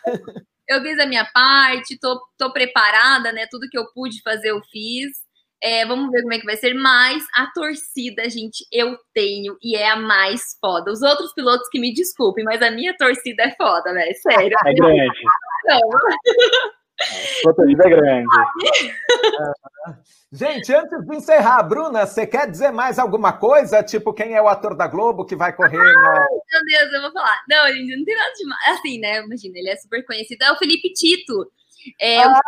Eu 0.69 0.81
fiz 0.83 0.99
a 0.99 1.07
minha 1.07 1.25
parte, 1.25 1.99
tô, 1.99 2.21
tô 2.39 2.53
preparada, 2.53 3.33
né? 3.33 3.47
Tudo 3.51 3.69
que 3.69 3.79
eu 3.79 3.93
pude 3.93 4.23
fazer, 4.23 4.51
eu 4.51 4.61
fiz. 4.71 5.11
É, 5.63 5.85
vamos 5.85 6.11
ver 6.11 6.23
como 6.23 6.33
é 6.33 6.39
que 6.39 6.47
vai 6.47 6.57
ser. 6.57 6.75
Mas 6.75 7.27
a 7.35 7.47
torcida, 7.53 8.29
gente, 8.29 8.67
eu 8.73 8.97
tenho 9.15 9.57
e 9.63 9.77
é 9.77 9.91
a 9.91 9.97
mais 9.97 10.57
foda. 10.61 10.91
Os 10.91 11.03
outros 11.03 11.33
pilotos 11.35 11.69
que 11.69 11.79
me 11.79 11.93
desculpem, 11.93 12.45
mas 12.45 12.63
a 12.63 12.71
minha 12.71 12.97
torcida 12.97 13.43
é 13.45 13.55
foda, 13.57 13.93
velho. 13.93 14.15
Sério. 14.17 14.57
É 14.67 14.75
grande. 14.75 15.21
Protegida 17.43 17.85
é 17.85 17.91
grande. 17.91 18.27
Gente, 20.33 20.73
antes 20.73 21.05
de 21.05 21.17
encerrar, 21.17 21.61
Bruna, 21.65 22.07
você 22.07 22.25
quer 22.25 22.49
dizer 22.49 22.71
mais 22.71 23.01
alguma 23.01 23.33
coisa? 23.33 23.83
Tipo, 23.83 24.13
quem 24.13 24.35
é 24.35 24.41
o 24.41 24.47
ator 24.47 24.77
da 24.77 24.87
Globo 24.87 25.25
que 25.25 25.35
vai 25.35 25.53
correr? 25.53 25.77
Na... 25.77 26.27
Meu 26.53 26.65
Deus, 26.65 26.93
eu 26.93 27.03
vou 27.03 27.11
falar. 27.11 27.43
Não, 27.49 27.67
gente, 27.67 27.97
não 27.97 28.05
tem 28.05 28.15
nada 28.15 28.33
de 28.33 28.47
mais. 28.47 28.79
Assim, 28.79 29.01
né? 29.01 29.25
Imagina, 29.25 29.59
ele 29.59 29.71
é 29.71 29.77
super 29.77 30.07
conhecido. 30.07 30.45
É 30.45 30.53
o 30.53 30.57
Felipe 30.57 30.93
Tito. 30.93 31.51
É, 32.01 32.19
ah, 32.19 32.41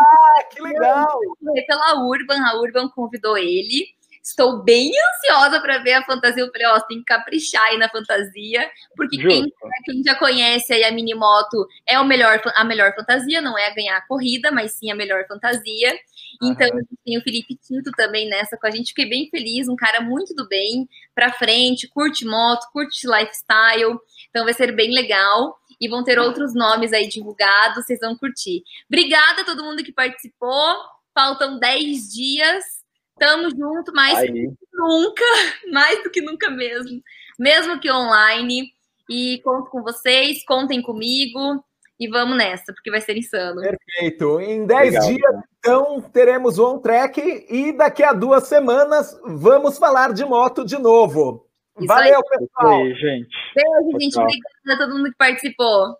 que 0.50 0.60
legal! 0.62 1.18
Pela 1.66 2.04
Urban, 2.04 2.42
a 2.44 2.56
Urban 2.56 2.88
convidou 2.88 3.36
ele. 3.36 3.86
Estou 4.22 4.62
bem 4.62 4.92
ansiosa 5.10 5.60
para 5.60 5.78
ver 5.78 5.94
a 5.94 6.04
fantasia. 6.04 6.44
Eu 6.44 6.52
falei, 6.52 6.66
ó, 6.68 6.80
tem 6.80 6.98
que 6.98 7.04
caprichar 7.04 7.62
aí 7.64 7.76
na 7.76 7.88
fantasia, 7.88 8.70
porque 8.96 9.16
quem, 9.16 9.52
quem, 9.84 10.02
já 10.04 10.14
conhece 10.14 10.72
aí 10.72 10.84
a 10.84 10.92
Minimoto 10.92 11.66
é 11.84 11.98
o 11.98 12.04
melhor, 12.04 12.40
a 12.54 12.64
melhor 12.64 12.94
fantasia, 12.94 13.40
não 13.40 13.58
é 13.58 13.66
a 13.66 13.74
ganhar 13.74 13.96
a 13.96 14.06
corrida, 14.06 14.52
mas 14.52 14.74
sim 14.74 14.92
a 14.92 14.94
melhor 14.94 15.26
fantasia. 15.26 15.92
Então, 16.40 16.68
uhum. 16.68 16.82
tem 17.04 17.18
o 17.18 17.22
Felipe 17.22 17.56
Tito 17.56 17.90
também 17.96 18.28
nessa 18.28 18.56
com 18.56 18.66
a 18.66 18.70
gente. 18.70 18.88
Fiquei 18.88 19.08
bem 19.08 19.28
feliz, 19.28 19.68
um 19.68 19.76
cara 19.76 20.00
muito 20.00 20.34
do 20.34 20.46
bem, 20.46 20.88
para 21.14 21.32
frente, 21.32 21.88
curte 21.88 22.24
moto, 22.24 22.70
curte 22.72 23.06
lifestyle. 23.06 23.98
Então, 24.30 24.44
vai 24.44 24.54
ser 24.54 24.72
bem 24.72 24.92
legal. 24.92 25.58
E 25.82 25.88
vão 25.88 26.04
ter 26.04 26.18
outros 26.18 26.54
nomes 26.54 26.92
aí 26.92 27.08
divulgados, 27.08 27.84
vocês 27.84 27.98
vão 28.00 28.16
curtir. 28.16 28.62
Obrigada 28.88 29.42
a 29.42 29.44
todo 29.44 29.64
mundo 29.64 29.82
que 29.82 29.92
participou. 29.92 30.76
Faltam 31.12 31.58
10 31.58 32.12
dias 32.12 32.82
Tamo 33.18 33.50
junto, 33.50 33.92
mais 33.92 34.18
Aí. 34.18 34.26
do 34.26 34.32
que 34.32 34.66
nunca, 34.72 35.24
mais 35.72 36.02
do 36.02 36.10
que 36.10 36.20
nunca 36.20 36.50
mesmo, 36.50 37.00
mesmo 37.38 37.78
que 37.78 37.90
online. 37.90 38.72
E 39.08 39.40
conto 39.44 39.70
com 39.70 39.82
vocês, 39.82 40.44
contem 40.44 40.80
comigo 40.80 41.62
e 42.00 42.08
vamos 42.08 42.36
nessa, 42.36 42.72
porque 42.72 42.90
vai 42.90 43.00
ser 43.00 43.16
insano. 43.16 43.60
Perfeito. 43.60 44.40
Em 44.40 44.66
10 44.66 45.06
dias, 45.06 45.34
então, 45.58 46.00
teremos 46.00 46.58
o 46.58 46.66
On 46.66 46.78
Track 46.78 47.46
e 47.48 47.72
daqui 47.72 48.02
a 48.02 48.12
duas 48.12 48.48
semanas 48.48 49.16
vamos 49.24 49.78
falar 49.78 50.12
de 50.12 50.24
moto 50.24 50.64
de 50.64 50.78
novo. 50.78 51.46
Isso 51.78 51.86
Valeu, 51.86 52.16
aí. 52.16 52.38
pessoal. 52.38 52.82
Aí, 52.82 52.94
gente. 52.94 53.36
Beijo, 53.54 54.00
gente. 54.00 54.18
Obrigada 54.18 54.74
a 54.74 54.78
todo 54.78 54.96
mundo 54.96 55.10
que 55.10 55.16
participou. 55.16 55.90